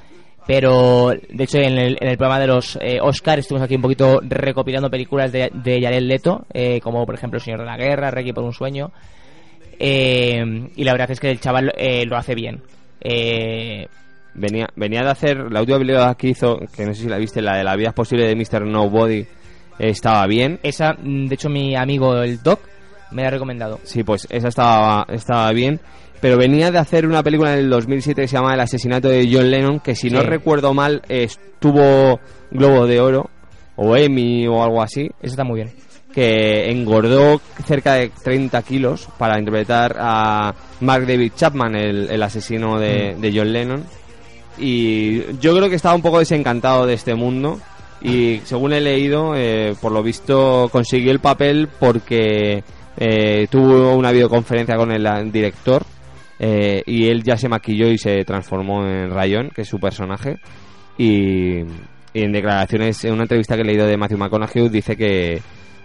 Pero, 0.46 1.10
de 1.28 1.42
hecho, 1.44 1.58
en 1.58 1.76
el, 1.76 1.96
en 2.00 2.08
el 2.08 2.16
programa 2.16 2.38
de 2.38 2.46
los 2.46 2.78
eh, 2.80 2.98
Oscars 3.02 3.40
estuvimos 3.40 3.64
aquí 3.64 3.74
un 3.74 3.82
poquito 3.82 4.20
recopilando 4.22 4.88
películas 4.88 5.32
de, 5.32 5.50
de 5.52 5.80
Jared 5.82 6.02
Leto, 6.02 6.46
eh, 6.54 6.80
como 6.80 7.04
por 7.04 7.16
ejemplo 7.16 7.38
El 7.38 7.42
Señor 7.44 7.60
de 7.60 7.66
la 7.66 7.76
Guerra, 7.76 8.12
Requiem 8.12 8.34
por 8.34 8.44
un 8.44 8.52
Sueño. 8.52 8.92
Eh, 9.78 10.68
y 10.76 10.84
la 10.84 10.92
verdad 10.92 11.10
es 11.10 11.18
que 11.20 11.30
el 11.32 11.40
chaval 11.40 11.72
eh, 11.76 12.06
lo 12.06 12.16
hace 12.16 12.36
bien. 12.36 12.62
Venía, 14.38 14.66
venía 14.76 15.02
de 15.02 15.10
hacer 15.10 15.50
la 15.50 15.60
última 15.60 15.78
película 15.78 16.14
que 16.14 16.28
hizo, 16.28 16.58
que 16.76 16.84
no 16.84 16.94
sé 16.94 17.02
si 17.04 17.08
la 17.08 17.16
viste, 17.18 17.40
la 17.40 17.56
de 17.56 17.64
la 17.64 17.74
vida 17.76 17.88
es 17.88 17.94
posible 17.94 18.26
de 18.26 18.36
Mr. 18.36 18.66
Nobody, 18.66 19.24
estaba 19.78 20.26
bien. 20.26 20.58
esa, 20.62 20.92
mm, 20.94 21.26
de 21.26 21.34
hecho, 21.34 21.48
mi 21.48 21.74
amigo 21.74 22.14
el 22.22 22.42
Doc 22.42 22.60
me 23.12 23.22
la 23.22 23.28
ha 23.28 23.30
recomendado. 23.32 23.80
Sí, 23.84 24.02
pues 24.04 24.26
esa 24.30 24.48
estaba, 24.48 25.06
estaba 25.10 25.50
bien. 25.52 25.80
Pero 26.20 26.38
venía 26.38 26.70
de 26.70 26.78
hacer 26.78 27.06
una 27.06 27.22
película 27.22 27.52
en 27.52 27.58
el 27.60 27.70
2007 27.70 28.22
que 28.22 28.28
se 28.28 28.36
llama 28.36 28.54
El 28.54 28.60
asesinato 28.60 29.08
de 29.08 29.28
John 29.30 29.50
Lennon, 29.50 29.80
que 29.80 29.94
si 29.94 30.08
no 30.10 30.22
recuerdo 30.22 30.72
mal 30.72 31.02
estuvo 31.08 32.18
Globo 32.50 32.86
de 32.86 33.00
Oro, 33.00 33.30
o 33.76 33.96
Emmy 33.96 34.46
o 34.48 34.62
algo 34.62 34.80
así. 34.82 35.02
Eso 35.20 35.32
está 35.32 35.44
muy 35.44 35.56
bien. 35.62 35.72
Que 36.14 36.70
engordó 36.70 37.40
cerca 37.66 37.94
de 37.94 38.10
30 38.24 38.62
kilos 38.62 39.08
para 39.18 39.38
interpretar 39.38 39.96
a 40.00 40.54
Mark 40.80 41.06
David 41.06 41.32
Chapman, 41.36 41.74
el, 41.76 42.08
el 42.10 42.22
asesino 42.22 42.78
de, 42.78 43.14
Mm. 43.16 43.20
de 43.20 43.32
John 43.38 43.52
Lennon. 43.52 43.84
Y 44.58 45.38
yo 45.38 45.54
creo 45.56 45.68
que 45.68 45.76
estaba 45.76 45.94
un 45.94 46.02
poco 46.02 46.18
desencantado 46.18 46.86
de 46.86 46.94
este 46.94 47.14
mundo. 47.14 47.60
Y 48.00 48.40
según 48.44 48.72
he 48.72 48.80
leído, 48.80 49.34
eh, 49.34 49.74
por 49.80 49.92
lo 49.92 50.02
visto 50.02 50.68
consiguió 50.70 51.10
el 51.10 51.20
papel 51.20 51.68
porque 51.80 52.62
eh, 52.96 53.46
tuvo 53.50 53.94
una 53.96 54.12
videoconferencia 54.12 54.76
con 54.76 54.92
el, 54.92 55.32
director 55.32 55.82
eh, 56.38 56.82
y 56.86 57.08
él 57.08 57.22
ya 57.22 57.36
se 57.36 57.48
maquilló 57.48 57.88
y 57.88 57.98
se 57.98 58.24
transformó 58.24 58.86
en 58.86 59.10
Rayon, 59.10 59.50
que 59.50 59.62
es 59.62 59.68
su 59.68 59.78
personaje. 59.78 60.38
Y, 60.98 61.60
en 62.14 62.32
declaraciones, 62.32 63.04
en 63.04 63.12
una 63.12 63.22
entrevista 63.24 63.56
que 63.56 63.62
he 63.62 63.64
leído 63.66 63.86
de 63.86 63.96
Matthew 63.96 64.18
McConaughey, 64.18 64.68
dice 64.70 64.96
que, 64.96 65.42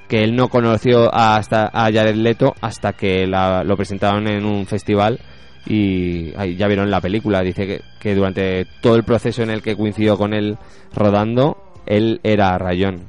que 0.07 0.23
él 0.23 0.35
no 0.35 0.47
conoció 0.47 1.13
hasta 1.13 1.65
a 1.73 1.91
Jared 1.91 2.15
Leto 2.15 2.53
hasta 2.61 2.93
que 2.93 3.27
la- 3.27 3.63
lo 3.65 3.75
presentaron 3.75 4.27
en 4.27 4.45
un 4.45 4.65
festival 4.65 5.19
y 5.65 6.33
ahí 6.37 6.55
ya 6.55 6.67
vieron 6.67 6.89
la 6.91 7.01
película. 7.01 7.41
Dice 7.41 7.65
que, 7.67 7.81
que 7.99 8.15
durante 8.15 8.65
todo 8.81 8.95
el 8.95 9.03
proceso 9.03 9.43
en 9.43 9.49
el 9.51 9.61
que 9.61 9.75
coincidió 9.75 10.17
con 10.17 10.33
él 10.33 10.57
rodando, 10.95 11.57
él 11.85 12.19
era 12.23 12.57
Rayón. 12.57 13.01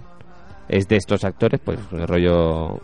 Es 0.68 0.88
de 0.88 0.96
estos 0.96 1.24
actores, 1.24 1.60
pues 1.64 1.78
el 1.92 2.06
rollo 2.06 2.80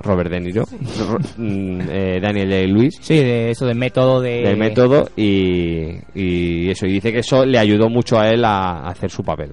Robert 0.00 0.30
De 0.30 0.40
Niro, 0.40 0.64
Ro- 1.08 1.18
mm, 1.36 1.80
eh, 1.90 2.18
Daniel 2.20 2.50
Day-Lewis. 2.50 2.94
Sí, 3.00 3.16
de 3.18 3.50
eso 3.50 3.66
del 3.66 3.76
método 3.76 4.20
de... 4.20 4.42
Del 4.42 4.56
método 4.56 5.08
y, 5.16 5.98
y 6.14 6.70
eso. 6.70 6.86
Y 6.86 6.92
dice 6.94 7.12
que 7.12 7.20
eso 7.20 7.44
le 7.44 7.58
ayudó 7.58 7.88
mucho 7.88 8.18
a 8.18 8.28
él 8.30 8.44
a, 8.44 8.78
a 8.80 8.88
hacer 8.90 9.10
su 9.10 9.22
papel. 9.22 9.50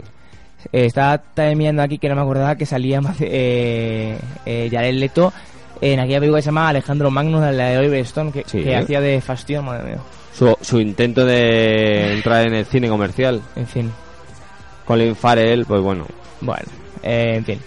Eh, 0.74 0.86
estaba 0.86 1.18
también 1.20 1.58
mirando 1.58 1.84
aquí 1.84 1.98
que 2.00 2.10
no 2.10 2.16
me 2.16 2.22
acordaba 2.22 2.56
que 2.56 2.66
salía 2.66 3.00
eh, 3.20 4.18
eh, 4.46 4.70
Jared 4.72 4.96
Leto 4.96 5.32
en 5.82 6.00
aquella 6.00 6.20
película 6.20 6.40
que 6.40 6.44
se 6.44 6.48
llama 6.48 6.70
Alejandro 6.70 7.10
Magno, 7.12 7.40
la 7.40 7.70
de 7.70 7.78
Oliver 7.78 8.00
Stone, 8.02 8.32
que, 8.32 8.44
Sí. 8.46 8.64
que 8.64 8.76
hacía 8.76 9.02
de 9.02 9.22
Fastión, 9.22 9.66
madre 9.66 9.84
mía. 9.92 9.98
Su, 10.34 10.56
su 10.62 10.80
intento 10.80 11.26
de 11.26 12.14
entrar 12.14 12.48
en 12.48 12.54
el 12.54 12.66
cine 12.66 12.88
comercial. 12.90 13.42
En 13.56 13.68
fin. 13.68 13.92
Colin 14.86 15.16
Farrell, 15.16 15.66
pues 15.66 15.82
bueno. 15.82 16.06
Bueno, 16.42 16.64
eh, 17.04 17.34
en 17.36 17.46
fin. 17.46 17.60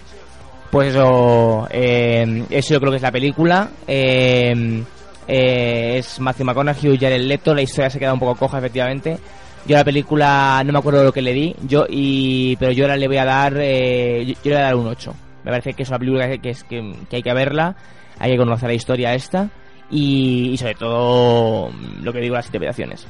Pues 0.70 0.88
eso, 0.94 1.68
eh, 1.70 2.44
eso 2.50 2.74
yo 2.74 2.80
creo 2.80 2.90
que 2.92 2.96
es 2.96 3.02
la 3.02 3.12
película. 3.12 3.68
Eh, 3.86 4.82
eh, 5.28 5.94
es 5.98 6.18
Matthew 6.18 6.46
McConaughey 6.46 6.94
y 6.94 6.98
Jared 6.98 7.20
Leto. 7.20 7.54
La 7.54 7.62
historia 7.62 7.90
se 7.90 7.98
queda 7.98 8.14
un 8.14 8.18
poco 8.20 8.36
coja, 8.36 8.58
efectivamente. 8.58 9.18
Yo 9.66 9.76
a 9.76 9.80
la 9.80 9.84
película 9.84 10.62
no 10.64 10.72
me 10.72 10.78
acuerdo 10.78 11.04
lo 11.04 11.12
que 11.12 11.22
le 11.22 11.32
di, 11.32 11.54
yo 11.68 11.86
y 11.88 12.56
pero 12.56 12.72
yo 12.72 12.84
ahora 12.84 12.96
le 12.96 13.06
voy 13.06 13.18
a 13.18 13.24
dar, 13.24 13.54
eh, 13.58 14.24
yo, 14.26 14.32
yo 14.42 14.50
le 14.50 14.50
voy 14.50 14.60
a 14.60 14.64
dar 14.64 14.74
un 14.74 14.86
8. 14.88 15.14
Me 15.44 15.50
parece 15.52 15.74
que 15.74 15.84
es 15.84 15.88
una 15.88 15.98
película 16.00 16.28
que, 16.28 16.38
que 16.40 16.50
es, 16.50 16.64
que, 16.64 16.92
que 17.08 17.16
hay 17.16 17.22
que 17.22 17.32
verla, 17.32 17.76
hay 18.22 18.30
que 18.32 18.36
conocer 18.38 18.68
la 18.68 18.74
historia 18.74 19.14
esta 19.14 19.48
y, 19.90 20.50
y 20.52 20.56
sobre 20.56 20.74
todo 20.74 21.70
lo 22.02 22.12
que 22.12 22.20
digo 22.20 22.34
las 22.36 22.46
interpretaciones. 22.46 23.06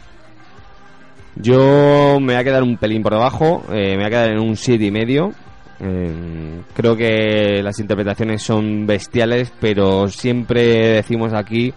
Yo 1.37 2.19
me 2.21 2.35
voy 2.35 2.41
a 2.41 2.45
quedar 2.45 2.63
un 2.63 2.77
pelín 2.77 3.03
por 3.03 3.13
debajo, 3.13 3.65
eh, 3.73 3.91
me 3.93 3.97
voy 3.97 4.05
a 4.05 4.11
quedar 4.11 4.31
en 4.33 4.39
un 4.41 4.57
7 4.57 4.85
y 4.85 4.91
medio. 4.91 5.33
Eh, 5.81 6.61
creo 6.75 6.95
que 6.97 7.61
las 7.63 7.79
interpretaciones 7.81 8.43
son 8.43 8.87
bestiales, 8.87 9.53
pero 9.61 10.09
siempre 10.09 10.63
decimos 10.95 11.33
aquí 11.33 11.73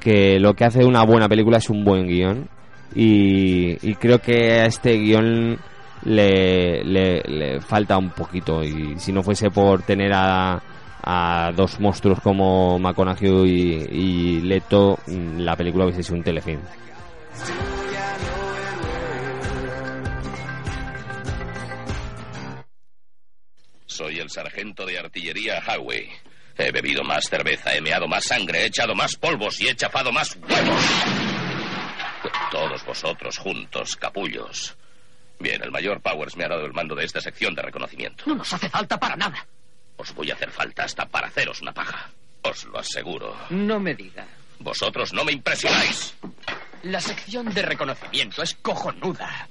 que 0.00 0.38
lo 0.40 0.54
que 0.54 0.64
hace 0.64 0.84
una 0.84 1.04
buena 1.04 1.28
película 1.28 1.58
es 1.58 1.68
un 1.68 1.84
buen 1.84 2.06
guion. 2.06 2.48
Y, 2.94 3.76
y 3.86 3.94
creo 3.96 4.18
que 4.20 4.52
a 4.60 4.66
este 4.66 4.92
guion 4.96 5.58
le- 6.04 6.82
le 6.84 7.60
falta 7.60 7.98
un 7.98 8.10
poquito. 8.10 8.62
Y 8.62 8.94
si 8.98 9.12
no 9.12 9.22
fuese 9.22 9.50
por 9.50 9.82
tener 9.82 10.12
a, 10.14 10.62
a 11.06 11.52
dos 11.54 11.78
monstruos 11.78 12.20
como 12.20 12.78
McConaughey 12.80 13.30
y, 13.48 13.88
y 13.92 14.40
Leto, 14.40 14.98
mm, 15.06 15.38
la 15.38 15.56
película 15.56 15.84
hubiese 15.84 16.02
sido 16.02 16.16
un 16.16 16.24
telefilm. 16.24 16.60
Soy 23.86 24.18
el 24.18 24.28
sargento 24.28 24.84
de 24.84 24.98
artillería 24.98 25.62
Howie. 25.66 26.10
He 26.58 26.72
bebido 26.72 27.04
más 27.04 27.24
cerveza, 27.28 27.74
he 27.74 27.80
meado 27.80 28.08
más 28.08 28.24
sangre, 28.24 28.62
he 28.62 28.66
echado 28.66 28.94
más 28.94 29.14
polvos 29.14 29.60
y 29.60 29.68
he 29.68 29.76
chafado 29.76 30.10
más 30.10 30.36
huevos. 30.36 30.82
Todos 32.50 32.84
vosotros 32.84 33.38
juntos, 33.38 33.94
capullos. 33.96 34.76
Bien, 35.38 35.62
el 35.62 35.70
mayor 35.70 36.00
Powers 36.00 36.36
me 36.36 36.44
ha 36.44 36.48
dado 36.48 36.64
el 36.64 36.72
mando 36.72 36.94
de 36.94 37.04
esta 37.04 37.20
sección 37.20 37.54
de 37.54 37.62
reconocimiento. 37.62 38.24
No 38.26 38.34
nos 38.34 38.52
hace 38.52 38.68
falta 38.68 38.98
para 38.98 39.16
nada. 39.16 39.46
Os 39.96 40.14
voy 40.14 40.30
a 40.30 40.34
hacer 40.34 40.50
falta 40.50 40.84
hasta 40.84 41.06
para 41.06 41.28
haceros 41.28 41.60
una 41.62 41.72
paja. 41.72 42.10
Os 42.42 42.64
lo 42.64 42.78
aseguro. 42.78 43.36
No 43.50 43.80
me 43.80 43.94
diga. 43.94 44.26
Vosotros 44.58 45.12
no 45.12 45.24
me 45.24 45.32
impresionáis. 45.32 46.14
La 46.82 47.00
sección 47.00 47.52
de 47.52 47.62
reconocimiento 47.62 48.42
es 48.42 48.54
cojonuda. 48.54 49.48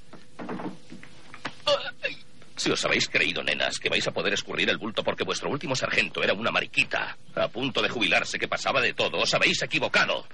Si 2.57 2.71
os 2.71 2.85
habéis 2.85 3.09
creído, 3.09 3.43
nenas, 3.43 3.77
que 3.79 3.89
vais 3.89 4.07
a 4.07 4.11
poder 4.11 4.33
escurrir 4.33 4.69
el 4.69 4.77
bulto 4.77 5.03
porque 5.03 5.25
vuestro 5.25 5.49
último 5.49 5.75
sargento 5.75 6.23
era 6.23 6.33
una 6.33 6.51
mariquita, 6.51 7.17
a 7.35 7.47
punto 7.49 7.81
de 7.81 7.89
jubilarse 7.89 8.39
que 8.39 8.47
pasaba 8.47 8.79
de 8.79 8.93
todo, 8.93 9.17
os 9.19 9.33
habéis 9.33 9.61
equivocado. 9.61 10.25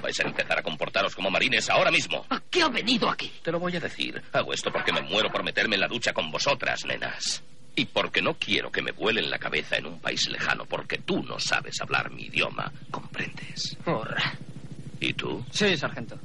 Vais 0.00 0.18
a 0.20 0.22
empezar 0.22 0.58
a 0.58 0.62
comportaros 0.62 1.16
como 1.16 1.30
marines 1.30 1.68
ahora 1.68 1.90
mismo. 1.90 2.24
¿A 2.30 2.40
qué 2.48 2.62
ha 2.62 2.68
venido 2.68 3.10
aquí? 3.10 3.32
Te 3.42 3.50
lo 3.50 3.58
voy 3.58 3.74
a 3.76 3.80
decir. 3.80 4.22
Hago 4.32 4.52
esto 4.52 4.72
porque 4.72 4.92
me 4.92 5.02
muero 5.02 5.30
por 5.32 5.42
meterme 5.42 5.74
en 5.74 5.80
la 5.80 5.88
ducha 5.88 6.12
con 6.12 6.30
vosotras, 6.30 6.84
nenas. 6.84 7.42
Y 7.76 7.86
porque 7.86 8.22
no 8.22 8.34
quiero 8.34 8.70
que 8.70 8.82
me 8.82 8.92
vuelen 8.92 9.30
la 9.30 9.38
cabeza 9.38 9.76
en 9.76 9.86
un 9.86 9.98
país 9.98 10.28
lejano, 10.28 10.64
porque 10.64 10.98
tú 10.98 11.22
no 11.24 11.40
sabes 11.40 11.80
hablar 11.80 12.10
mi 12.10 12.26
idioma. 12.26 12.72
¿Comprendes? 12.90 13.76
Horra. 13.84 14.34
¿Y 15.00 15.12
tú? 15.14 15.44
Sí, 15.50 15.76
sargento. 15.76 16.16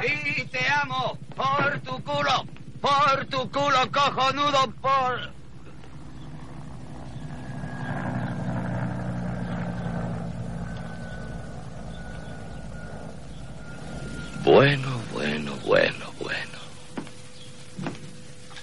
Sí, 0.00 0.44
te 0.50 0.66
amo. 0.68 1.16
Por 1.36 1.80
tu 1.80 2.02
culo. 2.02 2.44
Por 2.80 3.26
tu 3.26 3.50
culo 3.50 3.90
cojonudo. 3.92 4.72
Por... 4.80 5.40
Bueno, 14.42 15.00
bueno, 15.12 15.54
bueno, 15.64 16.12
bueno. 16.18 16.58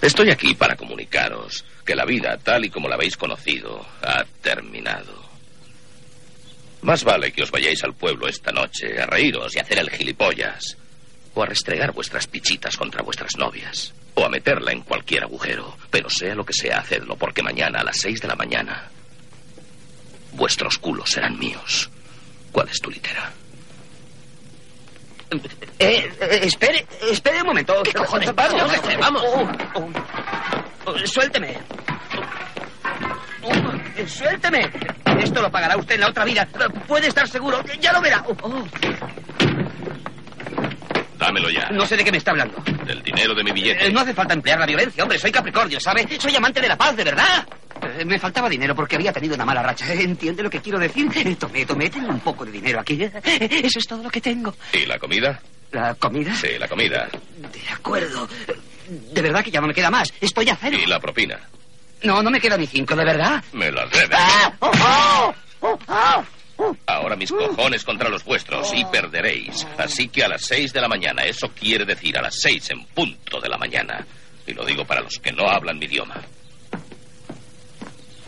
Estoy 0.02 0.30
aquí 0.30 0.54
para 0.54 0.76
comunicaros 0.76 1.64
que 1.88 1.94
la 1.94 2.04
vida, 2.04 2.36
tal 2.36 2.66
y 2.66 2.68
como 2.68 2.86
la 2.86 2.96
habéis 2.96 3.16
conocido, 3.16 3.82
ha 4.02 4.22
terminado. 4.42 5.24
Más 6.82 7.02
vale 7.02 7.32
que 7.32 7.42
os 7.42 7.50
vayáis 7.50 7.82
al 7.82 7.94
pueblo 7.94 8.28
esta 8.28 8.52
noche 8.52 9.00
a 9.00 9.06
reíros 9.06 9.56
y 9.56 9.58
a 9.58 9.62
hacer 9.62 9.78
el 9.78 9.88
gilipollas. 9.88 10.76
O 11.32 11.42
a 11.42 11.46
restregar 11.46 11.92
vuestras 11.92 12.26
pichitas 12.26 12.76
contra 12.76 13.00
vuestras 13.00 13.38
novias. 13.38 13.94
O 14.16 14.22
a 14.22 14.28
meterla 14.28 14.72
en 14.72 14.82
cualquier 14.82 15.22
agujero. 15.22 15.78
Pero 15.90 16.10
sea 16.10 16.34
lo 16.34 16.44
que 16.44 16.52
sea, 16.52 16.80
hacedlo, 16.80 17.16
porque 17.16 17.42
mañana 17.42 17.80
a 17.80 17.84
las 17.84 17.98
seis 17.98 18.20
de 18.20 18.28
la 18.28 18.36
mañana 18.36 18.90
vuestros 20.32 20.76
culos 20.76 21.08
serán 21.08 21.38
míos. 21.38 21.88
¿Cuál 22.52 22.68
es 22.68 22.82
tu 22.82 22.90
litera? 22.90 23.32
Eh, 25.30 26.10
eh, 26.20 26.40
espere, 26.42 26.86
espere 27.10 27.40
un 27.40 27.46
momento. 27.46 27.82
¿Qué 27.82 27.94
cojones? 27.94 28.34
Vamos, 28.34 28.62
vamos. 28.98 29.22
Oh, 29.24 29.90
oh, 30.84 30.98
suélteme. 31.06 31.56
Oh, 34.02 34.06
suélteme. 34.08 34.70
Esto 35.22 35.42
lo 35.42 35.50
pagará 35.50 35.76
usted 35.76 35.96
en 35.96 36.00
la 36.02 36.08
otra 36.08 36.24
vida. 36.24 36.46
Puede 36.86 37.08
estar 37.08 37.28
seguro. 37.28 37.62
Ya 37.80 37.92
lo 37.92 38.00
verá. 38.00 38.24
Oh, 38.28 38.36
oh. 38.42 38.64
Dámelo 41.18 41.50
ya. 41.50 41.68
No 41.70 41.86
sé 41.86 41.96
de 41.96 42.04
qué 42.04 42.12
me 42.12 42.18
está 42.18 42.30
hablando. 42.30 42.62
Del 42.86 43.02
dinero 43.02 43.34
de 43.34 43.42
mi 43.44 43.50
billete. 43.50 43.86
Eh, 43.86 43.92
no 43.92 44.00
hace 44.00 44.14
falta 44.14 44.34
emplear 44.34 44.58
la 44.60 44.66
violencia, 44.66 45.02
hombre. 45.02 45.18
Soy 45.18 45.32
Capricornio, 45.32 45.80
¿sabe? 45.80 46.06
Soy 46.18 46.34
amante 46.36 46.60
de 46.60 46.68
la 46.68 46.76
paz, 46.76 46.96
de 46.96 47.04
verdad. 47.04 47.46
Eh, 47.98 48.04
Me 48.04 48.18
faltaba 48.18 48.48
dinero 48.48 48.74
porque 48.74 48.94
había 48.96 49.12
tenido 49.12 49.34
una 49.34 49.44
mala 49.44 49.62
racha. 49.62 49.92
¿Entiende 49.92 50.42
lo 50.42 50.50
que 50.50 50.60
quiero 50.60 50.78
decir? 50.78 51.08
Eh, 51.16 51.34
Tomé, 51.36 51.66
tomé, 51.66 51.90
tengo 51.90 52.08
un 52.08 52.20
poco 52.20 52.44
de 52.44 52.52
dinero 52.52 52.80
aquí. 52.80 53.02
Eh, 53.02 53.10
Eso 53.64 53.78
es 53.80 53.86
todo 53.86 54.02
lo 54.04 54.10
que 54.10 54.20
tengo. 54.20 54.54
¿Y 54.72 54.86
la 54.86 54.98
comida? 54.98 55.40
¿La 55.72 55.94
comida? 55.96 56.34
Sí, 56.34 56.48
la 56.58 56.68
comida. 56.68 57.08
De 57.36 57.68
acuerdo. 57.74 58.28
De 59.12 59.20
verdad 59.20 59.42
que 59.44 59.50
ya 59.50 59.60
no 59.60 59.66
me 59.66 59.74
queda 59.74 59.90
más. 59.90 60.12
Estoy 60.20 60.48
a 60.48 60.56
cero. 60.56 60.78
¿Y 60.82 60.86
la 60.86 60.98
propina? 61.00 61.38
No, 62.02 62.22
no 62.22 62.30
me 62.30 62.40
queda 62.40 62.56
ni 62.56 62.66
cinco, 62.66 62.94
¿de 62.94 63.04
verdad? 63.04 63.42
Me 63.52 63.70
las 63.70 63.90
debes. 63.90 64.18
¡Ah! 64.18 64.52
¡Oh, 64.60 64.70
oh! 64.70 65.34
¡Oh, 65.60 65.78
oh! 65.88 66.24
Ahora 66.86 67.14
mis 67.16 67.30
cojones 67.30 67.84
contra 67.84 68.08
los 68.08 68.24
vuestros 68.24 68.72
y 68.74 68.84
perderéis. 68.86 69.66
Así 69.76 70.08
que 70.08 70.24
a 70.24 70.28
las 70.28 70.42
seis 70.42 70.72
de 70.72 70.80
la 70.80 70.88
mañana, 70.88 71.22
eso 71.24 71.48
quiere 71.48 71.84
decir 71.84 72.18
a 72.18 72.22
las 72.22 72.34
seis 72.40 72.68
en 72.70 72.84
punto 72.86 73.40
de 73.40 73.48
la 73.48 73.56
mañana. 73.56 74.04
Y 74.46 74.54
lo 74.54 74.64
digo 74.64 74.84
para 74.84 75.00
los 75.00 75.18
que 75.18 75.32
no 75.32 75.48
hablan 75.48 75.78
mi 75.78 75.86
idioma. 75.86 76.16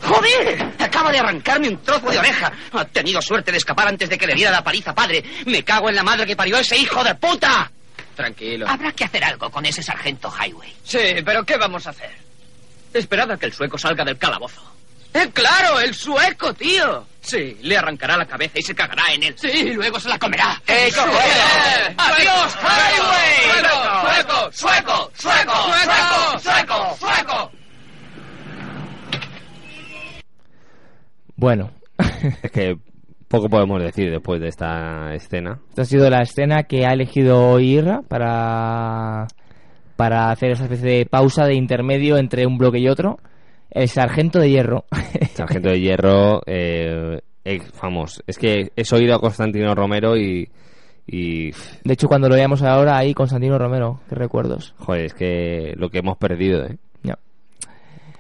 ¡Joder! 0.03 0.73
Acaba 0.79 1.13
de 1.13 1.19
arrancarme 1.19 1.69
un 1.69 1.83
trozo 1.83 2.11
de 2.11 2.19
oreja. 2.19 2.53
Ha 2.73 2.85
tenido 2.87 3.21
suerte 3.21 3.53
de 3.53 3.59
escapar 3.59 3.89
antes 3.89 4.09
de 4.09 4.17
que 4.17 4.27
le 4.27 4.35
diera 4.35 4.51
la 4.51 4.65
paliza 4.65 4.95
padre. 4.95 5.23
Me 5.47 5.63
cago 5.63 5.89
en 5.89 5.97
la 5.97 6.03
madre 6.03 6.27
que 6.27 6.37
parió 6.37 6.57
ese 6.59 6.77
hijo 6.77 7.03
de 7.05 7.15
puta. 7.17 7.71
Tranquilo. 8.15 8.67
Habrá 8.69 8.93
que 8.93 9.05
hacer 9.05 9.25
algo 9.25 9.51
con 9.51 9.65
ese 9.67 9.83
sargento 9.83 10.31
Highway. 10.31 10.75
Sí, 10.85 10.99
pero 11.25 11.45
¿qué 11.45 11.57
vamos 11.57 11.87
a 11.87 11.91
hacer? 11.91 12.30
Esperad 12.93 13.31
a 13.31 13.37
que 13.37 13.47
el 13.47 13.53
sueco 13.53 13.79
salga 13.79 14.05
del 14.05 14.19
calabozo. 14.19 14.61
¡Eh, 15.13 15.29
claro! 15.33 15.81
¡El 15.81 15.95
sueco, 15.95 16.55
tío! 16.55 17.07
Sí, 17.21 17.59
le 17.63 17.77
arrancará 17.77 18.17
la 18.17 18.27
cabeza 18.27 18.59
y 18.59 18.63
se 18.63 18.75
cagará 18.75 19.13
en 19.13 19.25
él. 19.25 19.35
Sí, 19.37 19.49
y 19.49 19.73
luego 19.75 19.99
se 19.99 20.09
la 20.09 20.19
comerá. 20.19 20.61
¡Eh, 20.67 20.91
¡Sueco! 20.91 21.11
cojones! 21.11 21.95
¡Adiós, 21.97 22.57
Highway! 22.63 24.53
¡Sueco! 24.53 24.53
¡Sueco! 24.53 25.11
¡Sueco! 25.15 25.53
¡Sueco! 25.55 26.39
¡Sueco! 26.39 26.97
¡Sueco! 26.99 27.51
Bueno, 31.37 31.71
Es 32.43 32.51
que 32.51 32.77
poco 33.29 33.49
podemos 33.49 33.83
decir 33.83 34.11
después 34.11 34.41
de 34.41 34.49
esta 34.49 35.15
escena. 35.15 35.61
esta 35.71 35.83
ha 35.83 35.85
sido 35.85 36.11
la 36.11 36.23
escena 36.23 36.65
que 36.65 36.85
ha 36.87 36.93
elegido 36.93 37.59
Irra 37.61 38.01
para, 38.09 39.27
para 40.01 40.31
hacer 40.31 40.53
esa 40.53 40.63
especie 40.63 40.91
de 40.91 41.05
pausa 41.05 41.45
de 41.45 41.55
intermedio 41.55 42.17
entre 42.17 42.47
un 42.47 42.57
bloque 42.57 42.79
y 42.79 42.89
otro. 42.89 43.19
El 43.71 43.87
sargento 43.87 44.39
de 44.39 44.49
hierro. 44.49 44.87
Sargento 45.35 45.69
de 45.69 45.79
Hierro, 45.83 46.41
eh, 46.47 47.21
vamos, 47.83 48.23
es 48.27 48.39
que 48.39 48.73
he 48.75 48.95
oído 48.95 49.15
a 49.15 49.21
Constantino 49.21 49.75
Romero 49.75 50.17
y, 50.17 50.49
y, 51.07 51.51
De 51.51 51.93
hecho, 51.93 52.09
cuando 52.09 52.31
lo 52.31 52.35
veamos 52.35 52.63
ahora 52.63 52.97
ahí, 52.97 53.13
Constantino 53.13 53.59
Romero, 53.59 54.01
qué 54.09 54.15
recuerdos. 54.15 54.75
joder, 54.79 55.05
es 55.05 55.13
que 55.13 55.75
lo 55.77 55.91
que 55.91 55.99
hemos 55.99 56.17
perdido, 56.17 56.65
¿eh? 56.65 56.79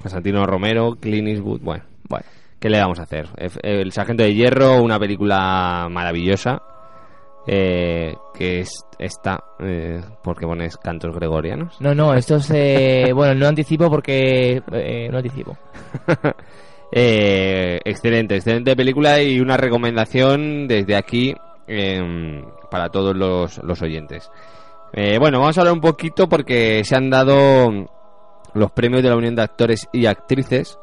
Constantino 0.02 0.44
Romero, 0.44 0.97
Clint 1.01 1.28
Eastwood, 1.28 1.62
bueno, 1.62 1.85
Bueno, 2.11 2.27
¿qué 2.59 2.69
le 2.69 2.78
vamos 2.78 3.01
a 3.01 3.05
hacer? 3.05 3.27
El 3.62 3.90
Sargento 3.93 4.23
de 4.23 4.35
Hierro, 4.35 4.82
una 4.82 4.98
película 4.98 5.89
maravillosa, 5.90 6.62
eh, 7.46 8.14
que 8.34 8.60
es 8.60 8.84
esta, 8.98 9.42
eh, 9.60 10.00
porque 10.22 10.46
pones 10.46 10.76
cantos 10.76 11.14
gregorianos. 11.14 11.80
no, 11.80 11.94
no, 11.94 12.14
esto 12.14 12.36
es. 12.36 12.50
eh, 12.54 13.12
bueno, 13.14 13.34
no 13.34 13.46
anticipo 13.48 13.88
porque. 13.90 14.62
eh, 14.72 15.08
no 15.10 15.18
anticipo. 15.18 15.56
Eh, 16.92 17.78
excelente, 17.84 18.34
excelente 18.34 18.74
película 18.74 19.22
y 19.22 19.38
una 19.38 19.56
recomendación 19.56 20.66
desde 20.66 20.96
aquí 20.96 21.32
em, 21.68 22.44
para 22.68 22.88
todos 22.88 23.16
los, 23.16 23.58
los 23.62 23.80
oyentes. 23.80 24.28
Eh, 24.92 25.16
bueno, 25.20 25.38
vamos 25.38 25.56
a 25.56 25.60
hablar 25.60 25.74
un 25.74 25.80
poquito 25.80 26.28
porque 26.28 26.82
se 26.82 26.96
han 26.96 27.08
dado 27.10 27.68
los 28.54 28.72
premios 28.72 29.04
de 29.04 29.08
la 29.08 29.14
Unión 29.16 29.36
de 29.36 29.42
Actores 29.42 29.88
y 29.92 30.06
Actrices, 30.06 30.80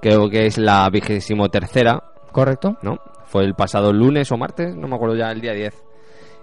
creo 0.00 0.30
que 0.30 0.46
es 0.46 0.58
la 0.58 0.88
vigésimo 0.90 1.48
tercera, 1.48 2.04
¿Correcto? 2.30 2.76
¿no? 2.82 3.00
Fue 3.24 3.42
el 3.42 3.54
pasado 3.54 3.92
lunes 3.92 4.30
o 4.30 4.36
martes, 4.36 4.76
no 4.76 4.86
me 4.86 4.94
acuerdo 4.94 5.16
ya, 5.16 5.32
el 5.32 5.40
día 5.40 5.54
10. 5.54 5.74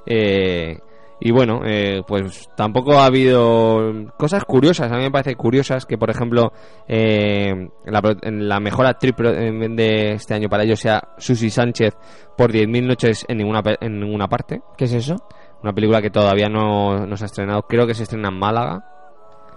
Eh, 0.05 0.77
y 1.19 1.31
bueno, 1.31 1.61
eh, 1.65 2.01
pues 2.05 2.49
tampoco 2.55 2.99
ha 2.99 3.05
habido 3.05 4.11
cosas 4.17 4.43
curiosas, 4.43 4.91
a 4.91 4.97
mí 4.97 5.03
me 5.03 5.11
parece 5.11 5.35
curiosas 5.35 5.85
que, 5.85 5.97
por 5.97 6.09
ejemplo, 6.09 6.51
eh, 6.87 7.69
la, 7.85 8.01
la 8.21 8.59
mejor 8.59 8.85
actriz 8.85 9.15
de 9.17 10.11
este 10.13 10.33
año 10.33 10.49
para 10.49 10.63
ellos 10.63 10.79
sea 10.79 11.01
Susi 11.17 11.49
Sánchez 11.49 11.95
por 12.37 12.51
10.000 12.51 12.85
noches 12.85 13.25
en 13.29 13.37
ninguna, 13.37 13.63
en 13.79 13.99
ninguna 13.99 14.27
parte. 14.27 14.61
¿Qué 14.77 14.85
es 14.85 14.93
eso? 14.93 15.15
Una 15.63 15.73
película 15.73 16.01
que 16.01 16.09
todavía 16.09 16.49
no, 16.49 17.07
no 17.07 17.15
se 17.15 17.23
ha 17.23 17.27
estrenado, 17.27 17.61
creo 17.63 17.87
que 17.87 17.93
se 17.93 18.03
estrena 18.03 18.27
en 18.27 18.37
Málaga. 18.37 18.83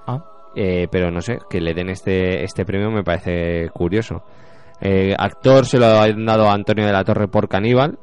Ah. 0.07 0.25
Eh, 0.55 0.89
pero 0.91 1.11
no 1.11 1.21
sé, 1.21 1.39
que 1.51 1.61
le 1.61 1.75
den 1.75 1.91
este, 1.91 2.45
este 2.45 2.65
premio 2.65 2.91
me 2.91 3.03
parece 3.03 3.69
curioso. 3.71 4.23
Eh, 4.81 5.15
actor 5.19 5.67
se 5.67 5.79
lo 5.79 5.87
han 5.87 6.25
dado 6.25 6.49
a 6.49 6.55
Antonio 6.55 6.87
de 6.87 6.93
la 6.93 7.05
Torre 7.05 7.29
por 7.29 7.49
Caníbal, 7.49 7.99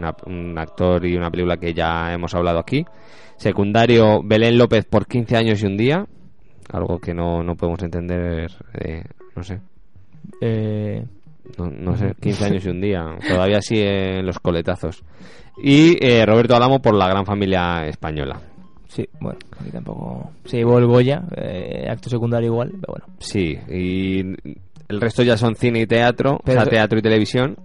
una- 0.00 0.16
un 0.26 0.58
actor 0.58 1.04
y 1.06 1.16
una 1.16 1.30
película 1.30 1.56
que 1.56 1.72
ya 1.72 2.12
hemos 2.12 2.34
hablado 2.34 2.58
aquí. 2.58 2.84
Secundario, 3.36 4.22
Belén 4.22 4.58
López 4.58 4.84
por 4.84 5.06
15 5.06 5.36
años 5.36 5.62
y 5.62 5.66
un 5.66 5.76
día, 5.76 6.04
algo 6.72 6.98
que 6.98 7.14
no, 7.14 7.42
no 7.42 7.54
podemos 7.54 7.82
entender, 7.82 8.50
eh, 8.74 9.04
no 9.36 9.42
sé. 9.42 9.60
Eh, 10.40 11.04
No, 11.58 11.66
no 11.70 11.96
sé, 11.96 12.14
15 12.20 12.44
años 12.44 12.64
y 12.66 12.68
un 12.68 12.80
día. 12.80 13.04
Todavía 13.26 13.60
sigue 13.62 14.18
en 14.20 14.26
los 14.26 14.38
coletazos. 14.38 15.02
Y 15.62 15.96
eh, 16.04 16.24
Roberto 16.24 16.54
Alamo 16.54 16.80
por 16.80 16.94
la 16.94 17.08
gran 17.08 17.24
familia 17.26 17.86
española. 17.86 18.40
sí, 18.88 19.08
bueno, 19.20 19.38
a 19.58 19.62
mí 19.64 19.70
tampoco. 19.70 20.30
Se 20.44 20.58
llevó 20.58 20.78
el 20.78 20.86
Goya, 20.86 21.22
eh, 21.36 21.86
acto 21.90 22.08
secundario 22.10 22.48
igual, 22.48 22.70
pero 22.80 22.92
bueno. 22.94 23.06
Sí, 23.18 23.56
y 23.68 24.20
el 24.88 25.00
resto 25.00 25.22
ya 25.22 25.36
son 25.36 25.54
cine 25.56 25.80
y 25.80 25.86
teatro, 25.86 26.38
Pero- 26.44 26.60
o 26.60 26.62
sea, 26.64 26.70
teatro 26.70 26.98
y 26.98 27.02
televisión. 27.02 27.56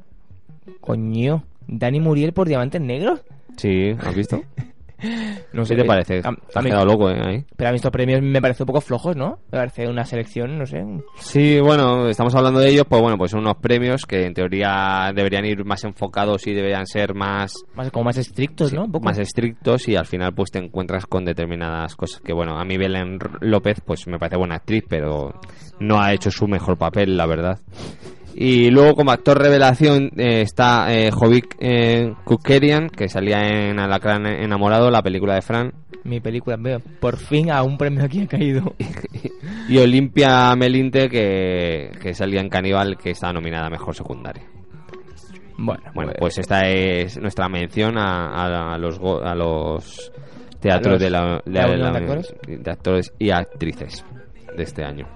Coño, 0.82 1.44
Dani 1.68 2.00
Muriel 2.00 2.34
por 2.34 2.48
Diamantes 2.48 2.82
Negros. 2.82 3.22
Sí, 3.58 3.92
¿has 4.00 4.16
visto? 4.16 4.42
No 5.52 5.66
¿Qué 5.66 5.76
te 5.76 5.84
parece? 5.84 6.20
A, 6.20 6.22
Te 6.22 6.28
a 6.30 6.32
has 6.56 6.64
mí- 6.64 6.70
quedado 6.70 6.86
loco, 6.86 7.10
¿eh? 7.12 7.20
Ahí. 7.22 7.46
pero 7.58 7.68
a 7.68 7.72
mí 7.74 7.76
estos 7.76 7.92
premios 7.92 8.22
me 8.22 8.42
parecen 8.42 8.64
un 8.64 8.68
poco 8.68 8.80
flojos, 8.82 9.16
¿no? 9.16 9.40
Me 9.52 9.58
parece 9.60 9.88
una 9.90 10.06
selección, 10.06 10.58
no 10.58 10.66
sé. 10.66 10.84
Sí, 11.18 11.60
bueno, 11.60 12.08
estamos 12.08 12.34
hablando 12.34 12.62
de 12.62 12.70
ellos, 12.70 12.86
pues 12.90 13.02
bueno, 13.02 13.18
pues 13.18 13.32
son 13.32 13.42
unos 13.42 13.58
premios 13.58 14.06
que 14.06 14.26
en 14.26 14.34
teoría 14.34 15.12
deberían 15.14 15.46
ir 15.46 15.66
más 15.66 15.84
enfocados 15.84 16.48
y 16.48 16.54
deberían 16.54 16.88
ser 16.88 17.14
más 17.14 17.54
Más, 17.76 17.92
como 17.92 18.06
más 18.06 18.18
estrictos, 18.18 18.74
¿no? 18.74 18.86
Un 18.86 18.92
poco. 18.94 19.06
más 19.06 19.18
estrictos 19.20 19.88
y 19.90 19.98
al 19.98 20.06
final 20.06 20.34
pues 20.34 20.50
te 20.50 20.60
encuentras 20.60 21.06
con 21.06 21.26
determinadas 21.26 21.96
cosas 21.96 22.22
que 22.22 22.34
bueno, 22.34 22.58
a 22.58 22.64
mí 22.64 22.78
Belén 22.78 23.20
López 23.42 23.82
pues 23.86 24.08
me 24.08 24.18
parece 24.18 24.38
buena 24.38 24.56
actriz, 24.56 24.86
pero 24.88 25.34
no 25.80 26.02
ha 26.02 26.14
hecho 26.14 26.32
su 26.32 26.48
mejor 26.48 26.78
papel, 26.78 27.18
la 27.18 27.26
verdad. 27.26 27.60
Y 28.38 28.70
luego 28.70 28.96
como 28.96 29.12
actor 29.12 29.38
revelación 29.42 30.12
eh, 30.18 30.42
está 30.42 30.94
eh, 30.94 31.10
Jovic 31.10 31.56
eh, 31.60 32.14
Kukerian, 32.26 32.90
que 32.90 33.08
salía 33.08 33.40
en 33.48 33.80
Alacrán 33.80 34.26
enamorado, 34.26 34.92
la 34.92 35.02
película 35.02 35.36
de 35.36 35.42
Fran, 35.42 35.72
Mi 36.04 36.20
película, 36.20 36.58
veo, 36.60 36.82
por 37.00 37.16
fin 37.16 37.50
a 37.50 37.64
un 37.64 37.78
premio 37.78 38.04
aquí 38.04 38.24
ha 38.24 38.28
caído. 38.28 38.76
y 39.70 39.78
Olimpia 39.78 40.54
Melinte, 40.58 41.08
que, 41.08 41.92
que 42.02 42.14
salía 42.14 42.42
en 42.42 42.50
Caníbal, 42.50 42.98
que 42.98 43.12
está 43.12 43.32
nominada 43.32 43.68
a 43.68 43.70
mejor 43.70 43.96
secundaria. 43.96 44.44
Bueno, 45.58 45.84
Bueno, 45.94 46.12
pues 46.20 46.38
esta 46.38 46.68
es 46.68 47.18
nuestra 47.18 47.48
mención 47.48 47.98
a, 47.98 48.74
a- 48.74 48.78
los 48.78 49.00
a 49.24 49.34
los 49.34 50.12
teatros 50.60 50.88
¿A 50.88 50.92
los- 50.96 51.00
de 51.02 51.10
la, 51.10 51.42
de 51.46 51.52
la 51.54 51.68
la- 51.68 51.74
Unión 51.74 51.94
de 51.94 52.00
Actores? 52.00 52.36
de 52.46 52.72
actores 52.72 53.14
y 53.18 53.30
actrices 53.32 54.04
de 54.58 54.64
este 54.64 54.84
año. 54.84 55.08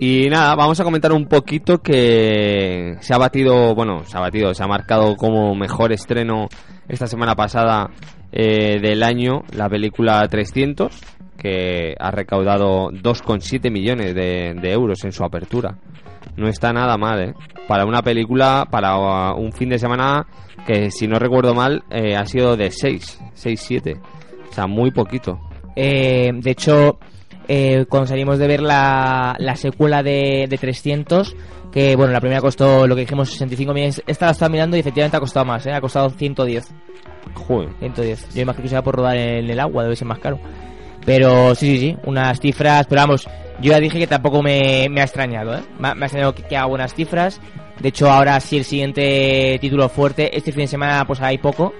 Y 0.00 0.28
nada, 0.28 0.54
vamos 0.56 0.80
a 0.80 0.84
comentar 0.84 1.12
un 1.12 1.26
poquito 1.26 1.78
que 1.78 2.96
se 3.00 3.14
ha 3.14 3.18
batido, 3.18 3.74
bueno, 3.74 4.04
se 4.04 4.16
ha 4.16 4.20
batido, 4.20 4.52
se 4.52 4.62
ha 4.62 4.66
marcado 4.66 5.16
como 5.16 5.54
mejor 5.54 5.92
estreno 5.92 6.48
esta 6.88 7.06
semana 7.06 7.36
pasada 7.36 7.90
eh, 8.32 8.80
del 8.80 9.04
año 9.04 9.44
la 9.52 9.68
película 9.68 10.26
300, 10.28 11.00
que 11.38 11.94
ha 11.98 12.10
recaudado 12.10 12.90
2,7 12.90 13.70
millones 13.70 14.14
de, 14.14 14.72
euros 14.72 15.04
en 15.04 15.12
su 15.12 15.24
apertura. 15.24 15.78
No 16.36 16.48
está 16.48 16.72
nada 16.72 16.96
mal, 16.96 17.22
¿eh? 17.22 17.34
Para 17.68 17.86
una 17.86 18.02
película, 18.02 18.66
para 18.68 18.96
uh, 19.32 19.38
un 19.38 19.52
fin 19.52 19.68
de 19.68 19.78
semana 19.78 20.26
que, 20.66 20.90
si 20.90 21.06
no 21.06 21.18
recuerdo 21.20 21.54
mal, 21.54 21.84
eh, 21.90 22.16
ha 22.16 22.26
sido 22.26 22.56
de 22.56 22.70
6, 22.70 23.20
6, 23.34 23.60
7. 23.60 23.94
O 24.50 24.52
sea, 24.52 24.66
muy 24.66 24.90
poquito. 24.90 25.38
Eh, 25.76 26.32
de 26.34 26.50
hecho, 26.50 26.98
eh, 27.48 27.84
cuando 27.88 28.06
salimos 28.08 28.38
de 28.38 28.46
ver 28.46 28.60
la, 28.62 29.36
la 29.38 29.56
secuela 29.56 30.02
de, 30.02 30.46
de 30.48 30.58
300, 30.58 31.36
que 31.72 31.96
bueno, 31.96 32.12
la 32.12 32.20
primera 32.20 32.40
costó 32.40 32.86
lo 32.86 32.94
que 32.94 33.02
dijimos 33.02 33.30
65 33.30 33.72
millones, 33.74 34.02
esta 34.06 34.26
la 34.26 34.32
estaba 34.32 34.48
mirando 34.48 34.76
y 34.76 34.80
efectivamente 34.80 35.16
ha 35.16 35.20
costado 35.20 35.44
más, 35.46 35.66
¿eh? 35.66 35.72
ha 35.72 35.80
costado 35.80 36.10
110. 36.10 36.64
Joder. 37.34 37.70
110. 37.80 38.34
Yo 38.34 38.42
imagino 38.42 38.62
que 38.62 38.68
sea 38.68 38.82
por 38.82 38.94
rodar 38.96 39.16
en 39.16 39.48
el 39.50 39.60
agua, 39.60 39.82
debe 39.82 39.96
ser 39.96 40.06
más 40.06 40.18
caro. 40.18 40.38
Pero 41.04 41.54
sí, 41.54 41.76
sí, 41.76 41.78
sí, 41.78 41.96
unas 42.04 42.40
cifras, 42.40 42.86
pero 42.88 43.02
vamos, 43.02 43.26
yo 43.60 43.72
ya 43.72 43.80
dije 43.80 43.98
que 43.98 44.06
tampoco 44.06 44.42
me, 44.42 44.88
me 44.90 45.00
ha 45.00 45.04
extrañado, 45.04 45.54
¿eh? 45.56 45.60
Me, 45.78 45.88
ha- 45.88 45.94
me 45.94 46.04
ha 46.04 46.06
extrañado 46.06 46.34
que, 46.34 46.42
que 46.44 46.56
haga 46.56 46.66
buenas 46.66 46.94
cifras. 46.94 47.40
De 47.80 47.88
hecho, 47.88 48.10
ahora 48.10 48.38
sí 48.40 48.56
el 48.56 48.64
siguiente 48.64 49.58
título 49.60 49.88
fuerte, 49.88 50.36
este 50.36 50.52
fin 50.52 50.62
de 50.62 50.68
semana 50.68 51.04
pues 51.06 51.20
hay 51.20 51.38
poco. 51.38 51.74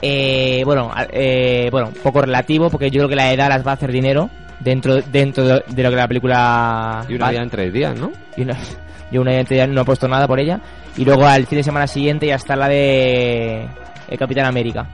Eh, 0.00 0.62
bueno, 0.64 0.90
eh, 1.12 1.68
bueno, 1.72 1.90
poco 2.02 2.22
relativo, 2.22 2.70
porque 2.70 2.90
yo 2.90 3.00
creo 3.00 3.08
que 3.08 3.16
la 3.16 3.32
edad 3.32 3.48
las 3.48 3.66
va 3.66 3.72
a 3.72 3.74
hacer 3.74 3.90
dinero. 3.92 4.30
Dentro 4.60 4.96
dentro 5.02 5.44
de 5.44 5.62
de 5.68 5.82
lo 5.82 5.90
que 5.90 5.96
la 5.96 6.08
película 6.08 7.04
Y 7.08 7.14
una 7.14 7.26
va- 7.26 7.30
día 7.30 7.42
en 7.42 7.50
tres 7.50 7.72
días, 7.72 7.98
¿no? 7.98 8.10
y 8.36 8.42
una, 8.42 8.56
yo 9.10 9.20
una 9.20 9.40
ya 9.42 9.66
no 9.66 9.82
he 9.82 9.84
puesto 9.84 10.08
nada 10.08 10.26
por 10.26 10.38
ella 10.40 10.60
y 10.96 11.04
luego 11.04 11.26
al 11.26 11.46
fin 11.46 11.58
de 11.58 11.62
semana 11.64 11.86
siguiente 11.86 12.26
ya 12.26 12.34
está 12.36 12.56
la 12.56 12.68
de 12.68 13.68
el 14.08 14.18
Capitán 14.18 14.46
América 14.46 14.86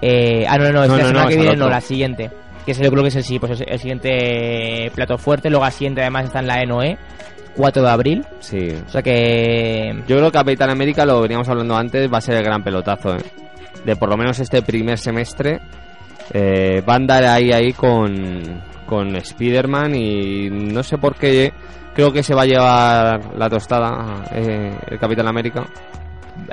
eh, 0.00 0.44
ah 0.48 0.58
no 0.58 0.64
no, 0.64 0.72
no, 0.72 0.86
No, 0.88 0.94
esta 0.96 0.96
no, 0.96 1.08
semana 1.08 1.22
no, 1.22 1.28
que 1.28 1.34
es 1.34 1.40
viene 1.40 1.56
no 1.56 1.68
la 1.68 1.80
siguiente 1.80 2.30
que 2.66 2.72
yo 2.74 2.90
creo 2.90 3.02
que 3.02 3.08
es 3.08 3.16
el, 3.16 3.24
sí, 3.24 3.38
pues 3.38 3.52
es 3.52 3.64
el 3.66 3.78
siguiente 3.78 4.90
plato 4.94 5.18
fuerte 5.18 5.48
luego 5.50 5.64
al 5.64 5.72
siguiente 5.72 6.00
además 6.00 6.26
está 6.26 6.38
en 6.40 6.46
la 6.46 6.60
ENOE 6.60 6.96
4 7.56 7.82
de 7.82 7.90
abril 7.90 8.24
Sí. 8.40 8.68
o 8.86 8.88
sea 8.88 9.02
que 9.02 9.92
Yo 10.08 10.16
creo 10.16 10.30
que 10.30 10.38
Capitán 10.38 10.70
América, 10.70 11.04
lo 11.04 11.20
veníamos 11.20 11.48
hablando 11.48 11.76
antes, 11.76 12.10
va 12.12 12.18
a 12.18 12.20
ser 12.22 12.36
el 12.36 12.42
gran 12.44 12.62
pelotazo, 12.62 13.14
¿eh? 13.16 13.22
De 13.84 13.94
por 13.96 14.08
lo 14.08 14.16
menos 14.16 14.38
este 14.40 14.62
primer 14.62 14.96
semestre. 14.98 15.60
eh, 16.32 16.82
va 16.88 16.94
a 16.94 16.96
andar 16.96 17.24
ahí, 17.24 17.52
ahí 17.52 17.72
con, 17.74 18.62
con 18.86 19.14
Spider-Man 19.16 19.94
y 19.94 20.50
no 20.50 20.82
sé 20.82 20.98
por 20.98 21.14
qué. 21.16 21.52
Creo 21.94 22.12
que 22.12 22.22
se 22.22 22.34
va 22.34 22.42
a 22.42 22.46
llevar 22.46 23.34
la 23.36 23.50
tostada 23.50 24.24
eh, 24.32 24.74
el 24.90 24.98
Capitán 24.98 25.28
América. 25.28 25.66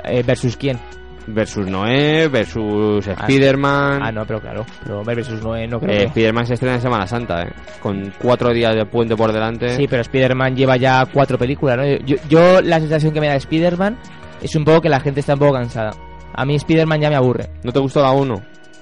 eh, 0.04 0.22
versus 0.22 0.56
quién 0.56 0.78
Versus 1.26 1.66
Noé, 1.66 2.28
versus 2.28 3.06
Spider-Man. 3.06 4.00
ah 4.02 4.10
no 4.10 4.24
pero 4.26 4.40
claro 4.40 4.64
pero 4.82 5.04
versus 5.04 5.40
Noé 5.42 5.66
no 5.68 5.78
creo 5.78 5.92
Eh, 5.94 5.98
que- 5.98 6.04
Spider-Man 6.06 6.46
se 6.46 6.54
estrena 6.54 6.74
en 6.76 6.82
Semana 6.82 7.06
Santa, 7.06 7.42
¿eh? 7.42 7.52
Con 7.80 8.12
cuatro 8.20 8.52
días 8.52 8.74
de 8.74 8.84
puente 8.86 9.16
por 9.16 9.32
delante. 9.32 9.68
Sí, 9.76 9.86
pero 9.88 10.02
Spider-Man 10.02 10.56
lleva 10.56 10.76
ya 10.76 11.06
cuatro 11.12 11.38
películas, 11.38 11.76
¿no? 11.78 11.84
Yo, 12.04 12.16
yo 12.28 12.60
la 12.62 12.80
sensación 12.80 13.12
que 13.12 13.20
me 13.20 13.26
da 13.26 13.32
de 13.34 13.38
Spider-Man 13.38 13.96
es 14.42 14.54
un 14.56 14.64
poco 14.64 14.80
que 14.82 14.88
la 14.88 15.00
gente 15.00 15.20
está 15.20 15.34
un 15.34 15.40
poco 15.40 15.52
cansada. 15.54 15.92
A 16.34 16.44
mí 16.44 16.54
Spider-Man 16.56 17.00
ya 17.00 17.10
me 17.10 17.16
aburre. 17.16 17.48
¿No 17.62 17.72
te 17.72 17.78
gustó 17.80 18.02
la 18.02 18.12
1? 18.12 18.34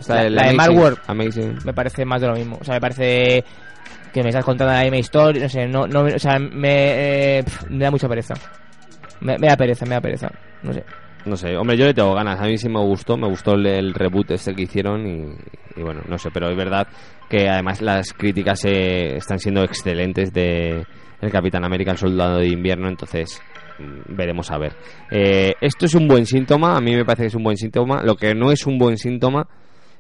La- 0.07 0.29
la 0.31 0.49
de 0.49 0.55
Mark. 0.55 0.99
Amazing. 1.07 1.59
Me 1.65 1.73
parece 1.73 2.05
más 2.05 2.21
de 2.21 2.29
lo 2.29 2.35
mismo. 2.35 2.59
O 2.61 2.65
sea, 2.65 2.75
me 2.75 2.81
parece 2.81 3.45
que 4.13 4.23
me 4.23 4.29
estás 4.31 4.45
contando 4.45 4.73
la 4.73 4.83
misma 4.83 4.99
historia, 4.99 5.43
no 5.43 5.49
sé, 5.49 5.67
no, 5.67 5.87
no, 5.87 6.01
o 6.05 6.19
sea, 6.19 6.39
me, 6.39 7.39
eh, 7.39 7.45
me 7.69 7.85
da 7.85 7.91
mucha 7.91 8.09
pereza. 8.09 8.35
Me, 9.21 9.37
me 9.39 9.49
da 9.49 9.57
pereza, 9.57 9.85
me 9.85 9.95
da 9.97 10.01
pereza. 10.01 10.31
No 10.63 10.73
sé. 10.73 10.85
No 11.27 11.37
sé, 11.37 11.57
hombre, 11.57 11.77
yo 11.77 11.85
le 11.85 11.93
tengo 11.95 12.15
ganas. 12.15 12.41
A 12.41 12.45
mí 12.45 12.57
sí 12.57 12.69
me 12.69 12.81
gustó, 12.81 13.17
me 13.17 13.29
gustó 13.29 13.55
el, 13.55 13.67
el 13.67 13.93
reboot 13.95 14.31
este 14.31 14.55
que 14.55 14.63
hicieron 14.63 15.07
y, 15.07 15.81
y 15.81 15.83
bueno, 15.83 16.01
no 16.09 16.17
sé, 16.17 16.31
pero 16.33 16.49
es 16.49 16.57
verdad 16.57 16.87
que 17.29 17.49
además 17.49 17.83
las 17.83 18.13
críticas 18.15 18.65
eh, 18.65 19.17
están 19.17 19.39
siendo 19.39 19.63
excelentes 19.63 20.33
de 20.33 20.87
El 21.21 21.31
Capitán 21.31 21.65
América, 21.65 21.91
el 21.91 21.99
Soldado 21.99 22.39
de 22.39 22.47
Invierno, 22.47 22.89
entonces 22.89 23.43
mm, 23.79 24.17
veremos 24.17 24.51
a 24.51 24.59
ver. 24.59 24.73
Eh, 25.11 25.53
esto 25.61 25.85
es 25.85 25.95
un 25.95 26.09
buen 26.09 26.25
síntoma, 26.25 26.77
a 26.77 26.81
mí 26.81 26.95
me 26.97 27.05
parece 27.05 27.25
que 27.25 27.29
es 27.29 27.35
un 27.35 27.43
buen 27.45 27.57
síntoma. 27.59 28.03
Lo 28.03 28.15
que 28.15 28.35
no 28.35 28.51
es 28.51 28.65
un 28.65 28.79
buen 28.79 28.97
síntoma 28.97 29.47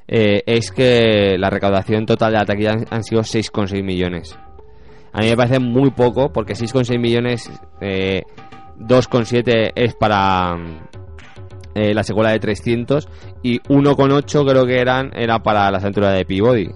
eh, 0.08 0.42
es 0.46 0.72
que 0.72 1.36
la 1.38 1.50
recaudación 1.50 2.06
total 2.06 2.32
de 2.32 2.38
la 2.38 2.46
taquilla 2.46 2.72
han, 2.72 2.86
han 2.90 3.04
sido 3.04 3.20
6,6 3.20 3.84
millones. 3.84 4.38
A 5.12 5.20
mí 5.20 5.28
me 5.28 5.36
parece 5.36 5.58
muy 5.58 5.90
poco, 5.90 6.32
porque 6.32 6.54
6,6 6.54 6.98
millones, 6.98 7.50
eh, 7.80 8.22
2,7 8.78 9.72
es 9.74 9.94
para 9.94 10.56
mm, 10.56 10.78
eh, 11.74 11.94
la 11.94 12.02
secuela 12.02 12.30
de 12.30 12.38
300 12.38 13.08
y 13.42 13.60
1,8 13.60 14.50
creo 14.50 14.66
que 14.66 14.80
eran 14.80 15.10
era 15.14 15.42
para 15.42 15.70
la 15.70 15.78
aventuras 15.78 16.14
de 16.14 16.24
Peabody. 16.24 16.70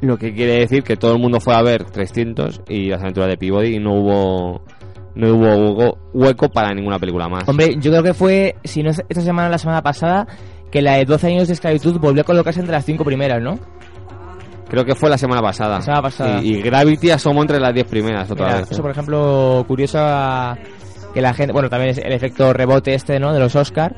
Lo 0.00 0.16
que 0.16 0.34
quiere 0.34 0.60
decir 0.60 0.82
que 0.82 0.96
todo 0.96 1.12
el 1.12 1.20
mundo 1.20 1.40
fue 1.40 1.54
a 1.54 1.62
ver 1.62 1.84
300 1.84 2.62
y 2.68 2.88
las 2.88 3.00
aventuras 3.00 3.28
de 3.28 3.36
Peabody 3.36 3.76
y 3.76 3.78
no 3.78 3.94
hubo 3.94 4.62
no 5.14 5.34
hubo 5.34 5.74
hueco, 5.74 5.98
hueco 6.12 6.48
para 6.48 6.72
ninguna 6.74 6.98
película 6.98 7.28
más. 7.28 7.48
Hombre, 7.48 7.76
yo 7.78 7.90
creo 7.90 8.02
que 8.02 8.14
fue, 8.14 8.56
si 8.64 8.82
no 8.82 8.90
es 8.90 9.02
esta 9.08 9.22
semana 9.22 9.48
o 9.48 9.50
la 9.50 9.58
semana 9.58 9.82
pasada, 9.82 10.26
que 10.70 10.82
la 10.82 10.94
de 10.94 11.04
12 11.04 11.26
años 11.26 11.48
de 11.48 11.54
esclavitud 11.54 11.98
volvió 11.98 12.22
a 12.22 12.24
colocarse 12.24 12.60
entre 12.60 12.72
las 12.72 12.84
cinco 12.84 13.04
primeras, 13.04 13.42
¿no? 13.42 13.58
Creo 14.68 14.84
que 14.84 14.94
fue 14.94 15.10
la 15.10 15.18
semana 15.18 15.42
pasada. 15.42 15.76
La 15.76 15.82
semana 15.82 16.02
pasada. 16.02 16.40
Y, 16.42 16.54
y 16.54 16.62
Gravity 16.62 17.10
asomó 17.10 17.42
entre 17.42 17.58
las 17.58 17.74
10 17.74 17.86
primeras 17.86 18.30
otra 18.30 18.46
Mira, 18.46 18.58
vez. 18.60 18.70
Eso, 18.70 18.82
por 18.82 18.92
ejemplo, 18.92 19.64
curioso 19.66 19.98
que 21.12 21.20
la 21.20 21.34
gente, 21.34 21.52
bueno, 21.52 21.68
también 21.68 21.90
es 21.90 21.98
el 21.98 22.12
efecto 22.12 22.52
rebote 22.52 22.94
este, 22.94 23.18
¿no? 23.18 23.32
De 23.32 23.40
los 23.40 23.56
Oscar. 23.56 23.94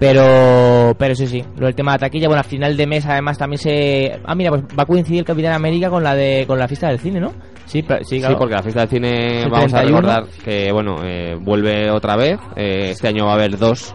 Pero, 0.00 0.94
pero 0.96 1.14
sí, 1.14 1.26
sí. 1.26 1.44
Lo 1.56 1.66
del 1.66 1.74
tema 1.74 1.92
de 1.92 1.96
la 1.96 2.06
taquilla, 2.06 2.28
bueno, 2.28 2.40
a 2.40 2.44
final 2.44 2.76
de 2.76 2.86
mes 2.86 3.04
además 3.06 3.36
también 3.36 3.58
se... 3.58 4.20
Ah, 4.24 4.34
mira, 4.34 4.50
pues 4.50 4.62
va 4.78 4.84
a 4.84 4.86
coincidir 4.86 5.20
el 5.20 5.24
Capitán 5.24 5.52
América 5.52 5.90
con 5.90 6.04
la 6.04 6.14
de 6.14 6.44
con 6.46 6.58
la 6.58 6.68
fiesta 6.68 6.88
del 6.88 7.00
cine, 7.00 7.20
¿no? 7.20 7.32
Sí, 7.66 7.84
sí, 8.02 8.22
porque 8.38 8.54
la 8.54 8.62
fiesta 8.62 8.80
del 8.80 8.88
cine 8.88 9.46
vamos 9.50 9.74
a 9.74 9.80
31. 9.80 10.00
recordar 10.00 10.24
que 10.44 10.72
bueno 10.72 10.96
eh, 11.04 11.36
vuelve 11.40 11.90
otra 11.90 12.16
vez. 12.16 12.38
Eh, 12.54 12.90
este 12.90 13.08
año 13.08 13.26
va 13.26 13.32
a 13.32 13.34
haber 13.34 13.58
dos, 13.58 13.94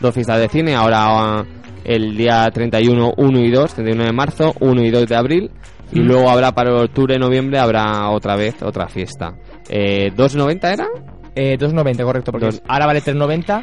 dos 0.00 0.14
fiestas 0.14 0.38
de 0.38 0.48
cine. 0.48 0.74
Ahora 0.76 0.98
ah, 1.08 1.44
el 1.84 2.16
día 2.16 2.48
31, 2.52 3.14
1 3.16 3.38
y 3.40 3.50
2, 3.50 3.74
31 3.74 4.04
de 4.04 4.12
marzo, 4.12 4.54
1 4.60 4.82
y 4.82 4.90
2 4.90 5.06
de 5.06 5.16
abril. 5.16 5.50
Y 5.92 6.00
Mm. 6.00 6.04
luego 6.06 6.30
habrá 6.30 6.52
para 6.52 6.72
octubre, 6.82 7.18
noviembre, 7.18 7.58
habrá 7.58 8.10
otra 8.10 8.36
vez 8.36 8.62
otra 8.62 8.86
fiesta. 8.88 9.34
Eh, 9.68 10.10
¿2.90 10.14 10.72
era? 10.72 10.86
Eh, 11.34 11.56
2.90, 11.58 12.04
correcto, 12.04 12.30
porque 12.32 12.46
Dos- 12.46 12.62
ahora 12.68 12.86
vale 12.86 13.00
3.90, 13.00 13.62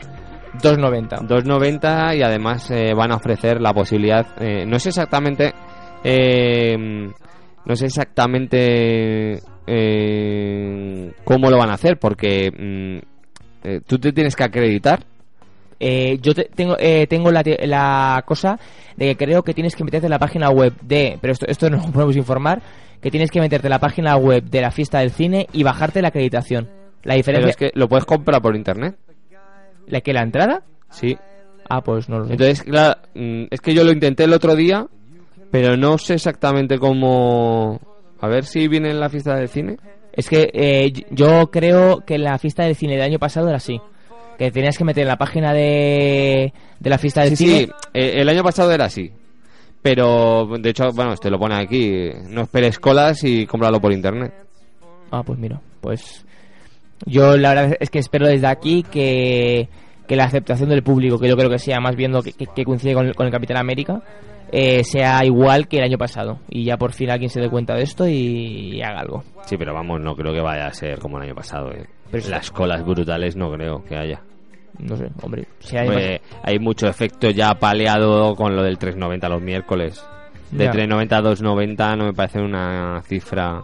2.90. 0.61 1.22
2.90 1.27 2.15
y 2.18 2.22
además 2.23 2.69
eh, 2.72 2.94
van 2.94 3.11
a 3.11 3.15
ofrecer 3.15 3.61
la 3.61 3.73
posibilidad, 3.73 4.26
eh, 4.41 4.65
no 4.65 4.77
sé 4.80 4.89
exactamente, 4.89 5.53
eh, 6.03 6.76
no 7.65 7.76
sé 7.76 7.85
exactamente 7.85 9.39
eh, 9.68 11.11
cómo 11.23 11.49
lo 11.49 11.57
van 11.57 11.69
a 11.69 11.73
hacer, 11.73 11.98
porque 11.98 12.52
mm, 12.52 13.68
eh, 13.68 13.81
tú 13.85 13.98
te 13.99 14.11
tienes 14.11 14.35
que 14.35 14.44
acreditar. 14.44 14.99
Eh, 15.79 16.17
yo 16.21 16.33
te- 16.33 16.49
tengo 16.55 16.75
eh, 16.79 17.05
tengo 17.07 17.31
la, 17.31 17.43
la 17.65 18.23
cosa 18.25 18.59
de 18.95 19.07
que 19.15 19.25
creo 19.25 19.43
que 19.43 19.53
tienes 19.53 19.75
que 19.75 19.83
meterte 19.83 20.07
en 20.07 20.11
la 20.11 20.19
página 20.19 20.49
web 20.49 20.73
de, 20.81 21.17
pero 21.21 21.33
esto, 21.33 21.45
esto 21.47 21.69
no 21.69 21.77
lo 21.77 21.83
podemos 21.91 22.15
informar, 22.15 22.61
que 23.01 23.11
tienes 23.11 23.29
que 23.29 23.39
meterte 23.39 23.67
en 23.67 23.71
la 23.71 23.79
página 23.79 24.15
web 24.17 24.43
de 24.43 24.61
la 24.61 24.71
fiesta 24.71 24.99
del 24.99 25.11
cine 25.11 25.47
y 25.53 25.63
bajarte 25.63 26.01
la 26.01 26.07
acreditación. 26.07 26.65
La 27.03 27.13
Pero 27.13 27.17
diferencia 27.17 27.49
es 27.51 27.55
que 27.57 27.71
lo 27.75 27.87
puedes 27.87 28.05
comprar 28.05 28.41
por 28.41 28.55
internet. 28.55 28.95
¿La 29.87 30.01
que 30.01 30.13
la 30.13 30.23
entrada? 30.23 30.63
Sí. 30.89 31.15
Ah, 31.69 31.81
pues 31.81 32.09
no 32.09 32.19
lo 32.19 32.25
sé. 32.25 32.33
Entonces, 32.33 32.63
claro, 32.63 32.99
mm, 33.13 33.43
es 33.51 33.61
que 33.61 33.73
yo 33.73 33.83
lo 33.83 33.91
intenté 33.91 34.23
el 34.23 34.33
otro 34.33 34.55
día, 34.55 34.87
pero 35.51 35.77
no 35.77 35.97
sé 35.97 36.15
exactamente 36.15 36.77
cómo... 36.79 37.79
A 38.19 38.27
ver 38.27 38.45
si 38.45 38.67
viene 38.67 38.89
en 38.89 38.99
la 38.99 39.09
fiesta 39.09 39.35
del 39.35 39.47
cine. 39.47 39.77
Es 40.11 40.27
que 40.27 40.49
eh, 40.51 40.91
yo 41.11 41.51
creo 41.51 42.03
que 42.05 42.17
la 42.17 42.37
fiesta 42.39 42.63
del 42.63 42.75
cine 42.75 42.93
del 42.93 43.03
año 43.03 43.19
pasado 43.19 43.47
era 43.47 43.57
así. 43.57 43.79
Que 44.38 44.51
tenías 44.51 44.77
que 44.77 44.84
meter 44.84 45.01
en 45.01 45.07
la 45.07 45.18
página 45.18 45.51
de, 45.53 46.53
de 46.80 46.89
la 46.89 46.97
fiesta 46.97 47.23
del 47.23 47.35
Sí, 47.35 47.45
cine. 47.47 47.59
sí, 47.65 47.72
eh, 47.93 48.14
el 48.18 48.30
año 48.30 48.43
pasado 48.43 48.72
era 48.72 48.85
así. 48.85 49.11
Pero, 49.81 50.47
de 50.59 50.69
hecho, 50.69 50.91
bueno, 50.93 51.15
te 51.15 51.30
lo 51.30 51.39
pone 51.39 51.55
aquí. 51.55 52.09
No 52.30 52.41
esperes 52.41 52.77
colas 52.80 53.23
y 53.23 53.45
cómpralo 53.45 53.80
por 53.80 53.91
internet. 53.93 54.34
Ah, 55.11 55.23
pues 55.23 55.39
mira, 55.39 55.59
pues 55.81 56.26
yo 57.05 57.38
la 57.38 57.53
verdad 57.53 57.77
es 57.80 57.89
que 57.89 57.99
espero 57.99 58.27
desde 58.27 58.47
aquí 58.47 58.84
que, 58.84 59.69
que 60.07 60.15
la 60.15 60.26
aceptación 60.26 60.69
del 60.69 60.84
público, 60.84 61.18
que 61.18 61.30
yo 61.30 61.38
creo 61.38 61.49
que 61.49 61.59
sea 61.59 61.80
más 61.80 61.95
viendo 61.95 62.22
que, 62.22 62.34
que- 62.34 62.47
que 62.47 62.65
coincide 62.65 62.93
con 62.93 63.05
el, 63.07 63.15
con 63.15 63.26
el 63.26 63.31
Capitán 63.31 63.57
América, 63.57 64.01
eh, 64.51 64.84
sea 64.84 65.23
igual 65.23 65.68
que 65.68 65.77
el 65.77 65.84
año 65.85 65.97
pasado. 65.97 66.39
Y 66.49 66.65
ya 66.65 66.76
por 66.77 66.91
fin 66.93 67.09
alguien 67.09 67.30
se 67.30 67.39
dé 67.39 67.49
cuenta 67.49 67.73
de 67.76 67.84
esto 67.84 68.07
y, 68.07 68.81
haga 68.81 68.99
algo. 68.99 69.23
Sí, 69.45 69.55
pero 69.57 69.73
vamos, 69.73 70.01
no 70.01 70.15
creo 70.15 70.34
que 70.34 70.41
vaya 70.41 70.68
a 70.68 70.73
ser 70.73 70.99
como 70.99 71.18
el 71.18 71.23
año 71.23 71.35
pasado. 71.35 71.72
eh. 71.72 71.85
Pero. 72.11 72.29
Las 72.29 72.51
colas 72.51 72.85
brutales 72.85 73.35
no 73.35 73.51
creo 73.51 73.84
que 73.84 73.97
haya. 73.97 74.21
No 74.79 74.95
sé, 74.95 75.09
hombre. 75.21 75.45
Si 75.59 75.75
hay 75.75 75.88
Hombre, 75.88 76.21
hay 76.43 76.59
mucho 76.59 76.88
efecto 76.88 77.29
ya 77.31 77.53
paleado 77.55 78.35
con 78.35 78.55
lo 78.55 78.63
del 78.63 78.77
3.90 78.77 79.29
los 79.29 79.41
miércoles. 79.41 80.03
De 80.51 80.65
Ya. 80.65 80.71
3.90 80.73 81.13
a 81.13 81.21
2.90 81.21 81.97
no 81.97 82.05
me 82.05 82.13
parece 82.13 82.39
una 82.39 83.01
cifra... 83.05 83.63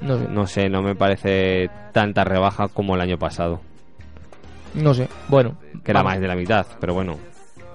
No 0.00 0.18
sé. 0.18 0.28
No 0.28 0.46
sé, 0.46 0.68
no 0.68 0.82
me 0.82 0.94
parece 0.94 1.70
tanta 1.92 2.24
rebaja 2.24 2.68
como 2.68 2.94
el 2.94 3.00
año 3.00 3.18
pasado. 3.18 3.60
No 4.74 4.94
sé, 4.94 5.08
bueno. 5.28 5.56
Que 5.84 5.90
era 5.92 6.00
vamos. 6.00 6.12
más 6.12 6.20
de 6.20 6.28
la 6.28 6.36
mitad, 6.36 6.66
pero 6.80 6.94
bueno. 6.94 7.16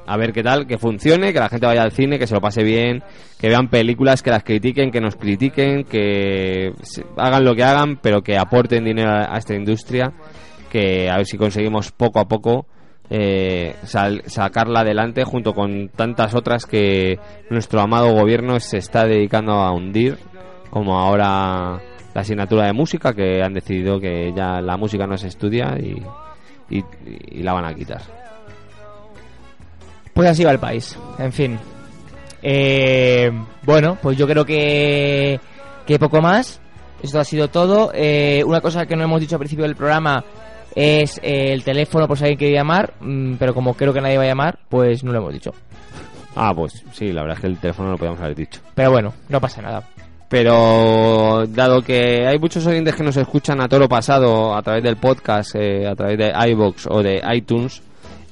A 0.06 0.18
ver 0.18 0.34
qué 0.34 0.44
tal, 0.44 0.68
que 0.68 0.78
funcione, 0.78 1.32
que 1.32 1.40
la 1.40 1.48
gente 1.48 1.66
vaya 1.66 1.82
al 1.82 1.92
cine, 1.94 2.20
que 2.20 2.28
se 2.28 2.34
lo 2.34 2.42
pase 2.42 2.62
bien, 2.64 3.02
que 3.40 3.48
vean 3.48 3.70
películas, 3.70 4.22
que 4.22 4.32
las 4.32 4.44
critiquen, 4.44 4.92
que 4.92 5.00
nos 5.00 5.16
critiquen, 5.16 5.86
que 5.86 6.74
hagan 7.16 7.46
lo 7.46 7.56
que 7.56 7.64
hagan, 7.64 7.98
pero 8.02 8.22
que 8.22 8.38
aporten 8.38 8.84
dinero 8.84 9.12
a, 9.12 9.38
esta 9.38 9.56
industria, 9.56 10.12
que 10.70 11.10
a 11.10 11.16
ver 11.16 11.26
si 11.26 11.38
conseguimos 11.38 11.94
poco 11.94 12.20
a 12.20 12.26
poco 12.28 12.66
eh, 13.10 13.76
sal- 13.84 14.24
sacarla 14.26 14.82
adelante 14.82 15.24
junto 15.24 15.54
con 15.54 15.88
tantas 15.90 16.36
otras 16.36 16.66
que 16.66 17.18
nuestro 17.50 17.80
amado 17.80 18.12
gobierno 18.14 18.60
se 18.60 18.80
está 18.80 19.06
dedicando 19.06 19.54
a 19.54 19.72
hundir, 19.72 20.18
como 20.70 21.00
ahora 21.00 21.80
la 22.14 22.22
asignatura 22.22 22.66
de 22.66 22.74
música, 22.74 23.14
que 23.14 23.42
han 23.42 23.54
decidido 23.54 24.02
que 24.02 24.34
ya 24.36 24.60
la 24.60 24.76
música 24.76 25.08
no 25.08 25.18
se 25.18 25.28
estudia 25.28 25.78
y 26.70 27.42
la 27.42 27.54
van 27.54 27.66
a 27.66 27.74
quitar. 27.74 28.23
Pues 30.14 30.30
así 30.30 30.44
va 30.44 30.52
el 30.52 30.60
país. 30.60 30.98
En 31.18 31.32
fin. 31.32 31.60
Eh, 32.42 33.32
bueno, 33.64 33.98
pues 34.02 34.18
yo 34.18 34.28
creo 34.28 34.46
que, 34.46 35.40
que 35.86 36.00
poco 36.00 36.22
más. 36.22 36.60
Esto 37.02 37.20
ha 37.20 37.24
sido 37.24 37.50
todo. 37.50 37.92
Eh, 37.94 38.44
una 38.46 38.62
cosa 38.62 38.86
que 38.86 38.96
no 38.96 39.04
hemos 39.04 39.20
dicho 39.20 39.36
al 39.36 39.40
principio 39.40 39.66
del 39.66 39.76
programa 39.76 40.24
es 40.76 41.20
eh, 41.22 41.52
el 41.54 41.64
teléfono 41.64 42.08
por 42.08 42.18
si 42.18 42.24
alguien 42.24 42.40
quiere 42.40 42.56
llamar, 42.56 42.94
mm, 43.00 43.36
pero 43.36 43.54
como 43.54 43.74
creo 43.74 43.94
que 43.94 44.02
nadie 44.02 44.18
va 44.18 44.24
a 44.24 44.28
llamar, 44.28 44.60
pues 44.70 45.04
no 45.04 45.12
lo 45.12 45.20
hemos 45.20 45.34
dicho. 45.34 45.52
Ah, 46.36 46.54
pues 46.56 46.84
sí, 46.94 47.12
la 47.12 47.22
verdad 47.22 47.38
es 47.38 47.42
que 47.42 47.48
el 47.48 47.58
teléfono 47.58 47.88
no 47.88 47.92
lo 47.94 47.98
podíamos 47.98 48.22
haber 48.22 48.36
dicho. 48.36 48.60
Pero 48.74 48.92
bueno, 48.92 49.14
no 49.30 49.40
pasa 49.40 49.62
nada. 49.62 49.84
Pero 50.30 51.44
dado 51.48 51.84
que 51.84 52.26
hay 52.26 52.40
muchos 52.40 52.66
oyentes 52.66 52.96
que 52.96 53.04
nos 53.04 53.18
escuchan 53.18 53.62
a 53.62 53.68
todo 53.68 53.82
lo 53.82 53.90
pasado 53.90 54.56
a 54.56 54.64
través 54.64 54.84
del 54.84 54.98
podcast, 54.98 55.56
eh, 55.56 55.88
a 55.88 55.96
través 55.96 56.18
de 56.18 56.34
iBox 56.50 56.88
o 56.90 57.04
de 57.04 57.22
iTunes, 57.36 57.84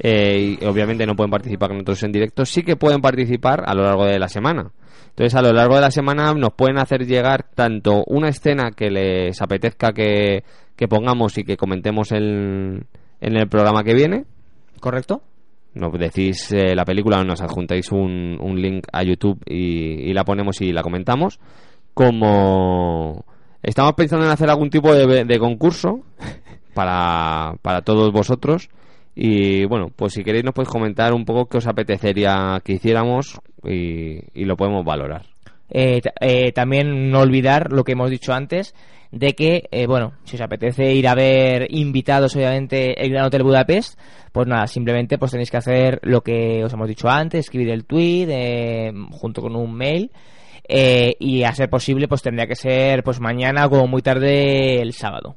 eh, 0.03 0.57
y 0.59 0.65
obviamente 0.65 1.05
no 1.05 1.15
pueden 1.15 1.29
participar 1.29 1.69
con 1.69 1.77
nosotros 1.77 2.01
en 2.01 2.11
directo, 2.11 2.43
sí 2.43 2.63
que 2.63 2.75
pueden 2.75 3.01
participar 3.01 3.63
a 3.67 3.75
lo 3.75 3.83
largo 3.83 4.05
de 4.05 4.17
la 4.17 4.27
semana. 4.27 4.71
Entonces, 5.09 5.35
a 5.35 5.43
lo 5.43 5.53
largo 5.53 5.75
de 5.75 5.81
la 5.81 5.91
semana 5.91 6.33
nos 6.33 6.53
pueden 6.53 6.79
hacer 6.79 7.05
llegar 7.05 7.43
tanto 7.53 8.03
una 8.07 8.29
escena 8.29 8.71
que 8.71 8.89
les 8.89 9.39
apetezca 9.41 9.91
que, 9.91 10.43
que 10.75 10.87
pongamos 10.87 11.37
y 11.37 11.43
que 11.43 11.55
comentemos 11.55 12.11
en, 12.13 12.87
en 13.19 13.37
el 13.37 13.47
programa 13.47 13.83
que 13.83 13.93
viene. 13.93 14.25
¿Correcto? 14.79 15.21
Nos 15.75 15.93
decís 15.99 16.51
eh, 16.51 16.75
la 16.75 16.83
película, 16.83 17.23
nos 17.23 17.41
adjuntáis 17.41 17.91
un, 17.91 18.39
un 18.41 18.59
link 18.59 18.87
a 18.91 19.03
YouTube 19.03 19.39
y, 19.45 20.09
y 20.09 20.13
la 20.13 20.23
ponemos 20.23 20.59
y 20.61 20.71
la 20.71 20.81
comentamos. 20.81 21.39
Como 21.93 23.23
estamos 23.61 23.93
pensando 23.93 24.25
en 24.25 24.31
hacer 24.31 24.49
algún 24.49 24.71
tipo 24.71 24.95
de, 24.95 25.25
de 25.25 25.39
concurso 25.39 25.99
para, 26.73 27.53
para 27.61 27.81
todos 27.81 28.11
vosotros. 28.11 28.69
Y 29.15 29.65
bueno, 29.65 29.91
pues 29.95 30.13
si 30.13 30.23
queréis 30.23 30.45
nos 30.45 30.53
podéis 30.53 30.69
comentar 30.69 31.13
un 31.13 31.25
poco 31.25 31.47
qué 31.47 31.57
os 31.57 31.67
apetecería 31.67 32.61
que 32.63 32.73
hiciéramos 32.73 33.39
y, 33.63 34.45
lo 34.45 34.55
podemos 34.55 34.85
valorar. 34.85 35.25
Eh, 35.69 36.01
eh, 36.19 36.51
también 36.51 37.09
no 37.11 37.19
olvidar 37.21 37.71
lo 37.71 37.83
que 37.83 37.93
hemos 37.93 38.09
dicho 38.09 38.33
antes 38.33 38.73
de 39.11 39.33
que, 39.33 39.63
eh, 39.71 39.87
bueno, 39.87 40.13
si 40.23 40.37
os 40.37 40.41
apetece 40.41 40.93
ir 40.93 41.07
a 41.07 41.15
ver 41.15 41.67
invitados, 41.69 42.35
obviamente, 42.35 43.01
el 43.03 43.11
Gran 43.11 43.25
Hotel 43.25 43.43
Budapest, 43.43 43.99
pues 44.31 44.47
nada, 44.47 44.67
simplemente 44.67 45.17
pues 45.17 45.31
tenéis 45.31 45.51
que 45.51 45.57
hacer 45.57 45.99
lo 46.03 46.21
que 46.21 46.63
os 46.63 46.71
hemos 46.71 46.87
dicho 46.87 47.09
antes, 47.09 47.41
escribir 47.41 47.69
el 47.69 47.85
tweet 47.85 48.27
eh, 48.29 48.93
junto 49.11 49.41
con 49.41 49.55
un 49.55 49.73
mail 49.73 50.11
eh, 50.67 51.15
y 51.19 51.43
a 51.43 51.53
ser 51.53 51.69
posible 51.69 52.07
pues 52.07 52.21
tendría 52.21 52.47
que 52.47 52.55
ser 52.55 53.03
pues 53.03 53.19
mañana 53.19 53.65
o 53.65 53.87
muy 53.87 54.01
tarde 54.01 54.81
el 54.81 54.93
sábado. 54.93 55.35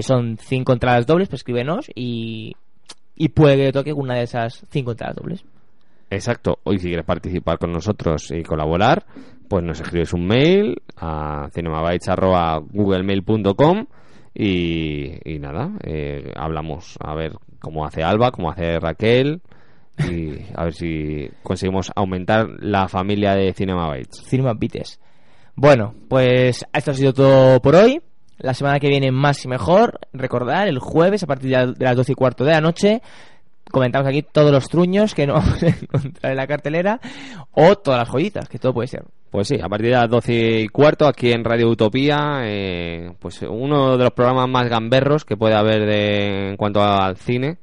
Son 0.00 0.38
cinco 0.38 0.72
entradas 0.72 1.06
dobles, 1.06 1.28
pues 1.28 1.40
escríbenos 1.40 1.90
y, 1.94 2.54
y 3.18 3.30
puede 3.30 3.56
que 3.56 3.72
toque 3.72 3.92
una 3.92 4.14
de 4.14 4.22
esas 4.22 4.64
cinco 4.70 4.92
entradas 4.92 5.16
dobles. 5.16 5.44
Exacto. 6.10 6.58
Hoy 6.64 6.78
si 6.78 6.86
quieres 6.86 7.04
participar 7.04 7.58
con 7.58 7.70
nosotros 7.72 8.30
y 8.30 8.42
colaborar, 8.42 9.04
pues 9.48 9.62
nos 9.64 9.78
escribes 9.80 10.14
un 10.14 10.26
mail 10.26 10.80
a 10.96 11.50
cinemabytes.googlemail.com 11.52 13.86
y, 14.34 15.30
y 15.30 15.38
nada, 15.38 15.72
eh, 15.82 16.32
hablamos 16.36 16.96
a 17.00 17.14
ver 17.14 17.32
cómo 17.58 17.84
hace 17.84 18.02
Alba, 18.04 18.30
cómo 18.30 18.50
hace 18.50 18.78
Raquel 18.78 19.42
y 19.98 20.38
a 20.54 20.64
ver 20.64 20.74
si 20.74 21.28
conseguimos 21.42 21.90
aumentar 21.96 22.46
la 22.60 22.88
familia 22.88 23.34
de 23.34 23.52
Cinema 23.52 23.88
Bytes. 23.88 24.22
Cinema 24.26 24.54
Bites. 24.54 24.98
Bueno, 25.56 25.94
pues 26.08 26.64
esto 26.72 26.92
ha 26.92 26.94
sido 26.94 27.12
todo 27.12 27.60
por 27.60 27.74
hoy. 27.74 28.00
La 28.38 28.54
semana 28.54 28.78
que 28.78 28.88
viene 28.88 29.10
más 29.10 29.44
y 29.44 29.48
mejor. 29.48 29.98
Recordar, 30.12 30.68
el 30.68 30.78
jueves 30.78 31.22
a 31.22 31.26
partir 31.26 31.50
de 31.56 31.84
las 31.84 31.96
12 31.96 32.12
y 32.12 32.14
cuarto 32.14 32.44
de 32.44 32.52
la 32.52 32.60
noche 32.60 33.02
comentamos 33.70 34.08
aquí 34.08 34.22
todos 34.22 34.50
los 34.50 34.66
truños 34.68 35.14
que 35.14 35.26
no 35.26 35.34
vamos 35.34 35.62
a 35.62 35.66
encontrar 35.68 36.30
en 36.32 36.36
la 36.38 36.46
cartelera 36.46 37.00
o 37.52 37.76
todas 37.76 37.98
las 38.00 38.08
joyitas, 38.08 38.48
que 38.48 38.58
todo 38.58 38.72
puede 38.72 38.88
ser. 38.88 39.04
Pues 39.30 39.48
sí, 39.48 39.56
a 39.62 39.68
partir 39.68 39.88
de 39.90 39.96
las 39.96 40.08
12 40.08 40.60
y 40.60 40.68
cuarto 40.68 41.06
aquí 41.06 41.32
en 41.32 41.44
Radio 41.44 41.68
Utopía, 41.68 42.40
eh, 42.44 43.12
pues 43.18 43.42
uno 43.42 43.98
de 43.98 44.04
los 44.04 44.12
programas 44.12 44.48
más 44.48 44.70
gamberros 44.70 45.26
que 45.26 45.36
puede 45.36 45.54
haber 45.54 45.84
de, 45.84 46.48
en 46.50 46.56
cuanto 46.56 46.82
al 46.82 47.16
cine. 47.18 47.58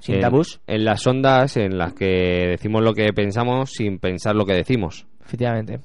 Sin 0.00 0.16
En- 0.16 0.20
tabús. 0.22 0.60
En 0.66 0.84
las 0.84 1.06
ondas 1.06 1.56
en 1.56 1.78
las 1.78 1.92
que 1.92 2.48
decimos 2.50 2.82
lo 2.82 2.92
que 2.92 3.12
pensamos 3.12 3.70
sin 3.70 3.98
pensar 4.00 4.34
lo 4.34 4.44
que 4.44 4.54
decimos. 4.54 5.06
Efectivamente. 5.24 5.78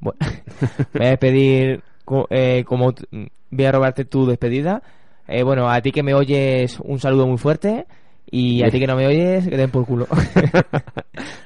Bueno, 0.00 0.18
me 0.94 0.98
voy 0.98 1.06
a 1.06 1.10
despedir 1.10 1.82
co- 2.06 2.26
eh, 2.30 2.64
como 2.64 2.94
voy 3.50 3.64
a 3.64 3.72
robarte 3.72 4.04
tu 4.04 4.26
despedida. 4.26 4.82
Eh, 5.28 5.42
bueno, 5.42 5.70
a 5.70 5.80
ti 5.80 5.92
que 5.92 6.02
me 6.02 6.14
oyes, 6.14 6.78
un 6.80 6.98
saludo 6.98 7.26
muy 7.26 7.38
fuerte. 7.38 7.86
Y 8.32 8.62
a 8.62 8.70
ti 8.70 8.78
que 8.78 8.86
no 8.86 8.94
me 8.94 9.06
oyes, 9.06 9.44
que 9.44 9.50
te 9.50 9.56
den 9.56 9.70
por 9.70 9.84
culo. 9.86 10.06
La 10.12 10.52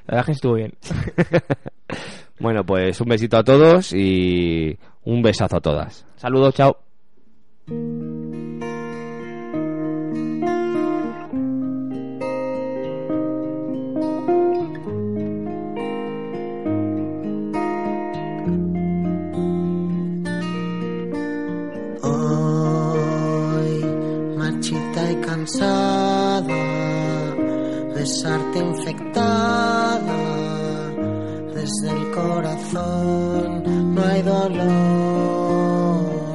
verdad 0.07 0.21
es 0.21 0.27
que 0.27 0.33
estuvo 0.33 0.55
bien. 0.55 0.75
Bueno, 2.41 2.65
pues 2.65 3.01
un 3.01 3.09
besito 3.09 3.37
a 3.37 3.45
todos 3.45 3.93
y 3.93 4.77
un 5.05 5.23
besazo 5.23 5.57
a 5.57 5.61
todas. 5.61 6.05
Saludos, 6.17 6.55
chao. 6.55 6.77
Cansada, 25.45 26.63
besarte 27.95 28.59
infectada, 28.59 30.17
desde 31.55 31.91
el 31.91 32.11
corazón 32.13 33.95
no 33.95 34.03
hay 34.03 34.23
dolor. 34.23 34.55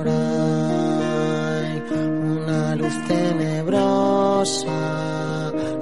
Hay 0.08 1.82
una 1.92 2.76
luz 2.76 2.94
tenebrosa, 3.08 4.72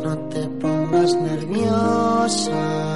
no 0.04 0.18
te 0.30 0.48
pongas 0.62 1.14
nerviosa, 1.16 2.87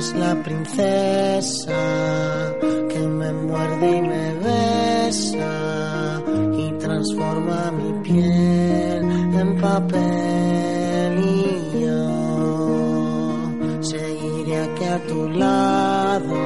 serás 0.00 0.14
la 0.14 0.34
princesa 0.42 1.72
que 2.88 3.00
me 3.00 3.32
muerde 3.32 3.98
y 3.98 4.02
me 4.02 4.34
besa 4.34 6.22
y 6.56 6.72
transforma 6.78 7.72
mi 7.72 7.92
piel 8.02 9.02
en 9.40 9.60
papel 9.60 11.18
y 11.18 11.84
yo 11.84 13.40
seguiré 13.80 14.62
aquí 14.62 14.84
a 14.84 14.98
tu 15.06 15.28
lado 15.28 16.36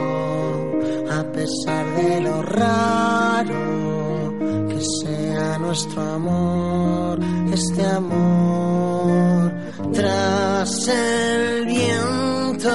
a 1.11 1.23
pesar 1.33 1.87
de 1.97 2.21
lo 2.23 2.43
raro 2.43 4.35
que 4.69 4.81
sea 5.01 5.59
nuestro 5.59 6.03
amor, 6.03 7.21
este 7.53 7.87
amor 7.87 9.64
tras 9.93 10.89
el 10.89 11.67
viento 11.67 12.71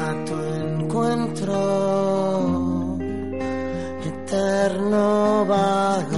a 0.00 0.24
tu 0.24 0.34
encuentro 0.64 1.56
eterno 4.04 5.44
vagar 5.46 6.13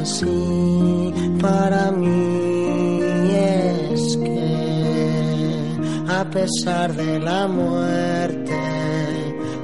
así 0.00 1.12
para 1.40 1.90
mí 1.92 3.00
es 3.32 4.16
que 4.16 5.76
a 6.08 6.24
pesar 6.30 6.94
de 6.94 7.18
la 7.18 7.46
muerte 7.48 8.60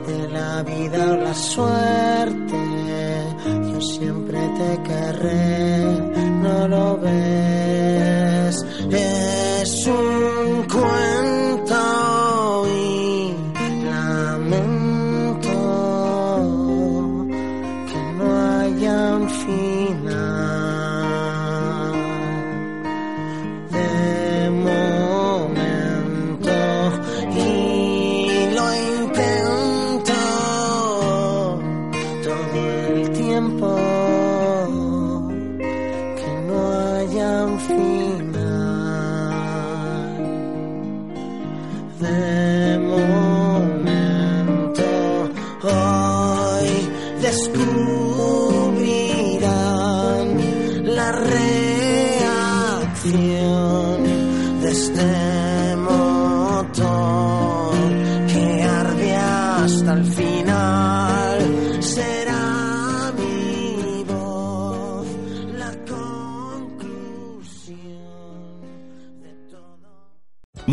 de 0.06 0.28
la 0.28 0.62
vida 0.62 1.12
o 1.12 1.16
la 1.16 1.34
suerte 1.34 2.74
siempre 3.80 4.40
te 4.58 4.82
querré, 4.82 5.53